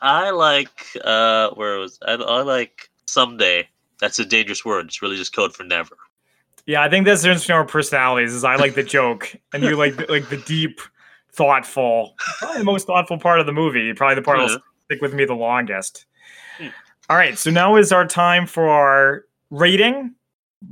I 0.01 0.31
like 0.31 0.87
uh, 1.03 1.49
where 1.51 1.77
was 1.77 1.99
I, 2.05 2.13
I 2.13 2.41
like 2.41 2.89
someday. 3.05 3.67
That's 3.99 4.19
a 4.19 4.25
dangerous 4.25 4.63
word. 4.63 4.87
It's 4.87 5.01
really 5.01 5.17
just 5.17 5.35
code 5.35 5.53
for 5.53 5.63
never. 5.63 5.97
Yeah, 6.65 6.83
I 6.83 6.89
think 6.89 7.05
that's 7.05 7.21
the 7.21 7.29
difference 7.29 7.43
between 7.43 7.57
our 7.57 7.65
personalities. 7.65 8.33
Is 8.33 8.43
I 8.43 8.55
like 8.55 8.75
the 8.75 8.83
joke, 8.83 9.35
and 9.53 9.63
you 9.63 9.75
like 9.75 9.97
the, 9.97 10.05
like 10.09 10.29
the 10.29 10.37
deep, 10.37 10.79
thoughtful. 11.31 12.15
Probably 12.37 12.59
the 12.59 12.63
most 12.63 12.87
thoughtful 12.87 13.17
part 13.17 13.39
of 13.39 13.45
the 13.45 13.51
movie. 13.51 13.93
Probably 13.93 14.15
the 14.15 14.21
part 14.21 14.39
that'll 14.39 14.59
stick 14.85 15.01
with 15.01 15.13
me 15.13 15.25
the 15.25 15.33
longest. 15.33 16.05
Hmm. 16.57 16.67
All 17.09 17.17
right, 17.17 17.37
so 17.37 17.49
now 17.49 17.75
is 17.75 17.91
our 17.91 18.05
time 18.05 18.45
for 18.45 18.69
our 18.69 19.25
rating 19.49 20.13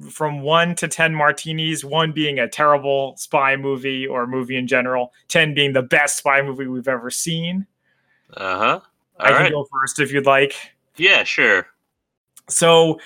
from 0.10 0.41
one 0.41 0.76
to 0.76 0.88
10 0.88 1.16
martinis, 1.16 1.84
one 1.84 2.12
being 2.12 2.40
a 2.40 2.48
terrible 2.48 3.16
spy 3.18 3.56
movie 3.56 4.06
or 4.06 4.28
movie 4.28 4.58
in 4.58 4.68
general, 4.68 5.14
10 5.30 5.54
being 5.54 5.74
the 5.74 5.82
best 5.82 6.18
spy 6.18 6.41
movie 6.41 6.68
we've 6.68 6.88
ever 6.88 7.10
seen. 7.10 7.66
Uh 8.36 8.58
huh. 8.58 8.80
I 9.19 9.31
All 9.31 9.38
can 9.39 9.52
go 9.52 9.68
first 9.72 9.99
if 9.99 10.11
you'd 10.11 10.26
like. 10.26 10.53
Yeah, 10.95 11.23
sure. 11.23 11.68
So, 12.49 12.99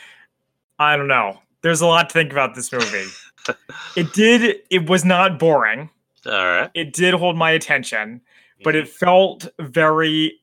I 0.80 0.96
don't 0.98 1.08
know. 1.08 1.40
There's 1.62 1.82
a 1.82 1.88
lot 1.88 2.10
to 2.10 2.14
think 2.14 2.32
about 2.32 2.56
this 2.56 2.72
movie. 2.72 3.06
it 3.96 4.14
did, 4.14 4.58
it 4.70 4.90
was 4.90 5.04
not 5.06 5.40
boring. 5.40 5.90
All 6.26 6.32
right. 6.34 6.70
It 6.74 6.94
did 6.94 7.14
hold 7.14 7.38
my 7.38 7.52
attention. 7.52 8.22
but 8.64 8.76
Mm-hmm. 8.76 8.84
it 8.84 8.90
felt 8.90 9.48
very 9.60 10.40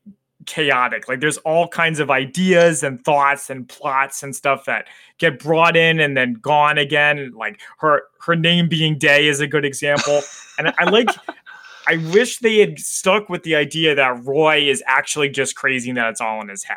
chaotic. 0.47 1.09
Like 1.09 1.21
there's 1.21 1.37
all 1.39 1.69
kinds 1.69 2.01
of 2.01 2.11
ideas 2.11 2.83
and 2.83 3.05
thoughts 3.05 3.51
and 3.51 3.69
plots 3.69 4.23
and 4.23 4.35
stuff 4.35 4.65
that 4.65 4.87
get 5.19 5.39
brought 5.39 5.77
in 5.77 6.01
and 6.01 6.17
then 6.17 6.35
gone 6.35 6.79
again. 6.79 7.33
Like 7.37 7.61
her 7.79 8.03
her 8.21 8.35
name 8.35 8.69
being 8.69 8.97
Day 8.99 9.29
is 9.29 9.41
a 9.41 9.47
good 9.47 9.65
example. 9.65 10.23
and 10.59 10.73
I 10.79 10.85
like 10.91 11.09
I 11.89 11.97
wish 12.13 12.39
they 12.39 12.59
had 12.59 12.79
stuck 12.79 13.29
with 13.29 13.43
the 13.45 13.57
idea 13.57 13.95
that 13.95 14.25
Roy 14.25 14.69
is 14.69 14.83
actually 14.87 15.31
just 15.31 15.57
crazy 15.57 15.89
and 15.91 15.97
that 15.97 16.11
it's 16.11 16.21
all 16.21 16.41
in 16.43 16.49
his 16.49 16.63
head. 16.65 16.77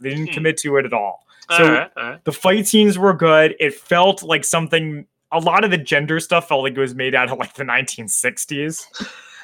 They 0.00 0.10
didn't 0.10 0.28
Hmm. 0.28 0.34
commit 0.34 0.56
to 0.58 0.76
it 0.76 0.84
at 0.86 0.92
all. 0.92 1.26
all 1.50 1.56
so- 1.58 1.72
right. 1.72 1.90
All 1.96 2.02
right. 2.10 2.24
The 2.24 2.32
fight 2.32 2.66
scenes 2.68 2.96
were 2.98 3.12
good. 3.14 3.56
It 3.58 3.74
felt 3.74 4.22
like 4.22 4.44
something 4.44 5.06
a 5.32 5.40
lot 5.40 5.64
of 5.64 5.70
the 5.70 5.78
gender 5.78 6.20
stuff 6.20 6.46
felt 6.48 6.62
like 6.62 6.74
it 6.74 6.78
was 6.80 6.94
made 6.94 7.14
out 7.14 7.30
of 7.30 7.38
like 7.38 7.54
the 7.54 7.64
1960s. 7.64 8.84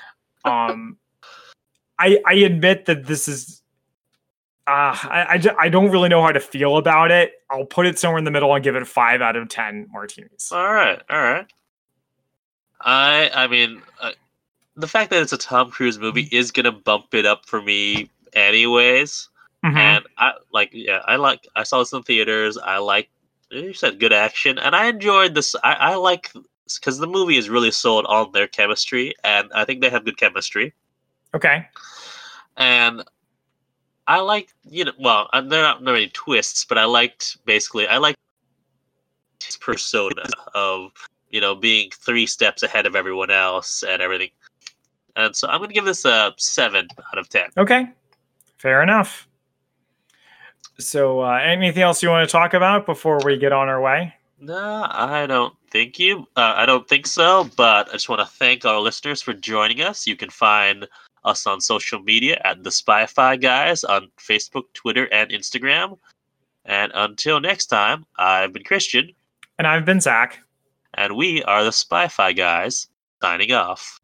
um 0.45 0.97
I 1.99 2.19
I 2.27 2.35
admit 2.35 2.85
that 2.87 3.07
this 3.07 3.27
is 3.29 3.63
Uh, 4.67 4.95
I, 5.03 5.41
I, 5.41 5.55
I 5.65 5.69
don't 5.71 5.91
really 5.91 6.11
know 6.11 6.21
how 6.23 6.31
to 6.31 6.41
feel 6.41 6.77
about 6.77 7.11
it. 7.11 7.33
I'll 7.51 7.65
put 7.65 7.87
it 7.87 7.99
somewhere 7.99 8.19
in 8.19 8.25
the 8.25 8.31
middle 8.31 8.55
and 8.55 8.63
give 8.63 8.77
it 8.77 8.87
five 8.87 9.23
out 9.23 9.35
of 9.35 9.49
ten 9.49 9.89
martinis. 9.91 10.53
All 10.53 10.73
right, 10.73 11.01
all 11.09 11.23
right. 11.23 11.47
I 12.81 13.31
I 13.35 13.47
mean, 13.47 13.83
uh, 14.01 14.13
the 14.79 14.87
fact 14.89 15.11
that 15.11 15.23
it's 15.23 15.33
a 15.33 15.39
Tom 15.39 15.71
Cruise 15.71 15.99
movie 15.99 16.29
is 16.33 16.51
gonna 16.53 16.73
bump 16.73 17.15
it 17.15 17.27
up 17.27 17.47
for 17.47 17.61
me, 17.61 18.11
anyways. 18.33 19.29
Mhm. 19.65 19.77
And 19.77 20.05
I 20.19 20.33
like, 20.53 20.71
yeah, 20.73 21.03
I 21.07 21.17
like. 21.17 21.47
I 21.57 21.65
saw 21.65 21.81
this 21.81 21.93
in 21.93 22.03
theaters. 22.05 22.57
I 22.57 22.79
like. 22.79 23.11
You 23.51 23.75
said 23.75 23.99
good 23.99 24.13
action, 24.13 24.59
and 24.59 24.77
I 24.77 24.87
enjoyed 24.87 25.35
this. 25.35 25.55
I, 25.65 25.73
I 25.75 25.95
like 25.97 26.33
because 26.75 26.99
the 26.99 27.07
movie 27.07 27.39
is 27.39 27.49
really 27.49 27.71
sold 27.71 28.07
on 28.07 28.33
their 28.33 28.47
chemistry, 28.47 29.15
and 29.25 29.51
I 29.55 29.65
think 29.65 29.81
they 29.81 29.91
have 29.91 30.05
good 30.05 30.17
chemistry. 30.19 30.75
Okay. 31.35 31.67
and 32.57 33.03
I 34.07 34.21
like 34.21 34.49
you 34.65 34.85
know 34.87 34.93
well 34.99 35.29
uh, 35.33 35.41
there 35.43 35.65
are 35.65 35.75
not 35.75 35.83
many 35.83 36.09
twists, 36.09 36.65
but 36.65 36.79
I 36.79 36.85
liked 36.85 37.39
basically 37.45 37.87
I 37.89 37.99
liked 37.99 38.19
his 39.45 39.57
persona 39.57 40.25
of 40.55 40.93
you 41.31 41.41
know 41.41 41.55
being 41.55 41.91
three 41.91 42.27
steps 42.27 42.63
ahead 42.63 42.87
of 42.87 42.97
everyone 42.97 43.31
else 43.31 43.83
and 43.83 44.01
everything, 44.03 44.31
and 45.19 45.37
so 45.37 45.49
I'm 45.49 45.61
gonna 45.61 45.73
give 45.75 45.85
this 45.85 46.05
a 46.07 46.33
seven 46.39 46.89
out 47.13 47.19
of 47.19 47.29
ten. 47.29 47.49
Okay. 47.59 47.91
Fair 48.57 48.83
enough. 48.83 49.29
So, 50.79 51.21
uh, 51.21 51.39
anything 51.43 51.83
else 51.83 52.03
you 52.03 52.09
want 52.09 52.29
to 52.29 52.33
talk 52.33 52.55
about 52.55 52.87
before 52.87 53.19
we 53.25 53.37
get 53.37 53.53
on 53.53 53.69
our 53.69 53.81
way? 53.81 54.15
No, 54.41 54.87
I 54.91 55.27
don't 55.27 55.53
think 55.71 55.99
you. 55.99 56.27
Uh, 56.37 56.55
I 56.57 56.67
don't 56.67 56.89
think 56.89 57.07
so. 57.07 57.49
But 57.57 57.89
I 57.89 57.93
just 57.93 58.09
want 58.09 58.21
to 58.21 58.27
thank 58.27 58.65
our 58.65 58.79
listeners 58.81 59.21
for 59.21 59.33
joining 59.33 59.81
us. 59.81 60.07
You 60.07 60.15
can 60.17 60.31
find 60.31 60.87
us 61.25 61.47
on 61.47 61.61
social 61.61 62.01
media 62.01 62.41
at 62.45 62.63
the 62.63 62.71
Spy-Fi 62.71 63.37
Guys 63.37 63.83
on 63.83 64.09
Facebook, 64.19 64.65
Twitter, 64.75 65.07
and 65.13 65.31
Instagram. 65.31 65.99
And 66.65 66.93
until 66.95 67.41
next 67.41 67.67
time, 67.67 68.07
I've 68.17 68.53
been 68.53 68.63
Christian, 68.63 69.11
And 69.59 69.67
I've 69.67 69.85
been 69.85 70.01
Zach. 70.01 70.39
and 70.95 71.17
we 71.17 71.43
are 71.45 71.65
the 71.65 71.73
Spy-Fi 71.73 72.33
Guys. 72.35 72.87
Signing 73.21 73.53
off. 73.53 74.01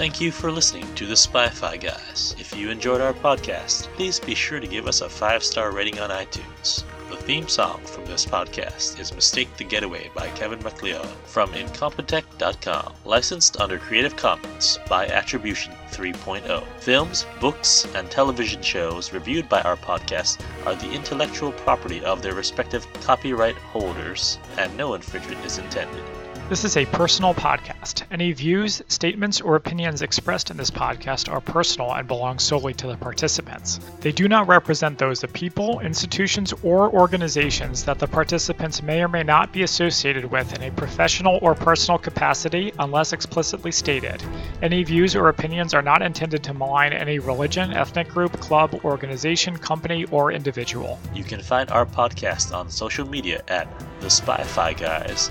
Thank 0.00 0.18
you 0.18 0.32
for 0.32 0.50
listening 0.50 0.94
to 0.94 1.04
the 1.06 1.14
Spy-Fi 1.14 1.76
Guys. 1.76 2.34
If 2.38 2.56
you 2.56 2.70
enjoyed 2.70 3.02
our 3.02 3.12
podcast, 3.12 3.82
please 3.96 4.18
be 4.18 4.34
sure 4.34 4.58
to 4.58 4.66
give 4.66 4.86
us 4.86 5.02
a 5.02 5.10
five-star 5.10 5.72
rating 5.72 6.00
on 6.00 6.08
iTunes. 6.08 6.84
The 7.10 7.18
theme 7.18 7.46
song 7.48 7.82
from 7.84 8.06
this 8.06 8.24
podcast 8.24 8.98
is 8.98 9.12
Mistake 9.12 9.54
the 9.58 9.64
Getaway 9.64 10.10
by 10.14 10.30
Kevin 10.30 10.58
MacLeod 10.62 11.04
from 11.26 11.52
Incompetech.com, 11.52 12.94
licensed 13.04 13.60
under 13.60 13.78
Creative 13.78 14.16
Commons 14.16 14.78
by 14.88 15.06
Attribution 15.06 15.74
3.0. 15.90 16.66
Films, 16.78 17.26
books, 17.38 17.86
and 17.94 18.10
television 18.10 18.62
shows 18.62 19.12
reviewed 19.12 19.50
by 19.50 19.60
our 19.60 19.76
podcast 19.76 20.42
are 20.64 20.76
the 20.76 20.92
intellectual 20.92 21.52
property 21.52 22.02
of 22.06 22.22
their 22.22 22.34
respective 22.34 22.90
copyright 23.02 23.56
holders, 23.56 24.38
and 24.56 24.74
no 24.78 24.94
infringement 24.94 25.44
is 25.44 25.58
intended. 25.58 26.02
This 26.50 26.64
is 26.64 26.76
a 26.76 26.84
personal 26.86 27.32
podcast. 27.32 28.02
Any 28.10 28.32
views, 28.32 28.82
statements, 28.88 29.40
or 29.40 29.54
opinions 29.54 30.02
expressed 30.02 30.50
in 30.50 30.56
this 30.56 30.72
podcast 30.72 31.30
are 31.30 31.40
personal 31.40 31.94
and 31.94 32.08
belong 32.08 32.40
solely 32.40 32.74
to 32.74 32.88
the 32.88 32.96
participants. 32.96 33.78
They 34.00 34.10
do 34.10 34.26
not 34.26 34.48
represent 34.48 34.98
those 34.98 35.22
of 35.22 35.32
people, 35.32 35.78
institutions, 35.78 36.52
or 36.64 36.90
organizations 36.90 37.84
that 37.84 38.00
the 38.00 38.08
participants 38.08 38.82
may 38.82 39.00
or 39.00 39.06
may 39.06 39.22
not 39.22 39.52
be 39.52 39.62
associated 39.62 40.24
with 40.24 40.52
in 40.52 40.64
a 40.64 40.72
professional 40.72 41.38
or 41.40 41.54
personal 41.54 41.98
capacity 41.98 42.72
unless 42.80 43.12
explicitly 43.12 43.70
stated. 43.70 44.20
Any 44.60 44.82
views 44.82 45.14
or 45.14 45.28
opinions 45.28 45.72
are 45.72 45.82
not 45.82 46.02
intended 46.02 46.42
to 46.42 46.52
malign 46.52 46.92
any 46.92 47.20
religion, 47.20 47.72
ethnic 47.72 48.08
group, 48.08 48.40
club, 48.40 48.74
organization, 48.84 49.56
company, 49.56 50.04
or 50.06 50.32
individual. 50.32 50.98
You 51.14 51.22
can 51.22 51.42
find 51.42 51.70
our 51.70 51.86
podcast 51.86 52.52
on 52.52 52.70
social 52.70 53.08
media 53.08 53.44
at 53.46 53.68
The 54.00 54.10
Spy 54.10 54.72
Guys 54.72 55.30